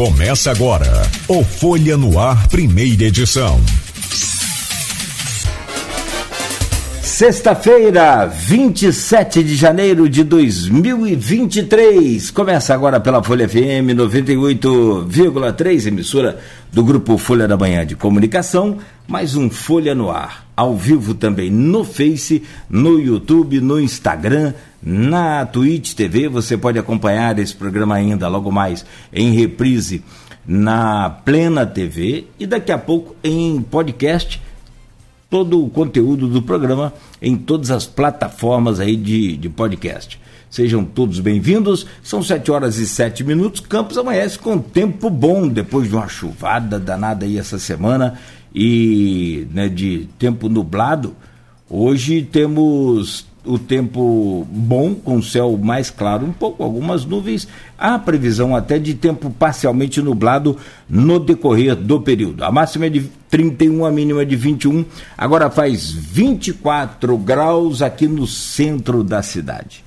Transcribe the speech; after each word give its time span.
Começa 0.00 0.50
agora 0.50 1.02
o 1.28 1.44
Folha 1.44 1.94
no 1.94 2.18
Ar, 2.18 2.48
primeira 2.48 3.04
edição. 3.04 3.60
Sexta-feira, 7.02 8.24
27 8.24 9.42
de 9.42 9.54
janeiro 9.54 10.08
de 10.08 10.24
2023. 10.24 12.30
Começa 12.30 12.72
agora 12.72 12.98
pela 12.98 13.22
Folha 13.22 13.46
FM 13.46 13.92
98,3, 13.94 15.88
emissora 15.88 16.40
do 16.72 16.82
grupo 16.82 17.18
Folha 17.18 17.46
da 17.46 17.58
Manhã 17.58 17.84
de 17.84 17.94
Comunicação. 17.94 18.78
Mais 19.06 19.36
um 19.36 19.50
Folha 19.50 19.94
no 19.94 20.10
Ar, 20.10 20.46
ao 20.56 20.74
vivo 20.74 21.12
também 21.12 21.50
no 21.50 21.84
Face, 21.84 22.42
no 22.70 22.98
YouTube, 22.98 23.60
no 23.60 23.78
Instagram, 23.78 24.54
na 24.82 25.44
Twitch 25.46 25.94
TV. 25.94 26.28
Você 26.28 26.56
pode 26.56 26.78
acompanhar 26.78 27.38
esse 27.38 27.54
programa 27.54 27.94
ainda 27.94 28.28
logo 28.28 28.50
mais 28.50 28.84
em 29.12 29.32
reprise 29.32 30.02
na 30.46 31.10
Plena 31.10 31.66
TV 31.66 32.26
e 32.38 32.46
daqui 32.46 32.72
a 32.72 32.78
pouco 32.78 33.14
em 33.22 33.60
podcast 33.62 34.40
todo 35.28 35.64
o 35.64 35.70
conteúdo 35.70 36.26
do 36.26 36.42
programa 36.42 36.92
em 37.22 37.36
todas 37.36 37.70
as 37.70 37.86
plataformas 37.86 38.80
aí 38.80 38.96
de, 38.96 39.36
de 39.36 39.48
podcast. 39.48 40.20
Sejam 40.50 40.84
todos 40.84 41.20
bem-vindos. 41.20 41.86
São 42.02 42.20
7 42.20 42.50
horas 42.50 42.78
e 42.78 42.86
7 42.86 43.22
minutos. 43.22 43.60
Campos 43.60 43.96
amanhece 43.96 44.36
com 44.36 44.58
tempo 44.58 45.08
bom 45.08 45.46
depois 45.46 45.88
de 45.88 45.94
uma 45.94 46.08
chuvada 46.08 46.76
danada 46.80 47.24
aí 47.24 47.38
essa 47.38 47.56
semana 47.56 48.18
e 48.52 49.46
né, 49.52 49.68
de 49.68 50.08
tempo 50.18 50.48
nublado. 50.48 51.14
Hoje 51.68 52.22
temos 52.22 53.29
o 53.44 53.58
tempo 53.58 54.46
bom, 54.50 54.94
com 54.94 55.16
o 55.16 55.22
céu 55.22 55.56
mais 55.56 55.90
claro, 55.90 56.26
um 56.26 56.32
pouco, 56.32 56.62
algumas 56.62 57.04
nuvens. 57.04 57.48
Há 57.78 57.98
previsão 57.98 58.54
até 58.54 58.78
de 58.78 58.94
tempo 58.94 59.30
parcialmente 59.30 60.02
nublado 60.02 60.56
no 60.88 61.18
decorrer 61.18 61.74
do 61.74 62.00
período. 62.00 62.44
A 62.44 62.50
máxima 62.50 62.86
é 62.86 62.90
de 62.90 63.10
31, 63.30 63.84
a 63.84 63.90
mínima 63.90 64.22
é 64.22 64.24
de 64.24 64.36
21. 64.36 64.84
Agora 65.16 65.50
faz 65.50 65.90
24 65.90 67.16
graus 67.16 67.80
aqui 67.80 68.06
no 68.06 68.26
centro 68.26 69.02
da 69.02 69.22
cidade. 69.22 69.84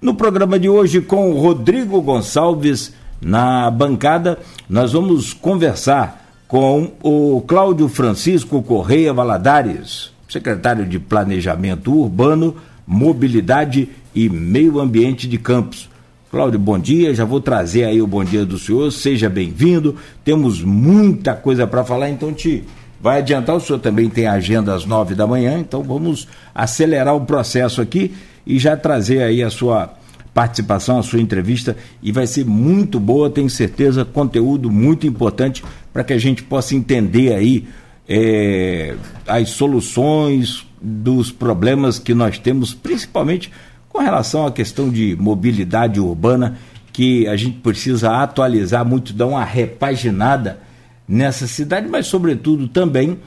No 0.00 0.14
programa 0.14 0.58
de 0.58 0.68
hoje, 0.68 1.00
com 1.00 1.30
o 1.30 1.40
Rodrigo 1.40 2.00
Gonçalves 2.00 2.92
na 3.20 3.70
bancada, 3.70 4.38
nós 4.68 4.92
vamos 4.92 5.32
conversar 5.32 6.24
com 6.46 6.92
o 7.02 7.42
Cláudio 7.46 7.88
Francisco 7.88 8.62
Correia 8.62 9.12
Valadares 9.12 10.15
secretário 10.28 10.84
de 10.84 10.98
Planejamento 10.98 11.92
Urbano, 11.92 12.56
Mobilidade 12.86 13.88
e 14.14 14.28
Meio 14.28 14.80
Ambiente 14.80 15.28
de 15.28 15.38
Campos. 15.38 15.88
Cláudio, 16.30 16.58
bom 16.58 16.78
dia. 16.78 17.14
Já 17.14 17.24
vou 17.24 17.40
trazer 17.40 17.84
aí 17.84 18.02
o 18.02 18.06
bom 18.06 18.24
dia 18.24 18.44
do 18.44 18.58
senhor. 18.58 18.90
Seja 18.90 19.28
bem-vindo. 19.28 19.96
Temos 20.24 20.62
muita 20.62 21.34
coisa 21.34 21.66
para 21.66 21.84
falar, 21.84 22.10
então 22.10 22.32
te 22.32 22.64
vai 23.00 23.18
adiantar. 23.18 23.56
O 23.56 23.60
senhor 23.60 23.78
também 23.78 24.08
tem 24.08 24.26
agenda 24.26 24.74
às 24.74 24.84
nove 24.84 25.14
da 25.14 25.26
manhã, 25.26 25.58
então 25.58 25.82
vamos 25.82 26.26
acelerar 26.54 27.14
o 27.14 27.24
processo 27.24 27.80
aqui 27.80 28.14
e 28.46 28.58
já 28.58 28.76
trazer 28.76 29.22
aí 29.22 29.42
a 29.42 29.50
sua 29.50 29.94
participação, 30.34 30.98
a 30.98 31.02
sua 31.02 31.20
entrevista 31.20 31.76
e 32.02 32.12
vai 32.12 32.26
ser 32.26 32.44
muito 32.44 33.00
boa, 33.00 33.30
tenho 33.30 33.48
certeza, 33.48 34.04
conteúdo 34.04 34.70
muito 34.70 35.06
importante 35.06 35.64
para 35.92 36.04
que 36.04 36.12
a 36.12 36.18
gente 36.18 36.42
possa 36.42 36.74
entender 36.74 37.32
aí 37.32 37.66
é, 38.08 38.94
as 39.26 39.50
soluções 39.50 40.66
dos 40.80 41.32
problemas 41.32 41.98
que 41.98 42.14
nós 42.14 42.38
temos, 42.38 42.74
principalmente 42.74 43.50
com 43.88 43.98
relação 43.98 44.46
à 44.46 44.52
questão 44.52 44.90
de 44.90 45.16
mobilidade 45.18 45.98
urbana, 46.00 46.58
que 46.92 47.26
a 47.26 47.36
gente 47.36 47.58
precisa 47.58 48.22
atualizar 48.22 48.84
muito, 48.84 49.12
dar 49.12 49.26
uma 49.26 49.44
repaginada 49.44 50.60
nessa 51.06 51.46
cidade, 51.46 51.88
mas, 51.88 52.06
sobretudo, 52.06 52.68
também 52.68 53.18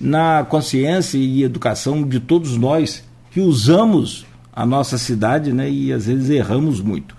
na 0.00 0.44
consciência 0.48 1.18
e 1.18 1.42
educação 1.42 2.06
de 2.06 2.20
todos 2.20 2.56
nós 2.56 3.04
que 3.30 3.40
usamos 3.40 4.26
a 4.52 4.64
nossa 4.64 4.98
cidade 4.98 5.52
né, 5.52 5.70
e 5.70 5.92
às 5.92 6.06
vezes 6.06 6.30
erramos 6.30 6.80
muito. 6.80 7.16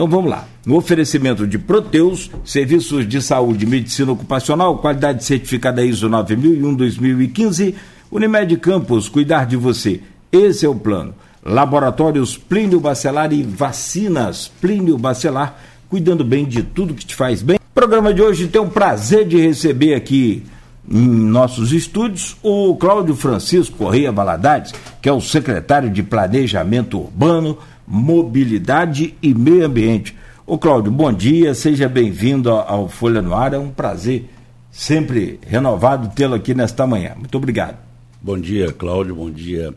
Então 0.00 0.08
vamos 0.08 0.30
lá. 0.30 0.48
No 0.64 0.76
oferecimento 0.76 1.46
de 1.46 1.58
Proteus, 1.58 2.30
serviços 2.42 3.06
de 3.06 3.20
saúde 3.20 3.66
e 3.66 3.68
medicina 3.68 4.10
ocupacional, 4.10 4.78
qualidade 4.78 5.22
certificada 5.22 5.84
ISO 5.84 6.08
9001-2015, 6.08 7.74
Unimed 8.10 8.56
Campos, 8.56 9.10
cuidar 9.10 9.44
de 9.44 9.56
você. 9.56 10.00
Esse 10.32 10.64
é 10.64 10.68
o 10.70 10.74
plano. 10.74 11.12
Laboratórios 11.44 12.34
Plínio 12.34 12.80
Bacelar 12.80 13.30
e 13.30 13.42
vacinas 13.42 14.50
Plínio 14.58 14.96
Bacelar, 14.96 15.60
cuidando 15.90 16.24
bem 16.24 16.46
de 16.46 16.62
tudo 16.62 16.94
que 16.94 17.04
te 17.04 17.14
faz 17.14 17.42
bem. 17.42 17.56
O 17.56 17.74
programa 17.74 18.14
de 18.14 18.22
hoje 18.22 18.48
tem 18.48 18.62
o 18.62 18.70
prazer 18.70 19.28
de 19.28 19.38
receber 19.38 19.92
aqui 19.92 20.42
em 20.90 21.06
nossos 21.06 21.74
estúdios 21.74 22.38
o 22.42 22.74
Cláudio 22.76 23.14
Francisco 23.14 23.76
Correia 23.76 24.10
Valadares, 24.10 24.72
que 25.02 25.10
é 25.10 25.12
o 25.12 25.20
secretário 25.20 25.90
de 25.90 26.02
Planejamento 26.02 26.98
Urbano, 26.98 27.58
mobilidade 27.90 29.16
e 29.20 29.34
meio 29.34 29.66
ambiente. 29.66 30.16
Ô 30.46 30.56
Cláudio, 30.56 30.92
bom 30.92 31.12
dia, 31.12 31.52
seja 31.54 31.88
bem-vindo 31.88 32.48
ao 32.48 32.88
Folha 32.88 33.20
no 33.20 33.34
Ar, 33.34 33.52
é 33.52 33.58
um 33.58 33.70
prazer 33.70 34.30
sempre 34.70 35.40
renovado 35.44 36.14
tê-lo 36.14 36.36
aqui 36.36 36.54
nesta 36.54 36.86
manhã. 36.86 37.14
Muito 37.16 37.36
obrigado. 37.36 37.78
Bom 38.22 38.38
dia, 38.38 38.72
Cláudio, 38.72 39.16
bom 39.16 39.28
dia, 39.28 39.74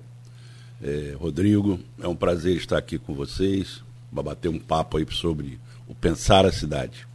eh, 0.83 1.15
Rodrigo. 1.19 1.79
É 1.99 2.07
um 2.07 2.15
prazer 2.15 2.55
estar 2.55 2.77
aqui 2.77 2.99
com 2.99 3.15
vocês, 3.15 3.81
para 4.13 4.21
bater 4.21 4.49
um 4.49 4.59
papo 4.59 4.97
aí 4.97 5.07
sobre 5.09 5.59
o 5.87 5.95
Pensar 5.95 6.45
a 6.45 6.51
Cidade. 6.51 7.07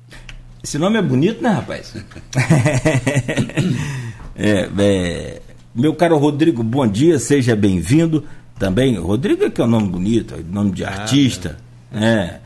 Esse 0.64 0.78
nome 0.78 0.98
é 0.98 1.02
bonito, 1.02 1.40
né, 1.40 1.50
rapaz? 1.50 1.94
é, 4.34 4.68
é, 4.78 5.42
meu 5.72 5.94
caro 5.94 6.18
Rodrigo, 6.18 6.64
bom 6.64 6.88
dia, 6.88 7.20
seja 7.20 7.54
bem-vindo 7.54 8.24
também. 8.58 8.96
Rodrigo 8.96 9.44
é 9.44 9.50
que 9.50 9.60
é 9.60 9.64
um 9.64 9.68
nome 9.68 9.88
bonito, 9.88 10.34
é 10.34 10.38
nome 10.52 10.72
de 10.72 10.84
ah, 10.84 10.88
artista. 10.88 11.56
é. 11.92 12.40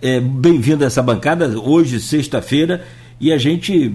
é 0.00 0.20
Bem-vindo 0.20 0.84
a 0.84 0.86
essa 0.86 1.02
bancada, 1.02 1.58
hoje, 1.58 2.00
sexta-feira, 2.00 2.84
e 3.20 3.32
a 3.32 3.38
gente 3.38 3.94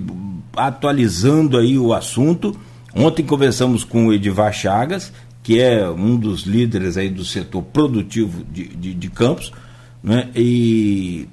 atualizando 0.56 1.58
aí 1.58 1.78
o 1.78 1.94
assunto. 1.94 2.58
Ontem 2.96 3.24
conversamos 3.24 3.84
com 3.84 4.08
o 4.08 4.14
Edivar 4.14 4.52
Chagas, 4.52 5.12
que 5.44 5.62
é 5.62 5.88
um 5.90 6.16
dos 6.16 6.44
líderes 6.44 6.98
aí 6.98 7.10
do 7.10 7.24
setor 7.24 7.62
produtivo 7.62 8.44
de, 8.52 8.68
de, 8.68 8.94
de 8.94 9.10
Campos, 9.10 9.52
né? 10.04 10.30
e, 10.36 11.28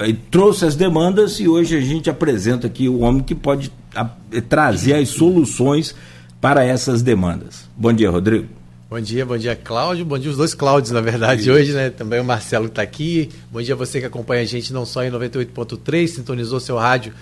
e 0.00 0.12
trouxe 0.12 0.64
as 0.64 0.74
demandas 0.74 1.38
e 1.38 1.46
hoje 1.46 1.76
a 1.76 1.80
gente 1.80 2.10
apresenta 2.10 2.66
aqui 2.66 2.88
o 2.88 3.00
homem 3.00 3.22
que 3.22 3.34
pode 3.34 3.70
a, 3.94 4.04
trazer 4.48 4.94
as 4.94 5.10
soluções 5.10 5.94
para 6.40 6.64
essas 6.64 7.02
demandas. 7.02 7.68
Bom 7.76 7.92
dia, 7.92 8.10
Rodrigo. 8.10 8.57
Bom 8.90 9.02
dia, 9.02 9.26
bom 9.26 9.36
dia, 9.36 9.54
Cláudio. 9.54 10.02
Bom 10.02 10.18
dia, 10.18 10.30
os 10.30 10.38
dois 10.38 10.54
Cláudios, 10.54 10.92
na 10.92 11.02
verdade, 11.02 11.42
Isso. 11.42 11.52
hoje, 11.52 11.72
né? 11.74 11.90
Também 11.90 12.20
o 12.20 12.24
Marcelo 12.24 12.64
que 12.64 12.70
está 12.70 12.80
aqui. 12.80 13.28
Bom 13.52 13.60
dia 13.60 13.74
a 13.74 13.76
você 13.76 14.00
que 14.00 14.06
acompanha 14.06 14.40
a 14.40 14.46
gente 14.46 14.72
não 14.72 14.86
só 14.86 15.04
em 15.04 15.10
98.3, 15.10 16.06
sintonizou 16.06 16.58
seu 16.58 16.78
rádio. 16.78 17.12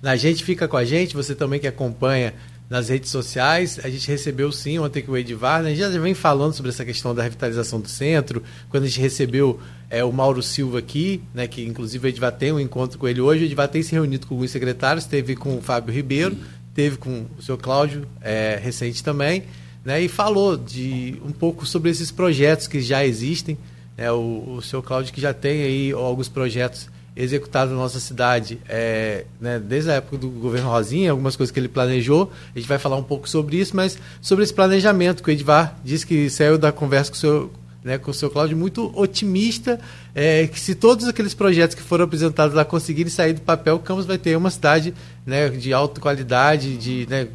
Na 0.00 0.14
gente 0.14 0.44
fica 0.44 0.68
com 0.68 0.76
a 0.76 0.84
gente, 0.84 1.16
você 1.16 1.34
também 1.34 1.58
que 1.58 1.66
acompanha 1.66 2.32
nas 2.70 2.90
redes 2.90 3.10
sociais. 3.10 3.80
A 3.82 3.90
gente 3.90 4.06
recebeu 4.06 4.52
sim 4.52 4.78
ontem 4.78 5.02
que 5.02 5.10
o 5.10 5.16
Edivar, 5.16 5.64
né? 5.64 5.70
a 5.70 5.74
gente 5.74 5.80
já 5.80 5.98
vem 5.98 6.14
falando 6.14 6.52
sobre 6.52 6.70
essa 6.70 6.84
questão 6.84 7.12
da 7.12 7.24
revitalização 7.24 7.80
do 7.80 7.88
centro. 7.88 8.40
Quando 8.70 8.84
a 8.84 8.86
gente 8.86 9.00
recebeu 9.00 9.58
é, 9.90 10.04
o 10.04 10.12
Mauro 10.12 10.40
Silva 10.44 10.78
aqui, 10.78 11.20
né? 11.34 11.48
Que 11.48 11.66
inclusive 11.66 12.06
o 12.06 12.08
Edivar 12.08 12.30
tem 12.30 12.52
um 12.52 12.60
encontro 12.60 13.00
com 13.00 13.08
ele 13.08 13.20
hoje. 13.20 13.42
O 13.42 13.46
Edivar 13.46 13.66
tem 13.66 13.82
se 13.82 13.90
reunido 13.90 14.28
com 14.28 14.36
alguns 14.36 14.52
secretários, 14.52 15.06
teve 15.06 15.34
com 15.34 15.56
o 15.56 15.60
Fábio 15.60 15.92
Ribeiro, 15.92 16.36
teve 16.72 16.96
com 16.96 17.26
o 17.36 17.42
seu 17.42 17.58
Cláudio 17.58 18.06
é, 18.20 18.60
recente 18.62 19.02
também 19.02 19.42
né, 19.86 20.02
e 20.02 20.08
falou 20.08 20.56
de 20.56 21.16
um 21.24 21.30
pouco 21.30 21.64
sobre 21.64 21.88
esses 21.92 22.10
projetos 22.10 22.66
que 22.66 22.80
já 22.80 23.06
existem. 23.06 23.56
Né, 23.96 24.10
o, 24.10 24.56
o 24.56 24.60
senhor 24.60 24.82
Cláudio 24.82 25.14
que 25.14 25.20
já 25.20 25.32
tem 25.32 25.62
aí 25.62 25.92
alguns 25.92 26.28
projetos 26.28 26.88
executados 27.14 27.72
na 27.72 27.80
nossa 27.80 28.00
cidade 28.00 28.58
é, 28.68 29.24
né, 29.40 29.60
desde 29.60 29.90
a 29.90 29.94
época 29.94 30.18
do 30.18 30.28
governo 30.28 30.68
Rosinha, 30.68 31.12
algumas 31.12 31.36
coisas 31.36 31.52
que 31.52 31.60
ele 31.60 31.68
planejou. 31.68 32.32
A 32.52 32.58
gente 32.58 32.68
vai 32.68 32.78
falar 32.78 32.96
um 32.96 33.02
pouco 33.02 33.28
sobre 33.28 33.58
isso, 33.58 33.76
mas 33.76 33.96
sobre 34.20 34.42
esse 34.42 34.52
planejamento 34.52 35.22
que 35.22 35.30
o 35.30 35.32
Edvar 35.32 35.78
disse 35.84 36.04
que 36.04 36.28
saiu 36.28 36.58
da 36.58 36.72
conversa 36.72 37.12
com 37.12 37.16
o 37.16 37.20
senhor 37.20 37.50
né, 37.86 37.98
com 37.98 38.10
o 38.10 38.14
seu 38.14 38.28
Cláudio, 38.28 38.56
muito 38.56 38.90
otimista, 38.98 39.78
é, 40.12 40.48
que 40.48 40.58
se 40.58 40.74
todos 40.74 41.06
aqueles 41.06 41.34
projetos 41.34 41.76
que 41.76 41.82
foram 41.82 42.04
apresentados 42.04 42.52
lá 42.52 42.64
conseguirem 42.64 43.08
sair 43.08 43.32
do 43.32 43.40
papel, 43.42 43.78
Campos 43.78 44.04
vai 44.04 44.18
ter 44.18 44.36
uma 44.36 44.50
cidade 44.50 44.92
né, 45.24 45.48
de 45.50 45.72
alta 45.72 46.00
qualidade, 46.00 46.76
de, 46.76 47.06
né, 47.08 47.28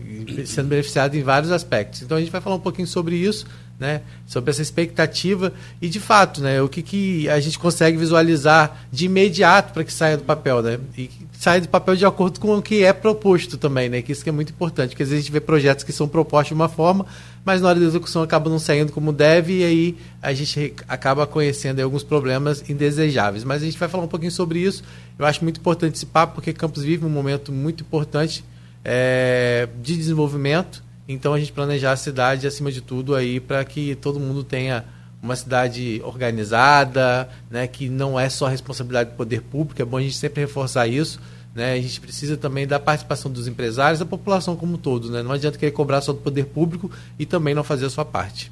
sendo 0.46 0.68
beneficiado 0.68 1.16
em 1.16 1.24
vários 1.24 1.54
aspectos. 1.54 2.02
Então 2.02 2.18
a 2.18 2.20
gente 2.20 2.34
vai 2.34 2.42
falar 2.42 2.58
um 2.58 2.60
pouquinho 2.60 2.86
sobre 2.86 3.16
isso, 3.16 3.46
né, 3.80 4.02
sobre 4.28 4.52
essa 4.52 4.62
expectativa 4.62 5.54
e 5.82 5.88
de 5.88 6.02
fato, 6.02 6.42
né, 6.42 6.62
o 6.62 6.68
que, 6.68 6.82
que 6.82 7.30
a 7.30 7.40
gente 7.40 7.58
consegue 7.58 7.98
visualizar 7.98 8.86
de 8.92 9.06
imediato 9.06 9.72
para 9.72 9.86
que 9.86 9.94
saia 9.94 10.18
do 10.18 10.24
papel, 10.24 10.62
né, 10.62 10.80
e 10.98 11.10
saia 11.40 11.62
do 11.62 11.70
papel 11.70 11.96
de 11.96 12.06
acordo 12.06 12.42
com 12.42 12.58
o 12.58 12.62
que 12.62 12.84
é 12.84 12.92
proposto 12.92 13.58
também, 13.58 13.88
né, 13.88 14.02
que 14.02 14.12
isso 14.12 14.22
que 14.22 14.30
é 14.30 14.34
muito 14.34 14.52
importante, 14.52 14.90
porque 14.90 15.04
às 15.04 15.10
vezes 15.10 15.24
a 15.24 15.26
gente 15.26 15.32
vê 15.32 15.40
projetos 15.40 15.86
que 15.86 15.94
são 15.94 16.10
propostos 16.10 16.50
de 16.50 16.54
uma 16.56 16.68
forma, 16.68 17.06
mas 17.44 17.62
na 17.62 17.70
hora 17.70 17.80
da 17.80 17.86
execução 17.86 18.22
acaba 18.22 18.50
não 18.50 18.60
saindo 18.60 18.92
como 18.92 19.12
deve 19.12 19.60
e 19.60 19.64
aí 19.64 19.98
a 20.22 20.34
gente 20.34 20.74
acaba 20.88 21.26
conhecendo 21.26 21.80
alguns 21.82 22.04
problemas 22.04 22.70
indesejáveis. 22.70 23.44
Mas 23.44 23.62
a 23.62 23.66
gente 23.66 23.78
vai 23.78 23.90
falar 23.90 24.04
um 24.04 24.08
pouquinho 24.08 24.32
sobre 24.32 24.60
isso. 24.60 24.84
Eu 25.18 25.26
acho 25.26 25.44
muito 25.44 25.60
importante 25.60 25.96
esse 25.96 26.06
papo 26.06 26.36
porque 26.36 26.54
Campos 26.54 26.84
vive 26.84 27.06
um 27.06 27.10
momento 27.10 27.52
muito 27.52 27.82
importante 27.82 28.44
é, 28.84 29.68
de 29.82 29.96
desenvolvimento 29.98 30.84
então 31.08 31.34
a 31.34 31.40
gente 31.40 31.52
planejar 31.52 31.92
a 31.92 31.98
cidade 31.98 32.48
acima 32.48 32.72
de 32.72 32.82
tudo 32.82 33.16
aí 33.16 33.40
para 33.40 33.64
que 33.66 33.96
todo 33.96 34.20
mundo 34.20 34.44
tenha 34.44 34.86
uma 35.22 35.36
cidade 35.36 36.02
organizada, 36.04 37.30
né, 37.50 37.68
que 37.68 37.90
não 37.90 38.20
é 38.20 38.28
só 38.28 38.48
responsabilidade 38.48 39.12
do 39.12 39.16
poder 39.16 39.42
público, 39.42 39.80
é 39.82 39.86
bom 39.86 39.98
a 39.98 40.02
gente 40.02 40.16
sempre 40.16 40.42
reforçar 40.42 40.88
isso. 40.88 41.20
Né? 41.54 41.74
A 41.74 41.82
gente 41.82 42.00
precisa 42.00 42.38
também 42.38 42.66
da 42.66 42.80
participação 42.80 43.32
dos 43.32 43.48
empresários, 43.48 44.00
da 44.00 44.06
população 44.06 44.56
como 44.56 44.76
um 44.76 44.78
todo. 44.78 45.10
Né? 45.10 45.22
Não 45.22 45.32
adianta 45.32 45.58
querer 45.58 45.72
cobrar 45.72 46.02
só 46.02 46.14
do 46.14 46.20
poder 46.20 46.46
público 46.46 46.90
e 47.20 47.26
também 47.26 47.54
não 47.54 47.64
fazer 47.64 47.86
a 47.86 47.90
sua 47.90 48.06
parte. 48.06 48.52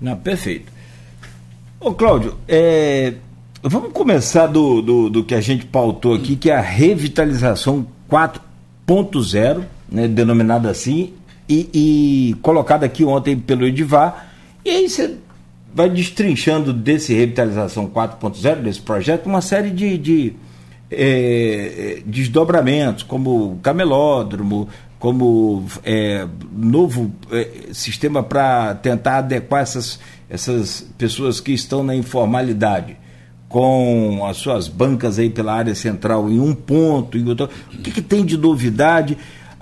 Não, 0.00 0.16
perfeito. 0.16 0.72
Ô 1.80 1.92
Cláudio, 1.92 2.36
é, 2.48 3.14
vamos 3.62 3.92
começar 3.92 4.46
do, 4.46 4.80
do, 4.80 5.10
do, 5.10 5.24
que 5.24 5.34
a 5.34 5.40
gente 5.40 5.66
pautou 5.66 6.14
aqui, 6.14 6.34
que 6.34 6.50
é 6.50 6.56
a 6.56 6.60
revitalização 6.60 7.86
4.0, 8.10 9.64
né, 9.90 10.08
denominada 10.08 10.70
assim, 10.70 11.12
e, 11.48 11.68
e 11.74 12.34
colocado 12.40 12.84
aqui 12.84 13.04
ontem 13.04 13.38
pelo 13.38 13.66
Edivar. 13.66 14.32
E 14.64 14.70
aí 14.70 14.88
você 14.88 15.18
vai 15.74 15.90
destrinchando 15.90 16.72
desse 16.72 17.12
Revitalização 17.12 17.86
4.0, 17.86 18.62
desse 18.62 18.80
projeto, 18.80 19.26
uma 19.26 19.40
série 19.40 19.70
de, 19.70 19.98
de 19.98 20.32
é, 20.96 22.02
desdobramentos, 22.06 23.02
como 23.02 23.58
camelódromo, 23.62 24.68
como 24.98 25.66
é, 25.84 26.26
novo 26.52 27.12
é, 27.30 27.72
sistema 27.72 28.22
para 28.22 28.74
tentar 28.74 29.18
adequar 29.18 29.62
essas, 29.62 30.00
essas 30.28 30.86
pessoas 30.96 31.40
que 31.40 31.52
estão 31.52 31.82
na 31.82 31.94
informalidade 31.94 32.96
com 33.48 34.24
as 34.26 34.38
suas 34.38 34.66
bancas 34.66 35.18
aí 35.18 35.30
pela 35.30 35.52
área 35.54 35.74
central 35.74 36.28
em 36.30 36.40
um 36.40 36.54
ponto, 36.54 37.16
outro. 37.28 37.48
O 37.72 37.78
que, 37.78 37.90
que 37.90 38.02
tem 38.02 38.24
de 38.24 38.36
novidade? 38.36 39.16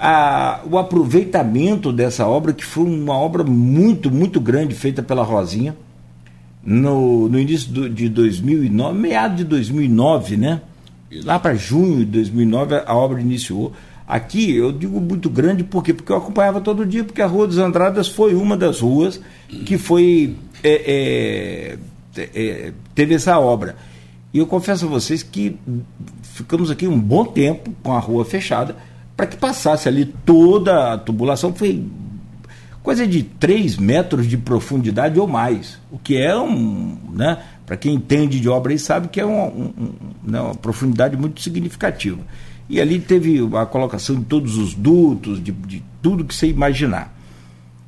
a, 0.05 0.61
o 0.69 0.77
aproveitamento 0.77 1.93
dessa 1.93 2.27
obra, 2.27 2.53
que 2.53 2.65
foi 2.65 2.83
uma 2.83 3.17
obra 3.17 3.45
muito, 3.45 4.11
muito 4.11 4.41
grande, 4.41 4.75
feita 4.75 5.01
pela 5.01 5.23
Rosinha, 5.23 5.77
no, 6.65 7.29
no 7.29 7.39
início 7.39 7.71
do, 7.71 7.89
de 7.89 8.09
2009, 8.09 8.99
meado 8.99 9.37
de 9.37 9.45
2009, 9.45 10.37
né? 10.37 10.61
Lá 11.25 11.39
para 11.39 11.55
junho 11.55 11.99
de 11.99 12.13
2009 12.13 12.83
a 12.87 12.95
obra 12.95 13.21
iniciou. 13.21 13.73
Aqui 14.07 14.57
eu 14.57 14.73
digo 14.73 15.01
muito 15.01 15.31
grande 15.31 15.63
porque 15.65 15.93
porque 15.93 16.13
eu 16.13 16.17
acompanhava 16.17 16.61
todo 16.61 16.87
dia 16.87 17.05
porque 17.05 17.23
a 17.23 17.27
Rua 17.27 17.47
dos 17.47 17.59
Andradas 17.59 18.09
foi 18.09 18.35
uma 18.35 18.57
das 18.57 18.81
ruas 18.81 19.21
que 19.65 19.79
foi 19.79 20.37
é, 20.63 21.79
é, 22.17 22.29
é, 22.35 22.73
teve 22.95 23.15
essa 23.15 23.39
obra. 23.39 23.77
E 24.33 24.39
eu 24.39 24.47
confesso 24.47 24.87
a 24.87 24.89
vocês 24.89 25.23
que 25.23 25.59
ficamos 26.23 26.71
aqui 26.71 26.87
um 26.87 26.99
bom 26.99 27.25
tempo 27.25 27.71
com 27.83 27.93
a 27.93 27.99
rua 27.99 28.25
fechada 28.25 28.77
para 29.17 29.27
que 29.27 29.37
passasse 29.37 29.89
ali 29.89 30.07
toda 30.25 30.95
a 30.95 30.99
tubulação. 30.99 31.53
Foi 31.53 31.85
coisa 32.83 33.07
de 33.07 33.23
3 33.23 33.77
metros 33.77 34.27
de 34.27 34.37
profundidade 34.37 35.19
ou 35.19 35.27
mais, 35.27 35.79
o 35.91 35.99
que 35.99 36.17
é 36.17 36.37
um. 36.37 36.99
Né, 37.13 37.39
para 37.65 37.77
quem 37.77 37.95
entende 37.95 38.41
de 38.41 38.49
obra 38.49 38.75
e 38.75 38.79
sabe 38.79 39.09
que 39.09 39.21
é 39.21 39.25
uma, 39.25 39.45
um, 39.45 39.93
né, 40.23 40.41
uma 40.41 40.55
profundidade 40.55 41.17
muito 41.17 41.41
significativa. 41.41 42.21
E 42.69 42.81
ali 42.81 42.99
teve 42.99 43.39
a 43.57 43.65
colocação 43.65 44.17
de 44.17 44.25
todos 44.25 44.57
os 44.57 44.75
dutos, 44.75 45.43
de, 45.43 45.53
de 45.53 45.83
tudo 46.01 46.25
que 46.25 46.35
você 46.35 46.49
imaginar. 46.49 47.15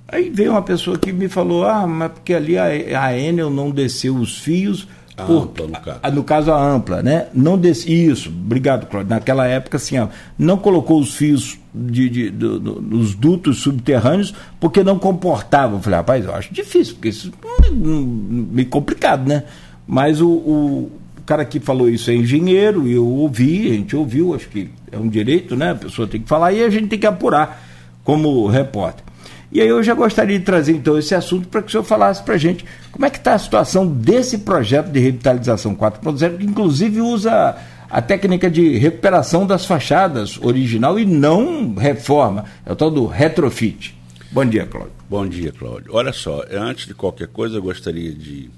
Aí 0.06 0.30
veio 0.30 0.52
uma 0.52 0.62
pessoa 0.62 0.98
que 0.98 1.12
me 1.12 1.28
falou: 1.28 1.64
ah, 1.64 1.86
mas 1.86 2.12
porque 2.12 2.34
ali 2.34 2.56
a, 2.56 2.66
a 3.02 3.18
Enel 3.18 3.50
não 3.50 3.70
desceu 3.70 4.16
os 4.16 4.38
fios 4.38 4.86
a 5.16 5.24
por, 5.24 5.42
ampla, 5.44 5.66
no 5.66 5.72
caso. 5.80 5.98
A, 6.02 6.10
no 6.10 6.24
caso, 6.24 6.52
a 6.52 6.72
ampla, 6.72 7.02
né? 7.02 7.28
Não 7.32 7.56
desse, 7.56 7.92
isso, 7.92 8.28
obrigado, 8.28 8.86
Cláudio. 8.86 9.10
Naquela 9.10 9.46
época, 9.46 9.76
assim, 9.76 9.98
ó, 9.98 10.08
não 10.38 10.56
colocou 10.56 11.00
os 11.00 11.14
fios 11.14 11.58
de, 11.74 12.08
de, 12.08 12.30
do, 12.30 12.58
do, 12.58 12.82
nos 12.82 13.14
dutos 13.14 13.60
subterrâneos 13.60 14.34
porque 14.58 14.82
não 14.82 14.98
comportavam. 14.98 15.76
Eu 15.76 15.82
falei, 15.82 15.98
rapaz, 15.98 16.24
eu 16.24 16.34
acho 16.34 16.52
difícil, 16.52 16.94
porque 16.94 17.08
isso 17.08 17.32
é 17.64 17.70
meio 17.70 18.68
complicado, 18.68 19.28
né? 19.28 19.44
Mas 19.86 20.20
o, 20.20 20.28
o 20.28 20.92
cara 21.24 21.44
que 21.44 21.60
falou 21.60 21.88
isso 21.88 22.10
é 22.10 22.14
engenheiro, 22.14 22.86
e 22.86 22.92
eu 22.92 23.06
ouvi, 23.06 23.70
a 23.70 23.74
gente 23.74 23.94
ouviu, 23.94 24.34
acho 24.34 24.48
que 24.48 24.70
é 24.90 24.98
um 24.98 25.08
direito, 25.08 25.54
né? 25.54 25.70
A 25.70 25.76
pessoa 25.76 26.08
tem 26.08 26.20
que 26.20 26.28
falar 26.28 26.52
e 26.52 26.62
a 26.62 26.70
gente 26.70 26.88
tem 26.88 26.98
que 26.98 27.06
apurar 27.06 27.62
como 28.02 28.46
repórter. 28.46 29.04
E 29.54 29.60
aí 29.60 29.68
eu 29.68 29.80
já 29.84 29.94
gostaria 29.94 30.36
de 30.36 30.44
trazer 30.44 30.72
então 30.72 30.98
esse 30.98 31.14
assunto 31.14 31.46
para 31.46 31.62
que 31.62 31.68
o 31.68 31.70
senhor 31.70 31.84
falasse 31.84 32.20
para 32.20 32.34
a 32.34 32.38
gente 32.38 32.64
como 32.90 33.06
é 33.06 33.10
que 33.10 33.18
está 33.18 33.34
a 33.34 33.38
situação 33.38 33.86
desse 33.86 34.38
projeto 34.38 34.90
de 34.90 34.98
revitalização 34.98 35.76
4.0, 35.76 36.38
que 36.38 36.44
inclusive 36.44 37.00
usa 37.00 37.56
a 37.88 38.02
técnica 38.02 38.50
de 38.50 38.76
recuperação 38.76 39.46
das 39.46 39.64
fachadas 39.64 40.40
original 40.42 40.98
e 40.98 41.06
não 41.06 41.72
reforma, 41.76 42.46
é 42.66 42.72
o 42.72 42.74
tal 42.74 42.90
do 42.90 43.06
retrofit. 43.06 43.96
Bom 44.32 44.44
dia, 44.44 44.66
Cláudio. 44.66 44.92
Bom 45.08 45.24
dia, 45.24 45.52
Cláudio. 45.52 45.94
Olha 45.94 46.12
só, 46.12 46.42
antes 46.50 46.88
de 46.88 46.94
qualquer 46.94 47.28
coisa, 47.28 47.58
eu 47.58 47.62
gostaria 47.62 48.12
de 48.12 48.50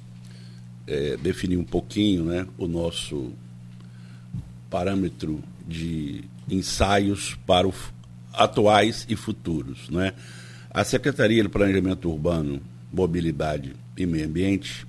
é, 0.86 1.18
definir 1.18 1.58
um 1.58 1.64
pouquinho 1.64 2.24
né, 2.24 2.46
o 2.56 2.66
nosso 2.66 3.32
parâmetro 4.70 5.40
de 5.68 6.24
ensaios 6.48 7.36
para 7.46 7.68
o 7.68 7.74
atuais 8.32 9.04
e 9.10 9.14
futuros. 9.14 9.90
Né? 9.90 10.14
A 10.76 10.84
Secretaria 10.84 11.42
de 11.42 11.48
Planejamento 11.48 12.10
Urbano, 12.10 12.60
Mobilidade 12.92 13.74
e 13.96 14.04
Meio 14.04 14.26
Ambiente 14.26 14.86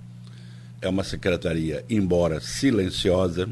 é 0.81 0.89
uma 0.89 1.01
secretaria, 1.01 1.85
embora 1.89 2.41
silenciosa, 2.41 3.49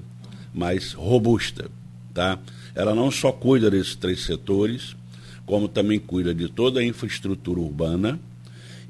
mas 0.54 0.92
robusta. 0.92 1.72
Tá? 2.14 2.38
Ela 2.76 2.94
não 2.94 3.10
só 3.10 3.32
cuida 3.32 3.72
desses 3.72 3.96
três 3.96 4.26
setores, 4.26 4.98
como 5.46 5.70
também 5.70 5.98
cuida 5.98 6.36
de 6.36 6.50
toda 6.50 6.82
a 6.82 6.84
infraestrutura 6.84 7.62
urbana. 7.62 8.20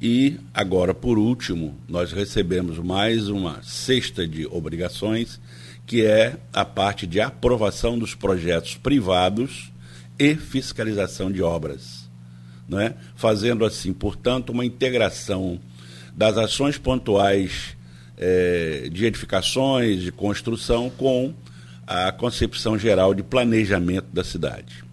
E 0.01 0.39
agora, 0.51 0.95
por 0.95 1.19
último, 1.19 1.77
nós 1.87 2.11
recebemos 2.11 2.79
mais 2.79 3.29
uma 3.29 3.61
cesta 3.61 4.27
de 4.27 4.47
obrigações, 4.47 5.39
que 5.85 6.03
é 6.03 6.35
a 6.51 6.65
parte 6.65 7.05
de 7.05 7.21
aprovação 7.21 7.99
dos 7.99 8.15
projetos 8.15 8.73
privados 8.73 9.71
e 10.17 10.33
fiscalização 10.33 11.31
de 11.31 11.43
obras 11.43 11.94
né? 12.67 12.95
fazendo 13.15 13.65
assim, 13.65 13.93
portanto, 13.93 14.49
uma 14.49 14.65
integração 14.65 15.59
das 16.15 16.37
ações 16.37 16.77
pontuais 16.77 17.75
é, 18.17 18.87
de 18.91 19.05
edificações, 19.05 20.01
de 20.01 20.11
construção, 20.11 20.89
com 20.89 21.33
a 21.85 22.11
concepção 22.11 22.77
geral 22.77 23.13
de 23.13 23.21
planejamento 23.21 24.07
da 24.11 24.23
cidade. 24.23 24.83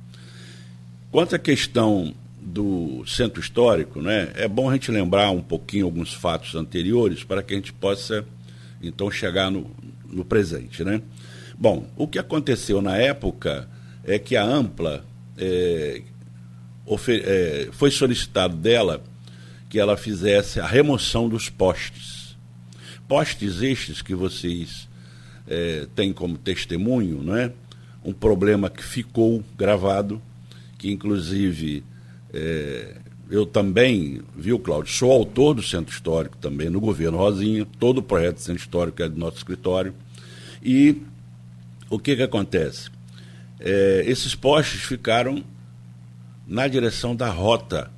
Quanto 1.11 1.35
à 1.35 1.39
questão 1.39 2.15
do 2.41 3.05
centro 3.07 3.41
histórico, 3.41 4.01
né, 4.01 4.33
é 4.35 4.49
bom 4.49 4.69
a 4.69 4.73
gente 4.73 4.91
lembrar 4.91 5.31
um 5.31 5.41
pouquinho 5.41 5.87
alguns 5.87 6.13
fatos 6.13 6.55
anteriores 6.55 7.23
para 7.23 7.43
que 7.43 7.55
a 7.55 7.57
gente 7.57 7.73
possa, 7.73 8.25
então, 8.83 9.11
chegar 9.11 9.51
no, 9.51 9.71
no 10.11 10.25
presente. 10.25 10.83
Né? 10.83 11.01
Bom, 11.57 11.87
o 11.97 12.09
que 12.09 12.19
aconteceu 12.19 12.83
na 12.83 12.97
época 12.97 13.69
é 14.05 14.19
que 14.19 14.37
a 14.37 14.45
Ampla, 14.45 15.05
é, 15.39 16.03
é, 17.09 17.69
foi 17.73 17.91
solicitado 17.91 18.57
dela 18.57 19.03
que 19.69 19.79
ela 19.79 19.97
fizesse 19.97 20.61
a 20.61 20.67
remoção 20.67 21.29
dos 21.29 21.49
postes. 21.49 22.37
Postes 23.09 23.63
estes 23.63 24.03
que 24.03 24.15
vocês 24.15 24.89
é, 25.47 25.87
têm 25.95 26.13
como 26.13 26.37
testemunho, 26.37 27.23
não 27.23 27.37
é? 27.37 27.53
Um 28.05 28.13
problema 28.13 28.69
que 28.69 28.83
ficou 28.83 29.43
gravado, 29.57 30.21
que 30.77 30.91
inclusive 30.91 31.85
é, 32.33 32.97
eu 33.31 33.47
também, 33.47 34.21
viu, 34.37 34.59
Cláudio, 34.59 34.93
sou 34.93 35.11
autor 35.11 35.55
do 35.55 35.63
Centro 35.63 35.95
Histórico 35.95 36.37
também, 36.37 36.69
no 36.69 36.81
governo 36.81 37.17
Rosinha, 37.17 37.67
todo 37.79 37.99
o 37.99 38.03
projeto 38.03 38.37
do 38.37 38.43
Centro 38.43 38.61
Histórico 38.61 39.03
é 39.03 39.09
do 39.09 39.19
nosso 39.19 39.39
escritório. 39.39 39.95
E 40.63 41.01
o 41.89 41.99
que, 41.99 42.15
que 42.15 42.23
acontece? 42.23 42.91
É, 43.59 44.05
esses 44.07 44.35
postes 44.35 44.83
ficaram 44.83 45.43
na 46.47 46.67
direção 46.69 47.15
da 47.15 47.29
rota 47.29 47.91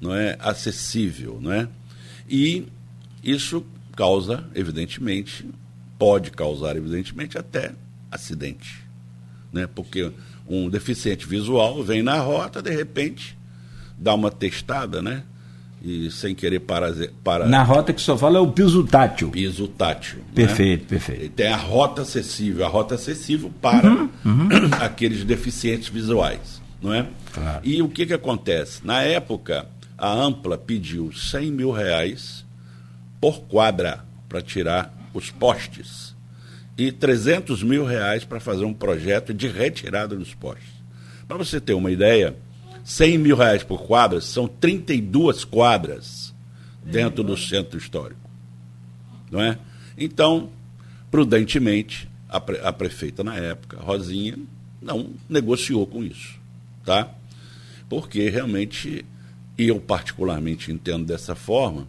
não 0.00 0.14
é 0.14 0.36
acessível, 0.40 1.38
não 1.40 1.52
é? 1.52 1.68
E 2.28 2.66
isso 3.22 3.64
causa, 3.96 4.44
evidentemente, 4.54 5.48
pode 5.98 6.30
causar, 6.30 6.76
evidentemente, 6.76 7.36
até 7.36 7.72
acidente, 8.10 8.84
né? 9.52 9.66
Porque 9.66 10.12
um 10.48 10.68
deficiente 10.68 11.26
visual 11.26 11.82
vem 11.82 12.02
na 12.02 12.18
rota, 12.18 12.62
de 12.62 12.70
repente, 12.70 13.36
dá 13.98 14.14
uma 14.14 14.30
testada, 14.30 15.02
né? 15.02 15.24
e 15.82 16.10
sem 16.10 16.34
querer 16.34 16.60
para, 16.60 16.92
para 17.22 17.46
na 17.46 17.62
rota 17.62 17.92
que 17.92 18.00
só 18.00 18.16
fala 18.16 18.38
é 18.38 18.40
o 18.40 18.50
piso 18.50 18.84
tátil. 18.84 19.30
Piso 19.30 19.68
tátil. 19.68 20.18
Perfeito, 20.34 20.82
né? 20.82 20.86
perfeito. 20.88 21.32
Tem 21.34 21.48
a 21.48 21.56
rota 21.56 22.02
acessível, 22.02 22.64
a 22.64 22.68
rota 22.68 22.96
acessível 22.96 23.52
para 23.60 23.88
uhum, 23.88 24.08
uhum. 24.24 24.48
aqueles 24.80 25.24
deficientes 25.24 25.88
visuais, 25.88 26.60
não 26.80 26.94
é? 26.94 27.08
Claro. 27.32 27.60
E 27.64 27.82
o 27.82 27.88
que 27.88 28.06
que 28.06 28.14
acontece? 28.14 28.84
Na 28.84 29.02
época, 29.02 29.66
a 29.96 30.12
Ampla 30.12 30.56
pediu 30.56 31.12
100 31.12 31.50
mil 31.50 31.70
reais 31.70 32.44
por 33.20 33.40
quadra 33.42 34.04
para 34.28 34.40
tirar 34.40 34.94
os 35.12 35.30
postes 35.30 36.14
e 36.76 36.92
300 36.92 37.62
mil 37.62 37.84
reais 37.84 38.24
para 38.24 38.38
fazer 38.38 38.64
um 38.64 38.72
projeto 38.72 39.34
de 39.34 39.48
retirada 39.48 40.14
dos 40.14 40.34
postes. 40.34 40.78
Para 41.26 41.36
você 41.36 41.60
ter 41.60 41.74
uma 41.74 41.90
ideia, 41.90 42.36
100 42.84 43.18
mil 43.18 43.36
reais 43.36 43.64
por 43.64 43.82
quadra 43.82 44.20
são 44.20 44.46
32 44.46 45.44
quadras 45.44 46.32
dentro 46.84 47.24
do 47.24 47.36
centro 47.36 47.76
histórico. 47.76 48.30
Não 49.30 49.40
é? 49.40 49.58
Então, 49.96 50.50
prudentemente, 51.10 52.08
a, 52.28 52.40
pre, 52.40 52.60
a 52.62 52.72
prefeita 52.72 53.24
na 53.24 53.34
época, 53.36 53.78
Rosinha, 53.78 54.38
não 54.80 55.10
negociou 55.28 55.86
com 55.86 56.04
isso. 56.04 56.37
Tá? 56.88 57.08
Porque 57.86 58.30
realmente, 58.30 59.04
e 59.58 59.68
eu 59.68 59.78
particularmente 59.78 60.72
entendo 60.72 61.04
dessa 61.04 61.34
forma, 61.34 61.86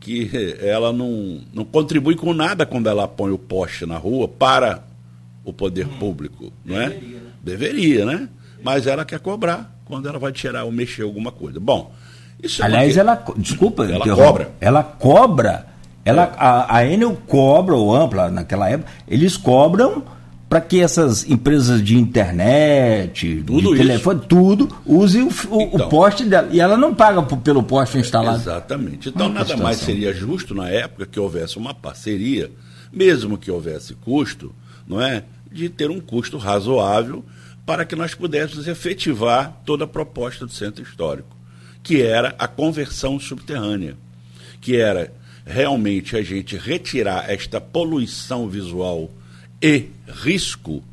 que 0.00 0.28
ela 0.60 0.92
não, 0.92 1.40
não 1.52 1.64
contribui 1.64 2.16
com 2.16 2.34
nada 2.34 2.66
quando 2.66 2.88
ela 2.88 3.06
põe 3.06 3.30
o 3.30 3.38
poste 3.38 3.86
na 3.86 3.96
rua 3.96 4.26
para 4.26 4.82
o 5.44 5.52
poder 5.52 5.86
público, 5.86 6.52
não 6.64 6.80
é? 6.80 6.88
Deveria, 6.88 7.18
né? 7.18 7.30
Deveria, 7.44 8.04
né? 8.06 8.28
Mas 8.60 8.88
ela 8.88 9.04
quer 9.04 9.20
cobrar 9.20 9.72
quando 9.84 10.08
ela 10.08 10.18
vai 10.18 10.32
tirar 10.32 10.64
ou 10.64 10.72
mexer 10.72 11.02
alguma 11.02 11.30
coisa. 11.30 11.60
Bom, 11.60 11.92
isso 12.42 12.60
é 12.60 12.66
Aliás, 12.66 12.96
ela. 12.96 13.22
Desculpa, 13.36 13.84
ela 13.84 14.04
cobra. 14.16 14.50
Ela 14.60 14.82
cobra. 14.82 15.66
Ela, 16.04 16.24
é. 16.24 16.32
a, 16.36 16.76
a 16.76 16.86
Enel 16.86 17.16
cobra, 17.26 17.76
ou 17.76 17.94
Ampla, 17.94 18.30
naquela 18.30 18.68
época, 18.68 18.90
eles 19.06 19.36
cobram 19.36 20.02
para 20.48 20.60
que 20.60 20.80
essas 20.80 21.28
empresas 21.28 21.82
de 21.82 21.96
internet, 21.96 23.42
tudo 23.46 23.72
de 23.72 23.78
telefone, 23.78 24.20
tudo, 24.28 24.68
use 24.86 25.20
o, 25.20 25.26
o, 25.26 25.62
então, 25.62 25.86
o, 25.86 25.88
poste 25.88 26.24
dela. 26.24 26.48
E 26.52 26.60
ela 26.60 26.76
não 26.76 26.94
paga 26.94 27.22
pelo 27.22 27.62
poste 27.62 27.98
instalado. 27.98 28.38
Exatamente. 28.38 29.08
Então, 29.08 29.28
nada 29.28 29.56
mais 29.56 29.78
seria 29.78 30.12
justo 30.12 30.54
na 30.54 30.68
época 30.68 31.06
que 31.06 31.18
houvesse 31.18 31.56
uma 31.56 31.74
parceria, 31.74 32.50
mesmo 32.92 33.38
que 33.38 33.50
houvesse 33.50 33.94
custo, 33.94 34.54
não 34.86 35.00
é? 35.00 35.24
De 35.50 35.68
ter 35.68 35.90
um 35.90 36.00
custo 36.00 36.38
razoável 36.38 37.24
para 37.66 37.84
que 37.84 37.96
nós 37.96 38.14
pudéssemos 38.14 38.68
efetivar 38.68 39.60
toda 39.64 39.84
a 39.84 39.88
proposta 39.88 40.44
do 40.44 40.52
centro 40.52 40.82
histórico, 40.82 41.34
que 41.82 42.02
era 42.02 42.34
a 42.38 42.46
conversão 42.46 43.18
subterrânea, 43.18 43.96
que 44.60 44.76
era 44.76 45.12
realmente 45.44 46.16
a 46.16 46.22
gente 46.22 46.56
retirar 46.56 47.30
esta 47.30 47.60
poluição 47.60 48.48
visual 48.48 49.10
e 49.64 49.88
risco, 50.06 50.84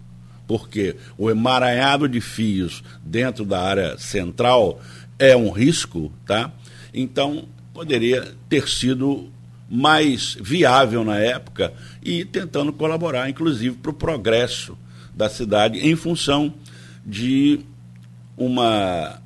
porque 0.48 0.96
o 1.18 1.30
emaranhado 1.30 2.08
de 2.08 2.22
fios 2.22 2.82
dentro 3.04 3.44
da 3.44 3.62
área 3.62 3.98
central 3.98 4.80
é 5.20 5.36
um 5.36 5.52
risco, 5.52 6.10
tá? 6.26 6.50
Então, 6.94 7.50
poderia 7.74 8.34
ter 8.48 8.70
sido 8.70 9.30
mais 9.70 10.38
viável 10.40 11.04
na 11.04 11.18
época 11.18 11.74
e 12.02 12.24
tentando 12.24 12.72
colaborar, 12.72 13.30
inclusive, 13.30 13.76
para 13.76 13.92
o 13.92 13.94
progresso 13.94 14.78
da 15.14 15.28
cidade 15.28 15.86
em 15.86 15.96
função 15.98 16.54
de 17.06 17.60
uma 18.38 19.22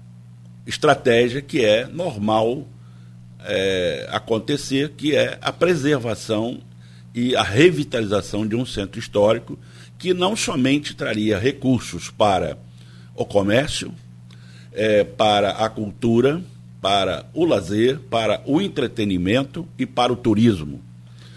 estratégia 0.65 1.39
que 1.39 1.63
é 1.63 1.85
normal 1.85 2.67
é, 3.43 4.07
acontecer, 4.11 4.93
que 4.97 5.15
é 5.15 5.37
a 5.39 5.51
preservação 5.51 6.61
e 7.15 7.33
a 7.33 7.41
revitalização 7.41 8.45
de 8.45 8.57
um 8.57 8.65
centro 8.65 8.99
histórico 8.99 9.57
que 9.97 10.13
não 10.13 10.35
somente 10.35 10.93
traria 10.93 11.39
recursos 11.39 12.09
para 12.09 12.57
o 13.15 13.25
comércio, 13.25 13.93
é, 14.73 15.05
para 15.05 15.51
a 15.51 15.69
cultura, 15.69 16.41
para 16.81 17.25
o 17.33 17.45
lazer, 17.45 17.99
para 18.09 18.41
o 18.45 18.61
entretenimento 18.61 19.65
e 19.79 19.85
para 19.85 20.11
o 20.11 20.15
turismo. 20.17 20.81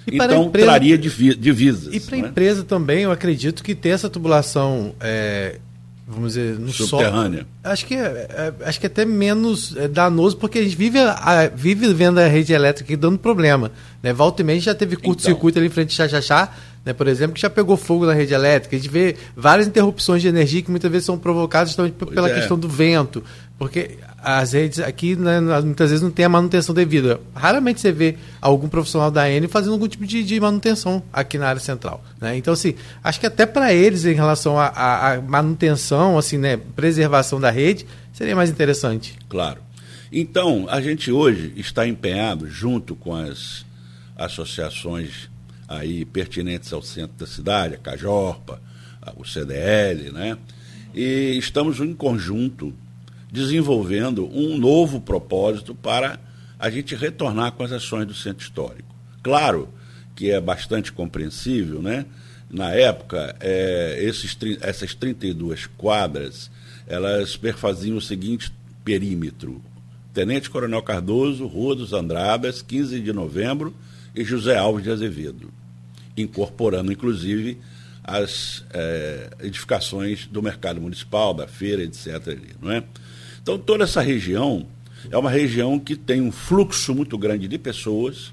E 0.05 0.17
então, 0.17 0.47
empresa, 0.47 0.67
traria 0.67 0.99
divisas. 0.99 1.95
E 1.95 2.01
para 2.01 2.17
a 2.17 2.23
né? 2.23 2.29
empresa 2.29 2.65
também, 2.65 3.03
eu 3.03 3.13
acredito 3.13 3.63
que 3.63 3.75
ter 3.75 3.91
essa 3.91 4.11
tubulação 4.11 4.95
é, 4.99 5.61
vamos 6.09 6.33
dizer, 6.33 6.59
no 6.59 6.73
subterrânea. 6.73 7.41
Sol, 7.41 7.73
acho 7.73 7.87
que 7.87 7.95
é, 7.95 8.01
é, 8.01 8.53
acho 8.65 8.81
que 8.81 8.87
é 8.87 8.89
até 8.89 9.05
menos 9.05 9.77
é, 9.77 9.87
danoso 9.87 10.39
porque 10.39 10.59
a 10.59 10.63
gente 10.63 10.75
vive, 10.75 10.99
a, 10.99 11.51
vive 11.55 11.93
vendo 11.93 12.19
a 12.19 12.27
rede 12.27 12.53
elétrica 12.53 12.97
dando 12.97 13.19
problema. 13.19 13.71
Né? 14.03 14.13
Volta 14.13 14.41
e 14.41 14.45
meia 14.45 14.59
já 14.59 14.75
teve 14.75 14.97
curto-circuito 14.97 15.59
então. 15.59 15.61
ali 15.61 15.69
em 15.69 15.73
frente 15.73 15.91
de 15.91 15.95
Xaxá, 15.95 16.51
né, 16.85 16.95
por 16.95 17.07
exemplo, 17.07 17.35
que 17.35 17.41
já 17.41 17.51
pegou 17.51 17.77
fogo 17.77 18.07
na 18.07 18.15
rede 18.15 18.33
elétrica. 18.33 18.75
A 18.75 18.79
gente 18.79 18.91
vê 18.91 19.17
várias 19.37 19.69
interrupções 19.69 20.23
de 20.23 20.29
energia 20.29 20.63
que 20.63 20.71
muitas 20.71 20.91
vezes 20.91 21.05
são 21.05 21.19
provocadas 21.19 21.69
justamente 21.69 21.93
pela 21.93 22.31
é. 22.31 22.35
questão 22.35 22.59
do 22.59 22.69
vento. 22.69 23.23
Porque 23.59 23.99
as 24.23 24.53
redes 24.53 24.81
aqui 24.81 25.15
né, 25.15 25.41
muitas 25.41 25.91
vezes 25.91 26.03
não 26.03 26.11
tem 26.11 26.25
a 26.25 26.29
manutenção 26.29 26.75
devida. 26.75 27.21
Raramente 27.35 27.81
você 27.81 27.93
vê 27.93 28.17
algum 28.41 28.69
profissional 28.69 29.11
da 29.11 29.31
Enel 29.31 29.49
fazendo 29.49 29.73
algum 29.73 29.87
tipo 29.87 30.05
de, 30.05 30.25
de 30.25 30.41
manutenção 30.41 31.03
aqui 31.13 31.39
na 31.39 31.47
área 31.47 31.61
central. 31.61 32.03
Né? 32.21 32.37
Então, 32.37 32.53
assim, 32.53 32.75
acho 33.03 33.21
que 33.21 33.27
até 33.27 33.47
para 33.47 33.73
eles, 33.73 34.05
em 34.05 34.15
relação 34.15 34.59
à 34.59 35.23
manutenção, 35.27 36.19
assim, 36.19 36.37
né, 36.37 36.57
preservação 36.57 37.41
da 37.41 37.51
rede, 37.51 37.87
seria 38.13 38.35
mais 38.35 38.51
interessante. 38.51 39.17
Claro. 39.29 39.61
Então, 40.11 40.67
a 40.69 40.81
gente 40.81 41.13
hoje 41.13 41.53
está 41.57 41.87
empenhado, 41.87 42.49
junto 42.49 42.97
com 42.97 43.15
as 43.15 43.65
associações 44.17 45.31
aí 45.69 46.05
pertinentes 46.05 46.73
ao 46.73 46.83
centro 46.83 47.17
da 47.19 47.27
cidade, 47.27 47.75
a 47.75 47.79
Cajorpa, 47.79 48.61
o 49.17 49.25
CDL, 49.25 50.11
né? 50.11 50.37
E 50.95 51.37
estamos 51.39 51.79
em 51.81 51.95
conjunto 51.95 52.75
desenvolvendo 53.31 54.29
um 54.33 54.57
novo 54.57 55.01
propósito 55.01 55.75
para 55.75 56.19
a 56.59 56.71
gente 56.71 56.95
retornar 56.95 57.53
com 57.53 57.63
as 57.63 57.73
ações 57.73 58.07
do 58.07 58.15
centro 58.15 58.43
histórico. 58.43 58.95
Claro 59.23 59.69
que 60.17 60.31
é 60.31 60.41
bastante 60.41 60.93
compreensível, 60.93 61.81
né? 61.81 62.07
Na 62.51 62.73
época, 62.73 63.37
é, 63.41 63.99
esses, 64.01 64.37
essas 64.61 64.95
32 64.95 65.67
quadras, 65.67 66.51
elas 66.87 67.37
perfaziam 67.37 67.99
o 67.99 68.01
seguinte 68.01 68.53
perímetro. 68.83 69.63
Tenente 70.15 70.49
Coronel 70.49 70.83
Cardoso, 70.83 71.47
Rua 71.47 71.77
dos 71.77 71.93
Andradas, 71.93 72.63
15 72.63 73.01
de 73.01 73.13
novembro 73.13 73.75
e 74.15 74.25
José 74.25 74.57
Alves 74.57 74.83
de 74.83 74.91
Azevedo, 74.91 75.51
incorporando, 76.17 76.91
inclusive, 76.91 77.59
as 78.03 78.65
é, 78.73 79.31
edificações 79.41 80.27
do 80.27 80.43
mercado 80.43 80.81
municipal, 80.81 81.35
da 81.35 81.47
feira, 81.47 81.83
etc. 81.83 82.39
Não 82.61 82.73
é? 82.73 82.83
Então, 83.49 83.59
toda 83.59 83.85
essa 83.85 84.03
região 84.03 84.67
é 85.11 85.17
uma 85.17 85.31
região 85.31 85.79
que 85.79 85.97
tem 85.97 86.21
um 86.21 86.31
fluxo 86.31 86.95
muito 86.95 87.17
grande 87.17 87.49
de 87.49 87.57
pessoas, 87.57 88.31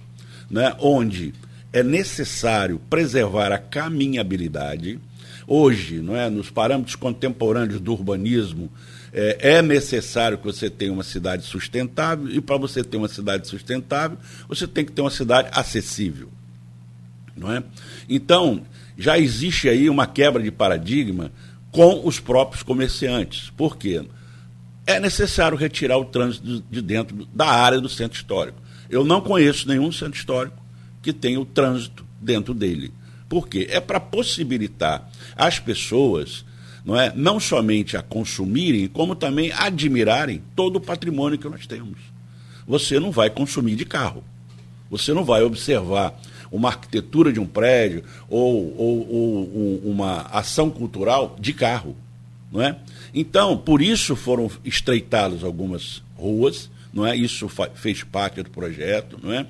né, 0.52 0.76
onde 0.78 1.34
é 1.72 1.82
necessário 1.82 2.82
preservar 2.90 3.54
a 3.54 3.58
caminhabilidade. 3.58 5.00
Hoje, 5.48 6.02
não 6.02 6.18
é, 6.18 6.30
nos 6.30 6.50
parâmetros 6.50 6.98
contemporâneos 6.98 7.80
do 7.80 7.94
urbanismo, 7.94 8.70
é, 9.14 9.56
é 9.56 9.62
necessário 9.62 10.38
que 10.38 10.44
você 10.44 10.70
tenha 10.70 10.92
uma 10.92 11.02
cidade 11.02 11.46
sustentável, 11.46 12.30
e 12.30 12.42
para 12.42 12.58
você 12.58 12.84
ter 12.84 12.98
uma 12.98 13.08
cidade 13.08 13.48
sustentável, 13.48 14.18
você 14.50 14.68
tem 14.68 14.84
que 14.84 14.92
ter 14.92 15.00
uma 15.02 15.10
cidade 15.10 15.48
acessível. 15.54 16.28
Não 17.38 17.50
é? 17.50 17.64
Então, 18.10 18.64
já 18.98 19.18
existe 19.18 19.70
aí 19.70 19.90
uma 19.90 20.08
quebra 20.08 20.44
de 20.44 20.52
paradigma 20.52 21.32
com 21.72 22.06
os 22.06 22.20
próprios 22.20 22.64
comerciantes. 22.64 23.50
Por 23.56 23.78
quê? 23.78 24.04
É 24.86 25.00
necessário 25.00 25.58
retirar 25.58 25.98
o 25.98 26.06
trânsito 26.06 26.64
de 26.70 26.82
dentro 26.82 27.28
da 27.34 27.48
área 27.48 27.82
do 27.82 27.90
centro 27.90 28.18
histórico. 28.18 28.62
Eu 28.90 29.04
não 29.04 29.22
conheço 29.22 29.68
nenhum 29.68 29.92
centro 29.92 30.18
histórico 30.18 30.58
que 31.02 31.12
tenha 31.12 31.40
o 31.40 31.46
trânsito 31.46 32.06
dentro 32.22 32.54
dele. 32.54 32.94
Por 33.28 33.48
quê? 33.48 33.68
É 33.70 33.80
para 33.80 34.00
possibilitar 34.00 35.10
as 35.36 35.60
pessoas 35.60 36.46
não, 36.86 37.00
é, 37.00 37.12
não 37.16 37.40
somente 37.40 37.98
a 37.98 38.04
consumirem, 38.04 38.88
como 38.88 39.16
também 39.16 39.52
admirarem 39.52 40.44
todo 40.56 40.76
o 40.76 40.82
patrimônio 40.82 41.40
que 41.40 41.50
nós 41.50 41.66
temos. 41.66 41.98
Você 42.68 43.00
não 43.00 43.12
vai 43.12 43.30
consumir 43.30 43.76
de 43.76 43.86
carro. 43.86 44.24
Você 44.90 45.14
não 45.14 45.24
vai 45.24 45.42
observar 45.42 46.20
uma 46.52 46.70
arquitetura 46.70 47.34
de 47.34 47.40
um 47.40 47.46
prédio 47.46 48.04
ou, 48.30 48.76
ou, 48.78 49.12
ou 49.12 49.82
uma 49.84 50.22
ação 50.32 50.70
cultural 50.70 51.36
de 51.40 51.54
carro. 51.54 51.96
Não 52.52 52.62
é? 52.62 52.78
Então, 53.18 53.58
por 53.58 53.82
isso 53.82 54.14
foram 54.14 54.52
estreitadas 54.66 55.42
algumas 55.42 56.04
ruas, 56.18 56.70
não 56.94 57.08
é? 57.08 57.16
Isso 57.16 57.50
fez 57.74 58.04
parte 58.04 58.44
do 58.44 58.50
projeto, 58.50 59.18
não 59.24 59.32
é? 59.32 59.48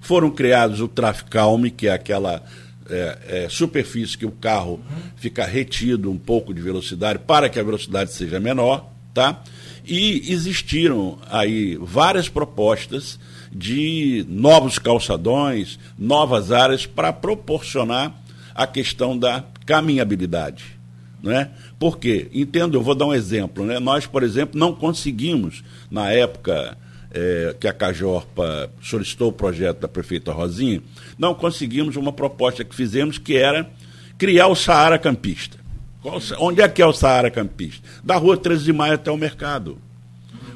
Foram 0.00 0.30
criados 0.30 0.80
o 0.80 0.86
Traficalme, 0.86 1.68
que 1.72 1.88
é 1.88 1.92
aquela 1.92 2.44
é, 2.88 3.18
é, 3.26 3.48
superfície 3.48 4.16
que 4.16 4.24
o 4.24 4.30
carro 4.30 4.80
fica 5.16 5.44
retido 5.44 6.08
um 6.12 6.16
pouco 6.16 6.54
de 6.54 6.62
velocidade 6.62 7.18
para 7.18 7.48
que 7.48 7.58
a 7.58 7.62
velocidade 7.62 8.12
seja 8.12 8.38
menor, 8.38 8.88
tá? 9.12 9.42
E 9.84 10.32
existiram 10.32 11.18
aí 11.28 11.76
várias 11.80 12.28
propostas 12.28 13.18
de 13.50 14.24
novos 14.28 14.78
calçadões, 14.78 15.76
novas 15.98 16.52
áreas 16.52 16.86
para 16.86 17.12
proporcionar 17.12 18.14
a 18.54 18.64
questão 18.64 19.18
da 19.18 19.44
caminhabilidade. 19.66 20.78
Né? 21.22 21.50
Por 21.78 21.98
quê? 21.98 22.28
Entendo, 22.32 22.76
eu 22.76 22.82
vou 22.82 22.94
dar 22.94 23.06
um 23.06 23.14
exemplo. 23.14 23.64
Né? 23.64 23.78
Nós, 23.78 24.06
por 24.06 24.22
exemplo, 24.22 24.58
não 24.58 24.74
conseguimos, 24.74 25.62
na 25.90 26.10
época 26.10 26.76
é, 27.12 27.54
que 27.58 27.68
a 27.68 27.72
Cajorpa 27.72 28.70
solicitou 28.82 29.28
o 29.28 29.32
projeto 29.32 29.80
da 29.80 29.88
prefeita 29.88 30.32
Rosinha, 30.32 30.82
não 31.16 31.34
conseguimos 31.34 31.96
uma 31.96 32.12
proposta 32.12 32.64
que 32.64 32.74
fizemos 32.74 33.16
que 33.16 33.36
era 33.36 33.70
criar 34.16 34.48
o 34.48 34.56
Saara 34.56 34.98
Campista. 34.98 35.56
Qual, 36.02 36.20
onde 36.38 36.60
é 36.60 36.68
que 36.68 36.82
é 36.82 36.86
o 36.86 36.92
Saara 36.92 37.30
Campista? 37.30 37.88
Da 38.02 38.16
rua 38.16 38.36
13 38.36 38.64
de 38.64 38.72
maio 38.72 38.94
até 38.94 39.10
o 39.10 39.16
mercado. 39.16 39.78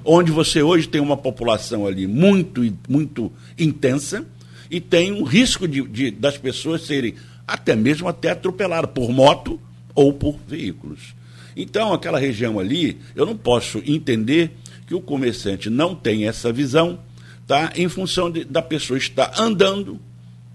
Onde 0.04 0.32
você 0.32 0.62
hoje 0.62 0.88
tem 0.88 1.00
uma 1.00 1.16
população 1.16 1.86
ali 1.86 2.08
muito, 2.08 2.76
muito 2.88 3.30
intensa 3.56 4.26
e 4.68 4.80
tem 4.80 5.12
um 5.12 5.22
risco 5.22 5.68
de, 5.68 5.82
de 5.82 6.10
das 6.10 6.36
pessoas 6.36 6.82
serem 6.82 7.14
até 7.46 7.76
mesmo 7.76 8.08
até 8.08 8.30
atropeladas 8.30 8.90
por 8.90 9.12
moto 9.12 9.60
ou 9.94 10.12
por 10.12 10.38
veículos. 10.46 11.14
Então, 11.56 11.92
aquela 11.92 12.18
região 12.18 12.58
ali, 12.58 12.99
eu 13.14 13.26
não 13.26 13.37
posso 13.37 13.82
entender 13.84 14.52
que 14.87 14.94
o 14.94 15.00
comerciante 15.00 15.68
não 15.68 15.94
tem 15.94 16.26
essa 16.26 16.52
visão, 16.52 16.99
tá? 17.46 17.72
em 17.76 17.88
função 17.88 18.30
de, 18.30 18.44
da 18.44 18.62
pessoa 18.62 18.99
estar 18.99 19.32
andando, 19.38 20.00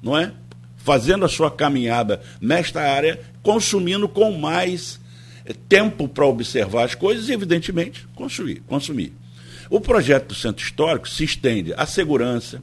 não 0.01 0.17
é? 0.17 0.31
fazendo 0.87 1.25
a 1.25 1.27
sua 1.27 1.51
caminhada 1.51 2.21
nesta 2.39 2.81
área, 2.81 3.19
consumindo 3.43 4.07
com 4.07 4.31
mais 4.31 5.01
eh, 5.45 5.53
tempo 5.67 6.07
para 6.07 6.25
observar 6.25 6.85
as 6.85 6.95
coisas 6.95 7.27
e, 7.27 7.33
evidentemente, 7.33 8.07
consumir. 8.15 8.61
consumir. 8.65 9.11
O 9.69 9.79
projeto 9.79 10.27
do 10.27 10.35
Centro 10.35 10.63
Histórico 10.63 11.09
se 11.09 11.23
estende 11.23 11.73
à 11.75 11.85
segurança, 11.85 12.61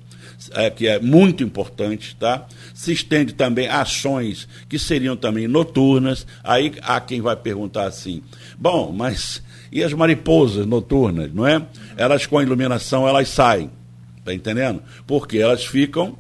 é, 0.52 0.70
que 0.70 0.87
é 0.87 0.99
muito 0.99 1.42
importante, 1.42 2.16
tá? 2.16 2.46
Se 2.73 2.92
estende 2.92 3.32
também 3.34 3.68
a 3.68 3.82
ações 3.82 4.49
que 4.68 4.78
seriam 4.78 5.16
também 5.16 5.46
noturnas. 5.46 6.26
Aí 6.42 6.75
há 6.82 7.00
quem 7.00 7.20
vai 7.20 7.37
perguntar 7.37 7.87
assim: 7.87 8.23
bom, 8.58 8.92
mas 8.92 9.42
e 9.70 9.82
as 9.82 9.92
mariposas 9.92 10.66
noturnas, 10.66 11.32
não 11.32 11.46
é? 11.46 11.64
Elas 11.96 12.26
com 12.26 12.38
a 12.38 12.42
iluminação 12.42 13.08
elas 13.08 13.28
saem, 13.28 13.70
tá 14.25 14.32
entendendo? 14.32 14.82
Porque 15.06 15.38
elas 15.38 15.64
ficam 15.64 16.16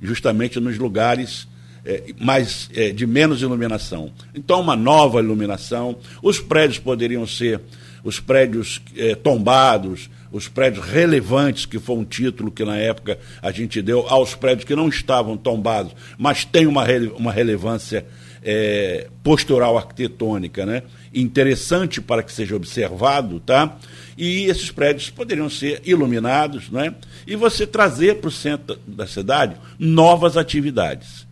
justamente 0.00 0.60
nos 0.60 0.78
lugares 0.78 1.48
é, 1.84 2.12
mais 2.20 2.68
é, 2.74 2.92
de 2.92 3.06
menos 3.06 3.40
iluminação. 3.40 4.12
Então, 4.34 4.60
uma 4.60 4.76
nova 4.76 5.20
iluminação. 5.20 5.96
Os 6.22 6.38
prédios 6.38 6.78
poderiam 6.78 7.26
ser 7.26 7.60
os 8.04 8.20
prédios 8.20 8.82
é, 8.96 9.14
tombados, 9.14 10.10
os 10.30 10.48
prédios 10.48 10.84
relevantes, 10.86 11.66
que 11.66 11.78
foi 11.78 11.96
um 11.96 12.04
título 12.04 12.50
que 12.50 12.64
na 12.64 12.76
época 12.76 13.18
a 13.40 13.50
gente 13.50 13.80
deu 13.80 14.06
aos 14.08 14.34
prédios 14.34 14.64
que 14.64 14.74
não 14.74 14.88
estavam 14.88 15.36
tombados, 15.36 15.92
mas 16.16 16.44
têm 16.44 16.66
uma, 16.66 16.84
rele 16.84 17.12
uma 17.16 17.32
relevância 17.32 18.06
é, 18.42 19.08
postural 19.22 19.76
arquitetônica, 19.76 20.64
né? 20.64 20.82
interessante 21.14 22.00
para 22.00 22.22
que 22.22 22.32
seja 22.32 22.56
observado, 22.56 23.40
tá? 23.40 23.76
E 24.16 24.44
esses 24.44 24.70
prédios 24.70 25.10
poderiam 25.10 25.48
ser 25.48 25.80
iluminados, 25.84 26.70
né? 26.70 26.94
E 27.26 27.36
você 27.36 27.66
trazer 27.66 28.16
para 28.16 28.28
o 28.28 28.32
centro 28.32 28.78
da 28.86 29.06
cidade 29.06 29.56
novas 29.78 30.36
atividades. 30.36 31.26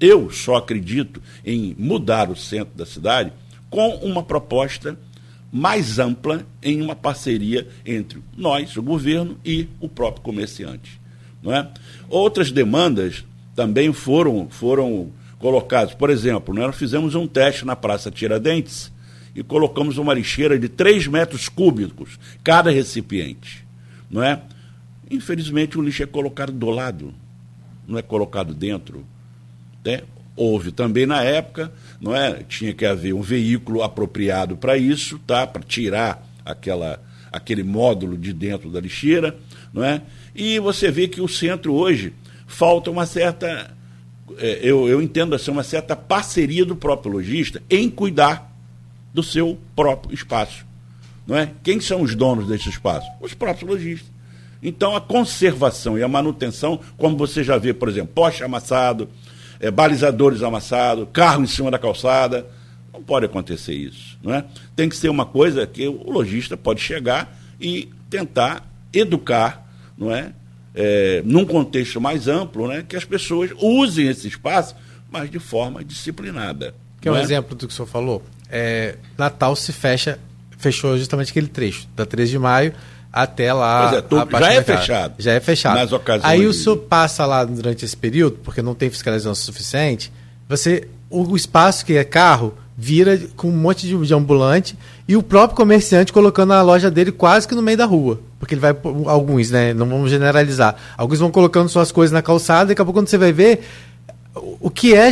Eu 0.00 0.30
só 0.30 0.56
acredito 0.56 1.22
em 1.44 1.74
mudar 1.78 2.30
o 2.30 2.36
centro 2.36 2.74
da 2.74 2.86
cidade 2.86 3.32
com 3.68 3.96
uma 3.96 4.22
proposta 4.22 4.98
mais 5.52 5.98
ampla 5.98 6.46
em 6.62 6.80
uma 6.80 6.94
parceria 6.94 7.66
entre 7.84 8.22
nós, 8.36 8.76
o 8.76 8.82
governo 8.82 9.36
e 9.44 9.68
o 9.80 9.88
próprio 9.88 10.22
comerciante. 10.22 11.00
Não 11.42 11.52
é? 11.52 11.68
Outras 12.08 12.52
demandas 12.52 13.24
também 13.54 13.92
foram, 13.92 14.48
foram 14.48 15.10
colocadas. 15.38 15.94
Por 15.94 16.10
exemplo, 16.10 16.54
nós 16.54 16.76
fizemos 16.76 17.14
um 17.14 17.26
teste 17.26 17.64
na 17.64 17.74
Praça 17.74 18.10
Tiradentes 18.10 18.92
e 19.34 19.42
colocamos 19.42 19.98
uma 19.98 20.14
lixeira 20.14 20.58
de 20.58 20.68
3 20.68 21.06
metros 21.08 21.48
cúbicos 21.48 22.18
cada 22.44 22.70
recipiente. 22.70 23.66
Não 24.10 24.22
é? 24.22 24.40
Infelizmente, 25.10 25.78
o 25.78 25.82
lixo 25.82 26.02
é 26.02 26.06
colocado 26.06 26.52
do 26.52 26.70
lado, 26.70 27.12
não 27.86 27.98
é 27.98 28.02
colocado 28.02 28.54
dentro. 28.54 29.04
Né? 29.84 30.02
Houve 30.36 30.70
também 30.70 31.06
na 31.06 31.22
época, 31.22 31.72
não 32.00 32.16
é? 32.16 32.42
Tinha 32.48 32.72
que 32.72 32.86
haver 32.86 33.12
um 33.12 33.20
veículo 33.20 33.82
apropriado 33.82 34.56
para 34.56 34.76
isso, 34.76 35.18
tá? 35.26 35.46
Para 35.46 35.62
tirar 35.62 36.26
aquela, 36.44 37.02
aquele 37.30 37.62
módulo 37.62 38.16
de 38.16 38.32
dentro 38.32 38.70
da 38.70 38.80
lixeira, 38.80 39.36
não 39.72 39.84
é? 39.84 40.00
E 40.34 40.58
você 40.58 40.90
vê 40.90 41.06
que 41.06 41.20
o 41.20 41.28
centro 41.28 41.74
hoje 41.74 42.12
falta 42.46 42.90
uma 42.90 43.04
certa, 43.06 43.76
é, 44.38 44.60
eu, 44.62 44.88
eu 44.88 45.02
entendo 45.02 45.34
assim, 45.34 45.50
uma 45.50 45.62
certa 45.62 45.94
parceria 45.94 46.64
do 46.64 46.74
próprio 46.74 47.12
lojista 47.12 47.62
em 47.68 47.90
cuidar 47.90 48.50
do 49.12 49.22
seu 49.22 49.58
próprio 49.76 50.14
espaço. 50.14 50.64
Não 51.26 51.36
é? 51.36 51.50
Quem 51.62 51.80
são 51.80 52.02
os 52.02 52.14
donos 52.14 52.48
desse 52.48 52.68
espaço? 52.68 53.08
Os 53.20 53.34
próprios 53.34 53.70
lojistas. 53.70 54.10
Então, 54.62 54.94
a 54.94 55.00
conservação 55.00 55.98
e 55.98 56.02
a 56.02 56.08
manutenção, 56.08 56.80
como 56.96 57.16
você 57.16 57.42
já 57.42 57.56
vê, 57.56 57.72
por 57.72 57.88
exemplo, 57.88 58.12
poste 58.14 58.44
amassado, 58.44 59.08
é, 59.60 59.70
balizadores 59.70 60.42
amassados, 60.42 61.06
carro 61.12 61.42
em 61.42 61.46
cima 61.46 61.70
da 61.70 61.78
calçada. 61.78 62.46
Não 62.92 63.02
pode 63.02 63.26
acontecer 63.26 63.74
isso. 63.74 64.18
Não 64.22 64.34
é? 64.34 64.44
Tem 64.74 64.88
que 64.88 64.96
ser 64.96 65.08
uma 65.08 65.26
coisa 65.26 65.66
que 65.66 65.86
o 65.86 66.10
lojista 66.10 66.56
pode 66.56 66.80
chegar 66.80 67.38
e 67.60 67.90
tentar 68.08 68.68
educar, 68.92 69.70
não 69.96 70.12
é? 70.12 70.32
é 70.74 71.22
num 71.24 71.44
contexto 71.44 72.00
mais 72.00 72.26
amplo, 72.26 72.66
né? 72.66 72.84
que 72.88 72.96
as 72.96 73.04
pessoas 73.04 73.50
usem 73.60 74.08
esse 74.08 74.26
espaço, 74.26 74.74
mas 75.10 75.30
de 75.30 75.38
forma 75.38 75.84
disciplinada. 75.84 76.74
Que 77.00 77.08
é 77.08 77.12
um 77.12 77.16
é? 77.16 77.22
exemplo 77.22 77.54
do 77.54 77.68
que 77.68 77.72
o 77.72 77.76
senhor 77.76 77.86
falou. 77.86 78.24
É, 78.50 78.96
Natal 79.16 79.54
se 79.54 79.72
fecha, 79.72 80.18
fechou 80.58 80.98
justamente 80.98 81.30
aquele 81.30 81.46
trecho, 81.46 81.86
da 81.94 82.04
3 82.04 82.30
de 82.30 82.38
maio 82.38 82.74
até 83.12 83.52
lá. 83.52 83.94
É, 83.96 84.00
tô, 84.00 84.16
já 84.16 84.52
é 84.52 84.62
fechado. 84.62 85.14
Já 85.18 85.32
é 85.32 85.40
fechado. 85.40 85.76
Nas 85.76 85.92
ocasiões. 85.92 86.24
Aí 86.24 86.46
o 86.46 86.52
senhor 86.52 86.76
passa 86.76 87.26
lá 87.26 87.44
durante 87.44 87.84
esse 87.84 87.96
período, 87.96 88.38
porque 88.42 88.62
não 88.62 88.74
tem 88.74 88.90
fiscalização 88.90 89.34
suficiente, 89.34 90.12
você. 90.48 90.88
O, 91.08 91.24
o 91.24 91.36
espaço 91.36 91.84
que 91.84 91.94
é 91.96 92.04
carro 92.04 92.54
vira 92.78 93.20
com 93.36 93.48
um 93.48 93.56
monte 93.56 93.86
de, 93.86 93.96
de, 93.98 94.14
ambulante 94.14 94.78
e 95.08 95.16
o 95.16 95.22
próprio 95.22 95.56
comerciante 95.56 96.12
colocando 96.12 96.52
a 96.52 96.62
loja 96.62 96.88
dele 96.88 97.10
quase 97.10 97.46
que 97.46 97.54
no 97.54 97.62
meio 97.62 97.76
da 97.76 97.84
rua. 97.84 98.20
Porque 98.38 98.54
ele 98.54 98.60
vai. 98.60 98.74
Alguns, 99.06 99.50
né? 99.50 99.74
Não 99.74 99.86
vamos 99.86 100.08
generalizar. 100.08 100.76
Alguns 100.96 101.18
vão 101.18 101.30
colocando 101.30 101.68
suas 101.68 101.90
coisas 101.90 102.12
na 102.12 102.22
calçada 102.22 102.64
e 102.64 102.68
daqui 102.68 102.80
a 102.80 102.84
pouco 102.84 103.00
quando 103.00 103.08
você 103.08 103.18
vai 103.18 103.32
ver. 103.32 103.62
O 104.60 104.70
que 104.70 104.94
é 104.94 105.10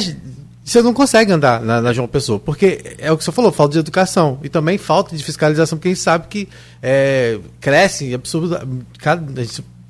você 0.69 0.83
não 0.83 0.93
consegue 0.93 1.33
andar 1.33 1.63
na, 1.63 1.81
na, 1.81 1.93
João 1.93 2.07
Pessoa, 2.07 2.39
porque 2.39 2.97
é 2.99 3.11
o 3.11 3.17
que 3.17 3.25
você 3.25 3.33
falou, 3.33 3.51
falta 3.51 3.73
de 3.73 3.79
educação 3.79 4.39
e 4.43 4.49
também 4.49 4.77
falta 4.77 5.17
de 5.17 5.25
fiscalização, 5.25 5.79
porque 5.79 5.89
a 5.89 5.91
gente 5.93 6.03
sabe 6.03 6.27
que 6.29 6.49
é, 6.83 7.39
cresce 7.61 8.13
absurdo, 8.13 8.59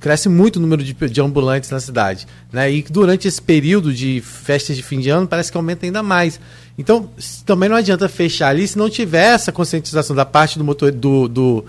cresce 0.00 0.28
muito 0.28 0.56
o 0.56 0.60
número 0.60 0.82
de, 0.82 0.92
de, 0.92 1.20
ambulantes 1.20 1.70
na 1.70 1.80
cidade, 1.80 2.26
né? 2.52 2.72
E 2.72 2.82
durante 2.82 3.26
esse 3.26 3.42
período 3.42 3.92
de 3.92 4.20
festas 4.20 4.76
de 4.76 4.82
fim 4.82 5.00
de 5.00 5.10
ano 5.10 5.26
parece 5.26 5.50
que 5.50 5.56
aumenta 5.56 5.84
ainda 5.84 6.02
mais. 6.02 6.38
Então 6.78 7.10
também 7.44 7.68
não 7.68 7.76
adianta 7.76 8.08
fechar 8.08 8.48
ali 8.48 8.66
se 8.66 8.78
não 8.78 8.88
tiver 8.88 9.34
essa 9.34 9.50
conscientização 9.50 10.14
da 10.14 10.24
parte 10.24 10.58
do 10.58 10.64
motor 10.64 10.92
do, 10.92 11.26
do 11.26 11.64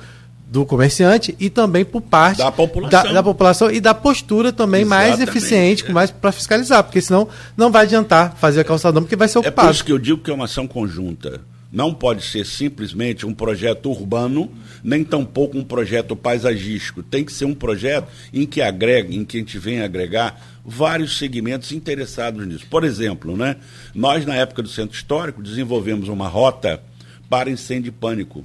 do 0.50 0.66
comerciante 0.66 1.36
e 1.40 1.50
também 1.50 1.86
por 1.86 2.02
parte 2.02 2.40
da 2.40 2.52
população, 2.52 3.04
da, 3.04 3.14
da 3.14 3.24
população 3.24 3.72
e 3.72 3.80
da 3.80 3.94
postura 3.94 4.52
também 4.52 4.82
Exatamente, 4.82 5.18
mais 5.18 5.22
eficiente, 5.22 5.86
é. 5.88 5.92
mais 5.92 6.10
para 6.10 6.32
fiscalizar, 6.32 6.84
porque 6.84 7.00
senão 7.00 7.28
não 7.56 7.72
vai 7.72 7.84
adiantar 7.84 8.36
fazer 8.36 8.62
a 8.62 8.64
calçadão, 8.64 9.04
porque 9.04 9.16
vai 9.16 9.28
ser 9.28 9.38
ocupado. 9.38 9.68
É 9.68 9.70
por 9.70 9.74
isso 9.74 9.86
que 9.86 9.92
eu 9.92 10.00
digo 10.00 10.22
que 10.22 10.32
é 10.32 10.34
uma 10.34 10.46
ação 10.46 10.68
conjunta. 10.68 11.42
Não 11.72 11.94
pode 11.94 12.24
ser 12.24 12.48
simplesmente 12.48 13.28
um 13.28 13.34
projeto 13.34 13.92
urbano, 13.92 14.52
nem 14.84 15.04
tampouco 15.04 15.56
um 15.56 15.64
projeto 15.64 16.16
paisagístico. 16.16 17.04
Tem 17.04 17.24
que 17.24 17.32
ser 17.32 17.46
um 17.46 17.54
projeto 17.54 18.08
em 18.34 18.44
que 18.44 18.60
agrega, 18.60 19.14
em 19.14 19.24
que 19.24 19.38
a 19.38 19.40
gente 19.40 19.60
vem 19.60 19.84
agregar 19.84 20.42
vários 20.66 21.20
segmentos 21.20 21.72
interessados 21.72 22.48
nisso. 22.48 22.66
Por 22.68 22.84
exemplo, 22.84 23.38
né, 23.38 23.56
nós, 23.94 24.26
na 24.26 24.34
época 24.34 24.64
do 24.64 24.70
Centro 24.70 24.98
Histórico, 24.98 25.44
desenvolvemos 25.44 26.10
uma 26.10 26.28
rota 26.28 26.82
para 27.30 27.52
incêndio 27.52 27.90
e 27.90 27.92
pânico 27.92 28.44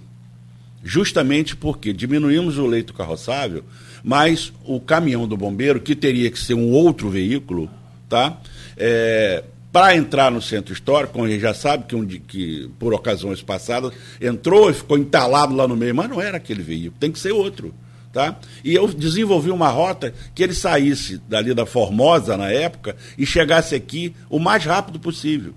justamente 0.85 1.57
porque 1.57 1.92
diminuímos 1.92 2.59
o 2.59 2.66
leito 2.66 2.92
carroçável, 2.92 3.64
mas 4.03 4.53
o 4.64 4.79
caminhão 4.79 5.27
do 5.27 5.37
bombeiro, 5.37 5.81
que 5.81 5.97
teria 5.97 6.31
que 6.31 6.38
ser 6.38 6.53
um 6.53 6.70
outro 6.70 7.09
veículo, 7.09 7.70
tá? 8.07 8.38
É, 8.77 9.42
para 9.73 9.97
entrar 9.97 10.31
no 10.31 10.42
centro 10.42 10.75
histórico, 10.75 11.14
como 11.14 11.25
a 11.25 11.29
gente 11.29 11.40
já 11.40 11.55
sabe 11.55 11.87
que, 11.87 11.97
um, 11.97 12.07
que 12.07 12.70
por 12.79 12.92
ocasiões 12.92 13.42
passadas 13.42 13.92
entrou 14.20 14.70
e 14.70 14.75
ficou 14.75 14.99
entalado 14.99 15.57
lá 15.57 15.66
no 15.66 15.77
meio, 15.77 15.94
mas 15.94 16.09
não 16.09 16.20
era 16.20 16.37
aquele 16.37 16.62
veículo, 16.62 17.01
tem 17.01 17.11
que 17.11 17.18
ser 17.18 17.33
outro. 17.33 17.75
Tá? 18.12 18.38
E 18.62 18.73
eu 18.73 18.87
desenvolvi 18.87 19.51
uma 19.51 19.68
rota 19.68 20.14
que 20.33 20.44
ele 20.44 20.55
saísse 20.55 21.20
dali 21.29 21.53
da 21.53 21.66
Formosa 21.66 22.37
na 22.37 22.49
época 22.49 22.94
e 23.18 23.27
chegasse 23.27 23.75
aqui 23.75 24.14
o 24.31 24.38
mais 24.38 24.64
rápido 24.64 25.01
possível. 25.01 25.53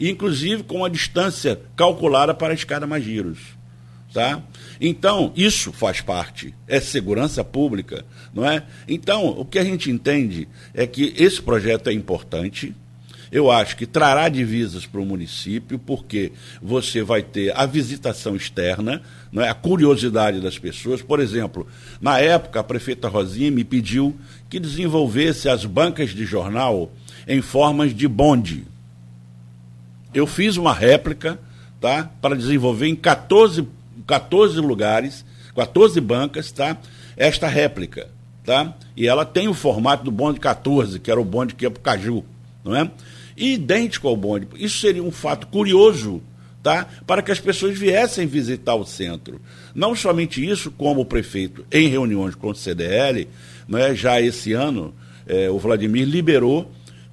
inclusive 0.00 0.64
com 0.64 0.78
uma 0.78 0.90
distância 0.90 1.60
calculada 1.76 2.34
para 2.34 2.52
a 2.52 2.56
escada 2.56 2.84
Magiros 2.84 3.53
Tá? 4.14 4.40
Então, 4.80 5.32
isso 5.34 5.72
faz 5.72 6.00
parte, 6.00 6.54
é 6.68 6.78
segurança 6.78 7.42
pública, 7.42 8.04
não 8.32 8.48
é? 8.48 8.62
Então, 8.86 9.26
o 9.26 9.44
que 9.44 9.58
a 9.58 9.64
gente 9.64 9.90
entende 9.90 10.46
é 10.72 10.86
que 10.86 11.12
esse 11.18 11.42
projeto 11.42 11.88
é 11.88 11.92
importante, 11.92 12.72
eu 13.32 13.50
acho 13.50 13.76
que 13.76 13.86
trará 13.86 14.28
divisas 14.28 14.86
para 14.86 15.00
o 15.00 15.04
município, 15.04 15.80
porque 15.80 16.30
você 16.62 17.02
vai 17.02 17.24
ter 17.24 17.52
a 17.56 17.66
visitação 17.66 18.36
externa, 18.36 19.02
não 19.32 19.42
é? 19.42 19.48
a 19.48 19.54
curiosidade 19.54 20.40
das 20.40 20.56
pessoas. 20.56 21.02
Por 21.02 21.18
exemplo, 21.18 21.66
na 22.00 22.20
época, 22.20 22.60
a 22.60 22.64
prefeita 22.64 23.08
Rosinha 23.08 23.50
me 23.50 23.64
pediu 23.64 24.14
que 24.48 24.60
desenvolvesse 24.60 25.48
as 25.48 25.64
bancas 25.64 26.10
de 26.10 26.24
jornal 26.24 26.92
em 27.26 27.42
formas 27.42 27.92
de 27.92 28.06
bonde. 28.06 28.64
Eu 30.14 30.28
fiz 30.28 30.56
uma 30.56 30.72
réplica 30.72 31.40
tá, 31.80 32.08
para 32.22 32.36
desenvolver 32.36 32.86
em 32.86 32.94
14, 32.94 33.66
14 34.06 34.60
lugares, 34.60 35.24
14 35.54 36.00
bancas, 36.00 36.50
tá, 36.52 36.76
esta 37.16 37.46
réplica. 37.46 38.08
Tá? 38.44 38.74
E 38.96 39.08
ela 39.08 39.24
tem 39.24 39.48
o 39.48 39.54
formato 39.54 40.04
do 40.04 40.10
bonde 40.10 40.38
14, 40.38 40.98
que 41.00 41.10
era 41.10 41.20
o 41.20 41.24
bonde 41.24 41.54
que 41.54 41.64
ia 41.64 41.70
para 41.70 41.80
o 41.80 41.82
Caju. 41.82 42.24
Não 42.62 42.76
é? 42.76 42.90
idêntico 43.36 44.08
ao 44.08 44.16
bonde. 44.16 44.46
Isso 44.56 44.78
seria 44.78 45.02
um 45.02 45.10
fato 45.10 45.46
curioso 45.48 46.22
tá? 46.62 46.86
para 47.06 47.22
que 47.22 47.32
as 47.32 47.40
pessoas 47.40 47.78
viessem 47.78 48.26
visitar 48.26 48.74
o 48.74 48.84
centro. 48.84 49.40
Não 49.74 49.94
somente 49.94 50.44
isso, 50.44 50.70
como 50.70 51.00
o 51.00 51.06
prefeito, 51.06 51.64
em 51.70 51.88
reuniões 51.88 52.34
com 52.34 52.48
o 52.48 52.54
CDL, 52.54 53.28
né, 53.68 53.94
já 53.94 54.20
esse 54.20 54.52
ano, 54.52 54.94
é, 55.26 55.50
o 55.50 55.58
Vladimir 55.58 56.06
liberou 56.06 56.70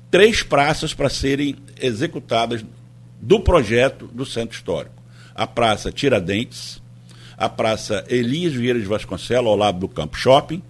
três 0.10 0.44
praças 0.44 0.94
para 0.94 1.10
serem 1.10 1.56
executadas 1.80 2.64
do 3.20 3.40
projeto 3.40 4.08
do 4.08 4.26
Centro 4.26 4.56
Histórico. 4.56 5.02
A 5.34 5.48
Praça 5.48 5.92
Tiradentes, 5.92 6.81
a 7.42 7.50
Praça 7.50 8.06
Elias 8.08 8.54
Vieira 8.54 8.80
de 8.80 8.86
Vasconcelos, 8.86 9.48
ao 9.48 9.56
lado 9.56 9.80
do 9.80 9.88
Campo 9.88 10.16
Shopping, 10.16 10.62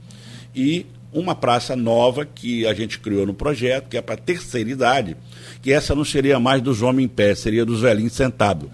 e 0.56 0.86
uma 1.12 1.36
praça 1.36 1.76
nova 1.76 2.26
que 2.26 2.66
a 2.66 2.74
gente 2.74 2.98
criou 2.98 3.26
no 3.26 3.34
projeto, 3.34 3.90
que 3.90 3.98
é 3.98 4.02
para 4.02 4.16
terceira 4.16 4.70
idade, 4.70 5.18
que 5.62 5.74
essa 5.74 5.94
não 5.94 6.06
seria 6.06 6.40
mais 6.40 6.62
dos 6.62 6.82
homens 6.82 7.06
em 7.06 7.08
pé, 7.10 7.36
seria 7.36 7.66
dos 7.66 7.82
velhinhos 7.82 8.14
sentados. 8.14 8.70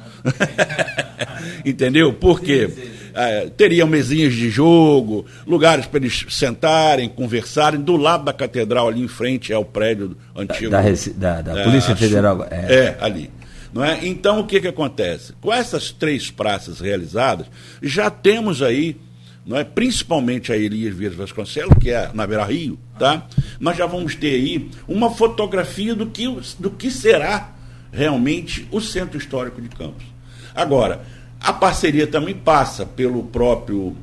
Entendeu? 1.65 2.13
Por 2.13 2.39
quê? 2.39 2.69
É, 3.15 3.49
teriam 3.57 3.88
mesinhas 3.88 4.31
de 4.31 4.47
jogo, 4.47 5.25
lugares 5.47 5.88
para 5.88 5.99
eles 5.99 6.23
sentarem, 6.29 7.10
conversarem. 7.10 7.81
Do 7.81 7.97
lado 7.97 8.25
da 8.25 8.33
catedral, 8.33 8.89
ali 8.89 9.01
em 9.01 9.07
frente, 9.07 9.51
é 9.51 9.57
o 9.57 9.65
prédio 9.65 10.15
antigo. 10.36 10.69
Da, 10.69 10.83
da, 10.83 11.41
da, 11.41 11.53
da 11.55 11.63
Polícia 11.63 11.95
Federal. 11.95 12.45
É. 12.51 12.75
é, 12.75 12.97
ali. 13.01 13.31
Não 13.78 13.86
é? 13.86 14.08
Então, 14.08 14.40
o 14.40 14.44
que, 14.48 14.60
que 14.60 14.68
acontece? 14.68 15.34
Com 15.40 15.54
essas 15.54 15.92
três 15.92 16.32
praças 16.32 16.80
realizadas, 16.80 17.46
já 17.80 18.10
temos 18.10 18.63
aí 18.63 18.98
não 19.46 19.56
é? 19.56 19.63
principalmente 19.63 20.52
a 20.52 20.58
Elias 20.58 20.96
Vieira 20.96 21.16
Vasconcelos, 21.16 21.78
que 21.80 21.92
é 21.92 22.10
na 22.12 22.26
Beira 22.26 22.44
Rio, 22.44 22.80
tá? 22.98 23.28
nós 23.60 23.78
já 23.78 23.86
vamos 23.86 24.16
ter 24.16 24.34
aí 24.34 24.72
uma 24.88 25.12
fotografia 25.12 25.94
do 25.94 26.08
que, 26.08 26.26
do 26.58 26.72
que 26.72 26.90
será 26.90 27.52
realmente 27.92 28.68
o 28.72 28.82
Centro 28.82 29.20
Histórico 29.20 29.62
de 29.62 29.70
Campos. 29.70 30.08
Agora, 30.56 31.04
a 31.40 31.54
parceria 31.54 32.08
também 32.08 32.34
passa 32.34 32.84
pelo 32.84 33.26
próprio 33.26 33.96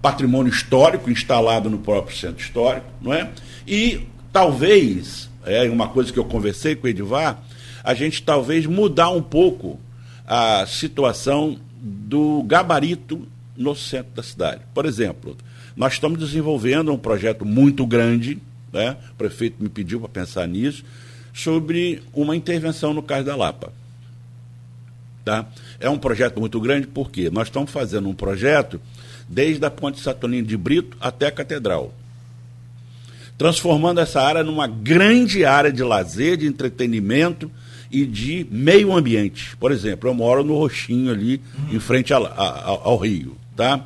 patrimônio 0.00 0.50
histórico 0.50 1.10
instalado 1.10 1.68
no 1.68 1.78
próprio 1.78 2.16
Centro 2.16 2.42
Histórico, 2.42 2.86
não 2.98 3.12
é? 3.12 3.28
E 3.68 4.08
talvez, 4.32 5.28
é 5.44 5.68
uma 5.68 5.88
coisa 5.88 6.10
que 6.10 6.18
eu 6.18 6.24
conversei 6.24 6.74
com 6.74 6.86
o 6.86 6.90
Edivar, 6.90 7.44
a 7.82 7.94
gente 7.94 8.22
talvez 8.22 8.66
mudar 8.66 9.10
um 9.10 9.22
pouco 9.22 9.78
a 10.26 10.66
situação 10.66 11.58
do 11.80 12.42
gabarito 12.44 13.26
no 13.56 13.74
centro 13.74 14.12
da 14.14 14.22
cidade. 14.22 14.62
Por 14.72 14.86
exemplo, 14.86 15.36
nós 15.76 15.94
estamos 15.94 16.18
desenvolvendo 16.18 16.92
um 16.92 16.98
projeto 16.98 17.44
muito 17.44 17.86
grande, 17.86 18.38
né? 18.72 18.96
o 19.10 19.14
prefeito 19.14 19.62
me 19.62 19.68
pediu 19.68 20.00
para 20.00 20.08
pensar 20.08 20.46
nisso, 20.46 20.84
sobre 21.34 22.02
uma 22.12 22.36
intervenção 22.36 22.92
no 22.92 23.02
Cais 23.02 23.24
da 23.24 23.34
Lapa. 23.34 23.72
Tá? 25.24 25.46
É 25.78 25.88
um 25.88 25.98
projeto 25.98 26.40
muito 26.40 26.60
grande 26.60 26.86
porque 26.86 27.30
nós 27.30 27.48
estamos 27.48 27.70
fazendo 27.70 28.08
um 28.08 28.14
projeto 28.14 28.80
desde 29.28 29.64
a 29.64 29.70
Ponte 29.70 30.00
Saturnino 30.00 30.46
de 30.46 30.56
Brito 30.56 30.96
até 31.00 31.28
a 31.28 31.32
Catedral. 31.32 31.94
Transformando 33.38 34.00
essa 34.00 34.20
área 34.20 34.42
numa 34.42 34.66
grande 34.66 35.44
área 35.44 35.72
de 35.72 35.82
lazer, 35.82 36.36
de 36.36 36.46
entretenimento, 36.46 37.50
e 37.92 38.06
de 38.06 38.46
meio 38.50 38.96
ambiente. 38.96 39.56
Por 39.58 39.70
exemplo, 39.70 40.08
eu 40.08 40.14
moro 40.14 40.42
no 40.42 40.56
Roxinho 40.56 41.12
ali, 41.12 41.40
em 41.70 41.78
frente 41.78 42.12
ao, 42.12 42.26
ao, 42.26 42.88
ao 42.88 42.96
rio. 42.96 43.36
Tá? 43.54 43.84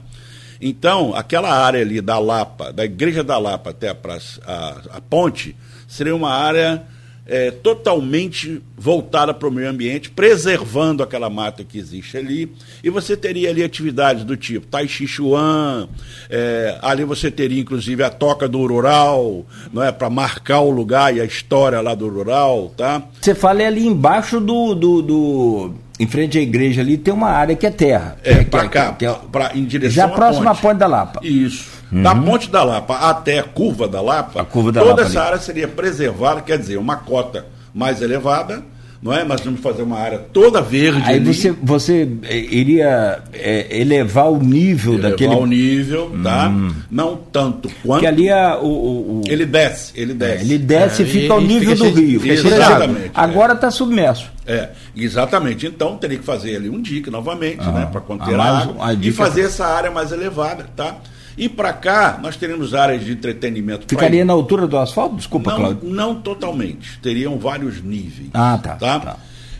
Então, 0.60 1.14
aquela 1.14 1.52
área 1.52 1.80
ali 1.80 2.00
da 2.00 2.18
Lapa, 2.18 2.72
da 2.72 2.84
Igreja 2.84 3.24
da 3.24 3.36
Lapa 3.36 3.70
até 3.70 3.88
a, 3.88 3.94
praça, 3.94 4.40
a, 4.46 4.96
a 4.96 5.00
ponte, 5.00 5.56
seria 5.88 6.14
uma 6.14 6.30
área 6.30 6.84
é, 7.26 7.50
totalmente 7.50 8.62
voltada 8.76 9.34
para 9.34 9.48
o 9.48 9.50
meio 9.50 9.68
ambiente, 9.68 10.10
preservando 10.10 11.02
aquela 11.02 11.28
mata 11.28 11.64
que 11.64 11.78
existe 11.78 12.16
ali. 12.16 12.52
E 12.82 12.90
você 12.90 13.16
teria 13.16 13.50
ali 13.50 13.64
atividades 13.64 14.24
do 14.24 14.36
tipo 14.36 14.66
Tai 14.66 14.86
Chi 14.86 15.06
Chuan, 15.06 15.88
é, 16.30 16.78
ali 16.82 17.04
você 17.04 17.30
teria 17.30 17.60
inclusive 17.60 18.02
a 18.02 18.10
toca 18.10 18.46
do 18.46 18.64
rural, 18.66 19.44
não 19.72 19.82
é 19.82 19.90
para 19.90 20.08
marcar 20.08 20.60
o 20.60 20.70
lugar 20.70 21.14
e 21.14 21.20
a 21.20 21.24
história 21.24 21.80
lá 21.80 21.94
do 21.94 22.08
rural, 22.08 22.72
tá? 22.76 23.02
Você 23.20 23.34
fala 23.34 23.62
ali 23.62 23.86
embaixo 23.86 24.40
do, 24.40 24.74
do, 24.74 25.02
do 25.02 25.74
em 25.98 26.06
frente 26.06 26.38
à 26.38 26.42
igreja 26.42 26.82
ali 26.82 26.98
tem 26.98 27.12
uma 27.12 27.30
área 27.30 27.56
que 27.56 27.66
é 27.66 27.70
terra. 27.70 28.18
É, 28.22 28.44
para 28.44 28.68
cá, 28.68 28.92
que 28.92 29.06
é, 29.06 29.16
pra, 29.32 29.52
em 29.54 29.64
direção 29.64 29.94
Já 29.94 30.08
próximo 30.08 30.48
à 30.48 30.52
ponte. 30.52 30.62
ponte 30.62 30.78
da 30.78 30.86
Lapa. 30.86 31.20
Isso. 31.22 31.75
Uhum. 31.90 32.02
Da 32.02 32.14
ponte 32.14 32.50
da 32.50 32.64
Lapa 32.64 32.96
até 32.96 33.38
a 33.38 33.44
curva 33.44 33.86
da 33.86 34.00
Lapa, 34.00 34.44
curva 34.44 34.72
da 34.72 34.80
toda 34.80 34.92
Lapa 34.92 35.02
essa 35.02 35.20
ali. 35.20 35.28
área 35.28 35.40
seria 35.40 35.68
preservada, 35.68 36.40
quer 36.40 36.58
dizer, 36.58 36.76
uma 36.78 36.96
cota 36.96 37.46
mais 37.72 38.02
elevada, 38.02 38.62
não 39.02 39.12
é? 39.12 39.22
Mas 39.22 39.40
vamos 39.40 39.60
fazer 39.60 39.82
uma 39.82 39.98
área 39.98 40.18
toda 40.18 40.60
verde. 40.60 41.02
Aí 41.04 41.16
ali. 41.16 41.32
você, 41.32 41.54
você 41.62 42.08
eh, 42.24 42.38
iria 42.38 43.22
é, 43.32 43.80
elevar 43.80 44.30
o 44.30 44.42
nível 44.42 44.94
elevar 44.94 45.10
daquele. 45.10 45.30
Elevar 45.30 45.44
o 45.44 45.46
nível, 45.46 46.18
tá? 46.22 46.48
Hum. 46.48 46.74
Não 46.90 47.16
tanto 47.16 47.70
quanto. 47.84 48.00
Que 48.00 48.06
ali 48.06 48.28
é 48.28 48.54
o, 48.56 48.66
o, 48.66 49.20
o... 49.20 49.22
Ele 49.28 49.46
desce, 49.46 49.92
ele 49.94 50.14
desce. 50.14 50.38
É, 50.38 50.40
ele 50.40 50.58
desce 50.58 51.02
é, 51.02 51.06
e 51.06 51.08
fica 51.08 51.34
ao 51.34 51.40
nível 51.40 51.76
do 51.76 51.90
rio. 51.90 52.26
Exatamente. 52.26 53.10
Agora 53.14 53.52
está 53.52 53.70
submerso. 53.70 54.30
É, 54.46 54.70
exatamente. 54.96 55.66
Então 55.66 55.96
teria 55.96 56.18
que 56.18 56.24
fazer 56.24 56.56
ali 56.56 56.68
um 56.68 56.80
dique 56.80 57.10
novamente, 57.10 57.60
ah, 57.60 57.72
né? 57.72 57.88
Para 57.90 58.00
conter 58.00 58.34
a, 58.34 58.42
a 58.42 58.58
água. 58.58 58.86
A 58.88 58.92
e 58.94 59.12
fazer 59.12 59.42
essa 59.42 59.66
área 59.66 59.90
mais 59.90 60.10
elevada, 60.10 60.66
tá? 60.74 60.96
E 61.36 61.48
para 61.48 61.72
cá, 61.72 62.18
nós 62.22 62.36
teremos 62.36 62.74
áreas 62.74 63.04
de 63.04 63.12
entretenimento. 63.12 63.84
Ficaria 63.86 64.24
na 64.24 64.32
altura 64.32 64.66
do 64.66 64.78
asfalto? 64.78 65.16
Desculpa, 65.16 65.50
não, 65.50 65.58
Cláudio. 65.58 65.88
Não 65.88 66.14
totalmente. 66.14 66.98
Teriam 67.00 67.38
vários 67.38 67.82
níveis. 67.82 68.30
Ah, 68.32 68.58
tá. 68.62 68.76
tá? 68.76 69.00
tá. 69.00 69.16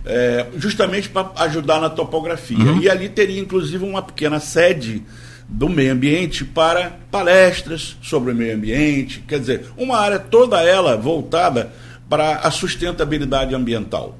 É, 0.07 0.47
justamente 0.57 1.09
para 1.11 1.31
ajudar 1.37 1.81
na 1.81 1.91
topografia. 1.91 2.57
Uhum. 2.57 2.81
E 2.81 2.89
ali 2.89 3.09
teria, 3.09 3.41
inclusive, 3.41 3.85
uma 3.85 4.01
pequena 4.01 4.41
sede 4.41 5.03
do 5.49 5.69
meio 5.69 5.93
ambiente 5.93 6.45
para 6.45 6.93
palestras 7.11 7.97
sobre 8.03 8.33
o 8.33 8.35
meio 8.35 8.55
ambiente. 8.55 9.23
Quer 9.27 9.41
dizer, 9.41 9.67
uma 9.77 9.99
área 9.99 10.19
toda 10.19 10.63
ela 10.63 10.97
voltada 10.97 11.73
para 12.09 12.37
a 12.37 12.51
sustentabilidade 12.51 13.55
ambiental. 13.55 14.17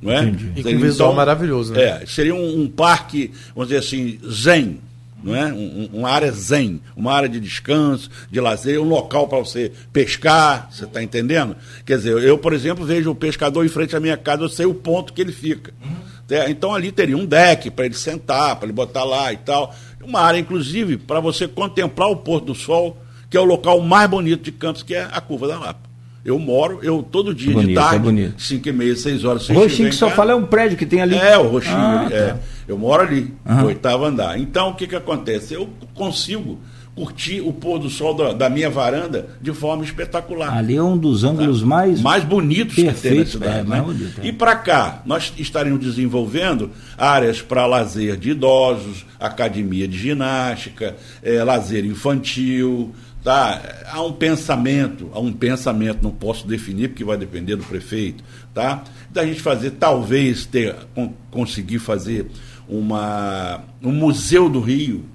Não 0.00 0.12
é? 0.12 0.22
Entendi. 0.22 0.52
E 0.56 0.62
com 0.62 0.68
um 0.68 0.78
visual 0.78 1.10
então, 1.10 1.16
maravilhoso. 1.16 1.72
Né? 1.72 1.82
É, 1.82 2.06
seria 2.06 2.34
um, 2.34 2.62
um 2.62 2.68
parque, 2.68 3.32
vamos 3.54 3.68
dizer 3.68 3.80
assim, 3.80 4.18
zen 4.30 4.78
não 5.24 5.34
é? 5.34 5.52
Um, 5.52 5.88
uma 5.92 6.10
área 6.10 6.30
zen, 6.30 6.80
uma 6.94 7.12
área 7.12 7.28
de 7.28 7.40
descanso, 7.40 8.10
de 8.30 8.40
lazer, 8.40 8.80
um 8.80 8.88
local 8.88 9.26
para 9.26 9.38
você 9.38 9.72
pescar, 9.92 10.68
você 10.70 10.84
está 10.84 11.02
entendendo? 11.02 11.56
Quer 11.86 11.96
dizer, 11.96 12.22
eu, 12.22 12.36
por 12.36 12.52
exemplo, 12.52 12.84
vejo 12.84 13.10
o 13.10 13.14
pescador 13.14 13.64
em 13.64 13.68
frente 13.68 13.96
à 13.96 14.00
minha 14.00 14.16
casa, 14.16 14.42
eu 14.42 14.48
sei 14.48 14.66
o 14.66 14.74
ponto 14.74 15.12
que 15.12 15.22
ele 15.22 15.32
fica. 15.32 15.72
Então 16.48 16.74
ali 16.74 16.92
teria 16.92 17.16
um 17.16 17.26
deck 17.26 17.70
para 17.70 17.86
ele 17.86 17.94
sentar, 17.94 18.56
para 18.56 18.66
ele 18.66 18.72
botar 18.72 19.04
lá 19.04 19.32
e 19.32 19.36
tal. 19.38 19.74
Uma 20.02 20.20
área, 20.20 20.38
inclusive, 20.38 20.98
para 20.98 21.20
você 21.20 21.48
contemplar 21.48 22.10
o 22.10 22.16
pôr 22.16 22.40
do 22.40 22.54
sol, 22.54 22.98
que 23.30 23.36
é 23.36 23.40
o 23.40 23.44
local 23.44 23.80
mais 23.80 24.08
bonito 24.08 24.42
de 24.42 24.52
Campos, 24.52 24.82
que 24.82 24.94
é 24.94 25.08
a 25.10 25.20
Curva 25.20 25.48
da 25.48 25.58
Lapa. 25.58 25.93
Eu 26.24 26.38
moro, 26.38 26.78
eu 26.82 27.02
todo 27.02 27.34
dia 27.34 27.52
bonito, 27.52 27.68
de 27.68 27.74
tarde, 27.74 27.96
é 27.96 27.98
bonito. 27.98 28.42
5 28.42 28.68
e 28.68 28.72
meia, 28.72 28.96
6 28.96 29.24
horas. 29.24 29.48
O 29.50 29.52
Roxinho 29.52 29.90
que 29.90 29.94
só 29.94 30.08
fala 30.08 30.32
é 30.32 30.34
um 30.34 30.46
prédio 30.46 30.78
que 30.78 30.86
tem 30.86 31.02
ali. 31.02 31.16
É, 31.16 31.36
o 31.36 31.48
Roxinho. 31.48 31.76
Ah, 31.76 32.06
tá. 32.08 32.16
é. 32.16 32.36
Eu 32.66 32.78
moro 32.78 33.02
ali, 33.02 33.34
uhum. 33.44 33.56
no 33.56 33.66
oitavo 33.66 34.06
andar. 34.06 34.38
Então, 34.38 34.70
o 34.70 34.74
que, 34.74 34.86
que 34.86 34.96
acontece? 34.96 35.52
Eu 35.52 35.68
consigo 35.92 36.58
curtir 36.94 37.40
o 37.40 37.52
pôr 37.52 37.78
do 37.78 37.90
sol 37.90 38.14
da, 38.14 38.32
da, 38.32 38.48
minha 38.48 38.70
varanda 38.70 39.28
de 39.40 39.52
forma 39.52 39.84
espetacular. 39.84 40.56
Ali 40.56 40.76
é 40.76 40.82
um 40.82 40.96
dos 40.96 41.24
ângulos 41.24 41.60
tá? 41.60 41.66
mais 41.66 42.00
mais 42.00 42.24
bonitos 42.24 42.76
perfeito, 42.76 42.96
que 42.96 43.08
tem 43.08 43.18
na 43.18 43.26
cidade. 43.26 43.58
É, 43.58 43.64
né? 43.64 43.82
bonito, 43.82 44.20
é. 44.22 44.26
E 44.26 44.32
para 44.32 44.54
cá, 44.56 45.02
nós 45.04 45.32
estaremos 45.36 45.80
desenvolvendo 45.80 46.70
áreas 46.96 47.42
para 47.42 47.66
lazer 47.66 48.16
de 48.16 48.30
idosos, 48.30 49.04
academia 49.18 49.88
de 49.88 49.98
ginástica, 49.98 50.94
é, 51.22 51.42
lazer 51.42 51.84
infantil, 51.84 52.94
tá? 53.24 53.86
Há 53.86 54.02
um 54.02 54.12
pensamento, 54.12 55.10
há 55.14 55.18
um 55.18 55.32
pensamento, 55.32 56.02
não 56.02 56.10
posso 56.10 56.46
definir 56.46 56.88
porque 56.88 57.02
vai 57.02 57.16
depender 57.16 57.56
do 57.56 57.64
prefeito, 57.64 58.22
tá? 58.52 58.84
Da 59.10 59.24
gente 59.24 59.40
fazer, 59.40 59.70
talvez 59.72 60.44
ter, 60.44 60.76
conseguir 61.30 61.78
fazer 61.78 62.26
uma, 62.68 63.64
um 63.82 63.92
museu 63.92 64.48
do 64.50 64.60
Rio, 64.60 65.06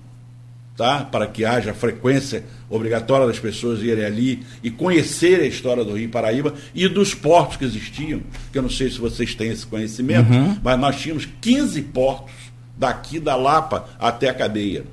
tá? 0.76 1.04
para 1.04 1.28
que 1.28 1.46
haja 1.46 1.74
frequência 1.74 2.46
obrigatória 2.70 3.28
das 3.28 3.38
pessoas 3.38 3.82
irem 3.82 4.06
ali 4.06 4.44
e 4.64 4.72
conhecer 4.72 5.42
a 5.42 5.46
história 5.46 5.84
do 5.84 5.96
Rio 5.96 6.10
Paraíba 6.10 6.54
e 6.74 6.88
dos 6.88 7.14
portos 7.14 7.58
que 7.58 7.66
existiam, 7.66 8.22
que 8.52 8.58
eu 8.58 8.62
não 8.62 8.70
sei 8.70 8.90
se 8.90 8.98
vocês 8.98 9.36
têm 9.36 9.52
esse 9.52 9.68
conhecimento, 9.68 10.32
uhum. 10.32 10.58
mas 10.64 10.80
nós 10.80 11.00
tínhamos 11.00 11.28
15 11.42 11.82
portos 11.84 12.34
daqui 12.78 13.20
da 13.20 13.36
Lapa 13.36 13.90
até 14.00 14.30
a 14.30 14.34
cadeia. 14.34 14.86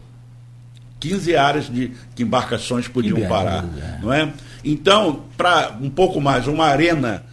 15 1.00 1.36
áreas 1.36 1.66
de 1.72 1.92
que 2.14 2.22
embarcações 2.22 2.86
podiam 2.88 3.16
que 3.16 3.26
parar, 3.26 3.64
não 4.02 4.12
é? 4.12 4.32
Então, 4.64 5.24
para 5.36 5.76
um 5.80 5.90
pouco 5.90 6.20
mais, 6.20 6.46
uma 6.46 6.66
arena 6.66 7.24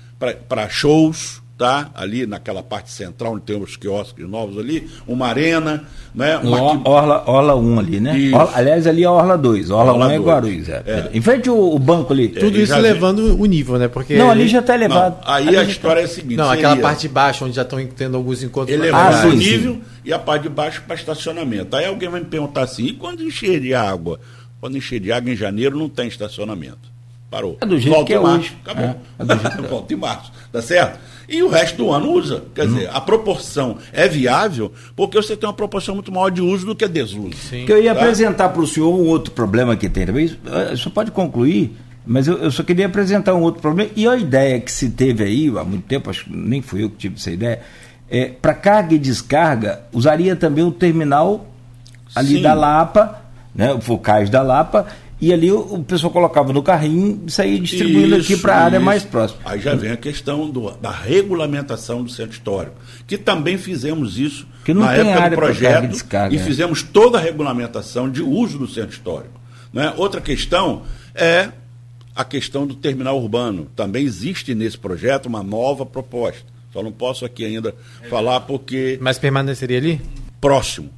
para 0.47 0.69
shows, 0.69 1.41
tá? 1.57 1.89
Ali 1.93 2.25
naquela 2.25 2.63
parte 2.63 2.91
central, 2.91 3.33
onde 3.33 3.43
tem 3.43 3.61
os 3.61 3.77
quiosques 3.77 4.27
novos 4.27 4.57
ali, 4.57 4.89
uma 5.07 5.27
arena, 5.27 5.83
né? 6.13 6.37
Uma... 6.37 6.87
Orla, 6.87 7.23
Orla 7.25 7.55
1 7.55 7.79
ali, 7.79 7.99
né? 7.99 8.31
Orla, 8.33 8.51
aliás, 8.55 8.87
ali 8.87 9.03
é 9.03 9.09
Orla 9.09 9.37
2. 9.37 9.69
Orla, 9.69 9.93
Orla 9.93 10.07
1 10.07 10.11
é 10.11 10.17
Guarulhos. 10.19 10.69
É. 10.69 10.83
É. 10.85 11.09
Em 11.13 11.21
frente 11.21 11.49
o, 11.49 11.75
o 11.75 11.79
banco 11.79 12.11
ali. 12.11 12.33
É, 12.35 12.39
Tudo 12.39 12.59
isso 12.59 12.77
levando 12.77 13.39
o 13.39 13.45
nível, 13.45 13.77
né? 13.77 13.87
Porque 13.87 14.17
não, 14.17 14.29
ali 14.29 14.47
já 14.47 14.59
está 14.59 14.75
elevado. 14.75 15.17
Não, 15.25 15.33
aí 15.33 15.47
ali 15.47 15.57
a 15.57 15.63
história 15.63 15.97
tá... 15.97 16.01
é 16.01 16.05
a 16.05 16.07
seguinte. 16.07 16.37
Não, 16.37 16.49
seria... 16.49 16.69
aquela 16.69 16.81
parte 16.81 17.01
de 17.01 17.09
baixo, 17.09 17.45
onde 17.45 17.55
já 17.55 17.61
estão 17.61 17.85
tendo 17.85 18.17
alguns 18.17 18.41
encontros. 18.41 18.75
Elevando 18.75 19.17
ah, 19.17 19.25
o 19.27 19.33
nível 19.33 19.73
sim. 19.73 19.81
e 20.05 20.13
a 20.13 20.19
parte 20.19 20.43
de 20.43 20.49
baixo 20.49 20.83
para 20.85 20.95
estacionamento. 20.95 21.75
Aí 21.75 21.85
alguém 21.85 22.09
vai 22.09 22.19
me 22.19 22.25
perguntar 22.25 22.63
assim, 22.63 22.85
e 22.85 22.93
quando 22.93 23.23
encher 23.23 23.59
de 23.59 23.73
água? 23.73 24.19
Quando 24.59 24.77
encher 24.77 24.99
de 24.99 25.11
água 25.11 25.31
em 25.31 25.35
janeiro 25.35 25.77
não 25.77 25.89
tem 25.89 26.07
estacionamento. 26.07 26.93
Parou. 27.29 27.57
É 27.59 27.65
do 27.65 27.79
jeito 27.79 27.95
Volta 27.95 28.07
que 28.07 28.13
é 28.13 28.19
março. 28.19 28.37
hoje. 28.37 28.57
Acabou. 28.63 28.85
É, 28.85 29.63
é 29.63 29.67
Volta 29.67 29.93
em 29.93 29.97
março. 29.97 30.31
Tá 30.51 30.61
certo? 30.61 30.99
E 31.27 31.41
o 31.41 31.49
resto 31.49 31.77
do 31.77 31.91
ano 31.91 32.11
usa. 32.11 32.43
Quer 32.53 32.65
hum. 32.65 32.73
dizer, 32.73 32.89
a 32.91 32.99
proporção 33.01 33.77
é 33.91 34.07
viável 34.07 34.71
porque 34.95 35.17
você 35.17 35.35
tem 35.35 35.47
uma 35.47 35.53
proporção 35.53 35.95
muito 35.95 36.11
maior 36.11 36.29
de 36.29 36.41
uso 36.41 36.65
do 36.65 36.75
que 36.75 36.87
desuso. 36.87 37.33
Sim. 37.49 37.65
Que 37.65 37.71
eu 37.71 37.81
ia 37.81 37.93
tá? 37.93 38.01
apresentar 38.01 38.49
para 38.49 38.61
o 38.61 38.67
senhor 38.67 38.93
um 38.93 39.07
outro 39.07 39.31
problema 39.33 39.75
que 39.75 39.89
tem 39.89 40.05
também. 40.05 40.25
O 40.25 40.77
senhor 40.77 40.91
pode 40.93 41.11
concluir, 41.11 41.75
mas 42.05 42.27
eu, 42.27 42.37
eu, 42.37 42.51
só 42.51 42.63
queria 42.63 42.85
apresentar 42.85 43.33
um 43.33 43.41
outro 43.41 43.61
problema. 43.61 43.89
E 43.95 44.07
a 44.07 44.15
ideia 44.15 44.59
que 44.59 44.71
se 44.71 44.89
teve 44.89 45.23
aí, 45.23 45.47
há 45.57 45.63
muito 45.63 45.85
tempo, 45.85 46.09
acho 46.09 46.25
que 46.25 46.35
nem 46.35 46.61
fui 46.61 46.83
eu 46.83 46.89
que 46.89 46.97
tive 46.97 47.15
essa 47.15 47.31
ideia, 47.31 47.61
é, 48.09 48.27
para 48.27 48.53
carga 48.53 48.93
e 48.93 48.99
descarga, 48.99 49.81
usaria 49.91 50.35
também 50.35 50.63
o 50.63 50.71
terminal 50.71 51.47
ali 52.13 52.35
Sim. 52.35 52.41
da 52.41 52.53
Lapa, 52.53 53.21
né, 53.55 53.73
o 53.73 53.81
Focais 53.81 54.29
da 54.29 54.41
Lapa, 54.41 54.87
e 55.23 55.31
ali 55.31 55.49
o, 55.49 55.59
o 55.59 55.83
pessoal 55.85 56.11
colocava 56.11 56.51
no 56.51 56.61
carrinho 56.61 57.23
e 57.25 57.31
saía 57.31 57.57
distribuindo 57.57 58.17
isso, 58.17 58.33
aqui 58.33 58.41
para 58.41 58.57
a 58.57 58.63
área 58.65 58.79
mais 58.81 59.05
próxima. 59.05 59.39
Aí 59.45 59.57
já 59.61 59.73
vem 59.73 59.89
a 59.89 59.95
questão 59.95 60.49
do, 60.49 60.71
da 60.71 60.91
regulamentação 60.91 62.03
do 62.03 62.11
centro 62.11 62.33
histórico, 62.33 62.75
que 63.07 63.17
também 63.17 63.57
fizemos 63.57 64.19
isso 64.19 64.45
que 64.65 64.73
na 64.73 64.93
época 64.93 65.29
do 65.29 65.35
projeto 65.37 65.87
descarga, 65.87 66.35
e 66.35 66.37
é. 66.37 66.43
fizemos 66.43 66.83
toda 66.83 67.17
a 67.17 67.21
regulamentação 67.21 68.11
de 68.11 68.21
uso 68.21 68.57
do 68.57 68.67
centro 68.67 68.91
histórico. 68.91 69.39
Né? 69.71 69.93
Outra 69.95 70.19
questão 70.19 70.81
é 71.15 71.51
a 72.13 72.25
questão 72.25 72.67
do 72.67 72.75
terminal 72.75 73.17
urbano. 73.17 73.69
Também 73.77 74.03
existe 74.03 74.53
nesse 74.53 74.77
projeto 74.77 75.27
uma 75.27 75.41
nova 75.41 75.85
proposta. 75.85 76.43
Só 76.73 76.83
não 76.83 76.91
posso 76.91 77.23
aqui 77.23 77.45
ainda 77.45 77.73
falar 78.09 78.41
porque. 78.41 78.99
Mas 79.01 79.17
permaneceria 79.17 79.77
ali? 79.77 80.01
Próximo. 80.41 80.89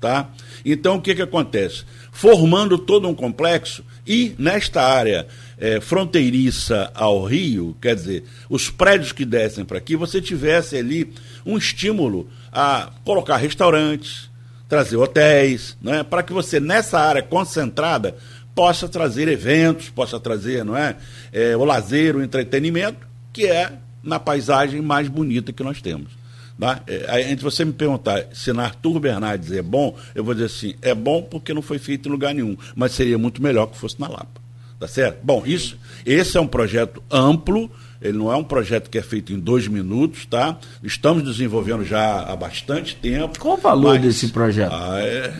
Tá? 0.00 0.30
Então 0.64 0.96
o 0.96 1.02
que, 1.02 1.14
que 1.14 1.20
acontece? 1.20 1.84
Formando 2.12 2.76
todo 2.78 3.08
um 3.08 3.14
complexo 3.14 3.84
e 4.06 4.34
nesta 4.38 4.82
área 4.82 5.26
é, 5.58 5.80
fronteiriça 5.80 6.90
ao 6.94 7.24
Rio, 7.24 7.76
quer 7.80 7.94
dizer, 7.94 8.24
os 8.48 8.70
prédios 8.70 9.12
que 9.12 9.24
descem 9.24 9.64
para 9.64 9.78
aqui, 9.78 9.94
você 9.94 10.20
tivesse 10.20 10.76
ali 10.76 11.12
um 11.44 11.56
estímulo 11.56 12.28
a 12.52 12.90
colocar 13.04 13.36
restaurantes, 13.36 14.30
trazer 14.68 14.96
hotéis, 14.96 15.76
né, 15.82 16.02
para 16.02 16.22
que 16.22 16.32
você 16.32 16.58
nessa 16.58 16.98
área 16.98 17.22
concentrada 17.22 18.16
possa 18.54 18.88
trazer 18.88 19.28
eventos, 19.28 19.88
possa 19.90 20.18
trazer, 20.18 20.64
não 20.64 20.76
é, 20.76 20.96
é 21.32 21.56
o 21.56 21.64
lazer, 21.64 22.16
o 22.16 22.22
entretenimento, 22.22 23.06
que 23.32 23.46
é 23.46 23.72
na 24.02 24.18
paisagem 24.18 24.80
mais 24.80 25.08
bonita 25.08 25.52
que 25.52 25.62
nós 25.62 25.80
temos. 25.80 26.19
Tá? 26.60 26.82
É, 26.86 27.34
você 27.36 27.64
me 27.64 27.72
perguntar 27.72 28.26
se 28.34 28.52
na 28.52 28.64
Arthur 28.64 29.00
Bernardes 29.00 29.50
é 29.50 29.62
bom, 29.62 29.96
eu 30.14 30.22
vou 30.22 30.34
dizer 30.34 30.46
assim, 30.46 30.74
é 30.82 30.94
bom 30.94 31.22
porque 31.22 31.54
não 31.54 31.62
foi 31.62 31.78
feito 31.78 32.06
em 32.06 32.12
lugar 32.12 32.34
nenhum, 32.34 32.54
mas 32.76 32.92
seria 32.92 33.16
muito 33.16 33.42
melhor 33.42 33.66
que 33.66 33.78
fosse 33.78 33.98
na 33.98 34.06
Lapa. 34.06 34.40
Tá 34.78 34.86
certo? 34.86 35.20
Bom, 35.22 35.42
isso, 35.46 35.78
esse 36.04 36.36
é 36.36 36.40
um 36.40 36.46
projeto 36.46 37.02
amplo, 37.10 37.70
ele 38.00 38.18
não 38.18 38.30
é 38.30 38.36
um 38.36 38.44
projeto 38.44 38.90
que 38.90 38.98
é 38.98 39.02
feito 39.02 39.32
em 39.32 39.38
dois 39.38 39.68
minutos, 39.68 40.26
tá? 40.26 40.58
Estamos 40.82 41.22
desenvolvendo 41.22 41.82
já 41.82 42.22
há 42.22 42.36
bastante 42.36 42.94
tempo. 42.94 43.38
Qual 43.38 43.54
o 43.54 43.60
valor 43.60 43.94
mas, 43.94 44.02
desse 44.02 44.28
projeto? 44.28 44.72
Ah, 44.72 45.00
é, 45.00 45.32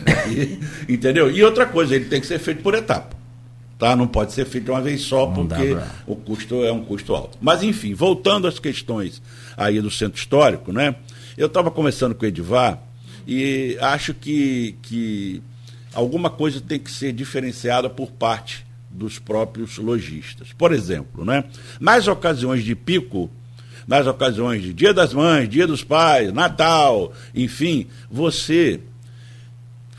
entendeu? 0.89 1.29
E 1.29 1.43
outra 1.43 1.67
coisa, 1.67 1.95
ele 1.95 2.05
tem 2.05 2.19
que 2.19 2.27
ser 2.27 2.39
feito 2.39 2.63
por 2.63 2.73
etapa. 2.73 3.15
Tá? 3.79 3.95
Não 3.95 4.07
pode 4.07 4.33
ser 4.33 4.45
feito 4.45 4.65
de 4.65 4.71
uma 4.71 4.81
vez 4.81 5.01
só, 5.01 5.25
não 5.25 5.47
porque 5.47 5.73
pra... 5.73 5.87
o 6.05 6.15
custo 6.15 6.63
é 6.63 6.71
um 6.71 6.83
custo 6.83 7.15
alto. 7.15 7.35
Mas, 7.41 7.63
enfim, 7.63 7.95
voltando 7.95 8.47
às 8.47 8.59
questões 8.59 9.19
aí 9.57 9.81
do 9.81 9.89
centro 9.89 10.19
histórico, 10.19 10.71
né? 10.71 10.95
Eu 11.37 11.47
estava 11.47 11.71
conversando 11.71 12.15
com 12.15 12.25
o 12.25 12.27
Edivar 12.27 12.81
e 13.27 13.77
acho 13.79 14.13
que, 14.13 14.75
que 14.81 15.41
alguma 15.93 16.29
coisa 16.29 16.61
tem 16.61 16.79
que 16.79 16.91
ser 16.91 17.13
diferenciada 17.13 17.89
por 17.89 18.11
parte 18.11 18.65
dos 18.89 19.19
próprios 19.19 19.77
lojistas. 19.77 20.51
Por 20.53 20.73
exemplo, 20.73 21.23
né, 21.23 21.43
nas 21.79 22.07
ocasiões 22.07 22.63
de 22.63 22.75
pico, 22.75 23.29
nas 23.87 24.05
ocasiões 24.07 24.61
de 24.61 24.73
Dia 24.73 24.93
das 24.93 25.13
Mães, 25.13 25.49
Dia 25.49 25.65
dos 25.65 25.83
Pais, 25.83 26.31
Natal, 26.33 27.13
enfim, 27.33 27.87
você 28.09 28.79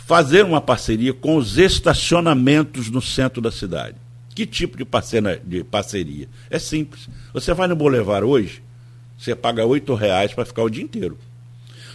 fazer 0.06 0.44
uma 0.44 0.60
parceria 0.60 1.14
com 1.14 1.36
os 1.36 1.58
estacionamentos 1.58 2.90
no 2.90 3.00
centro 3.00 3.40
da 3.40 3.50
cidade. 3.50 3.96
Que 4.34 4.46
tipo 4.46 4.76
de 4.76 4.84
parceria? 4.84 6.28
É 6.50 6.58
simples. 6.58 7.08
Você 7.34 7.52
vai 7.52 7.68
no 7.68 7.76
Boulevard 7.76 8.26
hoje, 8.26 8.62
você 9.22 9.36
paga 9.36 9.64
oito 9.64 9.94
reais 9.94 10.34
para 10.34 10.44
ficar 10.44 10.64
o 10.64 10.68
dia 10.68 10.82
inteiro. 10.82 11.16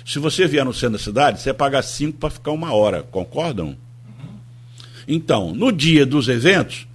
Se 0.06 0.18
você 0.18 0.48
vier 0.48 0.63
no 0.63 0.74
centro 0.74 0.92
da 0.92 1.04
cidade, 1.04 1.42
você 1.42 1.54
paga 1.54 1.82
cinco 1.82 2.18
para 2.20 2.30
ficar 2.30 2.52
uma 2.52 2.74
hora, 2.74 3.04
concordam? 3.04 3.76
Então, 5.06 5.54
no 5.54 5.70
dia 5.70 6.06
dos 6.06 6.30
eventos, 6.30 6.88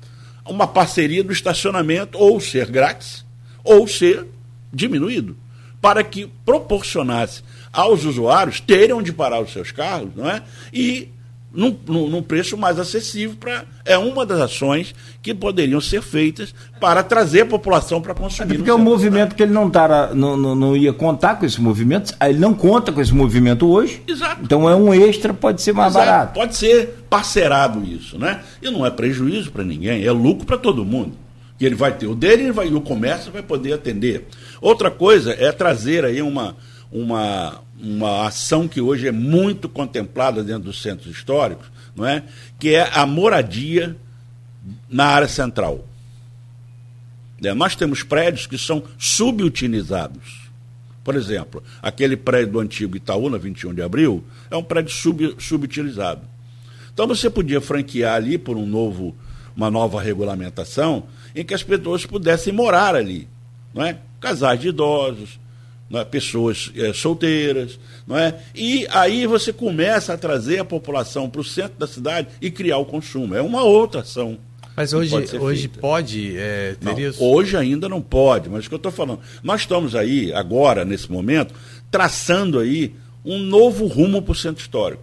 uma 0.46 0.66
parceria 0.66 1.22
do 1.22 1.34
estacionamento 1.34 2.16
ou 2.16 2.40
ser 2.40 2.70
grátis 2.70 3.26
ou 3.62 3.86
ser 3.86 4.26
diminuído, 4.72 5.36
para 5.82 6.02
que 6.02 6.30
proporcionasse 6.46 7.42
aos 7.70 8.06
usuários 8.06 8.58
terem 8.58 8.94
onde 8.94 9.12
parar 9.12 9.42
os 9.42 9.52
seus 9.52 9.70
carros, 9.70 10.16
não 10.16 10.30
é? 10.30 10.42
E 10.72 11.10
num, 11.54 11.76
num, 11.86 12.22
preço 12.22 12.56
mais 12.56 12.78
acessível. 12.78 13.36
Pra, 13.38 13.64
é 13.84 13.98
uma 13.98 14.24
das 14.24 14.40
ações 14.40 14.94
que 15.22 15.34
poderiam 15.34 15.80
ser 15.80 16.02
feitas 16.02 16.54
para 16.80 17.02
trazer 17.02 17.42
a 17.42 17.46
população 17.46 18.00
para 18.00 18.14
consumir. 18.14 18.54
É 18.54 18.56
porque 18.56 18.70
o 18.70 18.78
movimento 18.78 19.34
que 19.34 19.42
ele 19.42 19.52
não, 19.52 19.68
tá, 19.68 20.10
não, 20.14 20.36
não, 20.36 20.54
não, 20.54 20.76
ia 20.76 20.92
contar 20.92 21.36
com 21.36 21.44
esse 21.46 21.60
movimento, 21.60 22.14
ele 22.20 22.38
não 22.38 22.54
conta 22.54 22.90
com 22.90 23.00
esse 23.00 23.14
movimento 23.14 23.68
hoje. 23.68 24.02
Exato. 24.06 24.40
Então 24.42 24.68
é 24.68 24.74
um 24.74 24.92
extra, 24.92 25.34
pode 25.34 25.60
ser 25.62 25.72
mais 25.72 25.92
Exato. 25.92 26.06
barato. 26.06 26.34
Pode 26.34 26.56
ser 26.56 27.04
parcerado 27.10 27.84
isso, 27.84 28.18
né? 28.18 28.40
E 28.62 28.70
não 28.70 28.86
é 28.86 28.90
prejuízo 28.90 29.50
para 29.52 29.64
ninguém, 29.64 30.04
é 30.04 30.10
lucro 30.10 30.46
para 30.46 30.58
todo 30.58 30.84
mundo. 30.84 31.12
Que 31.58 31.66
ele 31.66 31.74
vai 31.74 31.92
ter 31.92 32.06
o 32.06 32.14
dele 32.14 32.50
vai, 32.50 32.68
e 32.68 32.74
o 32.74 32.80
comércio 32.80 33.30
vai 33.30 33.42
poder 33.42 33.74
atender. 33.74 34.26
Outra 34.60 34.90
coisa 34.90 35.36
é 35.38 35.52
trazer 35.52 36.04
aí 36.04 36.20
uma, 36.20 36.56
uma 36.92 37.62
uma 37.82 38.28
ação 38.28 38.68
que 38.68 38.80
hoje 38.80 39.08
é 39.08 39.12
muito 39.12 39.68
contemplada 39.68 40.44
dentro 40.44 40.64
dos 40.64 40.80
centros 40.80 41.12
históricos, 41.12 41.66
não 41.96 42.06
é? 42.06 42.22
que 42.58 42.74
é 42.74 42.88
a 42.96 43.04
moradia 43.04 43.96
na 44.88 45.06
área 45.06 45.26
central. 45.26 45.84
É, 47.42 47.52
nós 47.52 47.74
temos 47.74 48.04
prédios 48.04 48.46
que 48.46 48.56
são 48.56 48.84
subutilizados. 48.96 50.42
Por 51.02 51.16
exemplo, 51.16 51.60
aquele 51.82 52.16
prédio 52.16 52.52
do 52.52 52.60
antigo 52.60 52.96
Itaú, 52.96 53.28
na 53.28 53.36
21 53.36 53.74
de 53.74 53.82
abril, 53.82 54.24
é 54.48 54.56
um 54.56 54.62
prédio 54.62 54.92
sub, 54.94 55.34
subutilizado. 55.38 56.22
Então 56.94 57.08
você 57.08 57.28
podia 57.28 57.60
franquear 57.60 58.14
ali 58.14 58.38
por 58.38 58.56
um 58.56 58.64
novo, 58.64 59.16
uma 59.56 59.68
nova 59.68 60.00
regulamentação 60.00 61.02
em 61.34 61.44
que 61.44 61.52
as 61.52 61.64
pessoas 61.64 62.06
pudessem 62.06 62.52
morar 62.52 62.94
ali. 62.94 63.26
Não 63.74 63.84
é? 63.84 63.98
Casais 64.20 64.60
de 64.60 64.68
idosos, 64.68 65.40
é? 65.98 66.04
pessoas 66.04 66.72
é, 66.76 66.92
solteiras, 66.92 67.78
não 68.06 68.16
é? 68.16 68.38
E 68.54 68.86
aí 68.90 69.26
você 69.26 69.52
começa 69.52 70.14
a 70.14 70.18
trazer 70.18 70.58
a 70.58 70.64
população 70.64 71.28
para 71.28 71.40
o 71.40 71.44
centro 71.44 71.78
da 71.78 71.86
cidade 71.86 72.28
e 72.40 72.50
criar 72.50 72.78
o 72.78 72.84
consumo. 72.84 73.34
É 73.34 73.42
uma 73.42 73.62
outra 73.62 74.00
ação. 74.00 74.38
Mas 74.74 74.92
hoje 74.94 75.10
pode, 75.10 75.36
hoje 75.36 75.68
pode 75.68 76.36
é, 76.36 76.76
ter 76.80 76.86
não, 76.86 76.98
isso? 76.98 77.22
Hoje 77.22 77.56
ainda 77.56 77.88
não 77.88 78.00
pode, 78.00 78.48
mas 78.48 78.64
o 78.64 78.68
que 78.68 78.74
eu 78.74 78.78
estou 78.78 78.92
falando, 78.92 79.20
nós 79.42 79.60
estamos 79.60 79.94
aí, 79.94 80.32
agora, 80.32 80.84
nesse 80.84 81.12
momento, 81.12 81.54
traçando 81.90 82.58
aí 82.58 82.94
um 83.24 83.38
novo 83.38 83.86
rumo 83.86 84.22
para 84.22 84.32
o 84.32 84.34
centro 84.34 84.62
histórico. 84.62 85.02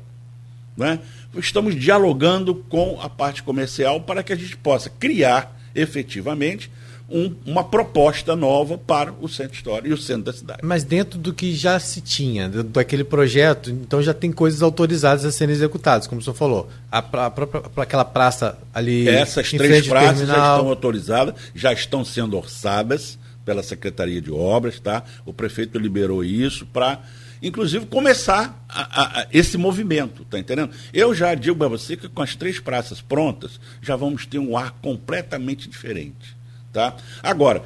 Né? 0.75 0.99
Estamos 1.38 1.75
dialogando 1.75 2.56
com 2.56 2.99
a 3.02 3.08
parte 3.08 3.43
comercial 3.43 4.02
para 4.02 4.23
que 4.23 4.34
a 4.34 4.36
gente 4.36 4.58
possa 4.58 4.89
criar 4.89 5.56
efetivamente 5.75 6.71
um, 7.12 7.34
uma 7.45 7.63
proposta 7.63 8.36
nova 8.36 8.78
para 8.78 9.13
o 9.19 9.28
centro 9.28 9.56
histórico 9.56 9.88
e 9.88 9.93
o 9.93 9.98
centro 9.98 10.24
da 10.24 10.34
cidade. 10.34 10.60
Mas 10.63 10.84
dentro 10.84 11.17
do 11.19 11.34
que 11.34 11.54
já 11.54 11.80
se 11.80 12.02
tinha, 12.02 12.50
daquele 12.50 13.04
projeto, 13.04 13.69
então 13.69 14.02
já 14.02 14.13
tem 14.13 14.32
coisas 14.32 14.62
autorizadas 14.62 15.26
a 15.26 15.32
serem 15.32 15.54
executadas, 15.54 16.08
como 16.08 16.22
o 16.22 16.24
senhor 16.24 16.36
falou. 16.36 16.69
A, 16.91 17.00
a, 17.00 17.28
a, 17.28 17.82
aquela 17.82 18.06
praça 18.06 18.58
ali. 18.74 19.08
Essas 19.08 19.52
três 19.52 19.88
praças 19.88 20.28
já 20.28 20.34
estão 20.34 20.69
autorizadas, 20.69 21.36
já 21.56 21.74
estão 21.74 22.06
sendo 22.06 22.38
orçadas 22.38 23.17
pela 23.43 23.63
Secretaria 23.63 24.22
de 24.22 24.32
Obras, 24.32 24.80
tá? 24.80 25.04
O 25.26 25.34
prefeito 25.34 25.78
liberou 25.80 26.24
isso 26.24 26.65
para 26.67 27.02
inclusive 27.41 27.86
começar 27.86 28.65
a, 28.67 29.22
a, 29.22 29.28
esse 29.32 29.58
movimento, 29.58 30.26
tá 30.26 30.38
entendendo? 30.38 30.72
Eu 30.93 31.15
já 31.15 31.34
digo 31.36 31.58
para 31.58 31.67
você 31.67 31.95
que 31.95 32.10
com 32.10 32.22
as 32.22 32.36
três 32.36 32.60
praças 32.60 33.02
prontas, 33.02 33.60
já 33.82 33.95
vamos 33.95 34.26
ter 34.26 34.39
um 34.39 34.58
ar 34.58 34.72
completamente 34.82 35.69
diferente. 35.69 36.38
Tá? 36.71 36.95
Agora, 37.23 37.63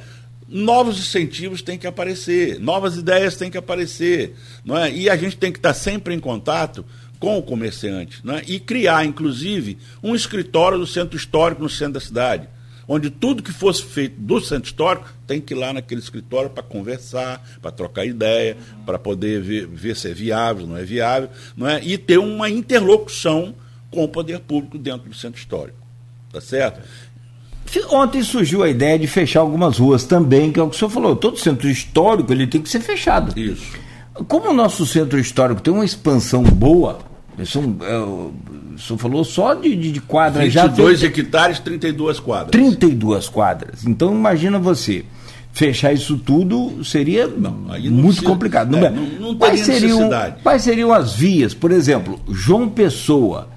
novos 0.48 0.98
incentivos 0.98 1.62
têm 1.62 1.78
que 1.78 1.86
aparecer, 1.86 2.58
novas 2.60 2.96
ideias 2.96 3.36
têm 3.36 3.50
que 3.50 3.58
aparecer, 3.58 4.34
não 4.64 4.76
é? 4.76 4.92
e 4.92 5.10
a 5.10 5.16
gente 5.16 5.36
tem 5.36 5.52
que 5.52 5.58
estar 5.58 5.74
sempre 5.74 6.14
em 6.14 6.20
contato 6.20 6.84
com 7.18 7.38
o 7.38 7.42
comerciante 7.42 8.20
não 8.22 8.34
é? 8.34 8.42
e 8.46 8.60
criar, 8.60 9.04
inclusive, 9.04 9.78
um 10.02 10.14
escritório 10.14 10.78
do 10.78 10.86
centro 10.86 11.16
histórico 11.16 11.62
no 11.62 11.68
centro 11.68 11.94
da 11.94 12.00
cidade, 12.00 12.48
onde 12.86 13.08
tudo 13.08 13.42
que 13.42 13.52
fosse 13.52 13.82
feito 13.82 14.20
do 14.20 14.40
centro 14.40 14.66
histórico 14.66 15.10
tem 15.26 15.40
que 15.40 15.54
ir 15.54 15.56
lá 15.56 15.72
naquele 15.72 16.00
escritório 16.00 16.50
para 16.50 16.62
conversar, 16.62 17.42
para 17.62 17.70
trocar 17.70 18.04
ideia, 18.04 18.56
para 18.84 18.98
poder 18.98 19.40
ver, 19.40 19.66
ver 19.66 19.96
se 19.96 20.10
é 20.10 20.14
viável, 20.14 20.66
não 20.66 20.76
é 20.76 20.84
viável, 20.84 21.30
não 21.56 21.66
é? 21.66 21.82
e 21.82 21.96
ter 21.96 22.18
uma 22.18 22.50
interlocução 22.50 23.54
com 23.90 24.04
o 24.04 24.08
poder 24.08 24.40
público 24.40 24.76
dentro 24.76 25.08
do 25.08 25.14
centro 25.14 25.38
histórico. 25.38 25.78
Tá 26.30 26.40
certo? 26.40 26.82
Ontem 27.90 28.22
surgiu 28.22 28.62
a 28.62 28.68
ideia 28.68 28.98
de 28.98 29.06
fechar 29.06 29.40
algumas 29.40 29.78
ruas 29.78 30.04
também, 30.04 30.52
que 30.52 30.60
é 30.60 30.62
o 30.62 30.68
que 30.68 30.76
o 30.76 30.78
senhor 30.78 30.90
falou. 30.90 31.16
Todo 31.16 31.38
centro 31.38 31.68
histórico 31.68 32.32
ele 32.32 32.46
tem 32.46 32.60
que 32.60 32.68
ser 32.68 32.80
fechado. 32.80 33.38
Isso. 33.38 33.72
Como 34.28 34.50
o 34.50 34.52
nosso 34.52 34.86
centro 34.86 35.18
histórico 35.18 35.60
tem 35.60 35.72
uma 35.72 35.84
expansão 35.84 36.42
boa, 36.42 37.00
são, 37.44 37.76
é, 37.80 37.98
o 37.98 38.32
senhor 38.78 38.98
falou 38.98 39.24
só 39.24 39.54
de, 39.54 39.74
de, 39.74 39.90
de 39.90 40.00
quadras 40.00 40.44
22 40.44 40.52
já. 40.52 40.66
22 40.66 41.02
hectares, 41.02 41.58
32 41.58 42.20
quadras. 42.20 42.50
32 42.50 43.28
quadras. 43.28 43.84
Então 43.84 44.14
imagina 44.14 44.58
você. 44.58 45.04
Fechar 45.52 45.92
isso 45.92 46.18
tudo 46.18 46.84
seria 46.84 47.28
não, 47.28 47.52
não 47.52 47.90
muito 47.92 48.24
complicado. 48.24 48.72
Não, 48.72 48.80
é, 48.80 48.90
não, 48.90 49.04
não 49.20 49.34
quais, 49.36 49.60
seriam, 49.60 50.10
quais 50.42 50.62
seriam 50.62 50.92
as 50.92 51.14
vias? 51.14 51.54
Por 51.54 51.70
exemplo, 51.70 52.18
João 52.28 52.68
Pessoa 52.68 53.53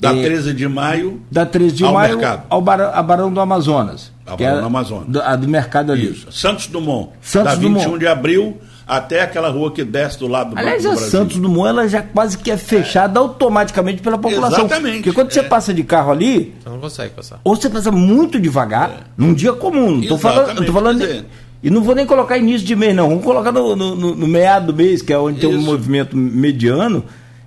da 0.00 0.14
e, 0.14 0.22
13 0.22 0.54
de 0.54 0.66
maio. 0.66 1.20
Da 1.30 1.44
13 1.44 1.74
de 1.74 1.84
ao 1.84 1.92
maio 1.92 2.16
mercado. 2.16 2.44
ao 2.48 2.60
Barão, 2.60 2.90
a 2.92 3.02
Barão 3.02 3.32
do 3.32 3.40
Amazonas. 3.40 4.10
A 4.26 4.36
Barão 4.36 4.56
é 4.56 4.60
do 4.60 4.66
Amazonas. 4.66 5.06
Do, 5.08 5.22
a 5.22 5.36
do 5.36 5.48
mercado 5.48 5.92
ali. 5.92 6.10
Isso. 6.10 6.32
Santos 6.32 6.66
Dumont. 6.66 7.10
Santos 7.20 7.52
da 7.52 7.58
21 7.58 7.74
Dumont. 7.74 7.98
de 7.98 8.06
abril 8.06 8.58
até 8.86 9.22
aquela 9.22 9.50
rua 9.50 9.70
que 9.70 9.84
desce 9.84 10.18
do 10.18 10.26
lado 10.26 10.50
do 10.50 10.58
Aliás, 10.58 10.82
Banco 10.82 10.96
a 10.96 10.98
Santos 10.98 11.36
Dumont 11.36 11.68
ela 11.68 11.88
já 11.88 12.02
quase 12.02 12.36
que 12.38 12.50
é 12.50 12.56
fechada 12.56 13.20
é. 13.20 13.22
automaticamente 13.22 14.02
pela 14.02 14.18
população. 14.18 14.64
Exatamente. 14.64 14.96
Porque 14.96 15.12
quando 15.12 15.30
você 15.30 15.40
é. 15.40 15.44
passa 15.44 15.72
de 15.72 15.84
carro 15.84 16.10
ali. 16.10 16.54
Você 16.62 16.68
não 16.68 16.80
consegue 16.80 17.14
passar. 17.14 17.40
Ou 17.44 17.54
você 17.54 17.68
passa 17.68 17.92
muito 17.92 18.40
devagar, 18.40 18.90
é. 18.90 18.94
num 19.16 19.34
dia 19.34 19.52
comum. 19.52 19.98
Não 19.98 20.08
tô 20.08 20.18
falando. 20.18 20.64
Tô 20.64 20.72
falando 20.72 21.24
e 21.62 21.68
não 21.68 21.82
vou 21.82 21.94
nem 21.94 22.06
colocar 22.06 22.38
início 22.38 22.66
de 22.66 22.74
mês, 22.74 22.96
não. 22.96 23.10
Vamos 23.10 23.24
colocar 23.24 23.52
no, 23.52 23.76
no, 23.76 23.94
no 23.94 24.26
meado 24.26 24.68
do 24.68 24.74
mês, 24.74 25.02
que 25.02 25.12
é 25.12 25.18
onde 25.18 25.38
Isso. 25.38 25.48
tem 25.48 25.58
um 25.58 25.62
movimento 25.62 26.16
mediano 26.16 27.04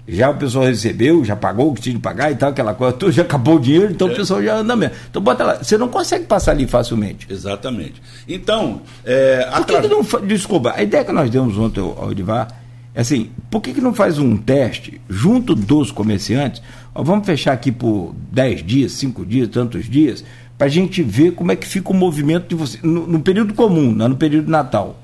já 0.08 0.30
o 0.30 0.36
pessoal 0.36 0.66
recebeu, 0.66 1.24
já 1.24 1.36
pagou 1.36 1.72
o 1.72 1.74
que 1.74 1.82
tinha 1.82 1.96
de 1.96 2.02
pagar 2.02 2.32
e 2.32 2.36
tal, 2.36 2.50
aquela 2.50 2.74
coisa, 2.74 2.94
tudo, 2.94 3.12
já 3.14 3.22
acabou 3.22 3.56
o 3.56 3.60
dinheiro, 3.60 3.92
então 3.92 4.10
é. 4.10 4.12
o 4.12 4.16
pessoal 4.16 4.44
já 4.44 4.58
anda 4.58 4.76
mesmo. 4.76 4.96
Então 5.10 5.22
bota 5.22 5.44
lá, 5.44 5.56
você 5.56 5.78
não 5.78 5.88
consegue 5.88 6.26
passar 6.26 6.52
ali 6.52 6.68
facilmente. 6.68 7.28
Exatamente. 7.30 8.02
Então, 8.28 8.82
é, 9.06 9.46
por 9.58 9.66
que, 9.66 9.82
que 9.82 9.88
não 9.88 10.04
Desculpa, 10.26 10.74
a 10.76 10.84
ideia 10.84 11.06
que 11.06 11.12
nós 11.12 11.30
demos 11.30 11.58
ontem 11.58 11.80
ao 11.80 12.12
Edivar 12.12 12.48
é 12.94 13.02
assim, 13.02 13.32
por 13.50 13.62
que, 13.62 13.74
que 13.74 13.82
não 13.82 13.94
faz 13.94 14.20
um 14.20 14.38
teste 14.38 15.02
junto 15.10 15.56
dos 15.56 15.92
comerciantes? 15.92 16.62
Ó, 16.94 17.02
vamos 17.02 17.26
fechar 17.26 17.54
aqui 17.54 17.72
por 17.72 18.14
10 18.32 18.64
dias, 18.64 18.92
5 18.94 19.26
dias, 19.26 19.48
tantos 19.48 19.90
dias, 19.90 20.24
para 20.58 20.68
a 20.68 20.70
gente 20.70 21.02
ver 21.02 21.32
como 21.32 21.52
é 21.52 21.56
que 21.56 21.66
fica 21.66 21.90
o 21.90 21.94
movimento 21.94 22.50
de 22.50 22.56
você, 22.56 22.78
no, 22.84 23.08
no 23.08 23.20
período 23.20 23.54
comum, 23.54 23.92
não 23.92 24.10
no 24.10 24.16
período 24.16 24.50
Natal 24.50 25.03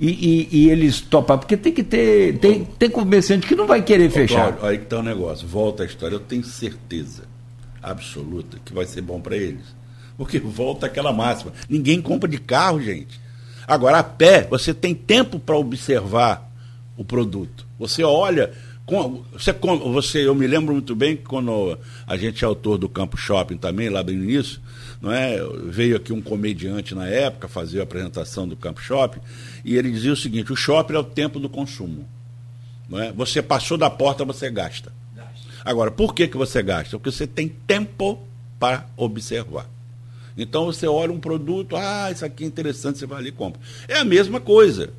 e, 0.00 0.08
e, 0.08 0.48
e, 0.50 0.70
eles 0.70 1.02
topar, 1.02 1.36
porque 1.36 1.58
tem 1.58 1.74
que 1.74 1.84
ter. 1.84 2.38
Tem, 2.38 2.64
tem 2.64 2.88
comerciante 2.88 3.46
que 3.46 3.54
não 3.54 3.66
vai 3.66 3.82
querer 3.82 4.08
Ô, 4.08 4.10
fechar. 4.10 4.54
Cláudio, 4.54 4.66
aí 4.66 4.78
que 4.78 4.84
está 4.84 4.98
o 4.98 5.02
negócio. 5.02 5.46
Volta 5.46 5.82
a 5.82 5.86
história. 5.86 6.14
Eu 6.14 6.20
tenho 6.20 6.42
certeza 6.42 7.24
absoluta 7.82 8.56
que 8.64 8.72
vai 8.72 8.86
ser 8.86 9.02
bom 9.02 9.20
para 9.20 9.36
eles. 9.36 9.64
Porque 10.16 10.38
volta 10.38 10.86
aquela 10.86 11.12
máxima. 11.12 11.52
Ninguém 11.68 12.00
compra 12.00 12.26
de 12.26 12.38
carro, 12.38 12.80
gente. 12.80 13.20
Agora, 13.66 13.98
a 13.98 14.02
pé, 14.02 14.46
você 14.48 14.72
tem 14.72 14.94
tempo 14.94 15.38
para 15.38 15.56
observar 15.56 16.50
o 16.96 17.04
produto. 17.04 17.66
Você 17.78 18.02
olha. 18.02 18.52
Você, 19.32 19.52
você, 19.52 20.26
eu 20.26 20.34
me 20.34 20.46
lembro 20.48 20.72
muito 20.72 20.96
bem 20.96 21.14
que 21.14 21.22
quando 21.22 21.78
a 22.06 22.16
gente 22.16 22.42
é 22.42 22.46
autor 22.46 22.76
do 22.76 22.88
Campo 22.88 23.16
Shopping 23.16 23.56
também, 23.56 23.88
lá 23.88 24.02
do 24.02 24.12
início, 24.12 24.60
não 25.00 25.10
é? 25.10 25.38
Veio 25.64 25.96
aqui 25.96 26.12
um 26.12 26.20
comediante 26.20 26.94
na 26.94 27.06
época 27.06 27.48
fazer 27.48 27.80
a 27.80 27.84
apresentação 27.84 28.46
do 28.46 28.56
Campo 28.56 28.82
Shopping 28.82 29.20
e 29.64 29.76
ele 29.76 29.90
dizia 29.90 30.12
o 30.12 30.16
seguinte: 30.16 30.52
o 30.52 30.56
shopping 30.56 30.94
é 30.94 30.98
o 30.98 31.04
tempo 31.04 31.40
do 31.40 31.48
consumo. 31.48 32.06
Não 32.88 33.00
é? 33.00 33.12
Você 33.12 33.40
passou 33.40 33.78
da 33.78 33.88
porta, 33.88 34.24
você 34.24 34.50
gasta. 34.50 34.92
Agora, 35.64 35.90
por 35.90 36.14
que, 36.14 36.26
que 36.26 36.36
você 36.36 36.62
gasta? 36.62 36.98
Porque 36.98 37.10
você 37.10 37.26
tem 37.26 37.48
tempo 37.48 38.18
para 38.58 38.86
observar. 38.96 39.68
Então 40.36 40.66
você 40.66 40.86
olha 40.86 41.12
um 41.12 41.20
produto, 41.20 41.76
ah, 41.76 42.10
isso 42.10 42.24
aqui 42.24 42.44
é 42.44 42.46
interessante, 42.46 42.98
você 42.98 43.06
vai 43.06 43.18
ali 43.18 43.28
e 43.28 43.32
compra. 43.32 43.60
É 43.86 43.98
a 43.98 44.04
mesma 44.04 44.40
coisa. 44.40 44.90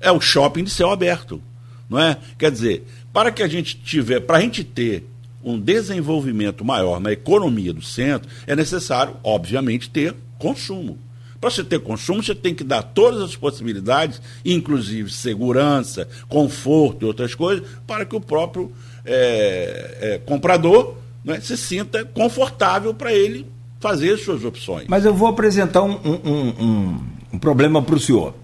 É 0.00 0.10
o 0.10 0.20
shopping 0.20 0.64
de 0.64 0.70
céu 0.70 0.90
aberto. 0.90 1.42
Não 1.88 1.98
é? 1.98 2.18
Quer 2.38 2.50
dizer, 2.50 2.84
para 3.12 3.32
que 3.32 3.42
a 3.42 3.48
gente 3.48 3.76
tiver, 3.76 4.20
para 4.20 4.38
a 4.38 4.40
gente 4.40 4.62
ter 4.62 5.08
um 5.42 5.58
desenvolvimento 5.58 6.64
maior 6.64 7.00
na 7.00 7.12
economia 7.12 7.72
do 7.72 7.82
centro, 7.82 8.28
é 8.46 8.56
necessário, 8.56 9.16
obviamente, 9.22 9.88
ter 9.88 10.14
consumo. 10.38 10.98
Para 11.40 11.50
você 11.50 11.62
ter 11.62 11.78
consumo, 11.78 12.22
você 12.22 12.34
tem 12.34 12.54
que 12.54 12.64
dar 12.64 12.82
todas 12.82 13.22
as 13.22 13.36
possibilidades, 13.36 14.20
inclusive 14.44 15.10
segurança, 15.10 16.08
conforto 16.28 17.04
e 17.04 17.06
outras 17.06 17.34
coisas, 17.34 17.66
para 17.86 18.04
que 18.04 18.16
o 18.16 18.20
próprio 18.20 18.72
é, 19.04 19.98
é, 20.00 20.18
comprador 20.18 20.96
né, 21.24 21.40
se 21.40 21.56
sinta 21.56 22.04
confortável 22.04 22.92
para 22.92 23.12
ele 23.12 23.46
fazer 23.78 24.16
suas 24.18 24.44
opções. 24.44 24.86
Mas 24.88 25.04
eu 25.04 25.14
vou 25.14 25.28
apresentar 25.28 25.82
um, 25.82 25.92
um, 25.92 26.64
um, 26.64 27.00
um 27.34 27.38
problema 27.38 27.80
para 27.80 27.94
o 27.94 28.00
senhor. 28.00 28.34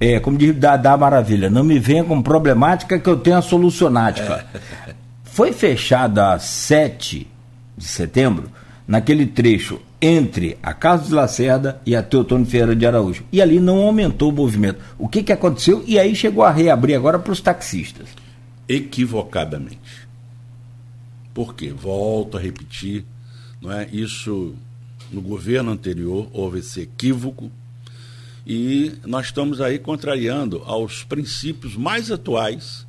É, 0.00 0.20
como 0.20 0.38
diz 0.38 0.54
da, 0.54 0.76
da 0.76 0.96
Maravilha, 0.96 1.50
não 1.50 1.64
me 1.64 1.80
venha 1.80 2.04
com 2.04 2.22
problemática 2.22 3.00
que 3.00 3.08
eu 3.08 3.16
tenho 3.16 3.36
a 3.36 3.42
solucionática. 3.42 4.46
É. 4.86 4.87
Foi 5.38 5.52
fechada 5.52 6.32
a 6.32 6.38
7 6.40 7.24
de 7.76 7.84
setembro, 7.84 8.50
naquele 8.88 9.24
trecho 9.24 9.80
entre 10.02 10.58
a 10.60 10.74
Casa 10.74 11.04
de 11.04 11.14
Lacerda 11.14 11.80
e 11.86 11.94
a 11.94 12.02
Teotônio 12.02 12.44
Ferreira 12.44 12.74
de 12.74 12.84
Araújo. 12.84 13.24
E 13.30 13.40
ali 13.40 13.60
não 13.60 13.78
aumentou 13.82 14.30
o 14.30 14.34
movimento. 14.34 14.80
O 14.98 15.08
que, 15.08 15.22
que 15.22 15.32
aconteceu? 15.32 15.84
E 15.86 15.96
aí 15.96 16.12
chegou 16.16 16.42
a 16.42 16.50
reabrir 16.50 16.96
agora 16.96 17.20
para 17.20 17.32
os 17.32 17.40
taxistas. 17.40 18.08
Equivocadamente. 18.68 20.08
Por 21.32 21.54
quê? 21.54 21.70
Volto 21.72 22.36
a 22.36 22.40
repetir, 22.40 23.04
não 23.62 23.70
é? 23.70 23.88
Isso 23.92 24.56
no 25.08 25.20
governo 25.20 25.70
anterior 25.70 26.28
houve 26.32 26.58
esse 26.58 26.80
equívoco 26.80 27.48
e 28.44 28.94
nós 29.06 29.26
estamos 29.26 29.60
aí 29.60 29.78
contrariando 29.78 30.64
aos 30.66 31.04
princípios 31.04 31.76
mais 31.76 32.10
atuais 32.10 32.87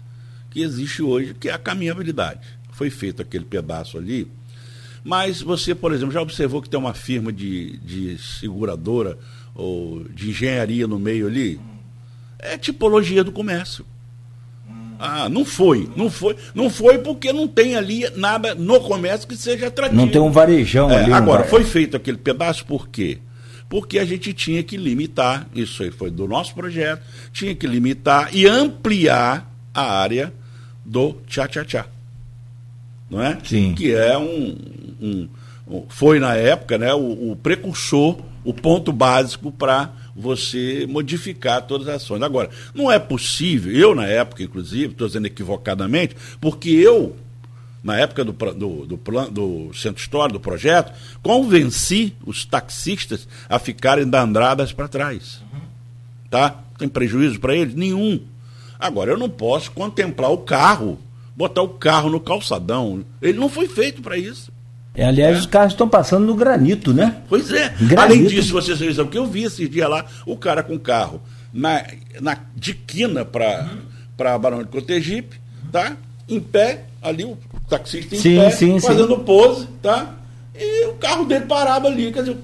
que 0.50 0.62
existe 0.62 1.02
hoje, 1.02 1.34
que 1.34 1.50
é 1.50 1.54
a 1.54 1.58
caminhabilidade. 1.58 2.42
Foi 2.72 2.90
feito 2.90 3.22
aquele 3.22 3.46
pedaço 3.46 3.98
ali, 3.98 4.32
mas 5.04 5.42
você, 5.42 5.74
por 5.74 5.94
exemplo, 5.94 6.14
já 6.14 6.22
observou 6.22 6.62
que 6.62 6.70
tem 6.70 6.80
uma 6.80 6.94
firma 6.94 7.32
de, 7.32 7.78
de 7.78 8.18
seguradora 8.18 9.18
ou 9.56 10.04
de 10.10 10.30
engenharia 10.30 10.88
no 10.88 11.00
meio 11.00 11.28
ali? 11.28 11.60
É 12.38 12.58
tipologia 12.58 13.24
do 13.24 13.32
comércio. 13.32 13.86
Ah, 15.02 15.30
não 15.30 15.46
foi, 15.46 15.90
não 15.96 16.10
foi, 16.10 16.36
não 16.54 16.70
foi 16.70 16.98
porque 16.98 17.32
não 17.32 17.48
tem 17.48 17.78
ali 17.78 18.06
nada 18.18 18.54
no 18.54 18.82
comércio 18.82 19.28
que 19.28 19.38
seja 19.38 19.68
atrativo. 19.68 20.00
Não 20.00 20.10
tem 20.10 20.20
um 20.20 20.30
varejão 20.30 20.92
é, 20.92 21.04
ali. 21.04 21.14
Agora, 21.14 21.46
foi 21.46 21.64
feito 21.64 21.96
aquele 21.96 22.18
pedaço 22.18 22.66
por 22.66 22.90
quê? 22.90 23.20
Porque 23.70 23.98
a 23.98 24.04
gente 24.04 24.34
tinha 24.34 24.62
que 24.62 24.76
limitar, 24.76 25.48
isso 25.56 25.84
aí 25.84 25.92
foi 25.92 26.12
do 26.12 26.28
nosso 26.28 26.54
projeto, 26.54 27.02
tinha 27.32 27.56
que 27.56 27.66
limitar 27.66 28.36
e 28.36 28.46
ampliar 28.46 29.50
a 29.74 30.00
área 30.02 30.34
do 30.90 31.14
tchá-tchá-tchá. 31.28 31.86
Não 33.10 33.22
é? 33.22 33.38
Sim. 33.44 33.76
Que 33.76 33.94
é 33.94 34.18
um, 34.18 34.58
um, 35.00 35.30
um 35.68 35.86
foi 35.88 36.20
na 36.20 36.36
época 36.36 36.78
né, 36.80 36.92
o, 36.94 37.32
o 37.32 37.36
precursor, 37.36 38.18
o 38.44 38.54
ponto 38.54 38.92
básico 38.92 39.52
para 39.52 39.92
você 40.16 40.88
modificar 40.90 41.62
todas 41.62 41.88
as 41.88 41.98
ações. 41.98 42.24
Agora, 42.24 42.50
não 42.74 42.92
é 42.92 42.98
possível, 42.98 43.72
eu 43.72 43.94
na 43.94 44.08
época, 44.08 44.42
inclusive, 44.42 44.94
estou 44.94 45.08
dizendo 45.08 45.28
equivocadamente, 45.28 46.16
porque 46.42 46.70
eu 46.70 47.16
na 47.84 47.98
época 47.98 48.26
do, 48.26 48.34
do, 48.34 48.86
do, 48.86 48.98
plan, 48.98 49.30
do 49.32 49.72
centro 49.74 50.02
histórico, 50.02 50.40
do 50.40 50.42
projeto, 50.42 50.92
convenci 51.22 52.14
os 52.26 52.44
taxistas 52.44 53.28
a 53.48 53.58
ficarem 53.58 54.10
da 54.10 54.22
Andradas 54.22 54.74
para 54.74 54.88
trás. 54.88 55.42
Tá? 56.30 56.62
Tem 56.78 56.90
prejuízo 56.90 57.40
para 57.40 57.56
eles? 57.56 57.74
Nenhum. 57.76 58.20
Agora, 58.80 59.12
eu 59.12 59.18
não 59.18 59.30
posso 59.30 59.72
contemplar 59.72 60.32
o 60.32 60.38
carro, 60.38 60.98
botar 61.36 61.62
o 61.62 61.70
carro 61.70 62.10
no 62.10 62.20
calçadão. 62.20 63.04
Ele 63.22 63.38
não 63.38 63.50
foi 63.50 63.68
feito 63.68 64.02
para 64.02 64.18
isso. 64.18 64.52
É, 64.96 65.06
aliás, 65.06 65.36
é. 65.36 65.40
os 65.40 65.46
carros 65.46 65.74
estão 65.74 65.88
passando 65.88 66.26
no 66.26 66.34
granito, 66.34 66.94
né? 66.94 67.22
Pois 67.28 67.52
é. 67.52 67.70
Granito. 67.70 68.00
Além 68.00 68.26
disso, 68.26 68.54
vocês 68.54 68.78
sabem 68.96 69.12
que 69.12 69.18
eu 69.18 69.26
vi 69.26 69.44
esses 69.44 69.70
dias 69.70 69.90
lá, 69.90 70.06
o 70.26 70.38
cara 70.38 70.64
com 70.64 70.76
o 70.76 70.80
carro 70.80 71.22
na, 71.54 71.86
na, 72.22 72.38
de 72.56 72.74
quina 72.74 73.26
para 73.26 73.70
uhum. 73.70 74.40
Barão 74.40 74.64
de 74.64 74.70
Cotegipe, 74.70 75.40
tá? 75.72 75.98
Em 76.28 76.40
pé, 76.40 76.86
ali 77.02 77.26
o 77.26 77.38
taxista 77.70 78.16
em 78.16 78.20
sim, 78.20 78.38
pé, 78.38 78.50
sim, 78.52 78.80
fazendo 78.80 79.16
sim. 79.16 79.24
pose, 79.24 79.68
tá? 79.82 80.16
E 80.56 80.88
o 80.88 80.94
carro 80.94 81.26
dele 81.26 81.46
parado 81.46 81.88
ali, 81.88 82.12
quer 82.12 82.22
dizer, 82.22 82.38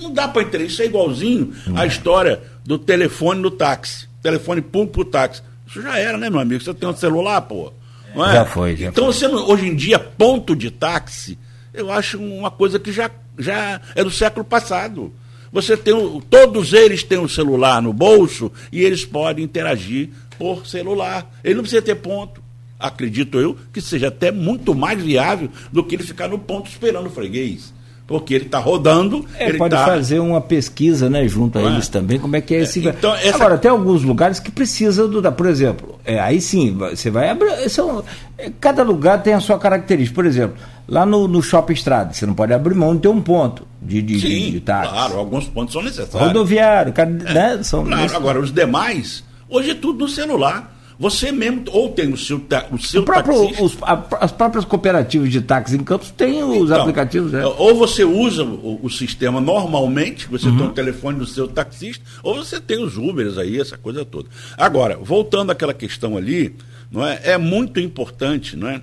não 0.00 0.12
dá 0.12 0.28
para 0.28 0.42
entender. 0.42 0.66
Isso 0.66 0.82
é 0.82 0.86
igualzinho 0.86 1.52
à 1.76 1.86
história 1.86 2.40
do 2.64 2.78
telefone 2.78 3.40
no 3.40 3.50
táxi. 3.50 4.11
Telefone 4.22 4.62
público 4.62 4.92
pro 4.92 5.04
táxi. 5.04 5.42
Isso 5.66 5.82
já 5.82 5.98
era, 5.98 6.16
né, 6.16 6.30
meu 6.30 6.40
amigo? 6.40 6.62
Você 6.62 6.72
tem 6.72 6.88
um 6.88 6.96
celular, 6.96 7.40
pô. 7.42 7.72
Não 8.14 8.28
é? 8.28 8.32
Já 8.34 8.44
foi, 8.44 8.76
já 8.76 8.88
Então, 8.88 9.04
foi. 9.04 9.14
Você, 9.14 9.26
hoje 9.26 9.66
em 9.66 9.74
dia, 9.74 9.98
ponto 9.98 10.54
de 10.54 10.70
táxi, 10.70 11.38
eu 11.72 11.90
acho 11.90 12.18
uma 12.18 12.50
coisa 12.50 12.78
que 12.78 12.92
já, 12.92 13.10
já 13.38 13.80
é 13.94 14.04
do 14.04 14.10
século 14.10 14.44
passado. 14.44 15.12
Você 15.50 15.76
tem, 15.76 15.94
todos 16.30 16.72
eles 16.72 17.02
têm 17.02 17.18
um 17.18 17.28
celular 17.28 17.82
no 17.82 17.92
bolso 17.92 18.50
e 18.70 18.82
eles 18.82 19.04
podem 19.04 19.44
interagir 19.44 20.10
por 20.38 20.66
celular. 20.66 21.30
Ele 21.42 21.56
não 21.56 21.62
precisa 21.62 21.82
ter 21.82 21.96
ponto. 21.96 22.42
Acredito 22.78 23.38
eu 23.38 23.56
que 23.72 23.80
seja 23.80 24.08
até 24.08 24.30
muito 24.32 24.74
mais 24.74 25.02
viável 25.02 25.50
do 25.70 25.84
que 25.84 25.94
ele 25.94 26.02
ficar 26.02 26.28
no 26.28 26.38
ponto 26.38 26.68
esperando 26.68 27.06
o 27.06 27.10
freguês 27.10 27.72
porque 28.06 28.34
ele 28.34 28.46
está 28.46 28.58
rodando. 28.58 29.24
É, 29.38 29.48
ele 29.48 29.58
pode 29.58 29.74
tá... 29.74 29.84
fazer 29.84 30.18
uma 30.18 30.40
pesquisa 30.40 31.08
né, 31.08 31.26
junto 31.26 31.58
a 31.58 31.62
é? 31.62 31.66
eles 31.66 31.88
também, 31.88 32.18
como 32.18 32.36
é 32.36 32.40
que 32.40 32.54
é, 32.54 32.58
é 32.58 32.62
esse. 32.62 32.86
Então, 32.86 33.14
essa... 33.14 33.36
Agora, 33.36 33.58
tem 33.58 33.70
alguns 33.70 34.02
lugares 34.02 34.38
que 34.38 34.50
precisam 34.50 35.08
do. 35.08 35.32
Por 35.32 35.46
exemplo, 35.46 35.98
é, 36.04 36.18
aí 36.18 36.40
sim, 36.40 36.76
você 36.76 37.10
vai 37.10 37.30
abrir. 37.30 37.68
São, 37.70 38.04
é, 38.36 38.50
cada 38.60 38.82
lugar 38.82 39.22
tem 39.22 39.34
a 39.34 39.40
sua 39.40 39.58
característica. 39.58 40.14
Por 40.14 40.26
exemplo, 40.26 40.56
lá 40.88 41.06
no, 41.06 41.28
no 41.28 41.42
Shopping 41.42 41.72
Estrada, 41.72 42.12
você 42.12 42.26
não 42.26 42.34
pode 42.34 42.52
abrir 42.52 42.74
mão 42.74 42.94
de 42.94 43.02
ter 43.02 43.08
um 43.08 43.20
ponto 43.20 43.66
de, 43.80 44.02
de, 44.02 44.20
sim, 44.20 44.28
de, 44.28 44.50
de 44.52 44.60
Claro, 44.60 45.18
alguns 45.18 45.46
pontos 45.46 45.72
são 45.72 45.82
necessários. 45.82 46.28
Rodoviário, 46.28 46.92
né, 47.32 47.60
são 47.62 47.84
claro, 47.84 48.16
agora 48.16 48.40
os 48.40 48.52
demais, 48.52 49.24
hoje 49.48 49.70
é 49.70 49.74
tudo 49.74 50.00
no 50.04 50.08
celular. 50.08 50.70
Você 51.02 51.32
mesmo, 51.32 51.64
ou 51.72 51.88
tem 51.88 52.12
o 52.12 52.16
seu, 52.16 52.40
o 52.70 52.78
seu 52.78 53.02
o 53.02 53.04
próprio, 53.04 53.60
os, 53.60 53.76
a, 53.82 54.04
as 54.20 54.30
próprias 54.30 54.64
cooperativas 54.64 55.32
de 55.32 55.40
táxi 55.40 55.74
em 55.74 55.82
Campos 55.82 56.12
têm 56.12 56.44
os 56.44 56.70
então, 56.70 56.82
aplicativos. 56.82 57.32
Né? 57.32 57.44
Ou 57.44 57.74
você 57.74 58.04
usa 58.04 58.44
o, 58.44 58.78
o 58.80 58.88
sistema 58.88 59.40
normalmente, 59.40 60.28
você 60.28 60.46
uhum. 60.46 60.58
tem 60.58 60.66
o 60.68 60.70
telefone 60.70 61.18
do 61.18 61.26
seu 61.26 61.48
taxista, 61.48 62.04
ou 62.22 62.36
você 62.36 62.60
tem 62.60 62.80
os 62.80 62.96
Ubers 62.96 63.36
aí, 63.36 63.60
essa 63.60 63.76
coisa 63.76 64.04
toda. 64.04 64.28
Agora, 64.56 64.96
voltando 64.96 65.50
àquela 65.50 65.74
questão 65.74 66.16
ali, 66.16 66.54
não 66.88 67.04
é, 67.04 67.20
é 67.24 67.36
muito 67.36 67.80
importante 67.80 68.56
não 68.56 68.68
é, 68.68 68.80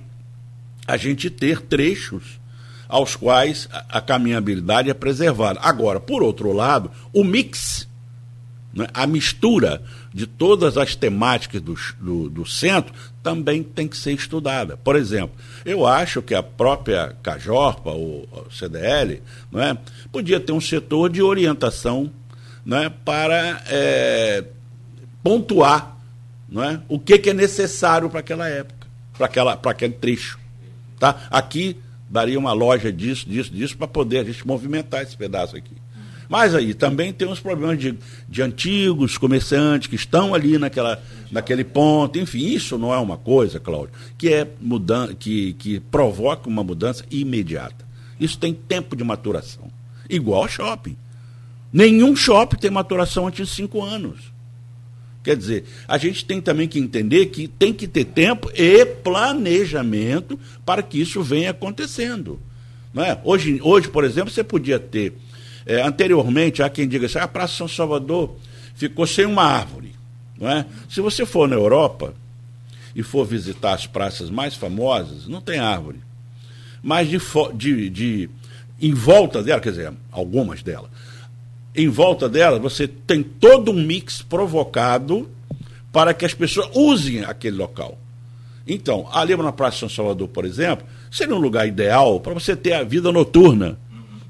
a 0.86 0.98
gente 0.98 1.30
ter 1.30 1.62
trechos 1.62 2.38
aos 2.86 3.16
quais 3.16 3.66
a, 3.72 3.96
a 3.96 4.00
caminhabilidade 4.02 4.90
é 4.90 4.94
preservada. 4.94 5.58
Agora, 5.62 5.98
por 5.98 6.22
outro 6.22 6.52
lado, 6.52 6.90
o 7.14 7.24
mix, 7.24 7.88
é, 8.78 8.86
a 8.92 9.06
mistura 9.06 9.82
de 10.12 10.26
todas 10.26 10.76
as 10.76 10.94
temáticas 10.94 11.60
do, 11.60 11.76
do, 12.00 12.28
do, 12.28 12.46
centro 12.46 12.92
também 13.22 13.62
tem 13.62 13.86
que 13.86 13.96
ser 13.96 14.12
estudada. 14.12 14.76
Por 14.76 14.96
exemplo, 14.96 15.36
eu 15.64 15.86
acho 15.86 16.20
que 16.20 16.34
a 16.34 16.42
própria 16.42 17.16
Cajorpa, 17.22 17.90
ou 17.90 18.28
CDL, 18.50 19.22
não 19.52 19.62
é, 19.62 19.78
podia 20.10 20.40
ter 20.40 20.52
um 20.52 20.60
setor 20.60 21.10
de 21.10 21.22
orientação 21.22 22.10
não 22.64 22.76
é, 22.76 22.90
para 22.90 23.62
é, 23.68 24.44
pontuar 25.22 25.96
não 26.48 26.64
é, 26.64 26.80
o 26.88 26.98
que, 26.98 27.16
que 27.18 27.30
é 27.30 27.34
necessário 27.34 28.10
para 28.10 28.20
aquela 28.20 28.48
época, 28.48 28.88
para 29.16 29.70
aquele 29.70 29.94
trecho. 29.94 30.38
Tá? 30.98 31.28
Aqui 31.30 31.76
daria 32.08 32.38
uma 32.38 32.52
loja 32.52 32.92
disso, 32.92 33.28
disso, 33.28 33.52
disso, 33.52 33.76
para 33.76 33.86
poder 33.86 34.18
a 34.18 34.24
gente 34.24 34.44
movimentar 34.44 35.02
esse 35.02 35.16
pedaço 35.16 35.56
aqui. 35.56 35.79
Mas 36.30 36.54
aí 36.54 36.74
também 36.74 37.12
tem 37.12 37.26
uns 37.26 37.40
problemas 37.40 37.76
de, 37.76 37.98
de 38.28 38.40
antigos 38.40 39.18
comerciantes 39.18 39.88
que 39.88 39.96
estão 39.96 40.32
ali 40.32 40.58
naquela, 40.58 41.02
naquele 41.28 41.64
ponto. 41.64 42.20
Enfim, 42.20 42.46
isso 42.46 42.78
não 42.78 42.94
é 42.94 42.98
uma 42.98 43.16
coisa, 43.16 43.58
Cláudio, 43.58 43.92
que 44.16 44.32
é 44.32 44.46
mudan 44.60 45.12
que, 45.12 45.54
que 45.54 45.80
provoca 45.80 46.48
uma 46.48 46.62
mudança 46.62 47.04
imediata. 47.10 47.84
Isso 48.20 48.38
tem 48.38 48.54
tempo 48.54 48.94
de 48.94 49.02
maturação. 49.02 49.64
Igual 50.08 50.46
shopping. 50.46 50.96
Nenhum 51.72 52.14
shopping 52.14 52.58
tem 52.58 52.70
maturação 52.70 53.26
antes 53.26 53.48
de 53.48 53.52
cinco 53.52 53.82
anos. 53.82 54.32
Quer 55.24 55.36
dizer, 55.36 55.64
a 55.88 55.98
gente 55.98 56.24
tem 56.24 56.40
também 56.40 56.68
que 56.68 56.78
entender 56.78 57.26
que 57.26 57.48
tem 57.48 57.72
que 57.72 57.88
ter 57.88 58.04
tempo 58.04 58.48
e 58.54 58.86
planejamento 58.86 60.38
para 60.64 60.80
que 60.80 61.00
isso 61.00 61.24
venha 61.24 61.50
acontecendo. 61.50 62.38
Não 62.94 63.02
é? 63.02 63.20
hoje, 63.24 63.60
hoje, 63.64 63.88
por 63.88 64.04
exemplo, 64.04 64.30
você 64.30 64.44
podia 64.44 64.78
ter 64.78 65.12
é, 65.66 65.80
anteriormente, 65.82 66.62
há 66.62 66.70
quem 66.70 66.88
diga 66.88 67.06
assim, 67.06 67.18
a 67.18 67.28
Praça 67.28 67.54
São 67.54 67.68
Salvador 67.68 68.36
ficou 68.74 69.06
sem 69.06 69.26
uma 69.26 69.44
árvore. 69.44 69.94
Não 70.38 70.48
é? 70.48 70.64
Se 70.88 71.00
você 71.00 71.26
for 71.26 71.46
na 71.48 71.56
Europa 71.56 72.14
e 72.94 73.02
for 73.02 73.26
visitar 73.26 73.74
as 73.74 73.86
praças 73.86 74.30
mais 74.30 74.54
famosas, 74.54 75.26
não 75.26 75.40
tem 75.40 75.58
árvore. 75.58 76.00
Mas 76.82 77.08
de, 77.08 77.18
de, 77.54 77.90
de 77.90 78.30
em 78.80 78.94
volta 78.94 79.42
dela, 79.42 79.60
quer 79.60 79.70
dizer, 79.70 79.92
algumas 80.10 80.62
delas, 80.62 80.90
em 81.76 81.88
volta 81.88 82.28
dela 82.28 82.58
você 82.58 82.88
tem 82.88 83.22
todo 83.22 83.70
um 83.70 83.74
mix 83.74 84.22
provocado 84.22 85.28
para 85.92 86.14
que 86.14 86.24
as 86.24 86.32
pessoas 86.32 86.70
usem 86.74 87.22
aquele 87.24 87.56
local. 87.56 87.98
Então, 88.66 89.08
ali 89.12 89.36
na 89.36 89.52
Praça 89.52 89.78
São 89.78 89.88
Salvador, 89.88 90.28
por 90.28 90.44
exemplo, 90.44 90.86
seria 91.10 91.34
um 91.34 91.40
lugar 91.40 91.66
ideal 91.66 92.20
para 92.20 92.32
você 92.32 92.56
ter 92.56 92.72
a 92.72 92.82
vida 92.82 93.10
noturna 93.12 93.78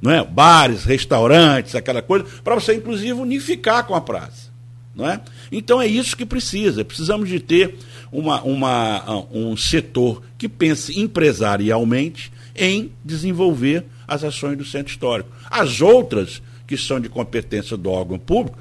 não 0.00 0.10
é? 0.10 0.24
bares, 0.24 0.84
restaurantes, 0.84 1.74
aquela 1.74 2.02
coisa, 2.02 2.24
para 2.42 2.54
você, 2.54 2.74
inclusive, 2.74 3.12
unificar 3.12 3.84
com 3.84 3.94
a 3.94 4.00
praça. 4.00 4.50
Não 4.94 5.08
é? 5.08 5.20
Então 5.52 5.80
é 5.80 5.86
isso 5.86 6.16
que 6.16 6.26
precisa. 6.26 6.84
Precisamos 6.84 7.28
de 7.28 7.38
ter 7.38 7.76
uma, 8.10 8.42
uma, 8.42 9.26
um 9.32 9.56
setor 9.56 10.22
que 10.36 10.48
pense 10.48 10.98
empresarialmente 10.98 12.32
em 12.56 12.90
desenvolver 13.04 13.84
as 14.06 14.24
ações 14.24 14.58
do 14.58 14.64
centro 14.64 14.92
histórico. 14.92 15.30
As 15.48 15.80
outras, 15.80 16.42
que 16.66 16.76
são 16.76 17.00
de 17.00 17.08
competência 17.08 17.76
do 17.76 17.90
órgão 17.90 18.18
público, 18.18 18.58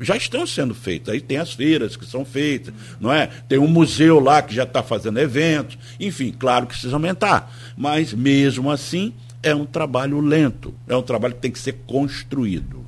já 0.00 0.16
estão 0.16 0.46
sendo 0.46 0.74
feitas. 0.74 1.14
Aí 1.14 1.20
tem 1.20 1.38
as 1.38 1.52
feiras 1.52 1.96
que 1.96 2.06
são 2.06 2.24
feitas, 2.24 2.72
não 3.00 3.12
é? 3.12 3.28
Tem 3.48 3.58
um 3.58 3.66
museu 3.66 4.20
lá 4.20 4.42
que 4.42 4.54
já 4.54 4.64
está 4.64 4.82
fazendo 4.82 5.18
eventos. 5.18 5.78
Enfim, 5.98 6.34
claro 6.36 6.66
que 6.66 6.72
precisa 6.72 6.94
aumentar. 6.94 7.52
Mas 7.76 8.12
mesmo 8.12 8.70
assim, 8.70 9.12
é 9.42 9.54
um 9.54 9.64
trabalho 9.64 10.20
lento, 10.20 10.74
é 10.88 10.96
um 10.96 11.02
trabalho 11.02 11.34
que 11.34 11.40
tem 11.40 11.50
que 11.50 11.58
ser 11.58 11.74
construído. 11.86 12.84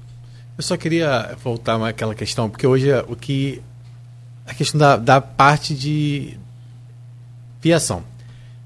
Eu 0.57 0.63
só 0.63 0.77
queria 0.77 1.37
voltar 1.43 1.83
àquela 1.87 2.15
questão, 2.15 2.51
porque 2.51 2.67
hoje 2.67 2.91
é 2.91 3.05
o 3.09 3.17
que. 3.17 3.63
A 4.47 4.53
questão 4.53 4.79
da, 4.79 4.97
da 4.97 5.21
parte 5.21 5.75
de 5.75 6.37
viação. 7.63 8.03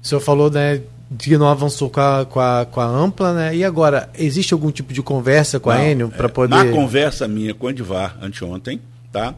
O 0.01 0.07
senhor 0.07 0.19
falou 0.19 0.49
né, 0.49 0.81
de 1.09 1.29
que 1.29 1.37
não 1.37 1.47
avançou 1.47 1.89
com 1.89 2.01
a, 2.01 2.25
com, 2.25 2.39
a, 2.39 2.65
com 2.65 2.81
a 2.81 2.85
Ampla, 2.85 3.33
né? 3.33 3.55
E 3.55 3.63
agora, 3.63 4.09
existe 4.17 4.53
algum 4.53 4.71
tipo 4.71 4.93
de 4.93 5.01
conversa 5.01 5.59
com 5.59 5.69
não, 5.69 5.77
a 5.77 5.85
Enel 5.85 6.09
para 6.09 6.25
é, 6.25 6.29
poder. 6.29 6.55
Na 6.55 6.71
conversa 6.71 7.27
minha 7.27 7.53
com 7.53 7.67
o 7.67 7.69
Edivar 7.69 8.17
anteontem, 8.21 8.81
tá? 9.11 9.35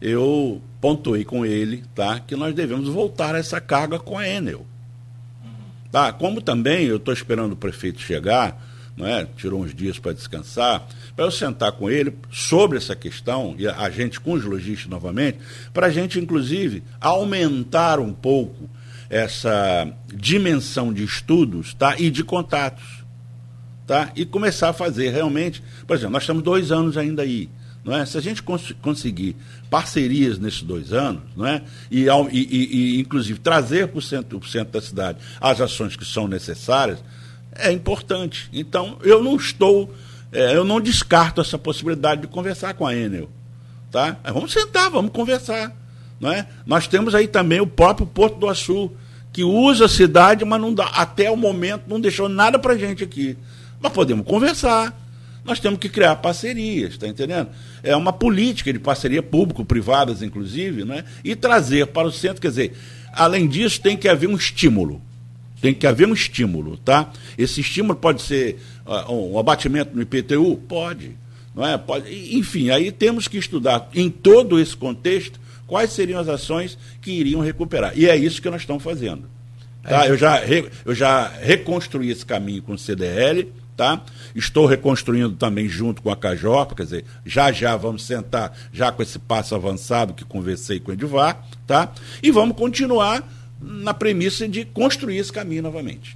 Eu 0.00 0.60
pontuei 0.80 1.24
com 1.24 1.44
ele, 1.44 1.84
tá? 1.94 2.20
Que 2.20 2.34
nós 2.34 2.54
devemos 2.54 2.88
voltar 2.88 3.34
a 3.34 3.38
essa 3.38 3.60
carga 3.60 3.98
com 3.98 4.18
a 4.18 4.26
Enel. 4.26 4.64
Tá? 5.90 6.12
Como 6.12 6.40
também 6.40 6.86
eu 6.86 6.96
estou 6.96 7.12
esperando 7.12 7.52
o 7.52 7.56
prefeito 7.56 8.00
chegar, 8.00 8.64
não 8.96 9.06
é? 9.06 9.26
tirou 9.36 9.62
uns 9.62 9.74
dias 9.74 9.98
para 9.98 10.12
descansar, 10.12 10.86
para 11.16 11.24
eu 11.24 11.30
sentar 11.30 11.72
com 11.72 11.90
ele 11.90 12.14
sobre 12.30 12.78
essa 12.78 12.94
questão, 12.94 13.54
e 13.58 13.66
a 13.66 13.90
gente 13.90 14.20
com 14.20 14.32
os 14.32 14.44
lojistas 14.44 14.88
novamente, 14.88 15.38
para 15.72 15.86
a 15.86 15.90
gente, 15.90 16.18
inclusive, 16.18 16.82
aumentar 17.00 17.98
um 17.98 18.12
pouco 18.12 18.68
essa 19.08 19.92
dimensão 20.06 20.92
de 20.92 21.02
estudos 21.02 21.74
tá? 21.74 21.96
e 21.98 22.10
de 22.10 22.22
contatos. 22.22 23.00
Tá? 23.86 24.12
E 24.14 24.24
começar 24.24 24.68
a 24.68 24.72
fazer 24.72 25.10
realmente. 25.10 25.60
Por 25.84 25.96
exemplo, 25.96 26.12
nós 26.12 26.22
estamos 26.22 26.44
dois 26.44 26.70
anos 26.70 26.96
ainda 26.96 27.22
aí. 27.22 27.50
Não 27.90 27.96
é? 27.96 28.06
Se 28.06 28.16
a 28.16 28.20
gente 28.20 28.40
cons 28.40 28.72
conseguir 28.80 29.34
parcerias 29.68 30.38
nesses 30.38 30.62
dois 30.62 30.92
anos, 30.92 31.22
não 31.36 31.44
é? 31.44 31.60
e, 31.90 32.06
e, 32.06 32.38
e 32.38 33.00
inclusive 33.00 33.40
trazer 33.40 33.88
para 33.88 33.98
o 33.98 34.00
centro, 34.00 34.40
centro 34.46 34.74
da 34.74 34.80
cidade 34.80 35.18
as 35.40 35.60
ações 35.60 35.96
que 35.96 36.04
são 36.04 36.28
necessárias, 36.28 37.02
é 37.52 37.72
importante. 37.72 38.48
Então, 38.52 38.96
eu 39.02 39.24
não 39.24 39.34
estou, 39.34 39.92
é, 40.30 40.54
eu 40.54 40.62
não 40.62 40.80
descarto 40.80 41.40
essa 41.40 41.58
possibilidade 41.58 42.20
de 42.20 42.28
conversar 42.28 42.74
com 42.74 42.86
a 42.86 42.94
Enel. 42.94 43.28
Tá? 43.90 44.16
Vamos 44.32 44.52
sentar, 44.52 44.88
vamos 44.88 45.10
conversar. 45.10 45.76
Não 46.20 46.30
é? 46.30 46.46
Nós 46.64 46.86
temos 46.86 47.12
aí 47.12 47.26
também 47.26 47.60
o 47.60 47.66
próprio 47.66 48.06
Porto 48.06 48.38
do 48.38 48.48
Açu, 48.48 48.92
que 49.32 49.42
usa 49.42 49.86
a 49.86 49.88
cidade, 49.88 50.44
mas 50.44 50.60
não 50.60 50.72
dá, 50.72 50.86
até 50.86 51.28
o 51.28 51.36
momento 51.36 51.88
não 51.88 52.00
deixou 52.00 52.28
nada 52.28 52.56
para 52.56 52.78
gente 52.78 53.02
aqui. 53.02 53.36
Mas 53.80 53.92
podemos 53.92 54.24
conversar. 54.24 54.96
Nós 55.44 55.58
temos 55.58 55.78
que 55.78 55.88
criar 55.88 56.16
parcerias, 56.16 56.92
está 56.92 57.08
entendendo? 57.08 57.48
É 57.82 57.96
uma 57.96 58.12
política 58.12 58.72
de 58.72 58.78
parceria 58.78 59.22
público-privadas, 59.22 60.22
inclusive, 60.22 60.84
né? 60.84 61.04
e 61.24 61.34
trazer 61.34 61.86
para 61.86 62.06
o 62.06 62.12
centro, 62.12 62.40
quer 62.40 62.48
dizer, 62.48 62.72
além 63.12 63.48
disso, 63.48 63.80
tem 63.80 63.96
que 63.96 64.08
haver 64.08 64.28
um 64.28 64.36
estímulo. 64.36 65.00
Tem 65.60 65.74
que 65.74 65.86
haver 65.86 66.08
um 66.08 66.14
estímulo, 66.14 66.78
tá? 66.78 67.12
Esse 67.36 67.60
estímulo 67.60 67.94
pode 67.94 68.22
ser 68.22 68.58
uh, 68.86 69.12
um 69.12 69.38
abatimento 69.38 69.94
no 69.94 70.00
IPTU? 70.00 70.56
Pode. 70.66 71.16
Não 71.54 71.66
é? 71.66 71.76
pode. 71.76 72.36
Enfim, 72.36 72.70
aí 72.70 72.90
temos 72.90 73.28
que 73.28 73.36
estudar 73.36 73.90
em 73.94 74.08
todo 74.08 74.58
esse 74.58 74.74
contexto 74.74 75.38
quais 75.66 75.92
seriam 75.92 76.18
as 76.18 76.28
ações 76.28 76.78
que 77.00 77.12
iriam 77.12 77.40
recuperar. 77.40 77.92
E 77.94 78.08
é 78.08 78.16
isso 78.16 78.40
que 78.40 78.48
nós 78.48 78.62
estamos 78.62 78.82
fazendo. 78.82 79.28
Tá? 79.82 80.06
É. 80.06 80.10
Eu, 80.10 80.16
já 80.16 80.42
eu 80.44 80.94
já 80.94 81.28
reconstruí 81.28 82.10
esse 82.10 82.24
caminho 82.24 82.62
com 82.62 82.72
o 82.72 82.78
CDL, 82.78 83.52
tá? 83.80 84.02
Estou 84.34 84.66
reconstruindo 84.66 85.30
também 85.36 85.66
junto 85.66 86.02
com 86.02 86.10
a 86.10 86.16
Cajorpa, 86.16 86.74
quer 86.74 86.82
dizer, 86.82 87.04
já 87.24 87.50
já 87.50 87.74
vamos 87.78 88.04
sentar 88.04 88.54
já 88.70 88.92
com 88.92 89.02
esse 89.02 89.18
passo 89.18 89.54
avançado 89.54 90.12
que 90.12 90.22
conversei 90.22 90.78
com 90.78 90.90
o 90.90 90.94
Edivar, 90.94 91.42
tá? 91.66 91.90
E 92.22 92.30
vamos 92.30 92.58
continuar 92.58 93.26
na 93.58 93.94
premissa 93.94 94.46
de 94.46 94.66
construir 94.66 95.16
esse 95.16 95.32
caminho 95.32 95.62
novamente. 95.62 96.14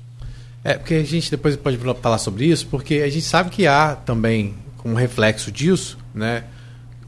É, 0.62 0.74
porque 0.74 0.92
a 0.92 1.02
gente 1.02 1.30
depois 1.30 1.56
pode 1.56 1.78
falar 2.02 2.18
sobre 2.18 2.44
isso, 2.44 2.66
porque 2.66 2.96
a 2.96 3.08
gente 3.08 3.24
sabe 3.24 3.48
que 3.48 3.66
há 3.66 3.96
também, 3.96 4.54
como 4.76 4.94
reflexo 4.94 5.50
disso, 5.50 5.96
né, 6.14 6.44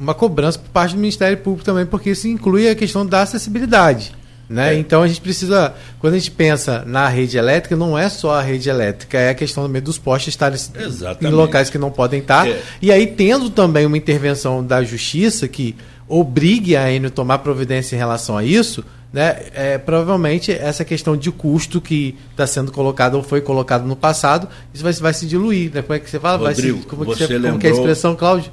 uma 0.01 0.15
cobrança 0.15 0.59
por 0.59 0.71
parte 0.71 0.95
do 0.95 1.01
Ministério 1.01 1.37
Público 1.37 1.67
também, 1.67 1.85
porque 1.85 2.09
isso 2.09 2.27
inclui 2.29 2.67
a 2.67 2.75
questão 2.75 3.05
da 3.05 3.21
acessibilidade. 3.21 4.15
Né? 4.49 4.75
É. 4.75 4.79
Então 4.79 5.03
a 5.03 5.09
gente 5.09 5.21
precisa, 5.21 5.75
quando 5.99 6.15
a 6.15 6.19
gente 6.19 6.31
pensa 6.31 6.85
na 6.87 7.09
rede 7.09 7.37
elétrica, 7.37 7.75
não 7.75 7.99
é 7.99 8.09
só 8.09 8.35
a 8.35 8.43
rede 8.43 8.69
elétrica, 8.69 9.19
é 9.19 9.31
a 9.31 9.35
questão 9.35 9.65
também 9.65 9.83
dos 9.83 9.99
postes 9.99 10.29
estarem 10.29 10.57
Exatamente. 10.57 11.27
em 11.27 11.31
locais 11.37 11.69
que 11.69 11.79
não 11.79 11.91
podem 11.91 12.21
estar. 12.21 12.49
É. 12.49 12.63
E 12.81 12.93
aí, 12.93 13.07
tendo 13.07 13.51
também 13.51 13.85
uma 13.87 13.99
intervenção 13.99 14.65
da 14.65 14.83
justiça 14.85 15.49
que 15.49 15.75
obrigue 16.09 16.77
a 16.77 16.91
Enio 16.91 17.11
tomar 17.11 17.39
providência 17.39 17.97
em 17.97 17.99
relação 17.99 18.39
a 18.39 18.45
isso, 18.45 18.85
né, 19.13 19.37
é, 19.55 19.79
provavelmente 19.79 20.53
essa 20.53 20.85
questão 20.85 21.17
de 21.17 21.31
custo 21.33 21.81
que 21.81 22.17
está 22.31 22.47
sendo 22.47 22.71
colocado 22.71 23.15
ou 23.15 23.23
foi 23.23 23.41
colocado 23.41 23.85
no 23.85 23.97
passado, 23.97 24.49
isso 24.73 24.85
vai, 24.85 24.93
vai 24.93 25.15
se 25.15 25.27
diluir. 25.27 25.73
Né? 25.75 25.83
Como 25.83 25.95
é 25.95 25.99
que 25.99 26.09
você 26.09 26.21
fala? 26.21 26.39
Rodrigo, 26.39 26.75
vai 26.75 26.83
se, 26.83 26.89
como, 26.89 27.05
você 27.05 27.27
você, 27.27 27.33
lembrou... 27.35 27.53
como 27.53 27.61
que 27.61 27.67
é 27.67 27.71
a 27.71 27.73
expressão, 27.73 28.15
Cláudio? 28.15 28.53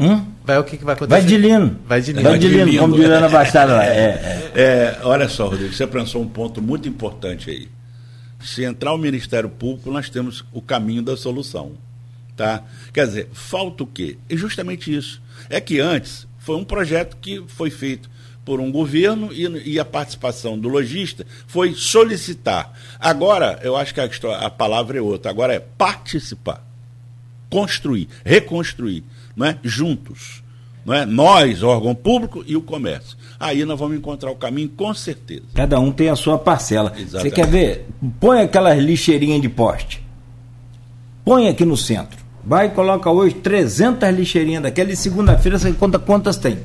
Hum? 0.00 0.24
Vai 0.42 0.58
o 0.58 0.64
que, 0.64 0.78
que 0.78 0.84
vai 0.84 0.94
acontecer? 0.94 1.20
Vai 1.20 1.28
de 1.28 1.36
lino. 1.36 1.78
Vai 1.86 2.00
de 2.00 2.12
lino. 2.12 2.28
Vai 2.28 2.38
de 2.38 2.48
lino, 2.48 2.80
como 2.80 2.96
diria 2.96 3.20
na 3.20 3.28
Baixada 3.28 3.74
lá. 3.74 3.84
É, 3.90 3.92
é. 3.92 4.52
é, 4.54 4.98
olha 5.02 5.28
só, 5.28 5.48
Rodrigo, 5.48 5.74
você 5.74 5.86
pensou 5.86 6.22
um 6.22 6.28
ponto 6.28 6.62
muito 6.62 6.88
importante 6.88 7.50
aí. 7.50 7.68
Se 8.42 8.64
entrar 8.64 8.94
o 8.94 8.98
Ministério 8.98 9.50
Público, 9.50 9.90
nós 9.90 10.08
temos 10.08 10.42
o 10.52 10.62
caminho 10.62 11.02
da 11.02 11.16
solução. 11.16 11.72
Tá? 12.34 12.62
Quer 12.94 13.06
dizer, 13.06 13.28
falta 13.34 13.82
o 13.82 13.86
quê? 13.86 14.16
É 14.28 14.36
justamente 14.36 14.94
isso. 14.94 15.20
É 15.50 15.60
que 15.60 15.78
antes 15.78 16.26
foi 16.38 16.56
um 16.56 16.64
projeto 16.64 17.18
que 17.20 17.44
foi 17.46 17.68
feito 17.68 18.08
por 18.44 18.58
um 18.58 18.72
governo 18.72 19.30
e, 19.32 19.74
e, 19.74 19.78
a 19.78 19.84
participação 19.84 20.58
do 20.58 20.68
lojista 20.68 21.26
foi 21.46 21.74
solicitar. 21.74 22.72
Agora, 22.98 23.60
eu 23.62 23.76
acho 23.76 23.92
que 23.92 24.00
a, 24.00 24.08
a 24.38 24.50
palavra 24.50 24.98
é 24.98 25.02
outra, 25.02 25.30
agora 25.30 25.54
é 25.54 25.60
participar, 25.60 26.66
construir, 27.50 28.08
reconstruir, 28.24 29.04
não 29.36 29.46
é? 29.46 29.58
juntos. 29.62 30.42
Não 30.84 30.94
é? 30.94 31.04
Nós, 31.04 31.62
órgão 31.62 31.94
público 31.94 32.42
e 32.46 32.56
o 32.56 32.62
comércio. 32.62 33.16
Aí 33.38 33.64
nós 33.64 33.78
vamos 33.78 33.96
encontrar 33.96 34.30
o 34.30 34.36
caminho 34.36 34.68
com 34.70 34.92
certeza. 34.94 35.42
Cada 35.54 35.78
um 35.78 35.92
tem 35.92 36.08
a 36.08 36.16
sua 36.16 36.38
parcela. 36.38 36.92
Exatamente. 36.96 37.22
Você 37.22 37.30
quer 37.30 37.46
ver? 37.46 37.86
Põe 38.18 38.40
aquelas 38.40 38.78
lixeirinhas 38.78 39.40
de 39.40 39.48
poste. 39.48 40.02
Põe 41.24 41.48
aqui 41.48 41.64
no 41.64 41.76
centro. 41.76 42.18
Vai 42.42 42.66
e 42.66 42.70
coloca 42.70 43.10
hoje 43.10 43.34
300 43.36 44.08
lixeirinhas 44.10 44.62
daquela 44.62 44.90
e 44.90 44.96
segunda-feira 44.96 45.58
você 45.58 45.72
conta 45.72 45.98
quantas 45.98 46.38
tem 46.38 46.58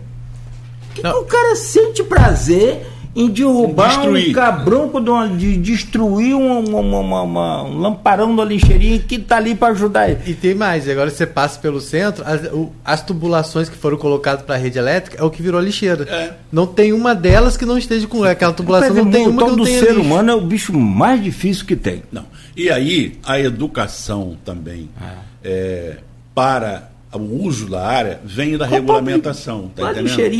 que 0.96 1.06
o 1.06 1.26
cara 1.26 1.56
sente 1.56 2.04
prazer 2.04 2.88
em 3.16 3.30
derrubar 3.30 3.96
destruir. 3.96 4.30
um 4.30 4.34
cabrunco 4.34 5.00
de, 5.00 5.38
de 5.38 5.58
destruir 5.58 6.36
um, 6.36 6.60
uma, 6.60 7.00
uma, 7.00 7.22
uma, 7.22 7.64
um 7.64 7.80
lamparão 7.80 8.36
da 8.36 8.44
lixeirinha 8.44 9.00
que 9.00 9.16
está 9.16 9.38
ali 9.38 9.56
para 9.56 9.70
ajudar 9.70 10.10
ele. 10.10 10.20
E 10.26 10.34
tem 10.34 10.54
mais, 10.54 10.90
agora 10.90 11.10
você 11.10 11.26
passa 11.26 11.58
pelo 11.60 11.80
centro, 11.80 12.24
as, 12.28 12.44
o, 12.52 12.72
as 12.84 13.02
tubulações 13.02 13.70
que 13.70 13.78
foram 13.78 13.98
colocadas 13.98 14.44
para 14.44 14.56
a 14.56 14.58
rede 14.58 14.78
elétrica 14.78 15.18
é 15.22 15.24
o 15.24 15.32
que 15.32 15.42
virou 15.42 15.62
lixeira. 15.62 16.04
É. 16.10 16.34
Não 16.52 16.68
tem 16.68 16.92
uma 16.92 17.16
delas 17.16 17.56
que 17.56 17.66
não 17.66 17.78
esteja 17.78 18.06
com 18.06 18.24
aquela 18.24 18.52
tubulação, 18.52 18.94
não 18.94 19.10
tem 19.10 19.28
uma 19.28 19.44
que 19.44 19.50
não 19.50 19.56
do 19.56 19.64
tenha 19.64 19.80
ser 19.80 19.94
lixo. 19.94 20.02
humano 20.02 20.32
é 20.32 20.36
o 20.36 20.42
bicho 20.42 20.74
mais 20.74 21.24
difícil 21.24 21.66
que 21.66 21.76
tem. 21.76 22.04
Não. 22.12 22.26
E 22.56 22.70
aí, 22.70 23.18
a 23.26 23.40
educação 23.40 24.36
também 24.44 24.90
ah. 25.00 25.14
é, 25.44 25.98
para 26.34 26.95
o 27.18 27.44
uso 27.44 27.70
da 27.70 27.86
área 27.86 28.22
vem 28.24 28.58
da 28.58 28.66
regulamentação. 28.66 29.72
Tá 29.76 29.90
a 29.90 29.94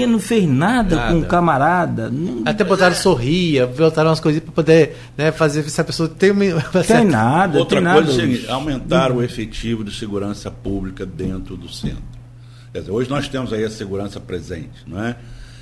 não 0.08 0.20
fez 0.20 0.48
nada, 0.48 0.96
nada. 0.96 1.12
com 1.12 1.20
o 1.20 1.26
camarada. 1.26 2.10
Não... 2.10 2.44
Até 2.46 2.64
botaram 2.64 2.96
sorria, 2.96 3.68
botaram 3.68 4.10
umas 4.10 4.20
coisinhas 4.20 4.46
para 4.46 4.54
poder 4.54 4.98
né, 5.18 5.32
fazer 5.32 5.64
se 5.70 5.80
a 5.80 5.84
pessoa 5.84 6.10
tem 6.10 6.32
uma. 6.32 6.62
Tem 6.86 7.04
nada. 7.06 7.60
Outra 7.60 7.82
tem 7.82 7.92
coisa 7.92 8.26
nada. 8.26 8.40
é 8.48 8.52
aumentar 8.52 9.12
o 9.12 9.24
efetivo 9.24 9.84
de 9.84 9.92
segurança 9.92 10.50
pública 10.50 11.06
dentro 11.06 11.56
do 11.56 11.72
centro. 11.72 12.04
Quer 12.72 12.80
dizer, 12.80 12.92
hoje 12.92 13.10
nós 13.10 13.28
temos 13.30 13.54
aí 13.54 13.64
a 13.64 13.70
segurança 13.70 14.20
presente, 14.20 14.84
não 14.86 15.04
é? 15.04 15.16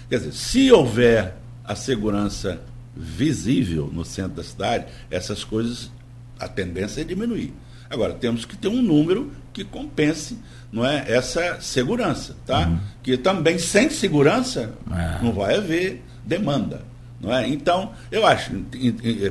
Quer 0.10 0.18
dizer, 0.18 0.34
se 0.34 0.72
houver 0.72 1.36
a 1.64 1.76
segurança 1.76 2.60
visível 2.96 3.90
no 3.92 4.04
centro 4.04 4.38
da 4.38 4.44
cidade, 4.44 4.86
essas 5.10 5.44
coisas, 5.44 5.92
a 6.40 6.48
tendência 6.48 7.02
é 7.02 7.04
diminuir. 7.04 7.54
Agora, 7.90 8.14
temos 8.14 8.46
que 8.46 8.58
ter 8.58 8.68
um 8.68 8.82
número 8.82 9.32
que 9.54 9.64
compense 9.64 10.40
não 10.74 10.84
é, 10.84 11.06
essa 11.08 11.60
segurança, 11.62 12.36
tá? 12.48 12.68
Uhum. 12.68 12.80
Que 13.04 13.16
também 13.16 13.60
sem 13.60 13.92
segurança 13.92 14.74
é. 14.92 15.24
não 15.24 15.32
vai 15.32 15.56
haver 15.58 16.04
demanda. 16.26 16.82
Não 17.22 17.32
é? 17.32 17.48
Então, 17.48 17.92
eu 18.12 18.26
acho, 18.26 18.52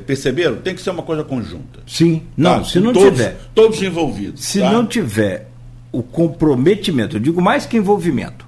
perceberam? 0.07 0.55
Tem 0.55 0.73
que 0.73 0.81
ser 0.81 0.91
uma 0.91 1.03
coisa 1.03 1.21
conjunta. 1.23 1.81
Sim, 1.85 2.19
tá? 2.19 2.25
não, 2.37 2.63
se 2.63 2.79
não 2.79 2.93
todos, 2.93 3.09
tiver. 3.09 3.37
Todos 3.53 3.81
envolvidos. 3.81 4.41
Se 4.41 4.61
tá? 4.61 4.71
não 4.71 4.85
tiver 4.87 5.49
o 5.91 6.01
comprometimento, 6.01 7.17
eu 7.17 7.19
digo 7.19 7.41
mais 7.41 7.65
que 7.65 7.75
envolvimento. 7.75 8.47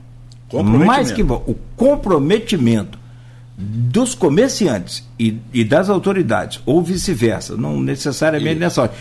Mais 0.85 1.11
que 1.11 1.21
o 1.21 1.55
comprometimento 1.75 2.97
dos 3.57 4.15
comerciantes 4.15 5.07
e, 5.19 5.37
e 5.53 5.63
das 5.65 5.89
autoridades, 5.89 6.61
ou 6.65 6.81
vice-versa, 6.81 7.57
não 7.57 7.79
necessariamente 7.81 8.59
nessa 8.59 8.83
hora. 8.83 8.93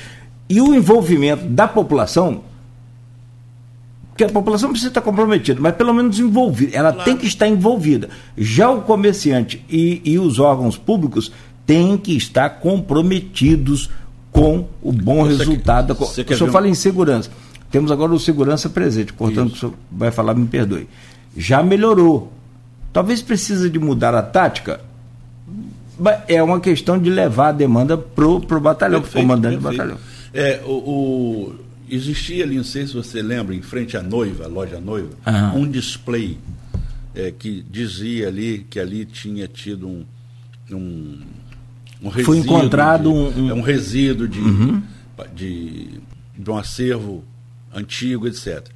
E 0.49 0.61
o 0.61 0.75
envolvimento 0.75 1.45
da 1.45 1.69
população, 1.69 2.43
porque 4.15 4.23
a 4.23 4.29
população 4.29 4.71
precisa 4.71 4.91
estar 4.91 5.01
comprometida, 5.01 5.61
mas 5.61 5.75
pelo 5.75 5.93
menos 5.93 6.21
envolvida. 6.21 6.77
Ela 6.77 6.93
claro. 6.93 7.05
tem 7.05 7.17
que 7.17 7.27
estar 7.27 7.49
envolvida. 7.49 8.09
Já 8.39 8.71
o 8.71 8.83
comerciante 8.83 9.65
e, 9.69 10.01
e 10.05 10.21
os 10.21 10.39
órgãos 10.39 10.79
públicos 10.79 11.33
têm 11.67 11.97
que 11.97 12.17
estar 12.17 12.49
comprometidos 12.61 13.91
com 14.31 14.69
o 14.81 14.93
bom 14.93 15.25
você 15.25 15.39
resultado. 15.39 15.97
Que, 15.97 16.33
o 16.33 16.37
senhor 16.37 16.53
fala 16.53 16.69
em 16.69 16.75
segurança. 16.75 17.29
Temos 17.73 17.91
agora 17.91 18.13
o 18.13 18.21
segurança 18.21 18.71
presente, 18.71 19.13
portanto, 19.13 19.49
Isso. 19.49 19.57
o 19.57 19.59
senhor 19.59 19.75
vai 19.91 20.13
falar, 20.13 20.33
me 20.35 20.47
perdoe. 20.47 20.87
Já 21.37 21.61
melhorou. 21.61 22.33
Talvez 22.93 23.21
precise 23.21 23.69
de 23.69 23.81
mudar 23.81 24.15
a 24.15 24.23
tática. 24.23 24.81
É 26.29 26.41
uma 26.41 26.61
questão 26.61 27.01
de 27.01 27.11
levar 27.11 27.49
a 27.49 27.53
demanda 27.53 27.99
para 27.99 28.25
o 28.25 28.39
batalhão, 28.61 29.03
para 29.03 29.11
o 29.11 29.13
comandante 29.13 29.57
do 29.57 29.63
batalhão. 29.63 29.97
É, 30.33 30.61
o, 30.65 30.71
o 30.71 31.64
existia 31.89 32.45
ali, 32.45 32.57
não 32.57 32.65
sei 32.65 32.87
se 32.87 32.95
você 32.95 33.23
lembra, 33.23 33.55
em 33.55 33.63
frente 33.63 33.97
à 33.97 34.03
noiva, 34.03 34.47
loja 34.47 34.81
noiva, 34.81 35.11
uhum. 35.27 35.63
um 35.63 35.71
display 35.71 36.39
é, 37.15 37.31
que 37.31 37.65
dizia 37.71 38.29
ali 38.29 38.67
que 38.69 38.81
ali 38.81 39.05
tinha 39.05 39.47
tido 39.47 39.87
um, 39.87 40.05
um, 40.71 41.21
um 42.03 42.09
resíduo. 42.09 42.25
Foi 42.25 42.39
encontrado 42.39 43.03
de, 43.03 43.09
um, 43.09 43.45
um... 43.45 43.51
É 43.51 43.55
um 43.55 43.63
resíduo 43.63 44.29
de, 44.29 44.41
uhum. 44.41 44.83
de, 45.35 46.01
de 46.37 46.51
um 46.51 46.57
acervo 46.57 47.25
antigo, 47.73 48.27
etc. 48.27 48.67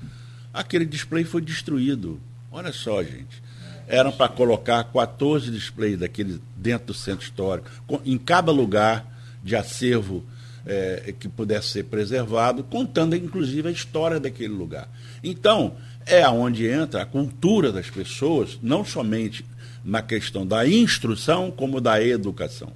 Aquele 0.53 0.85
display 0.85 1.25
foi 1.25 1.41
destruído. 1.41 2.21
Olha 2.51 2.73
só, 2.73 3.03
gente. 3.03 3.43
Eram 3.87 4.13
para 4.13 4.29
colocar 4.29 4.85
14 4.85 5.51
displays 5.51 5.99
daquele 5.99 6.41
dentro 6.57 6.89
do 6.89 6.95
centro 6.95 7.25
histórico, 7.25 7.71
em 8.05 8.19
cada 8.19 8.53
lugar 8.53 9.07
de 9.43 9.57
acervo 9.57 10.25
é, 10.69 11.15
que 11.19 11.29
pudesse 11.29 11.69
ser 11.69 11.85
preservado, 11.85 12.63
contando 12.63 13.17
inclusive 13.17 13.69
a 13.69 13.73
história 13.73 14.21
daquele 14.21 14.53
lugar. 14.53 14.89
Então, 15.25 15.75
é 16.07 16.23
aonde 16.23 16.67
entra 16.67 17.03
a 17.03 17.07
cultura 17.07 17.73
das 17.73 17.89
pessoas, 17.89 18.59
não 18.63 18.85
somente 18.85 19.45
na 19.85 20.03
questão 20.03 20.47
da 20.47 20.69
instrução, 20.69 21.51
como 21.51 21.81
da 21.81 22.03
educação. 22.03 22.71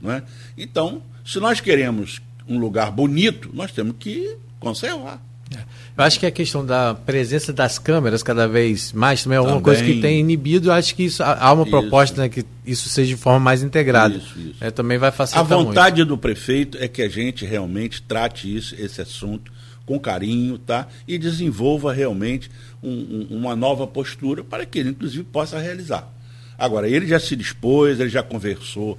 Não 0.00 0.10
é? 0.10 0.22
Então, 0.56 1.02
se 1.24 1.38
nós 1.38 1.60
queremos 1.60 2.20
um 2.48 2.58
lugar 2.58 2.90
bonito, 2.90 3.50
nós 3.52 3.70
temos 3.70 3.96
que 3.98 4.36
conservar. 4.58 5.22
Eu 5.50 6.04
acho 6.04 6.18
que 6.20 6.26
a 6.26 6.30
questão 6.30 6.64
da 6.64 6.94
presença 6.94 7.52
das 7.52 7.78
câmeras 7.78 8.22
cada 8.22 8.46
vez 8.46 8.92
mais 8.92 9.22
também 9.22 9.36
é 9.36 9.40
uma 9.40 9.48
também. 9.48 9.62
coisa 9.62 9.82
que 9.84 10.00
tem 10.00 10.20
inibido. 10.20 10.68
Eu 10.68 10.72
acho 10.72 10.94
que 10.94 11.02
isso, 11.04 11.22
há 11.22 11.52
uma 11.52 11.62
isso. 11.62 11.70
proposta 11.70 12.22
né, 12.22 12.28
que 12.28 12.44
isso 12.64 12.88
seja 12.88 13.08
de 13.14 13.20
forma 13.20 13.40
mais 13.40 13.62
integrada. 13.62 14.16
Isso, 14.16 14.38
isso. 14.38 14.54
É, 14.60 14.70
também 14.70 14.96
vai 14.96 15.10
facilitar 15.10 15.58
A 15.58 15.62
vontade 15.62 15.96
muito. 15.96 16.08
do 16.08 16.18
prefeito 16.18 16.78
é 16.80 16.86
que 16.88 17.02
a 17.02 17.08
gente 17.08 17.44
realmente 17.44 18.00
trate 18.02 18.54
isso, 18.56 18.74
esse 18.78 19.00
assunto 19.00 19.52
com 19.84 19.98
carinho, 19.98 20.56
tá? 20.56 20.86
E 21.06 21.18
desenvolva 21.18 21.92
realmente 21.92 22.48
um, 22.80 23.26
um, 23.30 23.36
uma 23.38 23.56
nova 23.56 23.86
postura 23.86 24.44
para 24.44 24.64
que 24.64 24.78
ele, 24.78 24.90
inclusive, 24.90 25.24
possa 25.24 25.58
realizar. 25.58 26.08
Agora, 26.56 26.88
ele 26.88 27.06
já 27.08 27.18
se 27.18 27.34
dispôs, 27.34 27.98
ele 27.98 28.08
já 28.08 28.22
conversou 28.22 28.96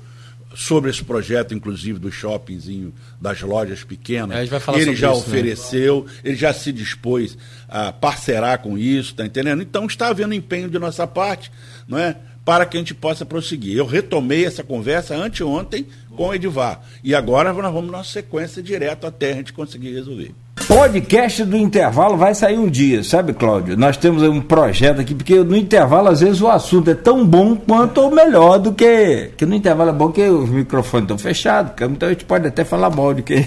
sobre 0.56 0.89
esse 0.89 1.04
projeto, 1.04 1.54
inclusive, 1.54 1.99
do 1.99 2.12
shoppingzinho, 2.12 2.93
das 3.20 3.41
lojas 3.41 3.84
pequenas. 3.84 4.38
ele 4.82 4.95
já 4.95 5.12
isso, 5.12 5.20
né? 5.20 5.26
ofereceu, 5.28 6.06
né? 6.06 6.14
ele 6.24 6.36
já 6.36 6.54
se 6.54 6.72
dispôs 6.72 7.38
a 7.68 7.91
parcerar 7.91 8.60
com 8.60 8.78
isso, 8.78 9.16
tá 9.16 9.26
entendendo? 9.26 9.62
Então 9.62 9.86
está 9.86 10.08
havendo 10.10 10.34
empenho 10.34 10.70
de 10.70 10.78
nossa 10.78 11.08
parte, 11.08 11.52
não 11.88 11.97
é? 11.97 12.18
Para 12.43 12.66
que 12.66 12.76
a 12.76 12.80
gente 12.80 12.93
possa 12.93 13.26
prosseguir. 13.26 13.78
Eu 13.78 13.86
retomei 13.86 14.45
essa 14.45 14.64
conversa 14.64 15.16
anteontem 15.16 15.86
com 16.16 16.28
o 16.28 16.34
Edivar. 16.34 16.82
E 17.04 17.14
agora 17.14 17.54
nós 17.54 17.72
vamos 17.74 17.91
numa 17.91 18.04
sequência 18.04 18.64
direto 18.64 19.06
até 19.06 19.34
a 19.34 19.36
gente 19.36 19.54
conseguir 19.54 19.93
resolver. 19.93 20.34
Podcast 20.74 21.43
do 21.43 21.57
intervalo 21.57 22.15
vai 22.15 22.34
sair 22.34 22.57
um 22.57 22.69
dia, 22.69 23.03
sabe, 23.03 23.34
Cláudio? 23.34 23.76
Nós 23.76 23.97
temos 23.97 24.24
um 24.24 24.39
projeto 24.39 25.01
aqui, 25.01 25.13
porque 25.13 25.36
no 25.43 25.57
intervalo, 25.57 26.07
às 26.07 26.22
vezes, 26.22 26.39
o 26.39 26.47
assunto 26.47 26.89
é 26.89 26.95
tão 26.95 27.28
bom 27.28 27.57
quanto 27.57 27.99
ou 27.99 28.09
melhor 28.09 28.57
do 28.57 28.72
que. 28.72 29.32
Que 29.36 29.45
no 29.45 29.53
intervalo 29.53 29.89
é 29.89 29.93
bom 29.93 30.09
que 30.13 30.22
os 30.22 30.49
microfones 30.49 31.03
estão 31.03 31.17
fechados, 31.17 31.74
então 31.78 32.07
a 32.07 32.13
gente 32.13 32.24
pode 32.24 32.47
até 32.47 32.63
falar 32.63 32.89
mal 32.89 33.13
de 33.13 33.22
quem. 33.22 33.45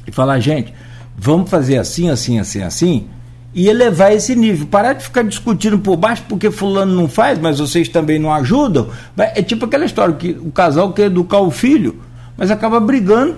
e 0.06 0.12
falar, 0.12 0.40
gente, 0.40 0.74
vamos 1.18 1.50
fazer 1.50 1.78
assim, 1.78 2.10
assim, 2.10 2.40
assim, 2.40 2.62
assim 2.62 3.08
e 3.56 3.70
elevar 3.70 4.14
esse 4.14 4.36
nível. 4.36 4.68
Parar 4.68 4.94
de 4.94 5.06
ficar 5.06 5.24
discutindo 5.24 5.80
por 5.80 5.96
baixo 5.96 6.24
porque 6.28 6.52
fulano 6.52 6.94
não 6.94 7.08
faz, 7.08 7.40
mas 7.40 7.58
vocês 7.58 7.88
também 7.88 8.20
não 8.20 8.34
ajudam. 8.34 8.90
É 9.18 9.42
tipo 9.42 9.66
aquela 9.66 9.86
história 9.86 10.14
que 10.14 10.32
o 10.32 10.52
casal 10.52 10.92
quer 10.92 11.06
educar 11.06 11.40
o 11.40 11.50
filho, 11.50 12.02
mas 12.38 12.52
acaba 12.52 12.82
brigando 12.82 13.38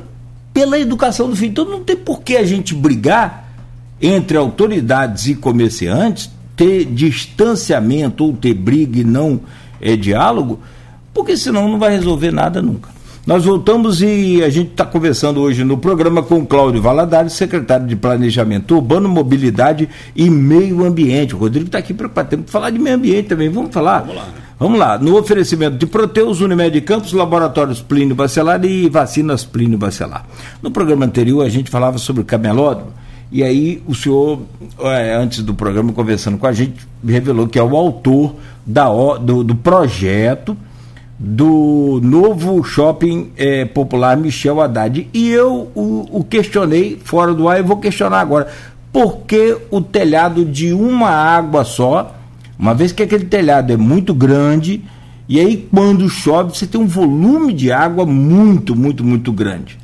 pela 0.52 0.80
educação 0.80 1.30
do 1.30 1.36
filho. 1.36 1.52
Então 1.52 1.66
não 1.66 1.84
tem 1.84 1.96
por 1.96 2.24
que 2.24 2.36
a 2.36 2.44
gente 2.44 2.74
brigar 2.74 3.48
entre 4.02 4.36
autoridades 4.36 5.28
e 5.28 5.36
comerciantes, 5.36 6.32
ter 6.56 6.86
distanciamento 6.86 8.26
ou 8.26 8.34
ter 8.34 8.56
briga 8.56 9.00
e 9.00 9.04
não 9.04 9.42
é, 9.80 9.96
diálogo, 9.96 10.60
porque 11.14 11.38
senão 11.38 11.70
não 11.70 11.78
vai 11.78 11.92
resolver 11.92 12.32
nada 12.32 12.60
nunca. 12.60 12.97
Nós 13.28 13.44
voltamos 13.44 14.02
e 14.02 14.42
a 14.42 14.50
gente 14.50 14.72
está 14.72 14.86
conversando 14.86 15.42
hoje 15.42 15.66
no 15.66 15.78
programa 15.78 16.24
com 16.24 16.46
Cláudio 16.46 16.82
Valadares, 16.82 17.34
secretário 17.34 17.86
de 17.86 17.94
Planejamento 17.94 18.74
Urbano, 18.74 19.10
Mobilidade 19.10 19.90
e 20.16 20.30
Meio 20.30 20.86
Ambiente. 20.86 21.36
O 21.36 21.38
Rodrigo 21.38 21.66
está 21.66 21.78
aqui 21.78 21.94
para 21.94 22.24
temos 22.24 22.46
que 22.46 22.52
falar 22.54 22.70
de 22.70 22.80
meio 22.80 22.96
ambiente 22.96 23.28
também. 23.28 23.50
Vamos 23.50 23.74
falar? 23.74 24.00
Vamos 24.00 24.16
lá. 24.16 24.28
Vamos 24.58 24.80
lá. 24.80 24.98
No 24.98 25.18
oferecimento 25.18 25.78
de 25.78 25.86
Proteus, 25.86 26.40
Unimed 26.40 26.80
Campos, 26.80 27.12
Laboratórios 27.12 27.82
Plínio 27.82 28.16
Bacelar 28.16 28.64
e 28.64 28.88
Vacinas 28.88 29.44
Plínio 29.44 29.78
Bacelar. 29.78 30.26
No 30.64 30.72
programa 30.72 31.04
anterior 31.04 31.46
a 31.46 31.50
gente 31.50 31.70
falava 31.70 31.98
sobre 31.98 32.24
camelódromo. 32.24 32.94
E 33.30 33.44
aí 33.44 33.84
o 33.86 33.94
senhor, 33.94 34.40
é, 34.80 35.16
antes 35.16 35.44
do 35.44 35.54
programa, 35.54 35.92
conversando 35.92 36.38
com 36.38 36.48
a 36.48 36.54
gente, 36.54 36.88
revelou 37.06 37.46
que 37.46 37.60
é 37.60 37.64
o 37.64 37.76
autor 37.76 38.36
da, 38.66 38.88
do, 39.18 39.44
do 39.44 39.54
projeto 39.54 40.56
do 41.20 42.00
novo 42.04 42.64
shopping 42.64 43.32
é, 43.36 43.66
popular 43.66 44.16
Michel 44.16 44.62
Haddad. 44.62 45.10
E 45.14 45.30
eu 45.30 45.72
o, 45.74 46.08
o, 46.12 46.24
questionei 46.24 47.00
fora 47.04 47.34
do 47.34 47.50
ar 47.50 47.60
e 47.60 47.64
vou 47.64 47.78
questionar 47.78 48.20
agora. 48.20 48.48
Por 48.92 49.20
que 49.20 49.58
o 49.72 49.82
telhado 49.82 50.46
de 50.46 50.74
uma 50.74 51.10
água 51.10 51.64
só, 51.64 52.16
uma 52.58 52.74
vez 52.74 52.92
que 52.92 53.04
aquele 53.04 53.26
telhado 53.26 53.74
é 53.74 53.78
muito 53.78 54.14
grande, 54.14 54.84
e 55.28 55.40
aí 55.40 55.68
quando 55.72 56.08
chove 56.08 56.56
você 56.56 56.68
tem 56.68 56.80
um 56.80 56.88
volume 56.88 57.54
de 57.54 57.72
água 57.72 58.06
muito, 58.06 58.76
muito, 58.76 59.04
muito 59.04 59.32
grande? 59.32 59.78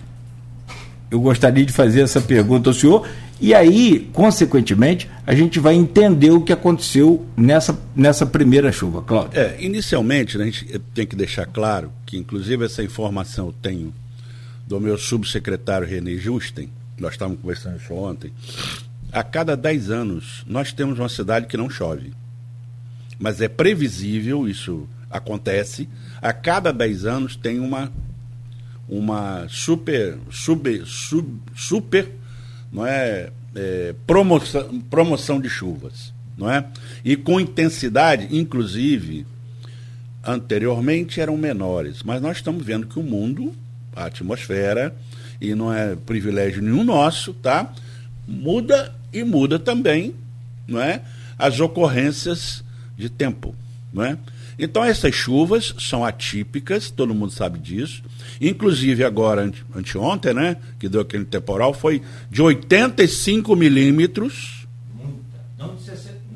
Eu 1.10 1.20
gostaria 1.20 1.66
de 1.66 1.74
fazer 1.74 2.02
essa 2.02 2.22
pergunta 2.22 2.70
ao 2.70 2.74
senhor 2.74 3.06
e 3.44 3.54
aí, 3.54 4.10
consequentemente, 4.14 5.10
a 5.28 5.36
gente 5.36 5.60
vai 5.60 5.76
entender 5.76 6.32
o 6.32 6.40
que 6.40 6.54
aconteceu 6.54 7.28
nessa, 7.36 7.78
nessa 7.94 8.26
primeira 8.26 8.72
chuva, 8.72 9.02
Cláudio. 9.02 9.38
É, 9.38 9.62
inicialmente, 9.62 10.38
né, 10.38 10.46
a 10.46 10.48
gente 10.48 10.80
tem 10.94 11.06
que 11.06 11.14
deixar 11.14 11.46
claro 11.46 11.92
que, 12.06 12.16
inclusive, 12.16 12.64
essa 12.64 12.82
informação 12.82 13.48
eu 13.48 13.56
tenho 13.62 13.94
do 14.66 14.80
meu 14.80 14.98
subsecretário 14.98 15.86
René 15.86 16.16
Justen, 16.16 16.70
nós 16.98 17.16
estávamos 17.16 17.42
conversando 17.42 17.76
isso 17.82 17.94
ontem. 17.94 18.32
A 19.12 19.24
cada 19.24 19.58
10 19.58 19.90
anos, 19.90 20.46
nós 20.48 20.72
temos 20.72 20.98
uma 20.98 21.10
cidade 21.10 21.48
que 21.48 21.58
não 21.58 21.70
chove. 21.70 22.14
Mas 23.20 23.42
é 23.42 23.50
previsível, 23.50 24.48
isso 24.48 24.88
acontece. 25.12 25.90
A 26.22 26.32
cada 26.32 26.72
10 26.72 27.06
anos 27.06 27.36
tem 27.36 27.60
uma, 27.60 27.92
uma 28.88 29.46
super, 29.50 30.18
super, 30.32 30.82
super 31.54 32.23
não 32.74 32.86
é, 32.86 33.30
é 33.56 33.94
promoção, 34.08 34.82
promoção 34.90 35.40
de 35.40 35.48
chuvas, 35.48 36.12
não 36.36 36.50
é? 36.50 36.66
E 37.06 37.16
com 37.16 37.40
intensidade, 37.40 38.36
inclusive, 38.36 39.28
anteriormente 40.26 41.22
eram 41.22 41.38
menores, 41.38 42.02
mas 42.02 42.20
nós 42.20 42.38
estamos 42.38 42.66
vendo 42.66 42.88
que 42.88 42.98
o 42.98 43.04
mundo, 43.04 43.54
a 43.96 44.06
atmosfera, 44.06 44.96
e 45.40 45.54
não 45.54 45.72
é 45.72 45.96
privilégio 45.96 46.64
nenhum 46.64 46.84
nosso, 46.84 47.34
tá? 47.34 47.72
Muda 48.28 48.96
e 49.12 49.24
muda 49.24 49.60
também, 49.60 50.16
não 50.68 50.82
é? 50.82 51.02
As 51.38 51.60
ocorrências 51.60 52.64
de 52.98 53.10
tempo, 53.10 53.54
não 53.94 54.04
é? 54.04 54.18
Então 54.58 54.84
essas 54.84 55.14
chuvas 55.14 55.74
são 55.80 56.06
atípicas, 56.06 56.90
todo 56.90 57.14
mundo 57.14 57.32
sabe 57.32 57.60
disso. 57.60 58.04
Inclusive 58.40 59.04
agora, 59.04 59.52
anteontem, 59.76 60.34
né, 60.34 60.58
que 60.80 60.88
deu 60.88 61.02
aquele 61.02 61.26
temporal, 61.26 61.74
foi 61.74 62.02
de 62.30 62.42
85 62.42 63.56
milímetros. 63.56 64.68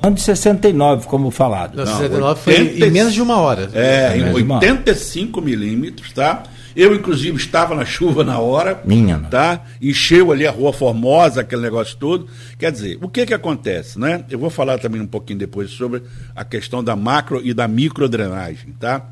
Não 0.02 0.12
de 0.12 0.20
69, 0.20 1.06
como 1.06 1.30
falado. 1.30 1.76
Não, 1.76 1.84
69 1.84 2.40
foi 2.40 2.54
em 2.54 2.90
menos 2.90 3.12
de 3.12 3.20
uma 3.20 3.38
hora. 3.38 3.68
É, 3.74 4.16
em 4.16 4.32
85 4.32 5.40
milímetros, 5.40 6.12
tá? 6.12 6.44
Eu, 6.78 6.94
inclusive, 6.94 7.36
estava 7.36 7.74
na 7.74 7.84
chuva 7.84 8.22
na 8.22 8.38
hora. 8.38 8.80
Minha. 8.84 9.18
Tá? 9.18 9.64
Encheu 9.82 10.30
ali 10.30 10.46
a 10.46 10.50
Rua 10.52 10.72
Formosa, 10.72 11.40
aquele 11.40 11.60
negócio 11.60 11.96
todo. 11.96 12.28
Quer 12.56 12.70
dizer, 12.70 13.00
o 13.02 13.08
que 13.08 13.26
que 13.26 13.34
acontece, 13.34 13.98
né? 13.98 14.24
Eu 14.30 14.38
vou 14.38 14.48
falar 14.48 14.78
também 14.78 15.00
um 15.00 15.06
pouquinho 15.06 15.40
depois 15.40 15.72
sobre 15.72 16.04
a 16.36 16.44
questão 16.44 16.84
da 16.84 16.94
macro 16.94 17.40
e 17.44 17.52
da 17.52 17.66
microdrenagem, 17.66 18.76
tá? 18.78 19.04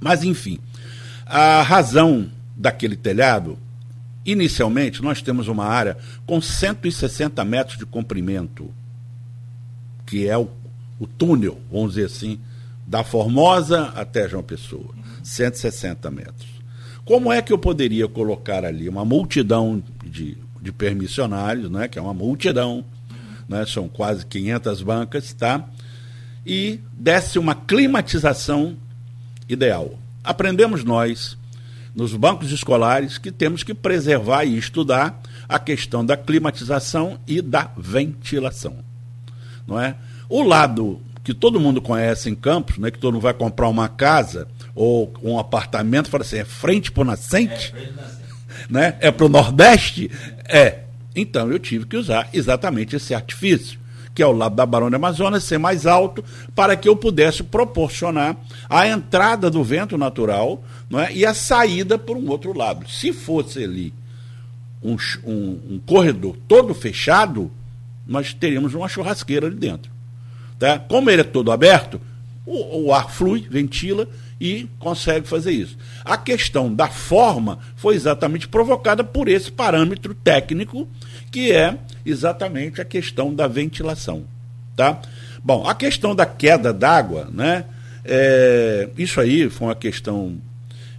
Mas, 0.00 0.24
enfim, 0.24 0.58
a 1.26 1.60
razão 1.60 2.30
daquele 2.56 2.96
telhado, 2.96 3.58
inicialmente, 4.24 5.02
nós 5.02 5.20
temos 5.20 5.46
uma 5.46 5.66
área 5.66 5.98
com 6.24 6.40
160 6.40 7.44
metros 7.44 7.76
de 7.76 7.84
comprimento, 7.84 8.72
que 10.06 10.26
é 10.26 10.38
o, 10.38 10.48
o 10.98 11.06
túnel, 11.06 11.60
vamos 11.70 11.96
dizer 11.96 12.06
assim, 12.06 12.40
da 12.86 13.04
Formosa 13.04 13.92
até 13.94 14.26
João 14.26 14.42
Pessoa. 14.42 14.94
160 15.22 16.10
metros. 16.10 16.57
Como 17.08 17.32
é 17.32 17.40
que 17.40 17.50
eu 17.50 17.56
poderia 17.56 18.06
colocar 18.06 18.66
ali 18.66 18.86
uma 18.86 19.02
multidão 19.02 19.82
de, 20.04 20.36
de 20.60 20.70
permissionários, 20.70 21.70
né, 21.70 21.88
que 21.88 21.98
é 21.98 22.02
uma 22.02 22.12
multidão, 22.12 22.84
né, 23.48 23.64
são 23.64 23.88
quase 23.88 24.26
500 24.26 24.82
bancas, 24.82 25.32
tá? 25.32 25.66
e 26.44 26.80
desse 26.92 27.38
uma 27.38 27.54
climatização 27.54 28.76
ideal. 29.48 29.98
Aprendemos 30.22 30.84
nós, 30.84 31.38
nos 31.94 32.14
bancos 32.14 32.52
escolares, 32.52 33.16
que 33.16 33.32
temos 33.32 33.62
que 33.62 33.72
preservar 33.72 34.44
e 34.44 34.58
estudar 34.58 35.18
a 35.48 35.58
questão 35.58 36.04
da 36.04 36.14
climatização 36.14 37.18
e 37.26 37.40
da 37.40 37.70
ventilação. 37.74 38.84
Não 39.66 39.80
é? 39.80 39.96
O 40.28 40.42
lado 40.42 41.00
que 41.24 41.32
todo 41.32 41.58
mundo 41.58 41.80
conhece 41.80 42.28
em 42.28 42.34
Campos, 42.34 42.76
né, 42.76 42.90
que 42.90 42.98
todo 42.98 43.14
mundo 43.14 43.22
vai 43.22 43.32
comprar 43.32 43.68
uma 43.68 43.88
casa 43.88 44.46
ou 44.74 45.12
um 45.22 45.38
apartamento, 45.38 46.10
fala 46.10 46.22
assim, 46.22 46.38
é 46.38 46.44
frente 46.44 46.92
para 46.92 47.02
o 47.02 47.04
nascente, 47.04 47.74
é, 47.76 47.90
nascente. 47.90 48.70
né? 48.70 48.96
é 49.00 49.10
para 49.10 49.26
o 49.26 49.28
Nordeste? 49.28 50.10
É. 50.46 50.80
Então 51.14 51.50
eu 51.50 51.58
tive 51.58 51.86
que 51.86 51.96
usar 51.96 52.28
exatamente 52.32 52.94
esse 52.94 53.14
artifício 53.14 53.78
que 54.18 54.22
é 54.22 54.26
o 54.26 54.32
lado 54.32 54.56
da 54.56 54.66
Barão 54.66 54.90
de 54.90 54.96
Amazonas, 54.96 55.44
ser 55.44 55.58
mais 55.58 55.86
alto, 55.86 56.24
para 56.52 56.76
que 56.76 56.88
eu 56.88 56.96
pudesse 56.96 57.44
proporcionar 57.44 58.36
a 58.68 58.88
entrada 58.88 59.48
do 59.48 59.62
vento 59.62 59.96
natural 59.96 60.60
não 60.90 60.98
é? 60.98 61.14
e 61.14 61.24
a 61.24 61.32
saída 61.32 61.96
por 61.96 62.16
um 62.16 62.28
outro 62.28 62.52
lado. 62.52 62.84
Se 62.90 63.12
fosse 63.12 63.62
ali 63.62 63.94
um, 64.82 64.96
um, 65.22 65.60
um 65.70 65.80
corredor 65.86 66.36
todo 66.48 66.74
fechado, 66.74 67.48
nós 68.04 68.34
teríamos 68.34 68.74
uma 68.74 68.88
churrasqueira 68.88 69.46
ali 69.46 69.54
dentro. 69.54 69.88
Tá? 70.58 70.80
Como 70.80 71.08
ele 71.08 71.20
é 71.20 71.24
todo 71.24 71.52
aberto, 71.52 72.00
o, 72.44 72.86
o 72.86 72.92
ar 72.92 73.08
flui, 73.12 73.46
ventila 73.48 74.08
e 74.40 74.68
consegue 74.78 75.26
fazer 75.26 75.52
isso. 75.52 75.76
A 76.04 76.16
questão 76.16 76.72
da 76.72 76.88
forma 76.88 77.58
foi 77.76 77.94
exatamente 77.94 78.46
provocada 78.46 79.02
por 79.02 79.28
esse 79.28 79.50
parâmetro 79.50 80.14
técnico 80.14 80.88
que 81.30 81.52
é 81.52 81.76
exatamente 82.04 82.80
a 82.80 82.84
questão 82.84 83.34
da 83.34 83.46
ventilação. 83.48 84.24
Tá? 84.76 85.00
Bom, 85.42 85.66
a 85.66 85.74
questão 85.74 86.14
da 86.14 86.24
queda 86.24 86.72
d'água, 86.72 87.28
né? 87.32 87.64
É, 88.04 88.88
isso 88.96 89.20
aí 89.20 89.50
foi 89.50 89.68
uma 89.68 89.74
questão, 89.74 90.36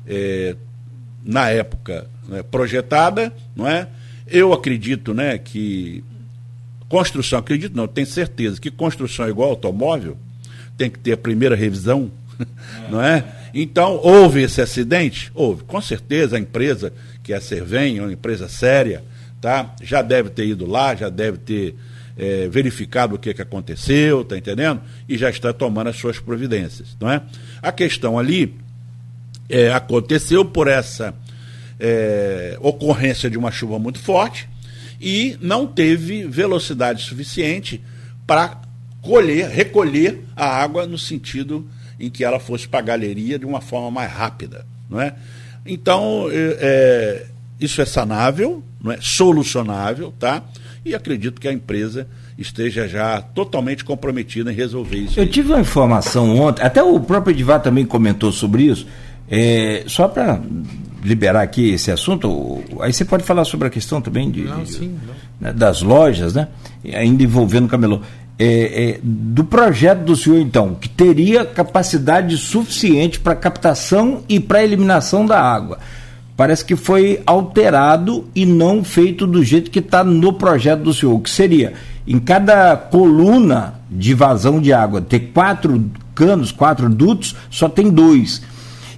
é, 0.06 0.56
na 1.24 1.50
época, 1.50 2.08
né, 2.28 2.44
projetada, 2.44 3.34
não 3.56 3.68
é? 3.68 3.88
Eu 4.28 4.54
acredito 4.54 5.14
né, 5.14 5.38
que 5.38 6.04
construção, 6.88 7.40
acredito 7.40 7.76
não, 7.76 7.88
tenho 7.88 8.06
certeza 8.06 8.60
que 8.62 8.70
construção 8.70 9.26
é 9.26 9.30
igual 9.30 9.50
automóvel, 9.50 10.18
tem 10.78 10.90
que 10.90 11.00
ter 11.00 11.14
a 11.14 11.18
primeira 11.18 11.56
revisão, 11.56 12.12
não 12.90 13.02
é? 13.02 13.26
Então, 13.54 14.00
houve 14.04 14.42
esse 14.42 14.62
acidente? 14.62 15.32
Houve. 15.34 15.64
Com 15.64 15.82
certeza 15.82 16.38
a 16.38 16.40
empresa, 16.40 16.94
que 17.24 17.34
é 17.34 17.38
a 17.38 17.42
Servem, 17.42 17.98
é 17.98 18.02
uma 18.02 18.14
empresa 18.14 18.48
séria, 18.48 19.04
tá? 19.42 19.76
Já 19.82 20.02
deve 20.02 20.30
ter 20.30 20.48
ido 20.48 20.66
lá, 20.66 20.96
já 20.96 21.10
deve 21.10 21.38
ter 21.38 21.76
é, 22.18 22.48
verificado 22.50 23.16
o 23.16 23.20
que, 23.20 23.34
que 23.34 23.42
aconteceu, 23.42 24.24
tá 24.24 24.38
entendendo? 24.38 24.82
E 25.08 25.18
já 25.18 25.30
está 25.30 25.54
tomando 25.54 25.88
as 25.88 25.96
suas 25.96 26.20
providências, 26.20 26.96
não 27.00 27.10
é? 27.10 27.22
A 27.62 27.72
questão 27.72 28.20
ali 28.20 28.56
é, 29.48 29.72
aconteceu 29.72 30.44
por 30.44 30.68
essa 30.68 31.16
é, 31.80 32.58
ocorrência 32.62 33.30
de 33.30 33.38
uma 33.38 33.52
chuva 33.52 33.80
muito 33.80 34.00
forte 34.00 34.50
e 35.00 35.38
não 35.42 35.66
teve 35.66 36.28
velocidade 36.28 37.04
suficiente 37.04 37.82
para 38.28 38.60
colher, 39.02 39.50
recolher 39.50 40.22
a 40.36 40.46
água 40.46 40.86
no 40.86 40.98
sentido 40.98 41.66
em 42.00 42.10
que 42.10 42.24
ela 42.24 42.40
fosse 42.40 42.68
para 42.68 42.80
a 42.80 42.84
galeria 42.84 43.38
de 43.38 43.46
uma 43.46 43.62
forma 43.62 43.92
mais 43.92 44.12
rápida, 44.12 44.66
não 44.90 45.02
é? 45.02 45.14
Então, 45.66 46.28
é, 46.32 46.58
é 46.60 47.26
isso 47.60 47.82
é 47.82 47.86
sanável, 47.86 48.64
não 48.82 48.92
é 48.92 48.98
solucionável, 49.02 50.14
tá? 50.18 50.42
E 50.86 50.96
acredito 50.96 51.42
que 51.42 51.48
a 51.48 51.54
empresa 51.54 52.08
esteja 52.38 52.88
já 52.88 53.22
totalmente 53.22 53.84
comprometida 53.84 54.52
em 54.52 54.56
resolver 54.56 54.98
isso. 54.98 55.20
Eu 55.20 55.24
aí. 55.24 55.30
tive 55.30 55.50
uma 55.50 55.60
informação 55.60 56.40
ontem, 56.40 56.64
até 56.64 56.82
o 56.82 57.00
próprio 57.00 57.34
Edivar 57.34 57.62
também 57.62 57.86
comentou 57.86 58.32
sobre 58.32 58.64
isso. 58.64 58.88
É, 59.30 59.84
só 59.86 60.08
para 60.08 60.42
liberar 61.04 61.42
aqui 61.42 61.70
esse 61.70 61.92
assunto, 61.92 62.64
aí 62.80 62.92
você 62.92 63.06
pode 63.06 63.24
falar 63.24 63.46
sobre 63.46 63.68
a 63.68 63.70
questão 63.70 64.02
também 64.02 64.32
de, 64.32 64.44
não, 64.44 64.64
de, 64.64 64.72
sim, 64.72 64.98
né, 65.40 65.54
das 65.54 65.82
lojas, 65.82 66.34
né? 66.34 66.48
Ainda 66.94 67.24
envolvendo 67.24 67.66
o 67.66 67.70
camelô. 67.70 68.02
É, 68.42 68.92
é, 68.92 69.00
do 69.04 69.44
projeto 69.44 70.06
do 70.06 70.16
senhor, 70.16 70.40
então, 70.40 70.74
que 70.74 70.88
teria 70.88 71.44
capacidade 71.44 72.38
suficiente 72.38 73.20
para 73.20 73.36
captação 73.36 74.24
e 74.30 74.40
para 74.40 74.64
eliminação 74.64 75.26
da 75.26 75.42
água. 75.42 75.78
Parece 76.38 76.64
que 76.64 76.78
foi 76.78 77.22
alterado 77.26 78.30
e 78.34 78.46
não 78.46 78.82
feito 78.82 79.28
do 79.28 79.44
jeito 79.44 79.70
que 79.70 79.80
está 79.80 80.06
no 80.06 80.32
projeto 80.32 80.84
do 80.84 80.94
senhor, 80.94 81.20
que 81.20 81.30
seria? 81.30 81.74
Em 82.08 82.18
cada 82.18 82.78
coluna 82.78 83.74
de 83.92 84.14
vazão 84.14 84.62
de 84.62 84.72
água 84.72 85.02
ter 85.02 85.20
quatro 85.34 85.92
canos, 86.16 86.54
quatro 86.54 86.88
dutos, 86.88 87.36
só 87.50 87.68
tem 87.68 87.90
dois. 87.90 88.42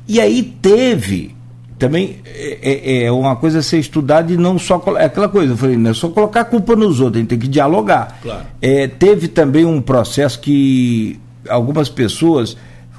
E 0.07 0.21
aí 0.21 0.43
teve 0.61 1.35
também 1.81 2.19
é, 2.25 2.59
é, 2.61 3.03
é 3.05 3.11
uma 3.11 3.35
coisa 3.35 3.57
a 3.57 3.63
ser 3.63 3.79
estudada 3.79 4.31
e 4.31 4.37
não 4.37 4.59
só 4.59 4.79
é 4.99 5.05
aquela 5.05 5.27
coisa, 5.27 5.53
eu 5.53 5.57
falei, 5.57 5.75
não 5.75 5.89
é 5.89 5.93
só 5.95 6.09
colocar 6.09 6.41
a 6.41 6.45
culpa 6.45 6.75
nos 6.75 6.99
outros, 6.99 7.17
a 7.17 7.19
gente 7.21 7.29
tem 7.29 7.39
que 7.39 7.47
dialogar. 7.47 8.19
Claro. 8.21 8.45
É, 8.61 8.87
teve 8.87 9.27
também 9.27 9.65
um 9.65 9.81
processo 9.81 10.39
que 10.39 11.19
algumas 11.49 11.89
pessoas 11.89 12.55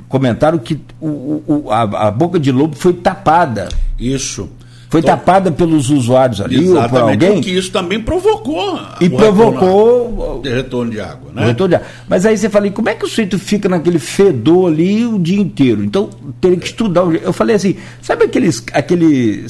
comentaram 0.08 0.58
que 0.58 0.80
o, 1.00 1.42
o, 1.46 1.70
a, 1.70 2.08
a, 2.08 2.10
boca 2.10 2.40
de 2.40 2.50
lobo 2.50 2.74
foi 2.74 2.92
tapada. 2.92 3.68
Isso. 3.96 4.50
Foi 4.92 5.00
então, 5.00 5.16
tapada 5.16 5.50
pelos 5.50 5.88
usuários 5.88 6.38
ali 6.40 6.68
ou 6.68 6.88
por 6.88 7.00
alguém. 7.00 7.40
que 7.40 7.50
isso 7.50 7.72
também 7.72 7.98
provocou. 7.98 8.78
E 9.00 9.08
provocou. 9.08 10.40
De 10.42 10.54
retorno 10.54 10.92
de 10.92 11.00
água, 11.00 11.32
né? 11.32 11.46
Retorno 11.46 11.70
de 11.70 11.74
água. 11.76 11.88
Mas 12.06 12.26
aí 12.26 12.36
você 12.36 12.50
fala, 12.50 12.70
como 12.70 12.90
é 12.90 12.94
que 12.94 13.04
o 13.04 13.08
sujeito 13.08 13.38
fica 13.38 13.68
naquele 13.68 13.98
fedor 13.98 14.70
ali 14.70 15.06
o 15.06 15.18
dia 15.18 15.40
inteiro? 15.40 15.82
Então, 15.82 16.10
teria 16.40 16.58
que 16.58 16.66
estudar. 16.66 17.02
Eu 17.14 17.32
falei 17.32 17.56
assim, 17.56 17.76
sabe 18.02 18.26
aqueles. 18.26 18.62
Aquele, 18.72 19.46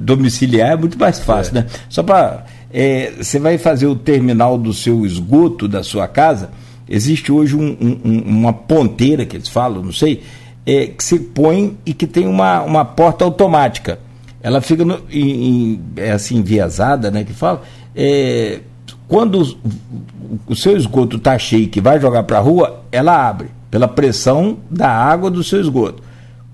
domiciliar 0.00 0.70
é 0.72 0.76
muito 0.76 0.98
mais 0.98 1.18
fácil, 1.20 1.58
é. 1.58 1.60
né? 1.60 1.66
Só 1.90 2.02
para. 2.02 2.46
É, 2.72 3.12
você 3.20 3.38
vai 3.38 3.58
fazer 3.58 3.86
o 3.86 3.94
terminal 3.94 4.56
do 4.56 4.72
seu 4.72 5.04
esgoto 5.04 5.68
da 5.68 5.82
sua 5.82 6.08
casa 6.08 6.50
Existe 6.88 7.30
hoje 7.30 7.54
um, 7.54 7.76
um, 7.80 8.22
uma 8.24 8.52
ponteira 8.52 9.26
que 9.26 9.36
eles 9.36 9.48
falam, 9.48 9.82
não 9.82 9.92
sei, 9.92 10.22
é, 10.64 10.86
que 10.86 11.04
se 11.04 11.18
põe 11.18 11.76
e 11.84 11.92
que 11.92 12.06
tem 12.06 12.26
uma, 12.26 12.62
uma 12.62 12.84
porta 12.84 13.24
automática. 13.24 13.98
Ela 14.42 14.60
fica 14.60 14.84
no, 14.84 15.00
em, 15.10 15.48
em, 15.48 15.84
é 15.96 16.12
assim 16.12 16.36
enviesada, 16.36 17.10
né? 17.10 17.24
Que 17.24 17.32
fala. 17.32 17.62
É, 17.94 18.60
quando 19.08 19.42
o, 19.42 20.38
o 20.46 20.56
seu 20.56 20.76
esgoto 20.76 21.16
está 21.16 21.38
cheio 21.38 21.68
que 21.68 21.80
vai 21.80 22.00
jogar 22.00 22.22
para 22.22 22.38
a 22.38 22.40
rua, 22.40 22.84
ela 22.92 23.28
abre 23.28 23.48
pela 23.70 23.88
pressão 23.88 24.58
da 24.70 24.88
água 24.88 25.30
do 25.30 25.42
seu 25.42 25.60
esgoto. 25.60 26.02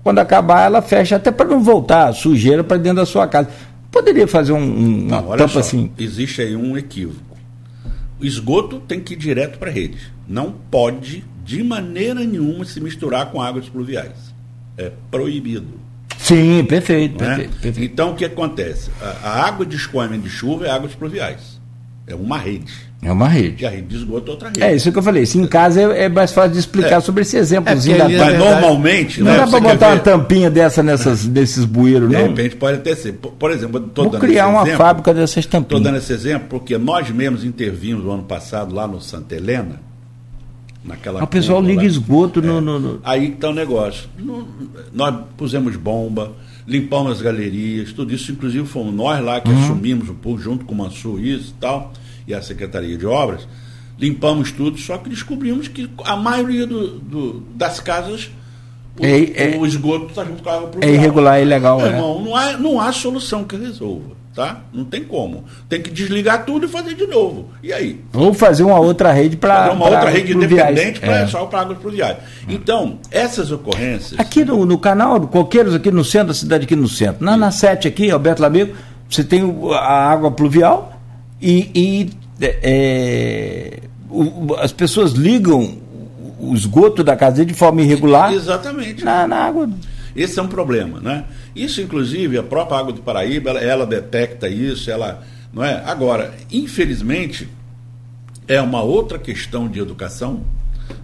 Quando 0.03 0.19
acabar, 0.19 0.65
ela 0.65 0.81
fecha 0.81 1.15
até 1.15 1.31
para 1.31 1.47
não 1.47 1.63
voltar 1.63 2.09
a 2.09 2.13
sujeira 2.13 2.63
para 2.63 2.77
dentro 2.77 2.97
da 2.97 3.05
sua 3.05 3.27
casa. 3.27 3.49
Poderia 3.91 4.27
fazer 4.27 4.51
um, 4.51 4.57
um 4.57 5.07
não, 5.07 5.29
olha 5.29 5.47
só, 5.47 5.59
assim. 5.59 5.91
Existe 5.97 6.41
aí 6.41 6.55
um 6.55 6.77
equívoco. 6.77 7.37
O 8.19 8.25
esgoto 8.25 8.79
tem 8.79 8.99
que 8.99 9.13
ir 9.13 9.17
direto 9.17 9.57
para 9.57 9.69
a 9.69 9.73
rede. 9.73 9.97
Não 10.27 10.53
pode, 10.69 11.23
de 11.43 11.63
maneira 11.63 12.23
nenhuma, 12.23 12.65
se 12.65 12.79
misturar 12.79 13.31
com 13.31 13.41
águas 13.41 13.67
pluviais. 13.67 14.33
É 14.77 14.91
proibido. 15.09 15.84
Sim, 16.25 16.65
perfeito, 16.65 17.23
é? 17.23 17.27
perfeito, 17.27 17.57
perfeito, 17.61 17.91
Então, 17.93 18.11
o 18.11 18.15
que 18.15 18.25
acontece? 18.25 18.89
A, 18.99 19.29
a 19.29 19.45
água 19.45 19.63
de 19.63 19.75
escoamento 19.75 20.23
de 20.23 20.29
chuva 20.29 20.65
é 20.65 20.71
águas 20.71 20.95
pluviais. 20.95 21.61
É 22.07 22.15
uma 22.15 22.37
rede. 22.37 22.73
É 23.03 23.11
uma 23.11 23.27
rede. 23.27 23.63
E 23.63 23.67
a 23.67 23.69
rede 23.69 23.87
de 23.87 23.95
esgoto 23.97 24.29
é 24.29 24.31
outra 24.31 24.47
rede. 24.47 24.63
É 24.63 24.75
isso 24.75 24.91
que 24.91 24.97
eu 24.97 25.03
falei. 25.03 25.27
Se 25.27 25.37
em 25.37 25.45
casa 25.45 25.81
é, 25.81 26.05
é 26.05 26.09
mais 26.09 26.31
fácil 26.31 26.53
de 26.53 26.59
explicar 26.59 26.97
é. 26.97 26.99
sobre 26.99 27.21
esse 27.21 27.37
exemplozinho. 27.37 28.01
É, 28.01 28.17
mas 28.17 28.39
normalmente. 28.39 29.21
Não 29.21 29.31
né, 29.31 29.37
dá 29.37 29.47
para 29.47 29.59
botar 29.59 29.87
uma 29.89 29.99
tampinha 29.99 30.49
dessa 30.49 30.81
nessas, 30.81 31.25
nesses 31.29 31.63
bueiros, 31.63 32.09
de 32.09 32.15
não? 32.15 32.23
De 32.23 32.29
repente 32.29 32.55
pode 32.55 32.77
até 32.77 32.95
ser. 32.95 33.13
Por, 33.13 33.33
por 33.33 33.51
exemplo, 33.51 33.85
estou 33.85 34.09
dando 34.09 34.19
criar 34.19 34.47
uma 34.47 34.63
exemplo, 34.63 34.77
fábrica 34.77 35.13
dessas 35.13 35.45
tampinhas. 35.45 35.79
Estou 35.79 35.79
dando 35.79 35.97
esse 35.97 36.11
exemplo 36.11 36.47
porque 36.49 36.75
nós 36.79 37.09
mesmos 37.11 37.43
intervimos 37.43 38.03
no 38.03 38.11
ano 38.11 38.23
passado 38.23 38.73
lá 38.73 38.87
no 38.87 38.99
Santa 38.99 39.35
Helena. 39.35 39.79
Naquela 40.85 41.23
o 41.23 41.27
pessoal 41.27 41.61
liga 41.61 41.81
lá. 41.81 41.87
esgoto 41.87 42.41
no, 42.41 42.57
é. 42.57 42.61
no, 42.61 42.79
no, 42.79 42.99
Aí 43.03 43.31
está 43.31 43.49
o 43.49 43.53
negócio. 43.53 44.07
Nós 44.93 45.15
pusemos 45.35 45.75
bomba, 45.75 46.33
limpamos 46.67 47.13
as 47.13 47.21
galerias, 47.21 47.91
tudo 47.91 48.13
isso, 48.13 48.31
inclusive 48.31 48.67
fomos 48.67 48.93
nós 48.93 49.23
lá 49.23 49.41
que 49.41 49.49
uhum. 49.49 49.63
assumimos 49.63 50.09
um 50.09 50.15
pouco 50.15 50.39
junto 50.39 50.63
com 50.63 50.75
o 50.75 50.77
Mansur 50.77 51.19
isso 51.19 51.55
e 51.57 51.59
tal, 51.59 51.91
e 52.27 52.33
a 52.33 52.41
Secretaria 52.41 52.97
de 52.97 53.05
Obras 53.05 53.47
limpamos 53.97 54.51
tudo, 54.51 54.77
só 54.77 54.97
que 54.97 55.09
descobrimos 55.09 55.67
que 55.67 55.89
a 56.03 56.15
maioria 56.15 56.67
do, 56.67 56.99
do 56.99 57.39
das 57.55 57.79
casas 57.79 58.29
o, 58.99 59.05
é, 59.05 59.53
é, 59.53 59.57
o 59.57 59.65
esgoto 59.65 60.07
está 60.07 60.23
junto 60.23 60.41
com 60.41 60.49
a 60.49 60.55
água 60.55 60.69
É 60.81 60.93
irregular, 60.93 61.37
é 61.37 61.41
ilegal. 61.41 61.81
É. 61.81 61.89
Irmão, 61.89 62.23
não, 62.23 62.35
há, 62.35 62.57
não 62.57 62.79
há 62.79 62.91
solução 62.91 63.43
que 63.43 63.55
resolva. 63.55 64.15
Tá? 64.35 64.63
Não 64.73 64.83
tem 64.83 65.01
como. 65.01 65.45
Tem 65.69 65.81
que 65.81 65.89
desligar 65.89 66.45
tudo 66.45 66.65
e 66.65 66.67
fazer 66.69 66.93
de 66.93 67.07
novo. 67.07 67.51
E 67.63 67.71
aí? 67.71 68.01
Ou 68.13 68.33
fazer 68.33 68.63
uma 68.63 68.77
outra 68.77 69.13
rede 69.13 69.37
para. 69.37 69.71
uma 69.71 69.85
outra 69.85 70.09
rede 70.09 70.33
independente 70.35 70.99
para 70.99 71.19
é. 71.19 71.27
só 71.27 71.45
para 71.45 71.61
águas 71.61 71.77
pluviais. 71.77 72.17
Então, 72.49 72.99
essas 73.09 73.49
ocorrências. 73.49 74.19
Aqui 74.19 74.43
no, 74.43 74.65
no 74.65 74.77
canal 74.77 75.19
do 75.19 75.27
Coqueiros, 75.27 75.73
aqui 75.73 75.89
no 75.89 76.03
centro 76.03 76.27
da 76.27 76.33
cidade, 76.33 76.65
aqui 76.65 76.75
no 76.75 76.89
centro. 76.89 77.23
Na, 77.23 77.37
na 77.37 77.49
7 77.49 77.87
aqui, 77.87 78.11
Alberto 78.11 78.41
Lamego, 78.41 78.75
você 79.09 79.23
tem 79.23 79.41
a 79.71 80.11
água 80.11 80.29
pluvial 80.29 80.99
e, 81.41 81.71
e 81.73 82.09
é, 82.41 83.79
o, 84.09 84.53
as 84.55 84.73
pessoas 84.73 85.13
ligam 85.13 85.77
o 86.39 86.53
esgoto 86.53 87.05
da 87.05 87.15
casa 87.15 87.45
de 87.45 87.53
forma 87.53 87.81
irregular. 87.81 88.33
Exatamente. 88.33 89.03
Na, 89.05 89.25
na 89.25 89.37
água. 89.37 89.69
Esse 90.15 90.39
é 90.39 90.41
um 90.41 90.47
problema, 90.47 90.99
né? 90.99 91.25
Isso, 91.55 91.81
inclusive, 91.81 92.37
a 92.37 92.43
própria 92.43 92.77
Água 92.77 92.93
do 92.93 93.01
Paraíba, 93.01 93.49
ela, 93.49 93.59
ela 93.59 93.85
detecta 93.85 94.47
isso, 94.47 94.89
ela. 94.89 95.23
Não 95.53 95.63
é? 95.63 95.81
Agora, 95.85 96.33
infelizmente, 96.51 97.49
é 98.47 98.61
uma 98.61 98.81
outra 98.81 99.17
questão 99.17 99.67
de 99.67 99.79
educação, 99.79 100.43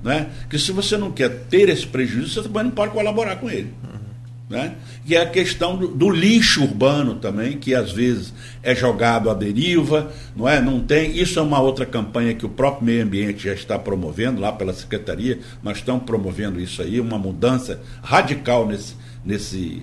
né? 0.04 0.30
que 0.50 0.60
se 0.60 0.72
você 0.72 0.98
não 0.98 1.12
quer 1.12 1.30
ter 1.50 1.70
esse 1.70 1.88
prejuízo, 1.88 2.30
você 2.30 2.44
também 2.44 2.64
não 2.64 2.72
pode 2.72 2.92
colaborar 2.92 3.38
com 3.38 3.50
ele. 3.50 3.74
Né? 4.52 4.76
E 5.06 5.16
é 5.16 5.22
a 5.22 5.26
questão 5.26 5.78
do, 5.78 5.88
do, 5.88 6.10
lixo 6.10 6.62
urbano 6.62 7.16
também, 7.16 7.58
que 7.58 7.74
às 7.74 7.94
vezes 7.94 8.34
é 8.62 8.76
jogado 8.76 9.30
à 9.30 9.34
deriva, 9.34 10.12
não 10.36 10.48
é? 10.48 10.60
Não 10.60 10.82
tem. 10.82 11.18
Isso 11.18 11.40
é 11.40 11.42
uma 11.42 11.62
outra 11.62 11.86
campanha 11.86 12.34
que 12.34 12.46
o 12.46 12.50
próprio 12.50 12.86
meio 12.86 13.02
ambiente 13.02 13.46
já 13.46 13.54
está 13.54 13.80
promovendo 13.80 14.42
lá 14.42 14.52
pela 14.52 14.74
secretaria. 14.74 15.40
Nós 15.64 15.78
estamos 15.78 16.04
promovendo 16.04 16.60
isso 16.60 16.82
aí, 16.82 17.00
uma 17.00 17.18
mudança 17.18 17.80
radical 18.04 18.68
nesse, 18.68 18.94
nesse 19.24 19.82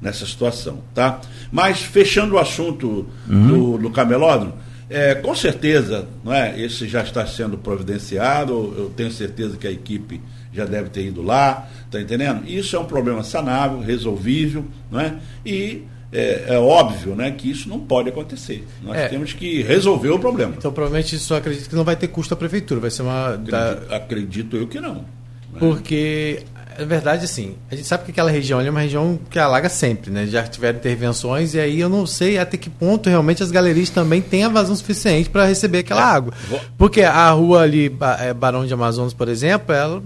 nessa 0.00 0.26
situação, 0.26 0.80
tá? 0.94 1.20
Mas 1.50 1.80
fechando 1.82 2.34
o 2.34 2.38
assunto 2.38 3.06
uhum. 3.28 3.46
do, 3.46 3.78
do 3.78 3.90
camelódromo, 3.90 4.54
é, 4.90 5.14
com 5.14 5.34
certeza, 5.34 6.08
não 6.24 6.32
é? 6.32 6.60
Esse 6.60 6.88
já 6.88 7.02
está 7.02 7.26
sendo 7.26 7.58
providenciado. 7.58 8.74
Eu 8.76 8.92
tenho 8.96 9.12
certeza 9.12 9.56
que 9.56 9.66
a 9.66 9.70
equipe 9.70 10.20
já 10.52 10.64
deve 10.64 10.88
ter 10.90 11.06
ido 11.06 11.22
lá, 11.22 11.68
tá 11.90 12.00
entendendo? 12.00 12.48
Isso 12.48 12.76
é 12.76 12.78
um 12.78 12.84
problema 12.84 13.22
sanável, 13.22 13.80
resolvível, 13.80 14.64
não 14.90 15.00
é? 15.00 15.14
E 15.44 15.84
é, 16.12 16.44
é, 16.48 16.58
óbvio 16.58 17.14
né, 17.14 17.30
que 17.30 17.50
isso 17.50 17.68
não 17.68 17.80
pode 17.80 18.08
acontecer. 18.08 18.66
Nós 18.82 18.96
é. 18.96 19.08
temos 19.08 19.32
que 19.32 19.62
resolver 19.62 20.10
o 20.10 20.18
problema. 20.18 20.54
Então, 20.56 20.72
provavelmente, 20.72 21.16
isso 21.16 21.34
acredito 21.34 21.68
que 21.68 21.76
não 21.76 21.84
vai 21.84 21.96
ter 21.96 22.08
custo 22.08 22.34
à 22.34 22.36
prefeitura, 22.36 22.80
vai 22.80 22.90
ser 22.90 23.02
uma. 23.02 23.34
Acredito, 23.34 23.50
da... 23.50 23.96
acredito 23.96 24.56
eu 24.56 24.66
que 24.66 24.80
não. 24.80 24.94
Né? 24.94 25.58
Porque 25.58 26.44
é 26.78 26.84
verdade, 26.84 27.24
assim, 27.24 27.56
a 27.68 27.74
gente 27.74 27.88
sabe 27.88 28.04
que 28.04 28.12
aquela 28.12 28.30
região 28.30 28.60
ali 28.60 28.68
é 28.68 28.70
uma 28.70 28.80
região 28.80 29.18
que 29.28 29.36
alaga 29.36 29.68
sempre, 29.68 30.12
né? 30.12 30.26
Já 30.26 30.44
tiveram 30.44 30.78
intervenções 30.78 31.52
e 31.52 31.58
aí 31.58 31.80
eu 31.80 31.88
não 31.88 32.06
sei 32.06 32.38
até 32.38 32.56
que 32.56 32.70
ponto 32.70 33.10
realmente 33.10 33.42
as 33.42 33.50
galerias 33.50 33.90
também 33.90 34.22
têm 34.22 34.44
a 34.44 34.48
vazão 34.48 34.76
suficiente 34.76 35.28
para 35.28 35.44
receber 35.44 35.78
aquela 35.78 36.00
é. 36.00 36.04
água. 36.04 36.32
Porque 36.78 37.02
a 37.02 37.28
rua 37.32 37.62
ali, 37.62 37.92
é, 38.20 38.32
Barão 38.32 38.64
de 38.64 38.72
Amazonas, 38.72 39.12
por 39.12 39.28
exemplo, 39.28 39.74
ela, 39.74 40.00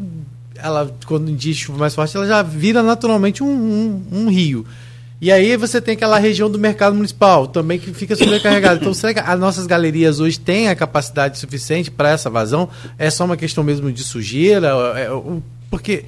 ela 0.57 0.94
quando 1.07 1.30
diz 1.32 1.57
chuva 1.57 1.78
mais 1.78 1.94
forte, 1.94 2.16
ela 2.16 2.26
já 2.26 2.42
vira 2.42 2.82
naturalmente 2.82 3.42
um, 3.42 3.48
um, 3.48 4.03
um 4.12 4.30
rio. 4.30 4.66
E 5.20 5.30
aí 5.30 5.57
você 5.57 5.80
tem 5.80 5.94
aquela 5.94 6.18
região 6.18 6.50
do 6.50 6.59
mercado 6.59 6.96
municipal 6.96 7.46
também 7.46 7.78
que 7.78 7.94
fica 7.94 8.16
sobrecarregada. 8.16 8.80
Então, 8.80 8.92
será 8.92 9.14
que 9.14 9.20
as 9.20 9.38
nossas 9.38 9.68
galerias 9.68 10.18
hoje 10.18 10.40
têm 10.40 10.68
a 10.68 10.74
capacidade 10.74 11.38
suficiente 11.38 11.92
para 11.92 12.11
essa 12.11 12.28
vazão? 12.28 12.68
É 12.98 13.09
só 13.09 13.24
uma 13.24 13.36
questão 13.36 13.62
mesmo 13.62 13.92
de 13.92 14.03
sujeira? 14.03 14.72
É, 14.96 15.09
porque 15.70 16.05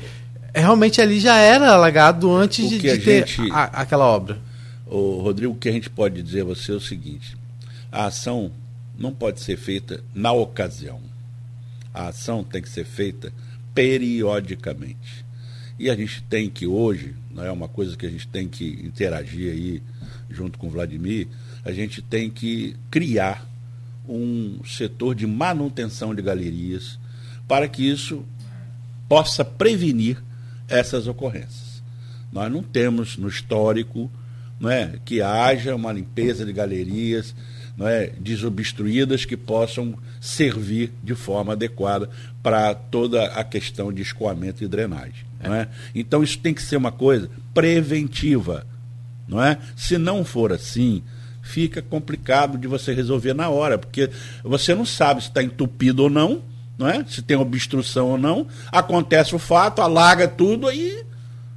realmente 0.53 1.01
ali 1.01 1.21
já 1.21 1.37
era 1.37 1.71
alagado 1.73 2.29
antes 2.35 2.69
de, 2.69 2.81
de 2.81 2.99
ter 2.99 3.27
gente, 3.27 3.53
a, 3.53 3.65
aquela 3.83 4.05
obra. 4.05 4.39
O 4.85 5.21
Rodrigo, 5.21 5.53
o 5.53 5.57
que 5.57 5.69
a 5.69 5.73
gente 5.73 5.89
pode 5.89 6.21
dizer 6.21 6.41
a 6.41 6.47
você 6.47 6.73
é 6.73 6.75
o 6.75 6.81
seguinte: 6.81 7.37
a 7.93 8.07
ação 8.07 8.51
não 8.99 9.13
pode 9.13 9.41
ser 9.41 9.57
feita 9.57 10.03
na 10.13 10.33
ocasião. 10.33 11.01
A 11.93 12.09
ação 12.09 12.43
tem 12.43 12.61
que 12.61 12.69
ser 12.69 12.85
feita 12.85 13.33
periodicamente. 13.75 15.25
E 15.79 15.91
a 15.91 15.97
gente 15.97 16.23
tem 16.23 16.49
que 16.49 16.67
hoje, 16.67 17.15
não 17.31 17.45
é 17.45 17.51
uma 17.51 17.69
coisa 17.69 17.97
que 17.97 18.07
a 18.07 18.11
gente 18.11 18.29
tem 18.29 18.47
que 18.47 18.81
interagir 18.85 19.53
aí 19.53 19.83
junto 20.31 20.59
com 20.59 20.69
o 20.69 20.71
Vladimir, 20.71 21.27
a 21.65 21.73
gente 21.73 22.01
tem 22.01 22.31
que 22.31 22.77
criar 22.91 23.47
um 24.09 24.61
setor 24.65 25.15
de 25.15 25.27
manutenção 25.27 26.15
de 26.15 26.23
galerias 26.23 26.99
para 27.49 27.67
que 27.69 27.89
isso 27.89 28.25
possa 29.09 29.45
prevenir 29.45 30.23
essas 30.69 31.07
ocorrências. 31.07 31.83
Nós 32.33 32.51
não 32.51 32.63
temos 32.63 33.17
no 33.17 33.29
histórico 33.29 34.11
não 34.59 34.71
é, 34.71 34.99
que 35.05 35.21
haja 35.21 35.75
uma 35.75 35.93
limpeza 35.93 36.45
de 36.45 36.53
galerias 36.53 37.35
não 37.77 37.89
é, 37.89 38.13
desobstruídas 38.19 39.25
que 39.25 39.37
possam 39.37 39.95
servir 40.21 40.93
de 41.03 41.15
forma 41.15 41.53
adequada 41.53 42.09
para 42.43 42.75
toda 42.75 43.25
a 43.27 43.43
questão 43.43 43.93
de 43.93 44.03
escoamento 44.03 44.63
e 44.63 44.69
drenagem. 44.69 45.25
É. 45.41 45.49
Não 45.49 45.55
é? 45.55 45.69
Então 45.95 46.23
isso 46.23 46.39
tem 46.39 46.55
que 46.55 46.63
ser 46.63 46.77
uma 46.77 46.93
coisa 46.93 47.29
preventiva. 47.53 48.67
Não 49.27 49.43
é? 49.43 49.59
Se 49.77 49.99
não 49.99 50.25
for 50.25 50.53
assim, 50.53 51.03
fica 51.43 51.83
complicado 51.83 52.57
de 52.59 52.69
você 52.69 52.93
resolver 52.93 53.35
na 53.35 53.49
hora, 53.49 53.79
porque 53.79 54.11
você 54.43 54.75
não 54.75 54.85
sabe 54.85 55.23
se 55.23 55.29
está 55.29 55.43
entupido 55.43 56.05
ou 56.05 56.11
não 56.11 56.43
não 56.79 56.89
é? 56.89 57.05
Se 57.05 57.23
tem 57.23 57.37
obstrução 57.37 58.09
ou 58.09 58.19
não. 58.19 58.47
Acontece 58.71 59.35
o 59.35 59.39
fato, 59.39 59.81
alaga 59.81 60.27
tudo, 60.27 60.69
aí 60.69 61.05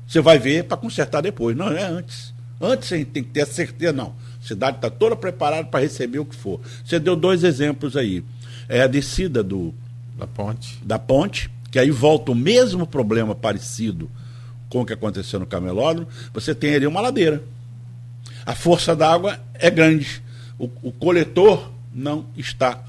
você 0.08 0.22
vai 0.22 0.38
ver 0.38 0.66
para 0.66 0.78
consertar 0.78 1.22
depois. 1.22 1.56
Não, 1.56 1.72
é 1.72 1.84
antes. 1.84 2.34
Antes 2.62 2.92
a 2.92 2.98
gente 2.98 3.12
tem 3.12 3.24
que 3.24 3.30
ter 3.30 3.42
a 3.42 3.46
certeza, 3.46 3.94
não. 3.94 4.14
A 4.48 4.56
cidade 4.56 4.78
está 4.78 4.90
toda 4.90 5.14
preparada 5.14 5.68
para 5.68 5.82
receber 5.82 6.20
o 6.20 6.26
que 6.26 6.36
for. 6.36 6.62
Você 6.86 6.98
deu 7.00 7.18
dois 7.18 7.44
exemplos 7.44 7.98
aí. 7.98 8.24
É 8.70 8.82
a 8.82 8.88
descida 8.88 9.44
do 9.44 9.74
da 10.18 10.26
ponte. 10.26 10.80
Da 10.82 10.98
ponte, 10.98 11.52
que 11.70 11.78
aí 11.78 11.92
volta 11.92 12.32
o 12.32 12.36
mesmo 12.36 12.88
problema 12.88 13.36
parecido 13.36 14.10
com 14.70 14.82
o 14.82 14.86
que 14.86 14.94
aconteceu 14.94 15.38
no 15.38 15.46
Camelódromo. 15.46 16.08
Você 16.34 16.56
tem 16.56 16.74
ali 16.74 16.88
uma 16.88 17.02
ladeira. 17.02 17.44
A 18.46 18.56
força 18.56 18.96
d'água 18.96 19.38
é 19.54 19.70
grande. 19.70 20.24
O, 20.58 20.70
o 20.82 20.92
coletor 20.94 21.70
não 21.94 22.26
está 22.38 22.82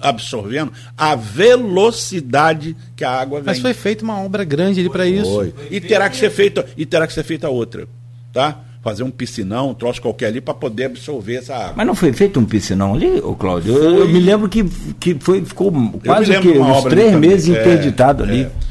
absorvendo 0.00 0.72
a 0.96 1.14
velocidade 1.14 2.76
que 2.94 3.02
a 3.04 3.12
água 3.12 3.40
vem. 3.40 3.46
Mas 3.46 3.60
foi 3.60 3.72
feita 3.72 4.04
uma 4.04 4.20
obra 4.20 4.44
grande 4.44 4.80
ali 4.80 4.90
para 4.90 5.06
isso. 5.06 5.30
Foi. 5.30 5.54
E 5.70 5.80
terá 5.80 6.10
que 6.10 6.18
ser 6.18 6.30
feita 6.30 6.66
e 6.76 6.84
terá 6.84 7.06
que 7.06 7.14
ser 7.14 7.22
feita 7.22 7.48
outra, 7.48 7.88
tá? 8.30 8.67
Fazer 8.88 9.02
um 9.02 9.10
piscinão, 9.10 9.70
um 9.70 9.74
troço 9.74 10.00
qualquer 10.00 10.26
ali 10.28 10.40
para 10.40 10.54
poder 10.54 10.86
absorver 10.86 11.36
essa 11.36 11.54
água. 11.54 11.74
Mas 11.76 11.86
não 11.86 11.94
foi 11.94 12.10
feito 12.12 12.40
um 12.40 12.44
piscinão 12.46 12.94
ali, 12.94 13.20
ô 13.20 13.34
Cláudio? 13.34 13.76
Eu, 13.76 13.98
eu, 13.98 14.08
me 14.08 14.18
lembro 14.18 14.48
que, 14.48 14.64
que 14.98 15.14
foi, 15.20 15.44
ficou 15.44 15.70
quase 16.04 16.38
que 16.40 16.58
uns 16.58 16.84
três 16.84 17.14
meses 17.14 17.54
é, 17.54 17.60
interditado 17.60 18.22
ali. 18.22 18.44
É. 18.44 18.67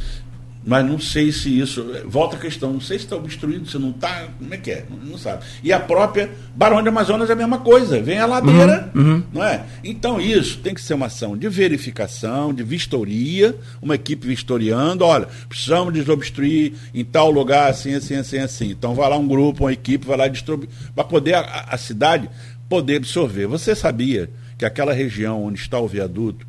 Mas 0.68 0.86
não 0.86 1.00
sei 1.00 1.32
se 1.32 1.58
isso. 1.58 1.82
Volta 2.06 2.36
a 2.36 2.40
questão, 2.40 2.74
não 2.74 2.82
sei 2.82 3.00
se 3.00 3.06
está 3.06 3.16
obstruído, 3.16 3.70
se 3.70 3.80
não 3.80 3.92
está. 3.92 4.28
Como 4.38 4.54
é 4.54 4.58
que 4.58 4.70
é? 4.70 4.86
Não, 4.90 4.98
não, 4.98 5.18
sabe. 5.18 5.46
E 5.64 5.72
a 5.72 5.80
própria 5.80 6.30
Barão 6.54 6.84
de 6.84 6.90
Amazonas 6.90 7.30
é 7.30 7.34
a 7.34 7.38
mesma 7.38 7.60
coisa. 7.60 8.02
Vem 8.02 8.20
a 8.20 8.26
ladeira, 8.26 8.92
uhum, 8.94 9.02
uhum. 9.02 9.24
não 9.32 9.44
é? 9.46 9.64
Então 9.82 10.20
isso 10.20 10.60
tem 10.60 10.74
que 10.74 10.82
ser 10.82 10.96
uma 10.96 11.06
ação 11.06 11.38
de 11.38 11.48
verificação, 11.48 12.54
de 12.54 12.64
vistoria, 12.64 13.56
uma 13.82 13.96
equipe 13.96 14.28
vistoriando, 14.28 15.06
olha, 15.06 15.30
precisamos 15.48 15.94
desobstruir 15.94 16.74
em 16.94 17.06
tal 17.06 17.32
lugar, 17.32 17.72
assim, 17.72 17.94
assim, 17.94 18.16
assim, 18.16 18.40
assim. 18.40 18.70
Então 18.72 18.94
vai 18.94 19.10
lá 19.10 19.18
um 19.18 19.28
grupo, 19.28 19.64
uma 19.64 19.72
equipe, 19.72 20.06
vai 20.06 20.18
lá 20.18 20.28
destruir, 20.28 20.68
para 20.94 21.06
poder 21.06 21.36
a, 21.36 21.68
a 21.70 21.78
cidade 21.78 22.30
poder 22.68 22.98
absorver. 22.98 23.48
Você 23.48 23.74
sabia 23.74 24.30
que 24.58 24.66
aquela 24.66 24.92
região 24.92 25.46
onde 25.46 25.62
está 25.62 25.80
o 25.80 25.88
viaduto 25.88 26.46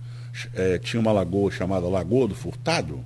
é, 0.55 0.77
tinha 0.79 1.01
uma 1.01 1.13
lagoa 1.13 1.53
chamada 1.53 1.87
Lagoa 1.87 2.27
do 2.27 2.35
Furtado? 2.35 3.05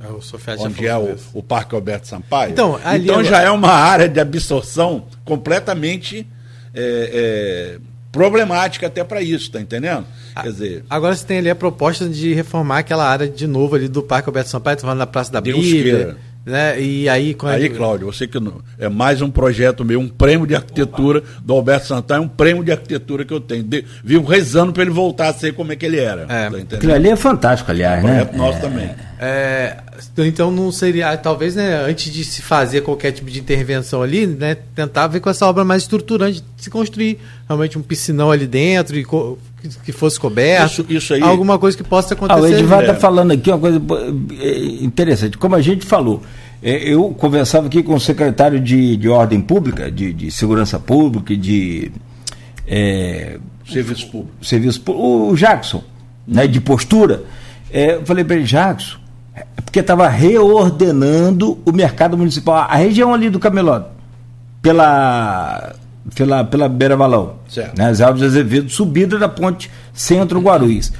É, 0.00 0.06
o 0.06 0.20
onde 0.60 0.86
é 0.86 0.96
o, 0.96 1.16
o, 1.34 1.42
Parque 1.42 1.74
Alberto 1.74 2.06
Sampaio. 2.06 2.52
Então, 2.52 2.78
então 2.94 3.24
já 3.24 3.42
é 3.42 3.50
uma 3.50 3.72
área 3.72 4.08
de 4.08 4.20
absorção 4.20 5.06
completamente 5.24 6.24
é, 6.72 7.76
é, 7.76 7.80
problemática 8.12 8.86
até 8.86 9.02
para 9.02 9.20
isso, 9.20 9.50
tá 9.50 9.60
entendendo? 9.60 10.06
Quer 10.40 10.52
dizer, 10.52 10.84
agora 10.88 11.16
você 11.16 11.26
tem 11.26 11.38
ali 11.38 11.50
a 11.50 11.54
proposta 11.54 12.08
de 12.08 12.32
reformar 12.32 12.78
aquela 12.78 13.08
área 13.08 13.28
de 13.28 13.46
novo 13.48 13.74
ali 13.74 13.88
do 13.88 14.00
Parque 14.00 14.28
Alberto 14.28 14.50
Sampaio, 14.50 14.78
falando 14.78 14.98
na 14.98 15.06
Praça 15.06 15.32
da 15.32 15.40
Deus 15.40 15.58
Bíblia. 15.58 16.16
Né? 16.48 16.80
E 16.80 17.08
aí, 17.10 17.34
quando 17.34 17.52
aí, 17.54 17.68
Cláudio, 17.68 18.06
você 18.06 18.26
que 18.26 18.40
não, 18.40 18.62
é 18.78 18.88
mais 18.88 19.20
um 19.20 19.30
projeto 19.30 19.84
meu, 19.84 20.00
um 20.00 20.08
prêmio 20.08 20.46
de 20.46 20.54
arquitetura 20.54 21.18
Opa. 21.18 21.28
do 21.44 21.52
Alberto 21.52 21.86
Santana, 21.86 22.22
um 22.22 22.28
prêmio 22.28 22.64
de 22.64 22.72
arquitetura 22.72 23.22
que 23.22 23.34
eu 23.34 23.40
tenho. 23.40 23.62
De, 23.62 23.84
vivo 24.02 24.26
rezando 24.26 24.72
para 24.72 24.82
ele 24.82 24.90
voltar 24.90 25.28
a 25.28 25.34
ser 25.34 25.52
como 25.52 25.72
é 25.72 25.76
que 25.76 25.84
ele 25.84 25.98
era. 25.98 26.22
É. 26.22 26.48
Tá 26.64 26.76
Aquilo 26.76 26.94
ali 26.94 27.10
é 27.10 27.16
fantástico, 27.16 27.70
aliás, 27.70 28.02
né? 28.02 28.24
Projeto 28.24 28.36
nosso 28.38 28.58
é. 28.58 28.60
também. 28.62 28.90
É, 29.20 29.76
então 30.18 30.50
não 30.50 30.70
seria, 30.70 31.16
talvez, 31.16 31.54
né, 31.56 31.84
antes 31.84 32.12
de 32.12 32.24
se 32.24 32.40
fazer 32.40 32.82
qualquer 32.82 33.10
tipo 33.10 33.28
de 33.28 33.40
intervenção 33.40 34.00
ali, 34.00 34.26
né, 34.26 34.56
tentar 34.74 35.08
ver 35.08 35.20
com 35.20 35.28
essa 35.28 35.44
obra 35.44 35.64
mais 35.64 35.82
estruturante, 35.82 36.42
se 36.56 36.70
construir 36.70 37.18
realmente 37.46 37.76
um 37.76 37.82
piscinão 37.82 38.30
ali 38.30 38.46
dentro 38.46 38.96
e 38.96 39.04
que 39.84 39.92
fosse 39.92 40.18
coberto, 40.20 40.82
isso, 40.82 40.86
isso 40.88 41.14
aí, 41.14 41.22
alguma 41.22 41.58
coisa 41.58 41.76
que 41.76 41.82
possa 41.82 42.14
acontecer. 42.14 42.38
Ah, 42.38 42.42
o 42.42 42.46
Edivar 42.46 42.80
está 42.80 42.92
é. 42.92 42.96
falando 42.96 43.32
aqui 43.32 43.50
uma 43.50 43.58
coisa 43.58 43.80
é, 44.40 44.58
interessante. 44.84 45.36
Como 45.36 45.54
a 45.54 45.60
gente 45.60 45.84
falou, 45.84 46.22
é, 46.62 46.76
eu 46.76 47.10
conversava 47.10 47.66
aqui 47.66 47.82
com 47.82 47.94
o 47.94 48.00
secretário 48.00 48.60
de, 48.60 48.96
de 48.96 49.08
Ordem 49.08 49.40
Pública, 49.40 49.90
de, 49.90 50.12
de 50.12 50.30
Segurança 50.30 50.78
Pública 50.78 51.32
e 51.32 51.36
de 51.36 51.92
é, 52.66 53.38
Serviço 53.66 54.06
público. 54.10 54.44
serviço 54.44 54.80
pú- 54.80 55.30
o 55.30 55.36
Jackson, 55.36 55.82
né, 56.26 56.46
de 56.46 56.60
postura. 56.60 57.24
É, 57.70 57.96
eu 57.96 58.06
falei 58.06 58.24
para 58.24 58.36
ele, 58.36 58.44
Jackson, 58.44 58.96
é 59.34 59.60
porque 59.60 59.80
estava 59.80 60.08
reordenando 60.08 61.58
o 61.66 61.72
mercado 61.72 62.16
municipal, 62.16 62.66
a 62.68 62.76
região 62.76 63.12
ali 63.12 63.28
do 63.28 63.38
Camelot, 63.38 63.84
pela 64.62 65.74
pela 66.14 66.44
pela 66.44 66.68
Beira 66.68 66.96
Valão, 66.96 67.34
Certo. 67.48 67.76
né, 67.78 67.88
as 67.88 68.00
Alves 68.00 68.22
Azevedo, 68.22 68.68
subida 68.70 69.18
da 69.18 69.28
ponte 69.28 69.70
Centro 69.92 70.40
Guarulhos. 70.40 70.92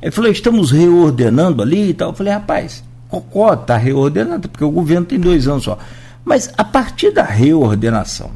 Ele 0.00 0.10
falou, 0.10 0.30
estamos 0.30 0.70
reordenando 0.70 1.62
ali 1.62 1.90
e 1.90 1.94
tal. 1.94 2.10
Eu 2.10 2.14
falei, 2.14 2.32
rapaz, 2.32 2.82
Cocó 3.08 3.52
está 3.54 3.76
reordenando, 3.76 4.48
porque 4.48 4.64
o 4.64 4.70
governo 4.70 5.06
tem 5.06 5.18
dois 5.20 5.46
anos 5.46 5.64
só. 5.64 5.78
Mas 6.24 6.50
a 6.56 6.64
partir 6.64 7.10
da 7.12 7.22
reordenação, 7.22 8.30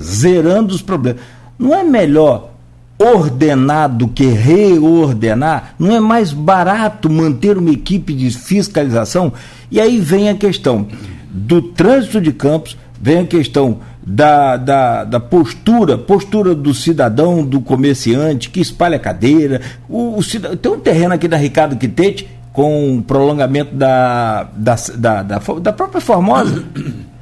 zerando 0.00 0.74
os 0.74 0.82
problemas, 0.82 1.20
não 1.58 1.74
é 1.74 1.84
melhor 1.84 2.50
ordenar 2.98 3.88
do 3.88 4.08
que 4.08 4.24
reordenar? 4.26 5.74
Não 5.78 5.94
é 5.94 6.00
mais 6.00 6.32
barato 6.32 7.10
manter 7.10 7.56
uma 7.58 7.70
equipe 7.70 8.12
de 8.12 8.30
fiscalização? 8.30 9.32
E 9.70 9.80
aí 9.80 10.00
vem 10.00 10.28
a 10.28 10.34
questão 10.34 10.86
do 11.30 11.60
trânsito 11.60 12.20
de 12.20 12.32
campos, 12.32 12.76
vem 13.00 13.20
a 13.20 13.26
questão 13.26 13.78
da, 14.06 14.56
da, 14.56 15.04
da 15.04 15.18
postura, 15.20 15.96
postura 15.96 16.54
do 16.54 16.74
cidadão, 16.74 17.44
do 17.44 17.60
comerciante 17.60 18.50
que 18.50 18.60
espalha 18.60 18.98
cadeira. 18.98 19.60
O, 19.88 20.16
o 20.18 20.22
cida- 20.22 20.56
tem 20.56 20.70
um 20.72 20.78
terreno 20.78 21.14
aqui 21.14 21.26
da 21.26 21.36
Ricardo 21.36 21.76
Quitete 21.76 22.28
com 22.52 23.02
prolongamento 23.06 23.74
da, 23.74 24.48
da, 24.56 24.76
da, 24.96 25.22
da, 25.22 25.38
da 25.38 25.72
própria 25.72 26.00
Formosa. 26.00 26.62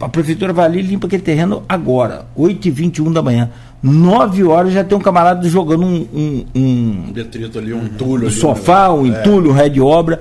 A 0.00 0.08
prefeitura 0.08 0.52
vai 0.52 0.64
ali 0.66 0.80
e 0.80 0.82
limpa 0.82 1.06
aquele 1.06 1.22
terreno 1.22 1.62
agora, 1.68 2.26
8h21 2.36 3.12
da 3.12 3.22
manhã. 3.22 3.50
9 3.80 4.42
horas 4.42 4.72
já 4.72 4.82
tem 4.82 4.98
um 4.98 5.00
camarada 5.00 5.48
jogando 5.48 5.84
um, 5.86 6.08
um- 6.12 6.44
um- 6.56 7.04
Um 7.08 7.12
detrito 7.12 7.56
ali, 7.56 7.72
um 7.72 7.84
entulho 7.84 8.24
um 8.24 8.26
ali. 8.26 8.34
sofá, 8.34 8.90
um 8.92 9.06
É. 9.06 9.20
entulho, 9.20 9.50
um 9.50 9.54
ré 9.54 9.68
de 9.68 9.80
obra. 9.80 10.20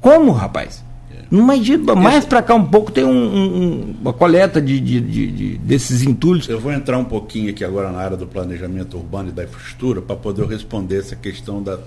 Como, 0.00 0.30
rapaz? 0.30 0.84
Imagina, 1.30 1.94
mais 1.94 2.24
para 2.24 2.40
cá 2.42 2.54
um 2.54 2.64
pouco 2.64 2.90
tem 2.90 3.04
um- 3.04 3.10
um- 3.10 3.94
uma 4.00 4.12
coleta 4.12 4.60
de, 4.62 4.80
de- 4.80 5.00
de- 5.00 5.26
de- 5.30 5.58
desses 5.58 6.02
entulhos. 6.02 6.48
Eu 6.48 6.58
vou 6.58 6.72
entrar 6.72 6.96
um 6.98 7.04
pouquinho 7.04 7.50
aqui 7.50 7.62
agora 7.64 7.90
na 7.92 7.98
área 7.98 8.16
do 8.16 8.26
planejamento 8.26 8.96
urbano 8.96 9.28
e 9.28 9.32
da 9.32 9.44
infraestrutura 9.44 10.00
para 10.00 10.16
poder 10.16 10.46
responder 10.46 10.98
essa 10.98 11.14
questão 11.16 11.62
da, 11.62 11.78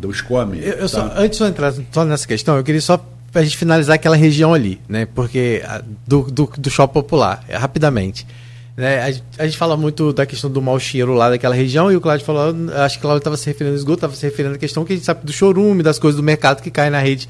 do 0.00 0.10
SCOME. 0.12 0.60
Eu, 0.62 0.72
eu 0.74 0.88
só, 0.88 1.08
tá? 1.08 1.20
antes 1.20 1.36
de 1.38 1.44
eu 1.44 1.48
entrar 1.48 1.74
só 1.92 2.04
nessa 2.04 2.26
questão, 2.26 2.56
eu 2.56 2.64
queria 2.64 2.80
só 2.80 3.04
pra 3.30 3.42
gente 3.42 3.56
finalizar 3.58 3.96
aquela 3.96 4.16
região 4.16 4.54
ali, 4.54 4.80
né? 4.88 5.06
Porque 5.14 5.62
a- 5.66 5.82
do, 6.06 6.22
do, 6.22 6.50
do 6.56 6.70
shopping 6.70 6.94
popular, 6.94 7.44
é, 7.48 7.56
rapidamente. 7.56 8.26
Né? 8.74 9.02
A, 9.02 9.10
gente- 9.10 9.24
a 9.38 9.44
gente 9.46 9.58
fala 9.58 9.76
muito 9.76 10.12
da 10.12 10.24
questão 10.24 10.50
do 10.50 10.60
mau 10.62 10.78
cheiro 10.80 11.12
lá 11.14 11.28
daquela 11.30 11.54
região, 11.54 11.92
e 11.92 11.96
o 11.96 12.00
Cláudio 12.00 12.24
falou, 12.24 12.54
acho 12.76 12.94
que 12.94 13.00
o 13.00 13.02
Cláudio 13.02 13.18
estava 13.18 13.36
se 13.36 13.44
referindo 13.46 13.74
ao 13.74 13.78
esgoto, 13.78 13.96
estava 13.98 14.14
se 14.14 14.24
referindo 14.24 14.54
à 14.54 14.58
questão 14.58 14.84
que 14.86 14.92
a 14.94 14.96
gente 14.96 15.04
sabe 15.04 15.20
do 15.24 15.32
chorume, 15.32 15.82
das 15.82 15.98
coisas 15.98 16.16
do 16.18 16.22
mercado 16.22 16.62
que 16.62 16.70
cai 16.70 16.88
na 16.88 16.98
rede. 16.98 17.28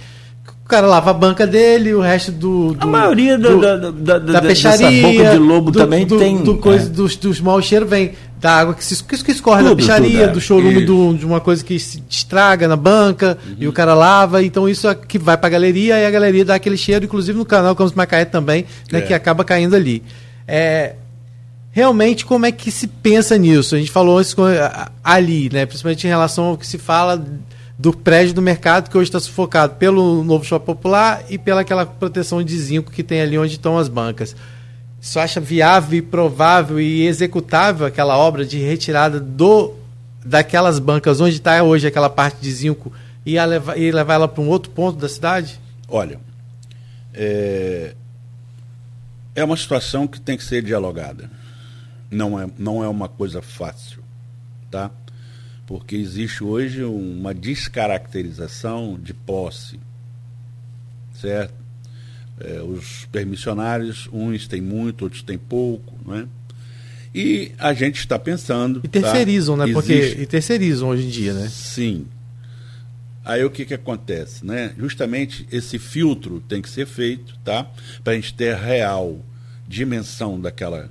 O 0.67 0.69
cara 0.69 0.85
lava 0.89 1.13
a 1.13 1.15
banca 1.15 1.47
dele, 1.47 1.95
o 1.95 2.01
resto 2.01 2.33
do. 2.33 2.75
do 2.75 2.83
A 2.83 2.87
maioria 2.87 3.39
da- 3.39 3.49
do- 3.49 3.61
da- 3.61 3.77
da- 3.77 3.91
da- 3.93 4.19
da 4.19 4.41
dessa 4.41 4.43
peixaria. 4.73 5.01
boca 5.01 5.31
de 5.31 5.39
lobo 5.39 5.71
do- 5.71 5.79
também 5.79 6.05
do- 6.05 6.19
tem, 6.19 6.39
Do 6.43 6.57
coisa, 6.59 6.87
é. 6.87 6.89
dos, 6.91 7.15
dos 7.15 7.41
mau 7.41 7.63
cheiros 7.63 7.89
vem 7.89 8.15
da 8.41 8.51
água 8.51 8.75
que, 8.75 8.85
se, 8.85 9.01
que, 9.05 9.17
que 9.23 9.31
escorre 9.31 9.63
da 9.63 9.69
Tudo, 9.69 9.79
peixaria, 9.79 10.11
tudo, 10.11 10.23
é. 10.31 10.33
do 10.33 10.41
chorume 10.41 10.85
do, 10.85 11.15
de 11.15 11.25
uma 11.25 11.39
coisa 11.41 11.65
que 11.65 11.79
se 11.79 12.03
estraga 12.11 12.67
na 12.67 12.75
banca 12.75 13.39
e 13.61 13.69
o 13.69 13.73
cara 13.73 13.95
lava, 13.95 14.43
então 14.43 14.69
isso 14.69 14.89
é 14.89 14.95
que 14.97 15.21
vai 15.21 15.37
pra 15.37 15.49
galeria 15.49 16.01
e 16.01 16.05
a 16.05 16.11
galeria 16.11 16.45
dá 16.45 16.57
aquele 16.57 16.77
cheiro, 16.77 17.05
inclusive 17.05 17.39
no 17.39 17.45
canal 17.45 17.77
Campos 17.77 17.95
Macaé 17.95 18.25
também, 18.25 18.65
né, 18.91 18.99
É. 18.99 19.03
que 19.03 19.15
acaba 19.15 19.45
caindo 19.45 19.77
ali. 19.77 20.03
É, 20.49 20.97
realmente, 21.71 22.27
como 22.27 22.45
é 22.45 22.51
que 22.51 22.73
se 22.73 22.89
pensa 22.89 23.39
nisso? 23.39 23.77
A 23.77 23.79
gente 23.79 23.93
falou 23.93 24.21
isso 24.21 24.37
ali, 25.05 25.49
né, 25.53 25.65
principalmente 25.65 26.05
em 26.09 26.11
relação 26.11 26.45
ao 26.47 26.57
que 26.59 26.67
se 26.67 26.77
fala 26.77 27.25
do 27.79 27.93
prédio 27.93 28.35
do 28.35 28.43
mercado 28.43 28.89
que 28.89 28.97
hoje 28.97 29.09
está 29.09 29.21
sufocado 29.21 29.75
pelo 29.75 30.25
novo 30.25 30.45
shopping 30.45 30.65
popular 30.65 31.25
e 31.29 31.37
pela 31.37 31.61
aquela 31.61 31.85
proteção 31.85 32.43
de 32.43 32.59
zinco 32.59 32.91
que 32.91 33.03
tem 33.03 33.21
ali 33.21 33.37
onde 33.37 33.53
estão 33.53 33.77
as 33.77 33.89
bancas. 33.89 34.35
Você 35.01 35.19
acha 35.19 35.41
viável 35.41 36.03
provável 36.03 36.81
e 36.81 37.07
executável 37.07 37.87
aquela 37.87 38.17
obra 38.17 38.45
de 38.45 38.59
retirada 38.59 39.21
do 39.21 39.75
daquelas 40.25 40.79
bancas 40.79 41.21
onde 41.21 41.37
está 41.37 41.63
hoje 41.63 41.87
aquela 41.87 42.11
parte 42.11 42.41
de 42.41 42.51
zinco 42.51 42.93
e, 43.25 43.39
levar, 43.45 43.79
e 43.79 43.93
levar 43.93 44.15
ela 44.15 44.29
para 44.29 44.43
um 44.43 44.49
outro 44.49 44.71
ponto 44.73 44.99
da 44.99 45.09
cidade? 45.09 45.61
Olha, 45.89 46.19
é, 47.15 47.95
é 49.35 49.45
uma 49.45 49.57
situação 49.57 50.07
que 50.07 50.21
tem 50.21 50.37
que 50.37 50.43
ser 50.43 50.63
dialogada. 50.63 51.31
Não 52.11 52.41
é, 52.41 52.49
não 52.59 52.83
é 52.83 52.89
uma 52.89 53.09
coisa 53.09 53.43
fácil, 53.43 54.03
tá? 54.71 54.91
Porque 55.67 55.97
existe 55.97 56.45
hoje 56.45 56.85
uma 56.85 57.35
descaracterização 57.35 58.99
de 59.03 59.13
posse, 59.13 59.81
certo? 61.21 61.55
É, 62.39 62.61
os 62.63 63.07
permissionários, 63.11 64.09
uns 64.13 64.47
têm 64.47 64.61
muito, 64.61 65.03
outros 65.03 65.23
têm 65.23 65.39
pouco, 65.39 65.95
né? 66.09 66.29
E 67.15 67.53
a 67.59 67.73
gente 67.73 67.99
está 67.99 68.19
pensando. 68.19 68.81
E 68.85 68.89
terceirizam, 68.89 69.57
tá? 69.57 69.67
né? 69.67 69.73
Porque 69.73 69.93
Existe- 69.93 70.21
e 70.21 70.27
terceirizam 70.27 70.89
hoje 70.91 71.07
em 71.07 71.09
dia, 71.09 71.33
né? 71.33 71.49
Sim. 71.49 72.07
Aí 73.25 73.43
o 73.43 73.51
que, 73.51 73.65
que 73.65 73.75
acontece, 73.75 74.47
né? 74.47 74.73
Justamente 74.79 75.49
esse 75.51 75.79
filtro 75.79 76.41
tem 76.47 76.63
que 76.63 76.69
ser 76.71 76.87
feito, 76.87 77.37
tá? 77.43 77.69
Para 78.05 78.13
a 78.13 78.17
gente 78.17 78.35
ter 78.35 78.55
a 78.55 78.59
real 78.59 79.19
dimensão 79.67 80.41
daquela 80.41 80.91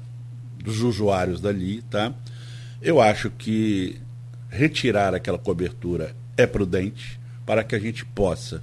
dos 0.61 0.81
usuários 0.81 1.39
dali, 1.39 1.83
tá? 1.83 2.11
Eu 2.81 2.99
acho 2.99 3.29
que 3.29 3.97
retirar 4.55 5.13
aquela 5.13 5.37
cobertura 5.37 6.15
é 6.37 6.45
prudente 6.47 7.19
para 7.45 7.63
que 7.63 7.75
a 7.75 7.79
gente 7.79 8.03
possa 8.05 8.61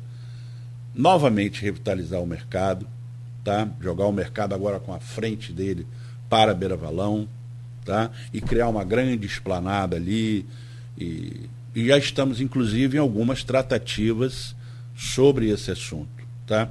novamente 0.94 1.62
revitalizar 1.62 2.20
o 2.20 2.26
mercado, 2.26 2.86
tá? 3.44 3.68
Jogar 3.80 4.06
o 4.06 4.12
mercado 4.12 4.54
agora 4.54 4.78
com 4.78 4.92
a 4.92 5.00
frente 5.00 5.52
dele 5.52 5.86
para 6.28 6.54
Beira 6.54 6.76
Valão, 6.76 7.28
tá? 7.84 8.10
E 8.32 8.40
criar 8.40 8.68
uma 8.68 8.84
grande 8.84 9.26
esplanada 9.26 9.96
ali 9.96 10.44
e, 10.98 11.48
e 11.74 11.86
já 11.86 11.96
estamos 11.96 12.40
inclusive 12.40 12.96
em 12.96 13.00
algumas 13.00 13.42
tratativas 13.44 14.54
sobre 14.96 15.48
esse 15.50 15.70
assunto, 15.70 16.08
tá? 16.46 16.68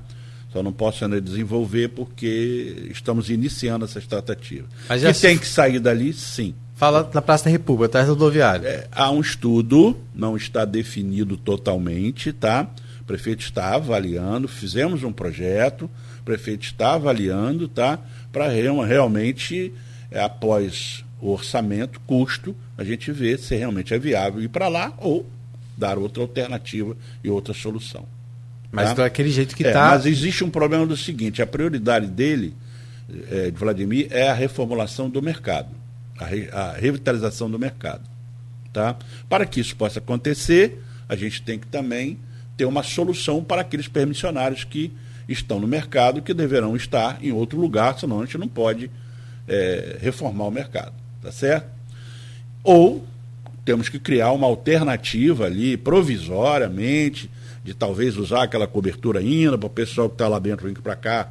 Só 0.53 0.61
não 0.61 0.73
posso 0.73 1.03
ainda 1.05 1.19
desenvolver 1.21 1.89
porque 1.89 2.87
estamos 2.91 3.29
iniciando 3.29 3.85
essas 3.85 4.05
tratativas. 4.05 4.69
Mas 4.89 5.17
se- 5.17 5.21
tem 5.27 5.37
que 5.37 5.47
sair 5.47 5.79
dali, 5.79 6.11
sim. 6.13 6.53
Fala 6.81 7.07
na 7.13 7.21
Praça 7.21 7.43
da 7.43 7.51
República, 7.51 7.85
atrás 7.85 8.07
do 8.07 8.13
rodoviário. 8.13 8.65
É, 8.65 8.87
há 8.91 9.11
um 9.11 9.21
estudo, 9.21 9.95
não 10.15 10.35
está 10.35 10.65
definido 10.65 11.37
totalmente, 11.37 12.33
tá? 12.33 12.67
O 13.01 13.03
prefeito 13.03 13.41
está 13.41 13.75
avaliando, 13.75 14.47
fizemos 14.47 15.03
um 15.03 15.13
projeto, 15.13 15.87
o 16.19 16.23
prefeito 16.23 16.63
está 16.63 16.95
avaliando, 16.95 17.67
tá? 17.67 17.99
Para 18.31 18.47
realmente, 18.47 19.71
é, 20.09 20.23
após 20.23 21.05
o 21.21 21.29
orçamento, 21.29 21.99
custo, 22.07 22.55
a 22.75 22.83
gente 22.83 23.11
ver 23.11 23.37
se 23.37 23.55
realmente 23.55 23.93
é 23.93 23.99
viável 23.99 24.41
ir 24.41 24.49
para 24.49 24.67
lá 24.67 24.91
ou 24.97 25.23
dar 25.77 25.99
outra 25.99 26.23
alternativa 26.23 26.97
e 27.23 27.29
outra 27.29 27.53
solução. 27.53 28.07
Mas 28.71 28.89
tá? 28.95 29.03
daquele 29.03 29.29
jeito 29.29 29.55
que 29.55 29.67
É, 29.67 29.71
tá. 29.71 29.89
Mas 29.89 30.07
existe 30.07 30.43
um 30.43 30.49
problema 30.49 30.87
do 30.87 30.97
seguinte: 30.97 31.43
a 31.43 31.45
prioridade 31.45 32.07
dele, 32.07 32.55
eh, 33.29 33.51
de 33.51 33.57
Vladimir, 33.59 34.07
é 34.09 34.29
a 34.29 34.33
reformulação 34.33 35.11
do 35.11 35.21
mercado, 35.21 35.69
a, 36.21 36.25
re- 36.25 36.49
a 36.51 36.73
revitalização 36.73 37.49
do 37.49 37.57
mercado. 37.59 38.03
Tá? 38.71 38.95
Para 39.27 39.45
que 39.45 39.59
isso 39.59 39.75
possa 39.75 39.99
acontecer, 39.99 40.81
a 41.09 41.15
gente 41.15 41.41
tem 41.41 41.59
que 41.59 41.67
também 41.67 42.17
ter 42.55 42.65
uma 42.65 42.83
solução 42.83 43.43
para 43.43 43.61
aqueles 43.61 43.87
permissionários 43.87 44.63
que 44.63 44.91
estão 45.27 45.59
no 45.59 45.67
mercado, 45.67 46.21
que 46.21 46.33
deverão 46.33 46.75
estar 46.75 47.17
em 47.23 47.31
outro 47.31 47.59
lugar, 47.59 47.97
senão 47.99 48.21
a 48.21 48.25
gente 48.25 48.37
não 48.37 48.47
pode 48.47 48.89
eh, 49.47 49.97
reformar 50.01 50.45
o 50.45 50.51
mercado. 50.51 50.93
Tá 51.21 51.31
certo? 51.31 51.67
Ou 52.63 53.05
temos 53.63 53.89
que 53.89 53.99
criar 53.99 54.31
uma 54.31 54.47
alternativa 54.47 55.45
ali, 55.45 55.77
provisoriamente, 55.77 57.29
de 57.63 57.73
talvez 57.73 58.17
usar 58.17 58.43
aquela 58.43 58.67
cobertura 58.67 59.19
ainda 59.19 59.57
para 59.57 59.67
o 59.67 59.69
pessoal 59.69 60.09
que 60.09 60.15
está 60.15 60.27
lá 60.27 60.39
dentro 60.39 60.67
vir 60.67 60.79
para 60.81 60.95
cá, 60.95 61.29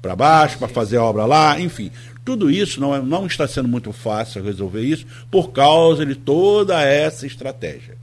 para 0.00 0.14
baixo, 0.14 0.58
para 0.58 0.68
fazer 0.68 0.96
a 0.96 1.02
obra 1.02 1.24
lá, 1.26 1.58
enfim. 1.60 1.90
Tudo 2.24 2.50
isso 2.50 2.80
não, 2.80 2.94
é- 2.94 3.02
não 3.02 3.26
está 3.26 3.46
sendo 3.48 3.68
muito 3.68 3.92
fácil 3.92 4.42
resolver 4.44 4.82
isso 4.82 5.04
por 5.30 5.50
causa 5.50 6.06
de 6.06 6.14
toda 6.14 6.80
essa 6.80 7.26
estratégia. 7.26 7.96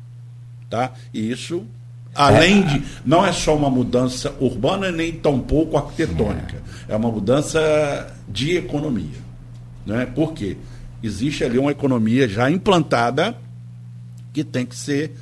Tá? 0.69 0.91
E 1.13 1.31
isso, 1.31 1.65
além 2.13 2.61
de. 2.63 2.83
Não 3.05 3.25
é 3.25 3.31
só 3.31 3.55
uma 3.55 3.69
mudança 3.69 4.35
urbana 4.39 4.91
nem 4.91 5.13
tampouco 5.13 5.77
arquitetônica. 5.77 6.61
É 6.87 6.95
uma 6.95 7.09
mudança 7.11 8.13
de 8.27 8.57
economia. 8.57 9.19
Né? 9.85 10.05
Por 10.05 10.33
quê? 10.33 10.57
Existe 11.01 11.43
ali 11.43 11.57
uma 11.57 11.71
economia 11.71 12.27
já 12.27 12.51
implantada 12.51 13.35
que 14.33 14.43
tem 14.43 14.65
que 14.65 14.75
ser. 14.75 15.15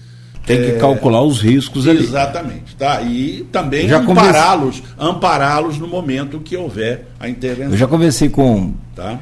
Tem 0.47 0.57
que 0.61 0.71
é, 0.71 0.77
calcular 0.79 1.21
os 1.21 1.41
riscos 1.41 1.87
ali. 1.87 1.99
Exatamente, 1.99 2.75
tá? 2.77 3.01
E 3.01 3.45
também 3.51 3.87
converse- 3.87 4.11
ampará-los, 4.29 4.83
ampará-los 4.97 5.77
no 5.77 5.87
momento 5.87 6.39
que 6.39 6.55
houver 6.57 7.05
a 7.19 7.27
intervenção, 7.29 7.73
Eu 7.73 7.77
já 7.77 7.85
conversei 7.85 8.29
com 8.29 8.73
tá? 8.95 9.19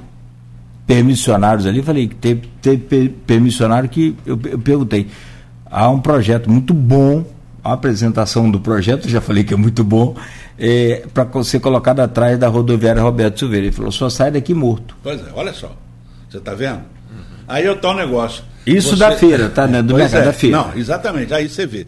permissionários 0.86 1.66
ali, 1.66 1.82
falei 1.82 2.08
que 2.08 2.16
teve, 2.16 2.48
teve 2.62 3.10
permissionário 3.10 3.90
que 3.90 4.16
eu, 4.26 4.40
eu 4.46 4.60
perguntei. 4.60 5.08
Há 5.66 5.90
um 5.90 6.00
projeto 6.00 6.50
muito 6.50 6.74
bom, 6.74 7.26
a 7.64 7.74
apresentação 7.74 8.50
do 8.52 8.60
projeto, 8.60 9.10
já 9.10 9.20
falei 9.20 9.44
que 9.44 9.54
é 9.54 9.58
muito 9.58 9.84
bom, 9.84 10.16
é, 10.60 11.06
para 11.14 11.44
ser 11.44 11.60
colocado 11.60 12.02
atrás 12.02 12.38
da 12.38 12.48
rodoviária 12.48 13.02
Roberto 13.02 13.40
Silveira. 13.40 13.66
Ele 13.66 13.76
falou, 13.76 13.92
só 13.92 14.10
sai 14.10 14.30
daqui 14.32 14.54
morto. 14.54 14.96
Pois 15.02 15.20
é, 15.20 15.26
olha 15.34 15.52
só. 15.54 15.76
Você 16.30 16.38
está 16.38 16.54
vendo? 16.54 16.82
Aí 17.48 17.66
eu 17.66 17.76
tô 17.76 17.92
um 17.92 17.96
negócio. 17.96 18.44
Isso 18.66 18.92
Você... 18.92 18.96
da 18.96 19.12
feira, 19.12 19.50
tá? 19.50 19.68
Né? 19.68 19.82
Do 19.82 19.94
pois 19.94 20.04
mercado 20.04 20.24
é. 20.24 20.26
da 20.26 20.34
feira. 20.34 20.58
Não, 20.58 20.76
exatamente. 20.76 21.34
Aí 21.34 21.48
você 21.48 21.66
vê. 21.66 21.86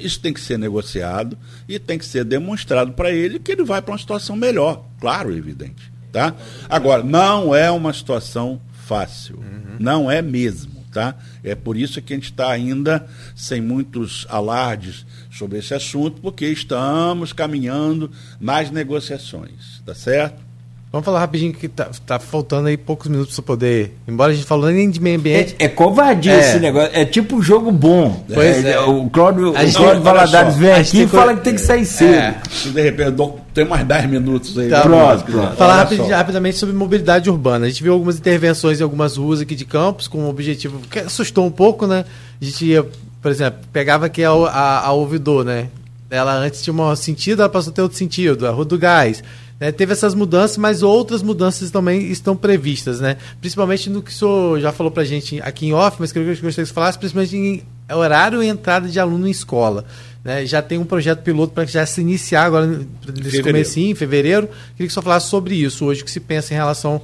Isso 0.00 0.20
tem 0.20 0.32
que 0.32 0.40
ser 0.40 0.58
negociado 0.58 1.38
e 1.66 1.78
tem 1.78 1.98
que 1.98 2.04
ser 2.04 2.24
demonstrado 2.24 2.92
para 2.92 3.10
ele 3.10 3.38
que 3.38 3.52
ele 3.52 3.64
vai 3.64 3.80
para 3.80 3.92
uma 3.92 3.98
situação 3.98 4.36
melhor. 4.36 4.84
Claro, 5.00 5.34
evidente. 5.34 5.90
Tá? 6.12 6.34
Agora, 6.68 7.02
não 7.02 7.54
é 7.54 7.70
uma 7.70 7.92
situação 7.92 8.60
fácil. 8.84 9.36
Uhum. 9.36 9.76
Não 9.78 10.10
é 10.10 10.20
mesmo. 10.20 10.80
Tá? 10.92 11.14
É 11.44 11.54
por 11.54 11.76
isso 11.76 12.02
que 12.02 12.12
a 12.12 12.16
gente 12.16 12.32
está 12.32 12.50
ainda 12.50 13.06
sem 13.34 13.60
muitos 13.60 14.26
alardes 14.28 15.06
sobre 15.30 15.58
esse 15.58 15.72
assunto, 15.72 16.20
porque 16.20 16.46
estamos 16.46 17.32
caminhando 17.32 18.10
nas 18.40 18.70
negociações. 18.70 19.80
Tá 19.86 19.94
certo? 19.94 20.49
Vamos 20.92 21.04
falar 21.04 21.20
rapidinho 21.20 21.52
que 21.52 21.68
tá, 21.68 21.88
tá 22.04 22.18
faltando 22.18 22.66
aí 22.66 22.76
poucos 22.76 23.06
minutos 23.06 23.36
para 23.36 23.44
poder. 23.44 23.96
Embora 24.08 24.32
a 24.32 24.34
gente 24.34 24.44
falando 24.44 24.74
nem 24.74 24.90
de 24.90 25.00
meio 25.00 25.18
ambiente. 25.18 25.54
É, 25.60 25.66
é 25.66 25.68
covardia 25.68 26.32
é. 26.32 26.40
esse 26.40 26.58
negócio. 26.58 26.90
É 26.92 27.04
tipo 27.04 27.36
um 27.36 27.42
jogo 27.42 27.70
bom. 27.70 28.24
Pois 28.34 28.64
é. 28.64 28.80
O 28.80 29.08
Cláudio, 29.08 29.56
A 29.56 29.62
o 29.62 29.72
Cláudio 29.72 30.02
Valadares 30.02 30.56
vem 30.56 30.72
aqui 30.72 31.02
e 31.02 31.06
fala 31.06 31.36
que 31.36 31.44
tem 31.44 31.54
que 31.54 31.60
sair 31.60 31.84
cedo. 31.84 32.12
É. 32.14 32.40
Se 32.50 32.70
de 32.70 32.82
repente 32.82 33.12
dou- 33.12 33.38
tem 33.54 33.64
mais 33.64 33.86
10 33.86 34.10
minutos 34.10 34.58
aí. 34.58 34.68
Tá, 34.68 34.80
pronto, 34.80 35.24
pronto. 35.26 35.56
Falar 35.56 35.76
rapid- 35.76 36.00
rapidamente 36.08 36.56
sobre 36.56 36.74
mobilidade 36.74 37.30
urbana. 37.30 37.66
A 37.66 37.68
gente 37.68 37.84
viu 37.84 37.92
algumas 37.92 38.18
intervenções 38.18 38.80
em 38.80 38.82
algumas 38.82 39.16
ruas 39.16 39.40
aqui 39.40 39.54
de 39.54 39.64
Campos 39.64 40.08
com 40.08 40.24
o 40.24 40.28
objetivo 40.28 40.80
que 40.90 40.98
assustou 40.98 41.46
um 41.46 41.52
pouco, 41.52 41.86
né? 41.86 42.04
A 42.42 42.44
gente 42.44 42.64
ia, 42.64 42.84
por 43.22 43.30
exemplo, 43.30 43.60
pegava 43.72 44.06
aqui 44.06 44.24
a, 44.24 44.30
a, 44.32 44.86
a 44.86 44.92
ouvidor, 44.92 45.44
né? 45.44 45.68
Ela 46.10 46.34
antes 46.34 46.60
tinha 46.62 46.74
um 46.74 46.96
sentido, 46.96 47.42
ela 47.42 47.48
passou 47.48 47.70
a 47.70 47.74
ter 47.74 47.82
outro 47.82 47.96
sentido, 47.96 48.44
a 48.44 48.50
Rua 48.50 48.64
do 48.64 48.76
Gás. 48.76 49.22
Né? 49.60 49.70
Teve 49.70 49.92
essas 49.92 50.14
mudanças, 50.14 50.56
mas 50.56 50.82
outras 50.82 51.22
mudanças 51.22 51.70
também 51.70 52.10
estão 52.10 52.34
previstas, 52.34 52.98
né? 52.98 53.18
Principalmente 53.40 53.90
no 53.90 54.02
que 54.02 54.10
o 54.10 54.14
senhor 54.14 54.58
já 54.58 54.72
falou 54.72 54.90
pra 54.90 55.04
gente 55.04 55.38
aqui 55.42 55.66
em 55.66 55.74
off, 55.74 55.98
mas 56.00 56.10
que 56.10 56.18
eu 56.18 56.24
gostaria 56.24 56.50
que 56.50 56.62
você 56.62 56.72
falasse, 56.72 56.98
principalmente 56.98 57.36
em 57.36 57.62
horário 57.94 58.42
e 58.42 58.48
entrada 58.48 58.88
de 58.88 58.98
aluno 58.98 59.28
em 59.28 59.30
escola. 59.30 59.84
Né? 60.24 60.46
Já 60.46 60.62
tem 60.62 60.78
um 60.78 60.84
projeto 60.84 61.22
piloto 61.22 61.52
para 61.52 61.66
já 61.66 61.84
se 61.84 62.00
iniciar 62.00 62.44
agora 62.44 62.66
nesse 63.14 63.42
comecinho, 63.42 63.90
em 63.90 63.94
fevereiro. 63.94 64.46
Queria 64.46 64.66
que 64.76 64.86
o 64.86 64.90
senhor 64.90 65.02
falasse 65.02 65.28
sobre 65.28 65.54
isso 65.54 65.84
hoje, 65.84 66.00
o 66.00 66.04
que 66.06 66.10
se 66.10 66.20
pensa 66.20 66.54
em 66.54 66.56
relação. 66.56 67.02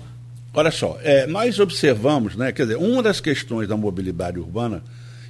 Olha 0.55 0.71
só, 0.71 0.99
é, 1.03 1.27
nós 1.27 1.61
observamos, 1.61 2.35
né, 2.35 2.51
quer 2.51 2.63
dizer, 2.63 2.77
uma 2.79 3.03
das 3.03 3.21
questões 3.21 3.69
da 3.69 3.77
mobilidade 3.77 4.39
urbana 4.39 4.83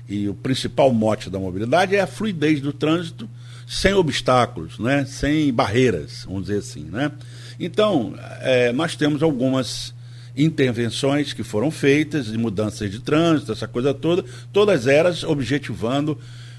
e 0.09 0.29
o 0.29 0.35
principal 0.35 0.93
mote 0.93 1.29
da 1.29 1.41
mobilidade 1.41 1.97
é 1.97 2.01
a 2.01 2.07
fluidez 2.07 2.61
do 2.61 2.73
trânsito 2.73 3.29
sem 3.67 3.93
obstáculos, 3.95 4.79
né, 4.79 5.05
sem 5.05 5.53
barreiras, 5.53 6.25
vamos 6.25 6.43
dizer 6.43 6.59
assim. 6.59 6.85
Né? 6.85 7.11
Então, 7.59 8.15
é, 8.41 8.73
nós 8.73 8.95
temos 8.95 9.23
algumas 9.23 9.95
intervenções 10.37 11.33
que 11.33 11.43
foram 11.43 11.71
feitas, 11.71 12.27
de 12.27 12.39
mudanças 12.39 12.91
de 12.91 13.01
trânsito, 13.01 13.53
essa 13.53 13.67
coisa 13.67 13.93
toda, 13.95 14.25
todas 14.53 14.87
elas 14.87 15.25
objetivando 15.25 16.19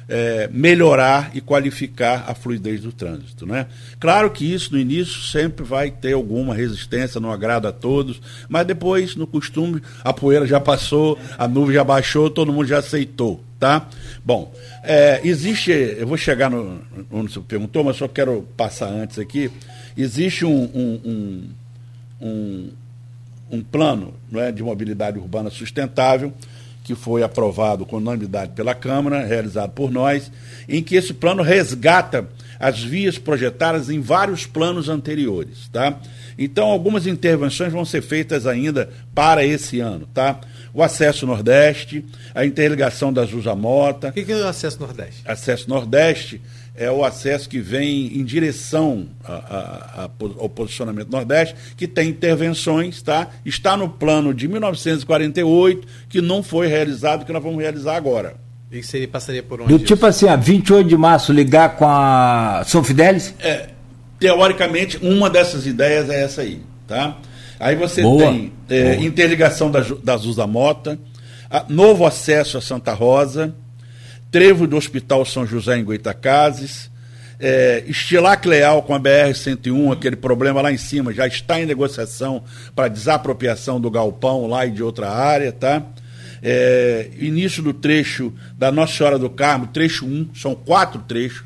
é, 0.09 0.49
melhorar 0.51 1.31
e 1.33 1.41
qualificar 1.41 2.25
a 2.27 2.33
fluidez 2.33 2.81
do 2.81 2.91
trânsito. 2.91 3.45
Né? 3.45 3.67
Claro 3.99 4.31
que 4.31 4.51
isso 4.51 4.73
no 4.73 4.79
início 4.79 5.21
sempre 5.21 5.65
vai 5.65 5.91
ter 5.91 6.13
alguma 6.13 6.55
resistência, 6.55 7.19
não 7.19 7.31
agrada 7.31 7.69
a 7.69 7.73
todos, 7.73 8.21
mas 8.47 8.65
depois, 8.65 9.15
no 9.15 9.27
costume, 9.27 9.81
a 10.03 10.13
poeira 10.13 10.47
já 10.47 10.59
passou, 10.59 11.17
a 11.37 11.47
nuvem 11.47 11.75
já 11.75 11.83
baixou, 11.83 12.29
todo 12.29 12.53
mundo 12.53 12.67
já 12.67 12.79
aceitou. 12.79 13.43
Tá? 13.59 13.87
Bom, 14.23 14.53
é, 14.83 15.19
existe, 15.23 15.71
eu 15.71 16.05
vou 16.07 16.17
chegar 16.17 16.49
no, 16.49 16.81
onde 17.11 17.33
você 17.33 17.39
perguntou, 17.39 17.83
mas 17.83 17.97
só 17.97 18.07
quero 18.07 18.47
passar 18.55 18.87
antes 18.87 19.17
aqui. 19.17 19.49
Existe 19.97 20.45
um, 20.45 20.63
um, 20.63 21.01
um, 21.05 21.49
um 22.21 22.69
um 23.51 23.61
plano 23.61 24.13
é, 24.33 24.51
de 24.51 24.61
mobilidade 24.61 25.17
urbana 25.17 25.49
sustentável, 25.49 26.33
que 26.83 26.95
foi 26.95 27.21
aprovado 27.21 27.85
com 27.85 27.97
unanimidade 27.97 28.53
pela 28.53 28.73
Câmara, 28.73 29.25
realizado 29.25 29.71
por 29.71 29.91
nós, 29.91 30.31
em 30.69 30.81
que 30.81 30.95
esse 30.95 31.13
plano 31.13 31.43
resgata 31.43 32.27
as 32.59 32.81
vias 32.81 33.17
projetadas 33.17 33.89
em 33.89 33.99
vários 33.99 34.45
planos 34.45 34.87
anteriores. 34.87 35.67
Tá? 35.67 35.99
Então, 36.37 36.67
algumas 36.67 37.05
intervenções 37.05 37.73
vão 37.73 37.83
ser 37.83 38.01
feitas 38.01 38.47
ainda 38.47 38.89
para 39.13 39.45
esse 39.45 39.79
ano. 39.79 40.07
Tá? 40.13 40.39
O 40.77 40.83
acesso 40.83 41.25
Nordeste, 41.25 42.05
a 42.35 42.45
interligação 42.45 43.11
da 43.11 43.25
Zusa 43.25 43.55
Mota, 43.55 44.09
O 44.09 44.11
que 44.11 44.23
que 44.23 44.31
é 44.31 44.35
o 44.37 44.47
acesso 44.47 44.79
Nordeste? 44.79 45.21
acesso 45.25 45.67
Nordeste 45.67 46.39
é 46.75 46.91
o 46.91 47.03
acesso 47.03 47.49
que 47.49 47.59
vem 47.59 48.15
em 48.19 48.23
direção 48.23 49.07
a- 49.25 49.33
a- 49.33 50.03
a 50.03 50.09
ao 50.39 50.47
posicionamento 50.47 51.09
Nordeste, 51.09 51.55
que 51.75 51.87
tem 51.87 52.09
intervenções, 52.09 53.01
tá? 53.01 53.27
Está 53.43 53.75
no 53.75 53.89
plano 53.89 54.31
de 54.35 54.47
1948, 54.47 55.87
que 56.07 56.21
não 56.21 56.43
foi 56.43 56.67
realizado, 56.67 57.25
que 57.25 57.33
nós 57.33 57.41
vamos 57.41 57.59
realizar 57.59 57.95
agora. 57.95 58.35
E 58.71 58.83
seria, 58.83 59.07
passaria 59.07 59.41
por 59.41 59.59
onde? 59.61 59.73
Do 59.75 59.79
tipo 59.83 60.05
assim, 60.05 60.27
a 60.27 60.35
28 60.35 60.87
de 60.87 60.95
março 60.95 61.33
ligar 61.33 61.75
com 61.75 61.87
a 61.87 62.61
São 62.67 62.83
Fidélis? 62.83 63.33
É, 63.39 63.69
teoricamente, 64.19 64.97
uma 65.01 65.27
dessas 65.27 65.65
ideias 65.65 66.07
é 66.09 66.21
essa 66.23 66.41
aí, 66.41 66.61
tá? 66.87 67.17
Aí 67.59 67.75
você 67.75 68.01
Boa. 68.01 68.23
tem 68.31 68.51
é, 68.69 68.95
interligação 68.95 69.71
da, 69.71 69.79
da 70.03 70.17
Zusa 70.17 70.45
Mota, 70.45 70.99
a- 71.49 71.65
novo 71.67 72.05
acesso 72.05 72.57
a 72.57 72.61
Santa 72.61 72.93
Rosa, 72.93 73.53
trevo 74.29 74.67
do 74.67 74.75
Hospital 74.77 75.25
São 75.25 75.45
José 75.45 75.77
em 75.77 75.83
Goitacazes, 75.83 76.89
é, 77.39 77.83
Estilac 77.87 78.47
Leal 78.47 78.81
com 78.83 78.93
a 78.95 78.99
BR-101, 78.99 79.93
aquele 79.93 80.15
problema 80.15 80.61
lá 80.61 80.71
em 80.71 80.77
cima, 80.77 81.13
já 81.13 81.27
está 81.27 81.59
em 81.61 81.65
negociação 81.65 82.43
para 82.75 82.87
desapropriação 82.87 83.79
do 83.79 83.89
galpão 83.91 84.47
lá 84.47 84.65
e 84.65 84.71
de 84.71 84.81
outra 84.83 85.09
área, 85.09 85.51
tá? 85.51 85.83
É, 86.41 87.09
início 87.19 87.63
do 87.63 87.73
trecho 87.73 88.31
da 88.57 88.71
Nossa 88.71 88.93
Senhora 88.93 89.17
do 89.17 89.29
Carmo, 89.29 89.67
trecho 89.67 90.05
1, 90.05 90.29
são 90.35 90.53
quatro 90.55 91.01
trechos, 91.07 91.45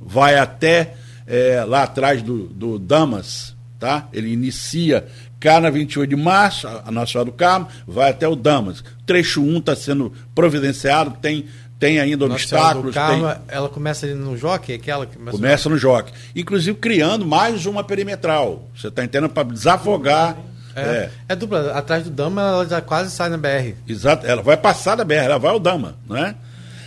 vai 0.00 0.38
até 0.38 0.94
é, 1.26 1.62
lá 1.64 1.82
atrás 1.82 2.22
do, 2.22 2.44
do 2.46 2.78
Damas, 2.78 3.54
tá? 3.78 4.08
Ele 4.12 4.32
inicia 4.32 5.06
cá 5.46 5.60
na 5.60 5.70
28 5.70 6.10
de 6.10 6.16
março, 6.16 6.66
a 6.66 6.90
Nossa 6.90 7.12
Senhora 7.12 7.30
do 7.30 7.36
Carmo, 7.36 7.68
vai 7.86 8.10
até 8.10 8.26
o 8.26 8.34
Damas. 8.34 8.82
Trecho 9.06 9.40
1 9.40 9.58
está 9.58 9.76
sendo 9.76 10.12
providenciado, 10.34 11.12
tem, 11.22 11.46
tem 11.78 12.00
ainda 12.00 12.26
Nossa 12.26 12.42
obstáculos, 12.42 12.92
Carmo, 12.94 13.28
tem- 13.28 13.36
ela 13.48 13.68
começa 13.68 14.06
ali 14.06 14.14
no 14.16 14.36
Jockey, 14.36 14.74
aquela 14.74 15.06
que 15.06 15.16
começa, 15.16 15.36
começa 15.36 15.68
no 15.68 15.78
joque. 15.78 16.12
Inclusive 16.34 16.76
criando 16.78 17.24
mais 17.24 17.64
uma 17.64 17.84
perimetral. 17.84 18.68
Você 18.76 18.88
está 18.88 19.04
entendendo? 19.04 19.30
Para 19.30 19.48
desafogar. 19.48 20.36
É, 20.74 20.80
É, 20.80 21.10
é 21.30 21.36
dupla. 21.36 21.70
Atrás 21.72 22.02
do 22.04 22.10
Dama, 22.10 22.42
ela 22.42 22.66
já 22.68 22.80
quase 22.80 23.10
sai 23.12 23.28
na 23.30 23.36
BR. 23.38 23.74
Exato, 23.88 24.26
ela 24.26 24.42
vai 24.42 24.56
passar 24.56 24.96
da 24.96 25.04
BR, 25.04 25.14
ela 25.26 25.38
vai 25.38 25.52
ao 25.52 25.60
Dama, 25.60 25.94
né? 26.10 26.34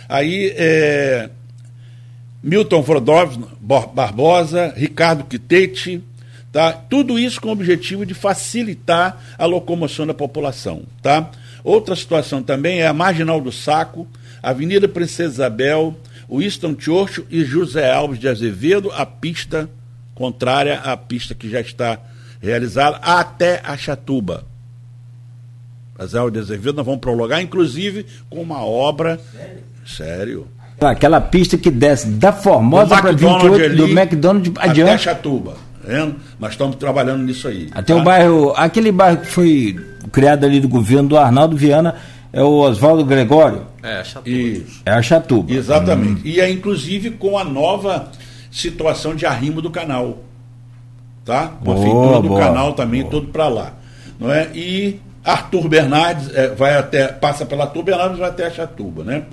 Aí, 0.08 0.52
é, 0.56 1.30
Milton 2.42 2.82
Frodov 2.82 3.36
Barbosa, 3.60 4.72
Ricardo 4.76 5.24
Quitete, 5.24 6.02
tá? 6.52 6.72
Tudo 6.72 7.18
isso 7.18 7.40
com 7.40 7.48
o 7.48 7.52
objetivo 7.52 8.04
de 8.04 8.14
facilitar 8.14 9.18
a 9.38 9.46
locomoção 9.46 10.06
da 10.06 10.14
população, 10.14 10.82
tá? 11.02 11.30
Outra 11.62 11.94
situação 11.94 12.42
também 12.42 12.80
é 12.80 12.86
a 12.86 12.92
Marginal 12.92 13.40
do 13.40 13.52
Saco, 13.52 14.06
Avenida 14.42 14.88
Princesa 14.88 15.34
Isabel, 15.34 15.96
Winston 16.30 16.74
Churchill 16.78 17.26
e 17.30 17.44
José 17.44 17.92
Alves 17.92 18.18
de 18.18 18.28
Azevedo, 18.28 18.90
a 18.92 19.04
pista 19.04 19.68
contrária 20.14 20.78
à 20.80 20.96
pista 20.96 21.34
que 21.34 21.48
já 21.48 21.60
está 21.60 21.98
realizada, 22.40 22.96
até 22.98 23.60
a 23.64 23.76
Chatuba. 23.76 24.44
As 25.98 26.14
Alves 26.14 26.32
de 26.32 26.38
Azevedo 26.38 26.76
nós 26.76 26.86
vamos 26.86 27.00
prolongar, 27.00 27.42
inclusive 27.42 28.06
com 28.30 28.40
uma 28.40 28.64
obra. 28.64 29.20
Sério? 29.84 30.48
Aquela 30.80 31.20
pista 31.20 31.58
que 31.58 31.70
desce 31.70 32.08
da 32.08 32.32
Formosa 32.32 32.96
Do 32.96 33.02
para 33.02 33.10
McDonald's 33.10 33.50
28, 33.50 33.76
do 33.76 33.84
ali, 33.84 33.92
McDonald's 33.92 34.52
Até 34.56 34.66
a 34.66 34.70
adiante. 34.70 35.02
Chatuba. 35.02 35.69
Tá 35.82 35.88
vendo? 35.88 36.16
Nós 36.38 36.52
estamos 36.52 36.76
trabalhando 36.76 37.22
nisso 37.22 37.48
aí. 37.48 37.68
Até 37.72 37.94
tá? 37.94 38.00
o 38.00 38.02
bairro, 38.04 38.52
aquele 38.56 38.92
bairro 38.92 39.18
que 39.18 39.26
foi 39.26 39.76
criado 40.12 40.44
ali 40.44 40.60
do 40.60 40.68
governo 40.68 41.08
do 41.08 41.16
Arnaldo 41.18 41.56
Viana, 41.56 41.96
é 42.32 42.42
o 42.42 42.58
Oswaldo 42.60 43.04
Gregório, 43.04 43.66
É, 43.82 44.04
chato. 44.04 44.28
Isso. 44.28 44.82
é 44.86 44.90
a 44.92 45.02
Chatuba. 45.02 45.52
Exatamente. 45.52 46.20
E 46.24 46.40
é 46.40 46.48
inclusive 46.50 47.10
com 47.10 47.36
a 47.36 47.44
nova 47.44 48.08
situação 48.50 49.14
de 49.14 49.26
arrimo 49.26 49.60
do 49.60 49.70
canal. 49.70 50.18
Tá? 51.24 51.48
Com 51.48 51.72
a 51.72 51.74
Boa, 51.74 51.86
feitura 51.86 52.20
do 52.22 52.28
boa, 52.28 52.40
canal 52.40 52.72
também, 52.72 53.02
boa. 53.02 53.10
todo 53.10 53.28
para 53.28 53.48
lá. 53.48 53.72
Não 54.18 54.32
é? 54.32 54.48
E 54.54 55.00
Arthur 55.24 55.68
Bernardes 55.68 56.34
é, 56.34 56.48
vai 56.48 56.76
até, 56.76 57.08
passa 57.08 57.44
pela 57.44 57.64
Arthur 57.64 57.82
Bernardes 57.82 58.16
e 58.16 58.20
vai 58.20 58.30
até 58.30 58.46
a 58.46 58.50
Chatuba, 58.50 59.04
né? 59.04 59.24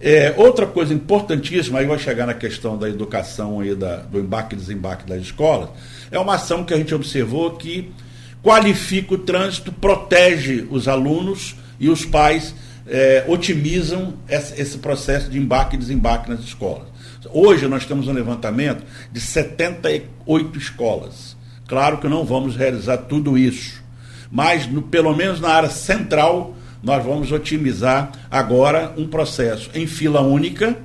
É, 0.00 0.34
outra 0.36 0.66
coisa 0.66 0.92
importantíssima, 0.92 1.78
aí 1.78 1.86
vai 1.86 1.98
chegar 1.98 2.26
na 2.26 2.34
questão 2.34 2.76
da 2.76 2.88
educação 2.88 3.60
aí 3.60 3.74
da, 3.74 3.96
do 3.96 4.18
embarque 4.18 4.54
e 4.54 4.58
desembarque 4.58 5.06
das 5.06 5.22
escolas, 5.22 5.70
é 6.10 6.18
uma 6.18 6.34
ação 6.34 6.64
que 6.64 6.74
a 6.74 6.76
gente 6.76 6.94
observou 6.94 7.52
que 7.52 7.90
qualifica 8.42 9.14
o 9.14 9.18
trânsito, 9.18 9.72
protege 9.72 10.66
os 10.70 10.86
alunos 10.86 11.56
e 11.80 11.88
os 11.88 12.04
pais 12.04 12.54
é, 12.86 13.24
otimizam 13.26 14.14
esse 14.28 14.78
processo 14.78 15.28
de 15.30 15.38
embarque 15.38 15.76
e 15.76 15.78
desembarque 15.78 16.30
nas 16.30 16.40
escolas. 16.40 16.86
Hoje 17.32 17.66
nós 17.66 17.84
temos 17.84 18.06
um 18.06 18.12
levantamento 18.12 18.84
de 19.10 19.20
78 19.20 20.58
escolas. 20.58 21.36
Claro 21.66 21.98
que 21.98 22.06
não 22.06 22.24
vamos 22.24 22.54
realizar 22.54 22.98
tudo 22.98 23.36
isso, 23.36 23.82
mas 24.30 24.66
no, 24.66 24.82
pelo 24.82 25.14
menos 25.16 25.40
na 25.40 25.48
área 25.48 25.70
central 25.70 26.54
nós 26.82 27.04
vamos 27.04 27.32
otimizar 27.32 28.12
agora 28.30 28.92
um 28.96 29.06
processo 29.06 29.70
em 29.74 29.86
fila 29.86 30.20
única, 30.20 30.76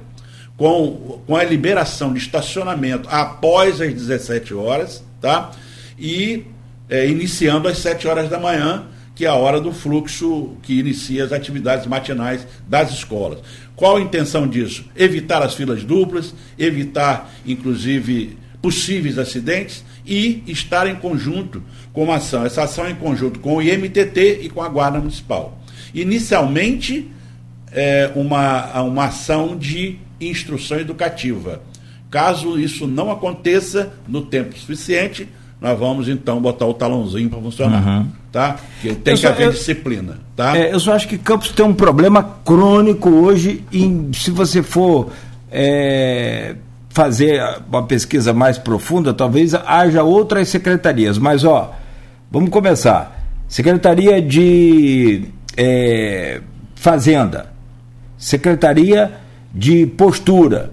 com, 0.57 1.21
com 1.25 1.35
a 1.35 1.43
liberação 1.43 2.13
de 2.13 2.19
estacionamento 2.19 3.09
após 3.09 3.81
as 3.81 3.93
17 3.93 4.53
horas, 4.53 5.03
tá? 5.19 5.51
E 5.97 6.45
é, 6.89 7.07
iniciando 7.07 7.67
às 7.67 7.77
7 7.79 8.07
horas 8.07 8.29
da 8.29 8.39
manhã, 8.39 8.85
que 9.15 9.25
é 9.25 9.29
a 9.29 9.35
hora 9.35 9.59
do 9.59 9.71
fluxo 9.71 10.55
que 10.61 10.79
inicia 10.79 11.23
as 11.23 11.31
atividades 11.31 11.85
matinais 11.85 12.45
das 12.67 12.91
escolas. 12.91 13.39
Qual 13.75 13.97
a 13.97 14.01
intenção 14.01 14.47
disso? 14.47 14.85
Evitar 14.95 15.41
as 15.41 15.53
filas 15.53 15.83
duplas, 15.83 16.33
evitar, 16.57 17.31
inclusive, 17.45 18.37
possíveis 18.61 19.17
acidentes 19.17 19.83
e 20.05 20.43
estar 20.47 20.87
em 20.87 20.95
conjunto 20.95 21.63
com 21.93 22.03
uma 22.03 22.15
ação. 22.15 22.45
Essa 22.45 22.63
ação 22.63 22.85
é 22.85 22.91
em 22.91 22.95
conjunto 22.95 23.39
com 23.39 23.55
o 23.55 23.61
IMTT 23.61 24.39
e 24.43 24.49
com 24.49 24.61
a 24.61 24.69
Guarda 24.69 24.99
Municipal. 24.99 25.60
Inicialmente, 25.93 27.09
é 27.71 28.11
uma, 28.15 28.81
uma 28.81 29.05
ação 29.05 29.57
de 29.57 29.97
instrução 30.19 30.79
educativa. 30.79 31.61
Caso 32.09 32.59
isso 32.59 32.87
não 32.87 33.09
aconteça 33.09 33.93
no 34.07 34.21
tempo 34.21 34.57
suficiente, 34.57 35.27
nós 35.61 35.77
vamos 35.77 36.09
então 36.09 36.41
botar 36.41 36.65
o 36.65 36.73
talãozinho 36.73 37.29
para 37.29 37.39
funcionar. 37.39 37.87
Uhum. 37.87 38.07
Tá? 38.31 38.57
Porque 38.73 38.95
tem 38.95 39.13
eu 39.13 39.15
que 39.15 39.21
só, 39.21 39.27
haver 39.29 39.47
eu, 39.47 39.51
disciplina. 39.51 40.19
Tá? 40.35 40.57
É, 40.57 40.73
eu 40.73 40.79
só 40.79 40.93
acho 40.93 41.07
que 41.07 41.17
Campos 41.17 41.51
tem 41.51 41.65
um 41.65 41.73
problema 41.73 42.23
crônico 42.43 43.09
hoje, 43.09 43.63
em, 43.71 44.11
se 44.13 44.31
você 44.31 44.63
for 44.63 45.11
é, 45.51 46.55
fazer 46.89 47.41
uma 47.69 47.83
pesquisa 47.83 48.33
mais 48.33 48.57
profunda, 48.57 49.13
talvez 49.13 49.53
haja 49.53 50.03
outras 50.03 50.49
secretarias. 50.49 51.17
Mas 51.17 51.43
ó, 51.43 51.73
vamos 52.29 52.49
começar. 52.49 53.19
Secretaria 53.47 54.21
de 54.21 55.25
é, 55.57 56.41
Fazenda, 56.75 57.51
Secretaria 58.17 59.11
de 59.53 59.85
Postura, 59.85 60.71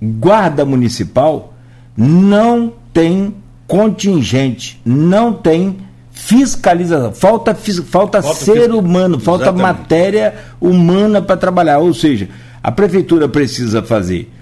Guarda 0.00 0.64
Municipal, 0.64 1.54
não 1.96 2.72
tem 2.92 3.34
contingente, 3.66 4.80
não 4.84 5.32
tem 5.32 5.78
fiscalização, 6.10 7.12
falta, 7.12 7.54
falta, 7.54 8.22
falta 8.22 8.22
ser 8.22 8.72
humano, 8.72 9.20
falta 9.20 9.44
Exatamente. 9.44 9.62
matéria 9.62 10.34
humana 10.60 11.20
para 11.20 11.36
trabalhar. 11.36 11.78
Ou 11.78 11.92
seja, 11.92 12.28
a 12.62 12.72
prefeitura 12.72 13.28
precisa 13.28 13.82
fazer 13.82 14.32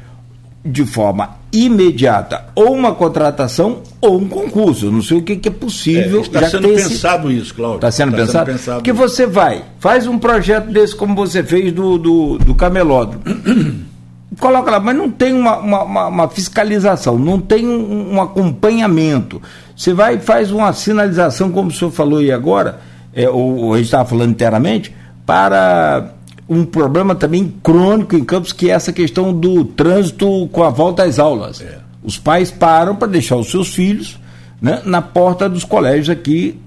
de 0.65 0.87
forma 0.87 1.37
imediata 1.55 2.47
ou 2.55 2.73
uma 2.73 2.95
contratação 2.95 3.83
ou 4.01 4.19
um 4.19 4.29
concurso. 4.29 4.91
não 4.91 5.03
sei 5.03 5.19
o 5.19 5.23
que, 5.23 5.37
que 5.37 5.49
é 5.49 5.53
possível. 5.53 6.19
É, 6.19 6.23
está 6.23 6.49
sendo 6.49 6.69
pensado 6.69 7.31
esse... 7.31 7.41
isso, 7.41 7.55
Cláudio. 7.55 7.77
Está 7.77 7.91
sendo, 7.91 8.11
está 8.11 8.25
pensado? 8.25 8.47
sendo 8.47 8.57
pensado? 8.59 8.77
Porque 8.79 8.93
você 8.93 9.27
vai, 9.27 9.65
faz 9.79 10.07
um 10.07 10.19
projeto 10.19 10.67
desse 10.67 10.95
como 10.97 11.15
você 11.15 11.43
fez 11.43 11.73
do, 11.73 11.97
do, 11.97 12.39
do 12.39 12.55
camelódromo. 12.55 13.23
coloca 14.39 14.71
lá, 14.71 14.81
mas 14.81 14.97
não 14.97 15.11
tem 15.11 15.33
uma, 15.33 15.59
uma, 15.59 16.07
uma 16.07 16.29
fiscalização, 16.29 17.19
não 17.19 17.41
tem 17.41 17.67
um, 17.67 18.15
um, 18.15 18.21
acompanhamento. 18.21 19.41
Você 19.77 19.93
vai 19.93 20.17
e 20.17 20.19
faz 20.19 20.51
uma 20.51 20.73
sinalização, 20.73 21.51
como 21.51 21.69
o 21.69 21.73
senhor 21.73 21.91
falou 21.91 22.19
aí 22.19 22.33
agora, 22.33 22.81
é, 23.13 23.29
ou, 23.29 23.57
ou 23.57 23.75
a 23.75 23.77
gente 23.77 23.87
estava 23.87 24.09
falando 24.09 24.31
internamente, 24.31 24.95
para 25.25 26.11
um 26.49 26.65
problema 26.65 27.15
também 27.15 27.55
crônico 27.63 28.17
em 28.17 28.25
Campos, 28.25 28.53
que 28.53 28.71
é 28.71 28.75
essa 28.75 28.93
questão 28.93 29.33
do 29.33 29.65
trânsito 29.65 30.49
com 30.49 30.63
a 30.63 30.71
volta 30.71 31.05
às 31.05 31.19
aulas. 31.19 31.61
É. 31.61 31.79
Os 32.03 32.19
pais 32.19 32.51
param 32.51 32.97
para 32.97 33.09
deixar 33.09 33.37
os 33.37 33.51
seus 33.51 33.75
filhos 33.75 34.19
né, 34.61 34.83
na 34.85 35.01
porta 35.01 35.49
dos 35.49 35.65
colégios 35.65 36.11
aqui 36.11 36.61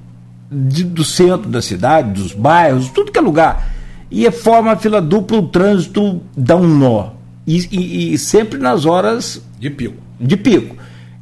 de, 0.51 0.83
do 0.83 1.03
centro 1.03 1.49
da 1.49 1.61
cidade, 1.61 2.21
dos 2.21 2.33
bairros, 2.33 2.89
tudo 2.89 3.11
que 3.11 3.19
é 3.19 3.21
lugar. 3.21 3.71
E 4.09 4.25
é 4.25 4.31
forma 4.31 4.75
fila 4.77 5.01
dupla, 5.01 5.37
o 5.37 5.47
trânsito 5.47 6.21
dá 6.35 6.55
um 6.55 6.67
nó. 6.67 7.09
E, 7.45 7.57
e, 7.71 8.13
e, 8.13 8.17
sempre 8.17 8.57
nas 8.57 8.85
horas 8.85 9.41
de 9.59 9.69
pico. 9.69 10.01
De 10.19 10.35
pico. 10.35 10.75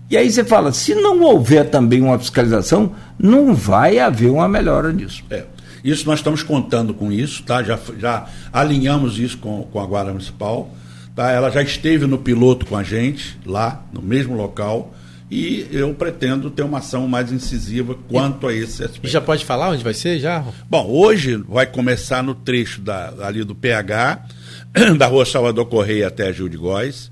E 0.09 0.15
aí 0.15 0.31
você 0.31 0.43
fala, 0.43 0.71
se 0.71 0.93
não 0.95 1.21
houver 1.21 1.69
também 1.69 2.01
uma 2.01 2.17
fiscalização, 2.17 2.91
não 3.17 3.53
vai 3.53 3.99
haver 3.99 4.29
uma 4.29 4.47
melhora 4.47 4.93
nisso. 4.93 5.23
É. 5.29 5.43
Isso 5.85 6.07
nós 6.07 6.17
estamos 6.17 6.41
contando 6.41 6.95
com 6.95 7.11
isso, 7.11 7.43
tá? 7.43 7.61
Já, 7.61 7.79
já 7.99 8.27
alinhamos 8.51 9.19
isso 9.19 9.37
com, 9.37 9.61
com 9.71 9.79
a 9.79 9.85
Guarda 9.85 10.09
Municipal. 10.09 10.73
Tá? 11.15 11.29
Ela 11.29 11.51
já 11.51 11.61
esteve 11.61 12.07
no 12.07 12.17
piloto 12.17 12.65
com 12.65 12.75
a 12.75 12.81
gente, 12.81 13.37
lá, 13.45 13.85
no 13.93 14.01
mesmo 14.01 14.35
local. 14.35 14.95
E 15.29 15.67
eu 15.71 15.93
pretendo 15.93 16.49
ter 16.49 16.63
uma 16.63 16.79
ação 16.79 17.07
mais 17.07 17.31
incisiva 17.31 17.95
quanto 18.09 18.49
e, 18.49 18.53
a 18.53 18.57
esse 18.57 18.83
aspecto. 18.83 19.05
E 19.05 19.09
já 19.09 19.21
pode 19.21 19.45
falar 19.45 19.69
onde 19.69 19.83
vai 19.83 19.93
ser 19.93 20.17
já? 20.19 20.43
Bom, 20.67 20.87
hoje 20.89 21.37
vai 21.47 21.67
começar 21.67 22.23
no 22.23 22.33
trecho 22.33 22.81
da, 22.81 23.13
ali 23.21 23.43
do 23.43 23.53
PH 23.53 24.25
da 24.97 25.05
rua 25.05 25.23
Salvador 25.23 25.67
Correia 25.67 26.07
até 26.07 26.29
a 26.29 26.31
Gil 26.31 26.49
de 26.49 26.57
Góis, 26.57 27.11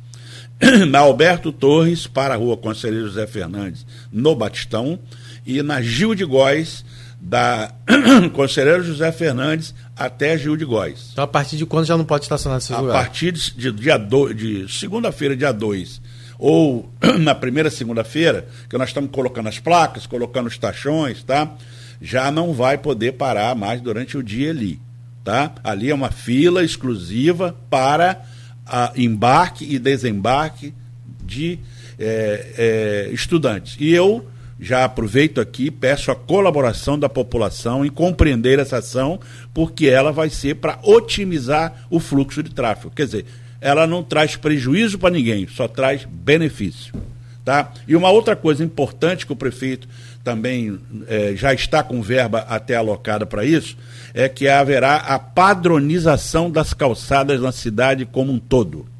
na 0.90 1.00
Alberto 1.00 1.52
Torres 1.52 2.08
para 2.08 2.34
a 2.34 2.38
rua 2.38 2.58
Conselheiro 2.58 3.06
José 3.06 3.28
Fernandes, 3.28 3.86
no 4.12 4.36
Batistão, 4.36 4.98
e 5.45 5.62
na 5.62 5.80
Gil 5.80 6.16
de 6.16 6.26
Góis, 6.26 6.84
da 7.24 7.74
Conselheiro 8.34 8.84
José 8.84 9.12
Fernandes 9.12 9.74
até 9.95 10.38
Gil 10.38 10.58
de 10.58 10.66
Góis. 10.66 11.10
Então, 11.14 11.24
a 11.24 11.28
partir 11.28 11.56
de 11.56 11.66
quando 11.66 11.86
já 11.86 11.95
não 11.95 12.04
pode 12.04 12.26
estacionar 12.26 12.58
nesses 12.58 12.72
a 12.72 12.80
lugares? 12.80 13.00
A 13.00 13.04
partir 13.04 13.32
de, 13.32 13.72
dia 13.72 13.98
do, 13.98 14.34
de 14.34 14.68
segunda-feira, 14.68 15.36
dia 15.36 15.54
2, 15.54 16.02
ou 16.38 16.91
na 17.20 17.34
primeira 17.34 17.70
segunda-feira, 17.70 18.45
que 18.70 18.78
nós 18.78 18.90
estamos 18.90 19.10
colocando 19.10 19.48
as 19.48 19.58
placas, 19.58 20.06
colocando 20.06 20.48
os 20.48 20.58
tachões, 20.58 21.24
tá? 21.24 21.56
Já 22.02 22.30
não 22.30 22.54
vai 22.54 22.78
poder 22.78 23.14
parar 23.14 23.56
mais 23.56 23.80
durante 23.80 24.18
o 24.18 24.24
dia 24.24 24.50
ali. 24.50 24.82
Tá? 25.24 25.54
Ali 25.64 25.90
é 25.90 25.95
uma 25.95 26.12
fila 26.12 26.66
exclusiva 26.66 27.56
para 27.70 28.22
embarque 28.98 29.64
e 29.64 29.80
desembarque 29.80 30.74
de 31.24 31.58
é, 31.98 32.54
é, 32.58 33.10
estudantes. 33.14 33.78
E 33.80 33.94
eu 33.94 34.28
já 34.64 34.85
aproveito 34.85 35.41
aqui, 35.41 35.69
peço 35.69 36.10
a 36.10 36.15
colaboração 36.15 36.98
da 36.98 37.10
população 37.10 37.85
em 37.85 37.90
compreender 37.90 38.60
essa 38.60 38.77
ação, 38.77 39.19
porque 39.53 39.88
ela 39.88 40.11
vai 40.11 40.30
ser 40.30 40.56
para 40.56 40.80
otimizar 40.81 41.85
o 41.90 41.99
fluxo 41.99 42.41
de 42.41 42.49
tráfego. 42.49 42.95
Quer 42.95 43.06
dizer, 43.06 43.26
ela 43.60 43.85
não 43.85 44.02
traz 44.02 44.38
prejuízo 44.38 44.98
para 44.98 45.14
ninguém, 45.14 45.45
só 45.48 45.68
traz 45.68 46.06
benefício. 46.06 46.94
Tá? 47.44 47.73
E 47.85 47.94
uma 47.94 48.10
outra 48.10 48.38
coisa 48.38 48.64
importante 48.64 49.26
que 49.26 49.34
o 49.34 49.35
prefeito 49.35 49.85
também 50.23 50.80
é, 51.07 51.35
já 51.35 51.53
está 51.53 51.84
com 51.84 52.02
verba 52.02 52.40
até 52.48 52.77
alocada 52.77 53.26
para 53.26 53.44
isso, 53.44 53.76
é 54.14 54.30
que 54.30 54.48
haverá 54.48 54.95
a 54.95 55.19
padronização 55.19 56.49
das 56.49 56.73
calçadas 56.73 57.41
na 57.41 57.52
cidade 57.52 58.06
como 58.06 58.31
um 58.31 58.40
todo. 58.40 58.93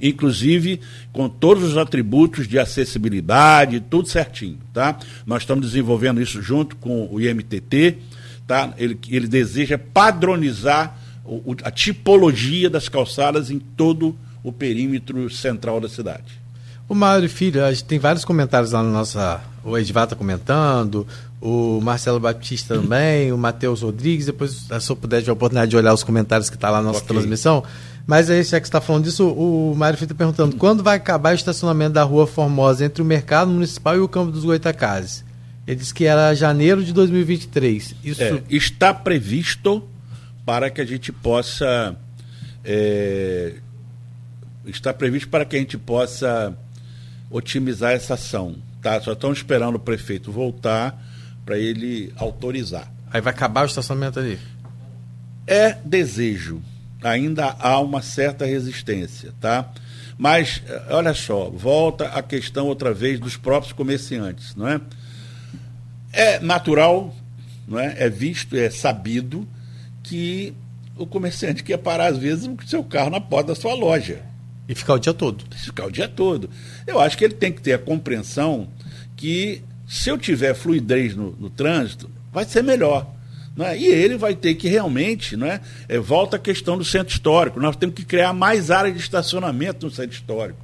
Inclusive 0.00 0.80
com 1.12 1.28
todos 1.28 1.64
os 1.64 1.76
atributos 1.76 2.46
de 2.46 2.58
acessibilidade, 2.58 3.80
tudo 3.80 4.08
certinho. 4.08 4.58
Tá? 4.72 4.98
Nós 5.26 5.42
estamos 5.42 5.66
desenvolvendo 5.66 6.20
isso 6.20 6.40
junto 6.42 6.76
com 6.76 7.08
o 7.10 7.20
IMTT. 7.20 7.98
Tá? 8.46 8.72
Ele, 8.78 8.98
ele 9.08 9.28
deseja 9.28 9.78
padronizar 9.78 10.96
o, 11.24 11.54
a 11.62 11.70
tipologia 11.70 12.70
das 12.70 12.88
calçadas 12.88 13.50
em 13.50 13.58
todo 13.58 14.16
o 14.42 14.52
perímetro 14.52 15.28
central 15.28 15.80
da 15.80 15.88
cidade. 15.88 16.40
O 16.88 16.94
Mário 16.94 17.28
Filho, 17.28 17.62
a 17.62 17.70
gente 17.70 17.84
tem 17.84 17.98
vários 17.98 18.24
comentários 18.24 18.72
lá 18.72 18.82
na 18.82 18.90
nossa. 18.90 19.42
O 19.62 19.76
Edvar 19.76 20.04
está 20.04 20.16
comentando, 20.16 21.06
o 21.38 21.80
Marcelo 21.82 22.18
Batista 22.18 22.76
também, 22.76 23.30
o 23.30 23.36
Matheus 23.36 23.82
Rodrigues, 23.82 24.24
depois, 24.24 24.66
se 24.80 24.90
eu 24.90 24.96
puder 24.96 25.22
ter 25.22 25.28
a 25.28 25.34
oportunidade 25.34 25.70
de 25.70 25.76
olhar 25.76 25.92
os 25.92 26.02
comentários 26.02 26.48
que 26.48 26.56
está 26.56 26.70
lá 26.70 26.78
na 26.78 26.84
nossa 26.84 27.00
okay. 27.00 27.14
transmissão. 27.14 27.62
Mas 28.08 28.30
aí, 28.30 28.42
já 28.42 28.58
que 28.58 28.66
você 28.66 28.70
está 28.70 28.80
falando 28.80 29.04
disso, 29.04 29.28
o 29.28 29.74
Mário 29.76 29.98
Fita 29.98 30.14
perguntando 30.14 30.56
quando 30.56 30.82
vai 30.82 30.96
acabar 30.96 31.32
o 31.32 31.34
estacionamento 31.34 31.92
da 31.92 32.02
Rua 32.02 32.26
Formosa 32.26 32.82
entre 32.82 33.02
o 33.02 33.04
Mercado 33.04 33.50
Municipal 33.50 33.96
e 33.96 33.98
o 33.98 34.08
Campo 34.08 34.32
dos 34.32 34.46
Goitacazes? 34.46 35.22
Ele 35.66 35.76
disse 35.76 35.92
que 35.92 36.06
era 36.06 36.34
janeiro 36.34 36.82
de 36.82 36.94
2023. 36.94 37.96
Isso 38.02 38.22
é, 38.22 38.42
está 38.48 38.94
previsto 38.94 39.86
para 40.46 40.70
que 40.70 40.80
a 40.80 40.86
gente 40.86 41.12
possa. 41.12 41.94
É, 42.64 43.56
está 44.64 44.94
previsto 44.94 45.28
para 45.28 45.44
que 45.44 45.56
a 45.56 45.58
gente 45.58 45.76
possa 45.76 46.56
otimizar 47.30 47.92
essa 47.92 48.14
ação. 48.14 48.56
Tá? 48.80 48.98
Só 49.02 49.12
estão 49.12 49.34
esperando 49.34 49.74
o 49.74 49.78
prefeito 49.78 50.32
voltar 50.32 50.98
para 51.44 51.58
ele 51.58 52.10
autorizar. 52.16 52.90
Aí 53.12 53.20
vai 53.20 53.34
acabar 53.34 53.64
o 53.64 53.66
estacionamento 53.66 54.18
ali? 54.18 54.38
É 55.46 55.76
desejo. 55.84 56.62
Ainda 57.02 57.56
há 57.58 57.78
uma 57.80 58.02
certa 58.02 58.44
resistência, 58.44 59.32
tá? 59.40 59.70
Mas, 60.16 60.62
eh, 60.66 60.82
olha 60.90 61.14
só, 61.14 61.48
volta 61.48 62.08
a 62.08 62.22
questão 62.22 62.66
outra 62.66 62.92
vez 62.92 63.20
dos 63.20 63.36
próprios 63.36 63.72
comerciantes, 63.72 64.54
não 64.56 64.68
é? 64.68 64.80
é 66.12 66.40
natural, 66.40 67.14
não 67.66 67.78
é? 67.78 67.94
é 67.98 68.08
visto, 68.08 68.56
é 68.56 68.68
sabido 68.70 69.46
que 70.02 70.52
o 70.96 71.06
comerciante 71.06 71.62
quer 71.62 71.76
parar, 71.78 72.08
às 72.08 72.18
vezes, 72.18 72.46
o 72.46 72.56
seu 72.66 72.82
carro 72.82 73.10
na 73.10 73.20
porta 73.20 73.48
da 73.48 73.54
sua 73.54 73.74
loja. 73.74 74.22
E 74.68 74.74
ficar 74.74 74.94
o 74.94 74.98
dia 74.98 75.14
todo. 75.14 75.44
Ficar 75.56 75.86
o 75.86 75.90
dia 75.90 76.08
todo. 76.08 76.50
Eu 76.86 77.00
acho 77.00 77.16
que 77.16 77.24
ele 77.24 77.34
tem 77.34 77.52
que 77.52 77.62
ter 77.62 77.72
a 77.74 77.78
compreensão 77.78 78.68
que 79.16 79.62
se 79.86 80.10
eu 80.10 80.18
tiver 80.18 80.54
fluidez 80.54 81.14
no, 81.14 81.30
no 81.32 81.48
trânsito, 81.48 82.10
vai 82.32 82.44
ser 82.44 82.62
melhor. 82.62 83.06
Não 83.58 83.66
é? 83.66 83.76
E 83.76 83.86
ele 83.86 84.16
vai 84.16 84.36
ter 84.36 84.54
que 84.54 84.68
realmente, 84.68 85.36
não 85.36 85.48
é? 85.48 85.60
volta 86.00 86.36
a 86.36 86.38
questão 86.38 86.78
do 86.78 86.84
centro 86.84 87.12
histórico. 87.12 87.58
Nós 87.58 87.74
temos 87.74 87.96
que 87.96 88.04
criar 88.04 88.32
mais 88.32 88.70
áreas 88.70 88.94
de 88.94 89.00
estacionamento 89.00 89.84
no 89.84 89.92
centro 89.92 90.14
histórico. 90.14 90.60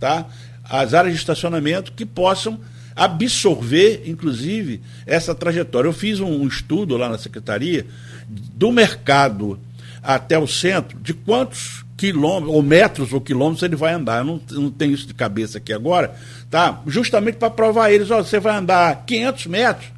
Tá? 0.00 0.26
As 0.64 0.92
áreas 0.92 1.14
de 1.14 1.20
estacionamento 1.20 1.92
que 1.92 2.04
possam 2.04 2.58
absorver, 2.96 4.02
inclusive, 4.06 4.80
essa 5.06 5.36
trajetória. 5.36 5.86
Eu 5.86 5.92
fiz 5.92 6.18
um, 6.18 6.44
estudo 6.48 6.96
lá 6.96 7.08
na 7.08 7.16
secretaria 7.16 7.86
do 8.26 8.72
mercado 8.72 9.60
até 10.02 10.36
o 10.36 10.48
centro 10.48 10.98
de 10.98 11.14
quantos 11.14 11.84
quilômetros, 11.96 12.52
ou 12.52 12.60
metros 12.60 13.12
ou 13.12 13.20
quilômetros 13.20 13.62
ele 13.62 13.76
vai 13.76 13.92
andar. 13.94 14.18
Eu 14.18 14.24
não, 14.24 14.40
não 14.50 14.68
tenho 14.68 14.94
isso 14.94 15.06
de 15.06 15.14
cabeça 15.14 15.58
aqui 15.58 15.72
agora, 15.72 16.12
tá? 16.50 16.82
Justamente 16.88 17.36
para 17.36 17.50
provar 17.50 17.92
eles, 17.92 18.10
ó, 18.10 18.20
você 18.20 18.40
vai 18.40 18.56
andar 18.56 19.04
500 19.06 19.46
metros, 19.46 19.92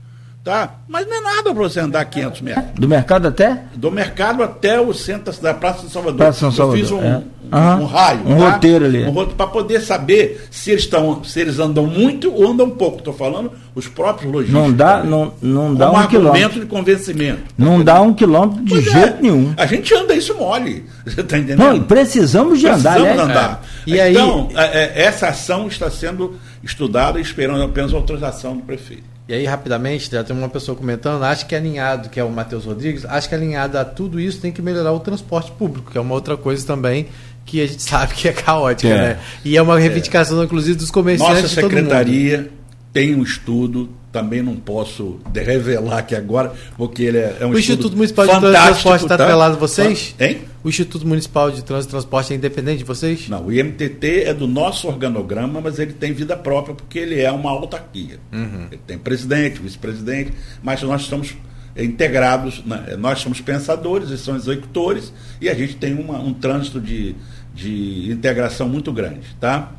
tá? 0.44 0.74
Mas 0.86 1.06
não 1.06 1.16
é 1.16 1.20
nada 1.22 1.54
para 1.54 1.54
você 1.54 1.80
andar 1.80 2.04
500 2.04 2.40
metros. 2.42 2.64
Do 2.74 2.86
mercado 2.86 3.28
até? 3.28 3.62
Do 3.74 3.90
mercado 3.90 4.42
até 4.42 4.78
o 4.78 4.92
centro 4.92 5.32
da 5.40 5.54
Praça 5.54 5.86
de 5.86 5.90
Salvador. 5.90 6.18
Praça 6.18 6.40
São 6.40 6.52
Salvador. 6.52 6.78
Eu 6.78 6.86
fiz 6.86 6.92
um, 6.92 7.02
é. 7.02 7.22
um, 7.50 7.82
um 7.82 7.86
raio. 7.86 8.20
Um 8.26 8.38
tá? 8.38 8.50
roteiro 8.50 8.84
ali. 8.84 9.04
Um 9.04 9.10
roteiro 9.10 9.36
para 9.36 9.46
poder 9.46 9.80
saber 9.80 10.46
se 10.50 10.70
eles, 10.70 10.84
estão, 10.84 11.24
se 11.24 11.40
eles 11.40 11.58
andam 11.58 11.86
muito 11.86 12.30
ou 12.30 12.46
andam 12.46 12.68
pouco. 12.68 12.98
Estou 12.98 13.14
falando 13.14 13.52
os 13.74 13.88
próprios 13.88 14.30
lojistas. 14.30 14.62
Não 14.62 14.70
dá, 14.70 15.02
não, 15.02 15.32
não 15.40 15.74
dá 15.74 15.90
um, 15.90 15.94
um 15.94 15.96
argumento 15.96 16.60
de 16.60 16.66
convencimento. 16.66 17.42
Não 17.56 17.82
dá 17.82 18.02
um 18.02 18.12
quilômetro 18.12 18.62
de 18.62 18.70
Pois 18.70 18.86
é. 18.86 18.90
jeito 18.90 19.22
nenhum. 19.22 19.54
A 19.56 19.64
gente 19.64 19.94
anda 19.94 20.14
isso 20.14 20.34
mole. 20.34 20.84
Você 21.06 21.22
está 21.22 21.38
entendendo? 21.38 21.58
Não, 21.58 21.82
precisamos 21.82 22.60
de 22.60 22.66
andar, 22.66 22.96
Precisamos 22.96 23.16
né? 23.16 23.32
andar. 23.32 23.64
É. 23.86 23.90
E 23.90 24.00
aí- 24.00 24.12
então, 24.12 24.50
é, 24.54 24.62
é, 24.62 25.02
essa 25.04 25.28
ação 25.28 25.66
está 25.68 25.90
sendo 25.90 26.36
estudada 26.62 27.18
e 27.18 27.22
esperando 27.22 27.62
apenas 27.62 27.94
a 27.94 27.96
autorização 27.96 28.58
do 28.58 28.62
prefeito. 28.62 29.13
E 29.26 29.32
aí, 29.32 29.44
rapidamente, 29.46 30.10
já 30.10 30.22
tem 30.22 30.36
uma 30.36 30.50
pessoa 30.50 30.76
comentando, 30.76 31.22
acho 31.22 31.46
que 31.46 31.54
é 31.54 31.58
alinhado, 31.58 32.10
que 32.10 32.20
é 32.20 32.24
o 32.24 32.30
Matheus 32.30 32.66
Rodrigues, 32.66 33.06
acho 33.06 33.26
que 33.28 33.34
alinhado 33.34 33.78
a 33.78 33.84
tudo 33.84 34.20
isso 34.20 34.38
tem 34.38 34.52
que 34.52 34.60
melhorar 34.60 34.92
o 34.92 35.00
transporte 35.00 35.50
público, 35.52 35.90
que 35.90 35.96
é 35.96 36.00
uma 36.00 36.14
outra 36.14 36.36
coisa 36.36 36.66
também 36.66 37.06
que 37.46 37.62
a 37.62 37.66
gente 37.66 37.80
sabe 37.84 38.14
que 38.14 38.28
é 38.28 38.32
caótica, 38.32 38.88
É. 38.92 38.96
né? 38.96 39.18
E 39.44 39.56
é 39.56 39.62
uma 39.62 39.78
reivindicação, 39.78 40.42
inclusive, 40.44 40.76
dos 40.76 40.90
comerciantes 40.90 41.42
Nossa 41.42 41.54
secretaria 41.54 42.50
tem 42.92 43.14
um 43.14 43.22
estudo, 43.22 43.88
também 44.14 44.40
não 44.40 44.54
posso 44.54 45.18
revelar 45.34 45.98
aqui 45.98 46.14
agora, 46.14 46.52
porque 46.76 47.02
ele 47.02 47.18
é, 47.18 47.38
é 47.40 47.46
um 47.46 47.50
O 47.50 47.58
Instituto 47.58 47.96
Municipal 47.96 48.24
de 48.26 48.40
Transporte 48.40 49.02
está 49.02 49.18
tá? 49.18 49.24
atrelado 49.24 49.56
a 49.56 49.58
vocês? 49.58 50.14
Hein? 50.20 50.42
O 50.62 50.68
Instituto 50.68 51.04
Municipal 51.06 51.50
de 51.50 51.64
Trânsito 51.64 51.90
e 51.90 51.94
Transporte 51.98 52.32
é 52.32 52.36
independente 52.36 52.78
de 52.78 52.84
vocês? 52.84 53.28
Não, 53.28 53.46
o 53.46 53.52
IMTT 53.52 54.22
é 54.24 54.32
do 54.32 54.46
nosso 54.46 54.86
organograma, 54.86 55.60
mas 55.60 55.80
ele 55.80 55.92
tem 55.92 56.12
vida 56.12 56.36
própria 56.36 56.76
porque 56.76 57.00
ele 57.00 57.20
é 57.20 57.30
uma 57.32 57.50
autarquia. 57.50 58.18
Ele 58.32 58.80
tem 58.86 58.96
presidente, 58.96 59.60
vice-presidente, 59.60 60.32
mas 60.62 60.80
nós 60.82 61.02
estamos 61.02 61.34
integrados, 61.76 62.62
né? 62.64 62.94
nós 62.96 63.18
somos 63.20 63.40
pensadores, 63.40 64.08
eles 64.08 64.20
são 64.20 64.36
executores, 64.36 65.12
e 65.40 65.48
a 65.48 65.54
gente 65.54 65.74
tem 65.74 65.92
uma- 65.92 66.20
um 66.20 66.32
trânsito 66.32 66.80
de, 66.80 67.16
de 67.52 68.10
integração 68.12 68.68
muito 68.68 68.92
grande. 68.92 69.20
Tá? 69.40 69.72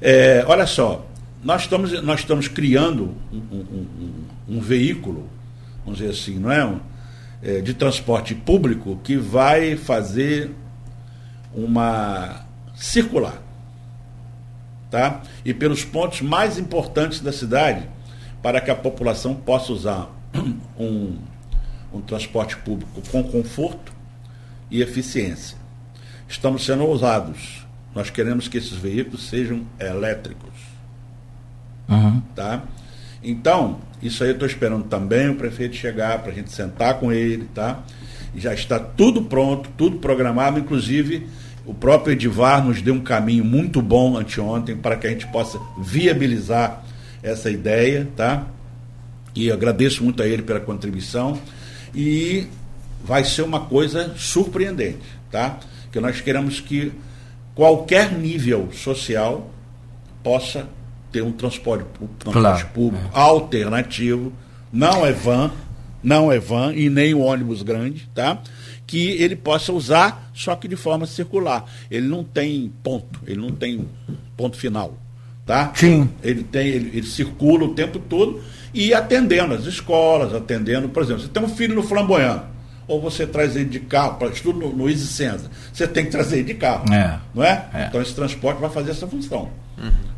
É, 0.00 0.42
olha 0.48 0.66
só, 0.66 1.06
nós 1.44 1.62
estamos, 1.62 2.02
nós 2.02 2.20
estamos 2.20 2.48
criando 2.48 3.14
um, 3.32 3.36
um- 3.36 3.86
um- 4.48 4.56
um 4.56 4.60
veículo, 4.60 5.28
vamos 5.84 5.98
dizer 6.00 6.10
assim, 6.12 6.38
não 6.38 6.50
é? 6.50 6.74
É, 7.42 7.60
de 7.60 7.74
transporte 7.74 8.34
público 8.34 8.98
que 9.04 9.16
vai 9.16 9.76
fazer 9.76 10.50
uma 11.54 12.44
circular, 12.74 13.40
tá? 14.90 15.22
E 15.44 15.52
pelos 15.52 15.84
pontos 15.84 16.22
mais 16.22 16.58
importantes 16.58 17.20
da 17.20 17.32
cidade, 17.32 17.86
para 18.42 18.60
que 18.60 18.70
a 18.70 18.74
população 18.74 19.34
possa 19.34 19.72
usar 19.72 20.10
um, 20.78 21.16
um 21.92 22.00
transporte 22.00 22.56
público 22.56 23.02
com 23.10 23.22
conforto 23.22 23.92
e 24.70 24.80
eficiência. 24.80 25.56
Estamos 26.28 26.64
sendo 26.64 26.84
ousados. 26.84 27.64
Nós 27.94 28.10
queremos 28.10 28.48
que 28.48 28.58
esses 28.58 28.72
veículos 28.72 29.28
sejam 29.28 29.64
elétricos, 29.78 30.53
Uhum. 31.88 32.22
tá? 32.34 32.62
Então, 33.22 33.78
isso 34.02 34.22
aí 34.22 34.30
eu 34.30 34.34
estou 34.34 34.48
esperando 34.48 34.84
também 34.84 35.28
o 35.28 35.34
prefeito 35.34 35.76
chegar 35.76 36.18
para 36.20 36.32
a 36.32 36.34
gente 36.34 36.52
sentar 36.52 36.94
com 36.98 37.12
ele, 37.12 37.48
tá? 37.54 37.82
Já 38.36 38.52
está 38.52 38.78
tudo 38.78 39.22
pronto, 39.22 39.70
tudo 39.76 39.98
programado, 39.98 40.58
inclusive 40.58 41.26
o 41.66 41.72
próprio 41.72 42.12
Edivar 42.12 42.64
nos 42.64 42.82
deu 42.82 42.94
um 42.94 43.00
caminho 43.00 43.44
muito 43.44 43.80
bom 43.80 44.16
anteontem 44.16 44.76
para 44.76 44.96
que 44.96 45.06
a 45.06 45.10
gente 45.10 45.26
possa 45.28 45.58
viabilizar 45.78 46.84
essa 47.22 47.50
ideia, 47.50 48.06
tá? 48.14 48.46
E 49.34 49.50
agradeço 49.50 50.04
muito 50.04 50.22
a 50.22 50.26
ele 50.26 50.42
pela 50.42 50.60
contribuição 50.60 51.38
e 51.94 52.46
vai 53.02 53.24
ser 53.24 53.42
uma 53.42 53.60
coisa 53.60 54.14
surpreendente, 54.16 55.04
tá? 55.30 55.58
Que 55.90 55.98
nós 56.00 56.20
queremos 56.20 56.60
que 56.60 56.92
qualquer 57.54 58.12
nível 58.12 58.68
social 58.72 59.50
possa 60.22 60.68
ter 61.14 61.22
um 61.22 61.30
transporte, 61.30 61.86
transporte 62.18 62.32
Claro, 62.32 62.66
público 62.74 63.08
alternativo, 63.12 64.32
não 64.72 65.06
é 65.06 65.12
van, 65.12 65.52
não 66.02 66.32
é 66.32 66.40
van 66.40 66.74
e 66.74 66.90
nem 66.90 67.14
o 67.14 67.20
ônibus 67.20 67.62
grande, 67.62 68.10
tá? 68.12 68.42
Que 68.84 69.10
ele 69.12 69.36
possa 69.36 69.72
usar, 69.72 70.28
só 70.34 70.56
que 70.56 70.66
de 70.66 70.74
forma 70.74 71.06
circular. 71.06 71.66
Ele 71.88 72.08
não 72.08 72.24
tem 72.24 72.72
ponto, 72.82 73.20
ele 73.24 73.40
não 73.40 73.50
tem 73.50 73.86
ponto 74.36 74.56
final, 74.56 74.98
tá? 75.46 75.70
Sim. 75.76 76.10
Ele 76.20 76.42
tem, 76.42 76.66
ele, 76.66 76.90
ele 76.92 77.06
circula 77.06 77.66
o 77.66 77.74
tempo 77.74 78.00
todo 78.00 78.42
e 78.74 78.92
atendendo 78.92 79.54
as 79.54 79.66
escolas, 79.66 80.34
atendendo, 80.34 80.88
por 80.88 81.04
exemplo, 81.04 81.22
você 81.22 81.28
tem 81.28 81.44
um 81.44 81.48
filho 81.48 81.76
no 81.76 81.82
flamboyant, 81.84 82.42
ou 82.86 83.00
você 83.00 83.26
traz 83.26 83.56
ele 83.56 83.66
de 83.66 83.80
carro, 83.80 84.14
para 84.16 84.28
estudo 84.28 84.58
no, 84.58 84.74
no 84.74 84.88
Easy 84.90 85.06
Senza, 85.06 85.50
você 85.72 85.86
tem 85.86 86.04
que 86.04 86.10
trazer 86.10 86.36
ele 86.36 86.44
de 86.44 86.54
carro. 86.54 86.92
É. 86.92 87.18
Não 87.34 87.42
é? 87.42 87.64
É. 87.72 87.86
Então 87.86 88.00
esse 88.00 88.14
transporte 88.14 88.60
vai 88.60 88.70
fazer 88.70 88.90
essa 88.92 89.06
função. 89.06 89.48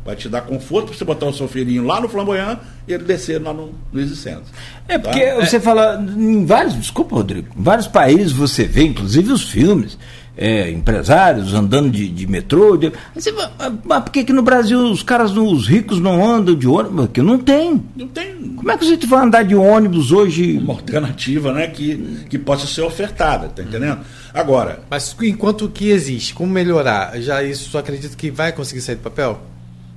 Vai 0.05 0.15
te 0.15 0.29
dar 0.29 0.41
conforto 0.41 0.87
para 0.89 0.97
você 0.97 1.03
botar 1.03 1.25
o 1.25 1.33
seu 1.33 1.47
filhinho 1.47 1.83
lá 1.83 1.99
no 1.99 2.07
flamboyant 2.07 2.59
e 2.87 2.93
ele 2.93 3.03
descer 3.03 3.41
lá 3.41 3.51
no, 3.51 3.73
no 3.91 3.99
Easy 3.99 4.15
Senza. 4.15 4.43
É 4.87 4.97
porque 4.97 5.19
Tá? 5.25 5.45
você 5.45 5.59
fala, 5.59 6.01
em 6.15 6.45
vários, 6.45 6.75
desculpa, 6.75 7.15
Rodrigo, 7.15 7.47
em 7.57 7.61
vários 7.63 7.87
países 7.87 8.31
você 8.31 8.63
vê, 8.65 8.83
inclusive 8.83 9.31
os 9.31 9.49
filmes, 9.49 9.97
é, 10.37 10.69
empresários 10.69 11.53
andando 11.53 11.89
de, 11.89 12.07
de 12.07 12.27
metrô. 12.27 12.77
De, 12.77 12.93
você 13.15 13.33
"Ah, 13.57 13.71
mas 13.83 14.03
por 14.03 14.11
que, 14.11 14.23
que 14.23 14.31
no 14.31 14.43
Brasil 14.43 14.79
os 14.91 15.01
caras, 15.01 15.35
os 15.35 15.67
ricos 15.67 15.99
não 15.99 16.23
andam 16.23 16.53
de 16.55 16.67
ônibus? 16.67 17.07
Porque 17.07 17.21
não 17.23 17.39
tem. 17.39 17.83
Não 17.95 18.07
tem 18.07 18.35
Como 18.55 18.71
é 18.71 18.77
que 18.77 18.85
você 18.85 18.97
vai 19.07 19.25
andar 19.25 19.43
de 19.43 19.55
ônibus 19.55 20.11
hoje? 20.11 20.57
uma 20.59 20.73
alternativa 20.73 21.51
né, 21.51 21.67
que, 21.67 22.25
que 22.29 22.37
possa 22.37 22.67
ser 22.67 22.81
ofertada, 22.81 23.49
tá 23.49 23.63
entendendo? 23.63 23.99
Agora, 24.33 24.81
Mas 24.89 25.15
enquanto 25.23 25.67
que 25.67 25.89
existe, 25.89 26.33
como 26.33 26.51
melhorar? 26.51 27.19
Já 27.19 27.41
isso 27.41 27.69
só 27.69 27.79
acredito 27.79 28.15
que 28.15 28.29
vai 28.29 28.51
conseguir 28.51 28.81
sair 28.81 28.95
do 28.95 29.01
papel? 29.01 29.41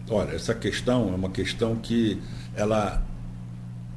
Olha, 0.08 0.34
essa 0.34 0.54
questão 0.54 1.10
é 1.12 1.14
uma 1.14 1.28
questão 1.28 1.76
que 1.76 2.18
ela 2.56 3.02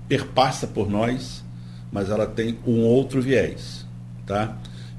perpassa 0.08 0.68
por 0.68 0.90
nós, 0.90 1.44
mas 1.92 2.10
ela 2.10 2.26
tem 2.26 2.60
um 2.68 2.82
outro 2.82 3.22
viés, 3.22 3.86
tá? 4.26 4.56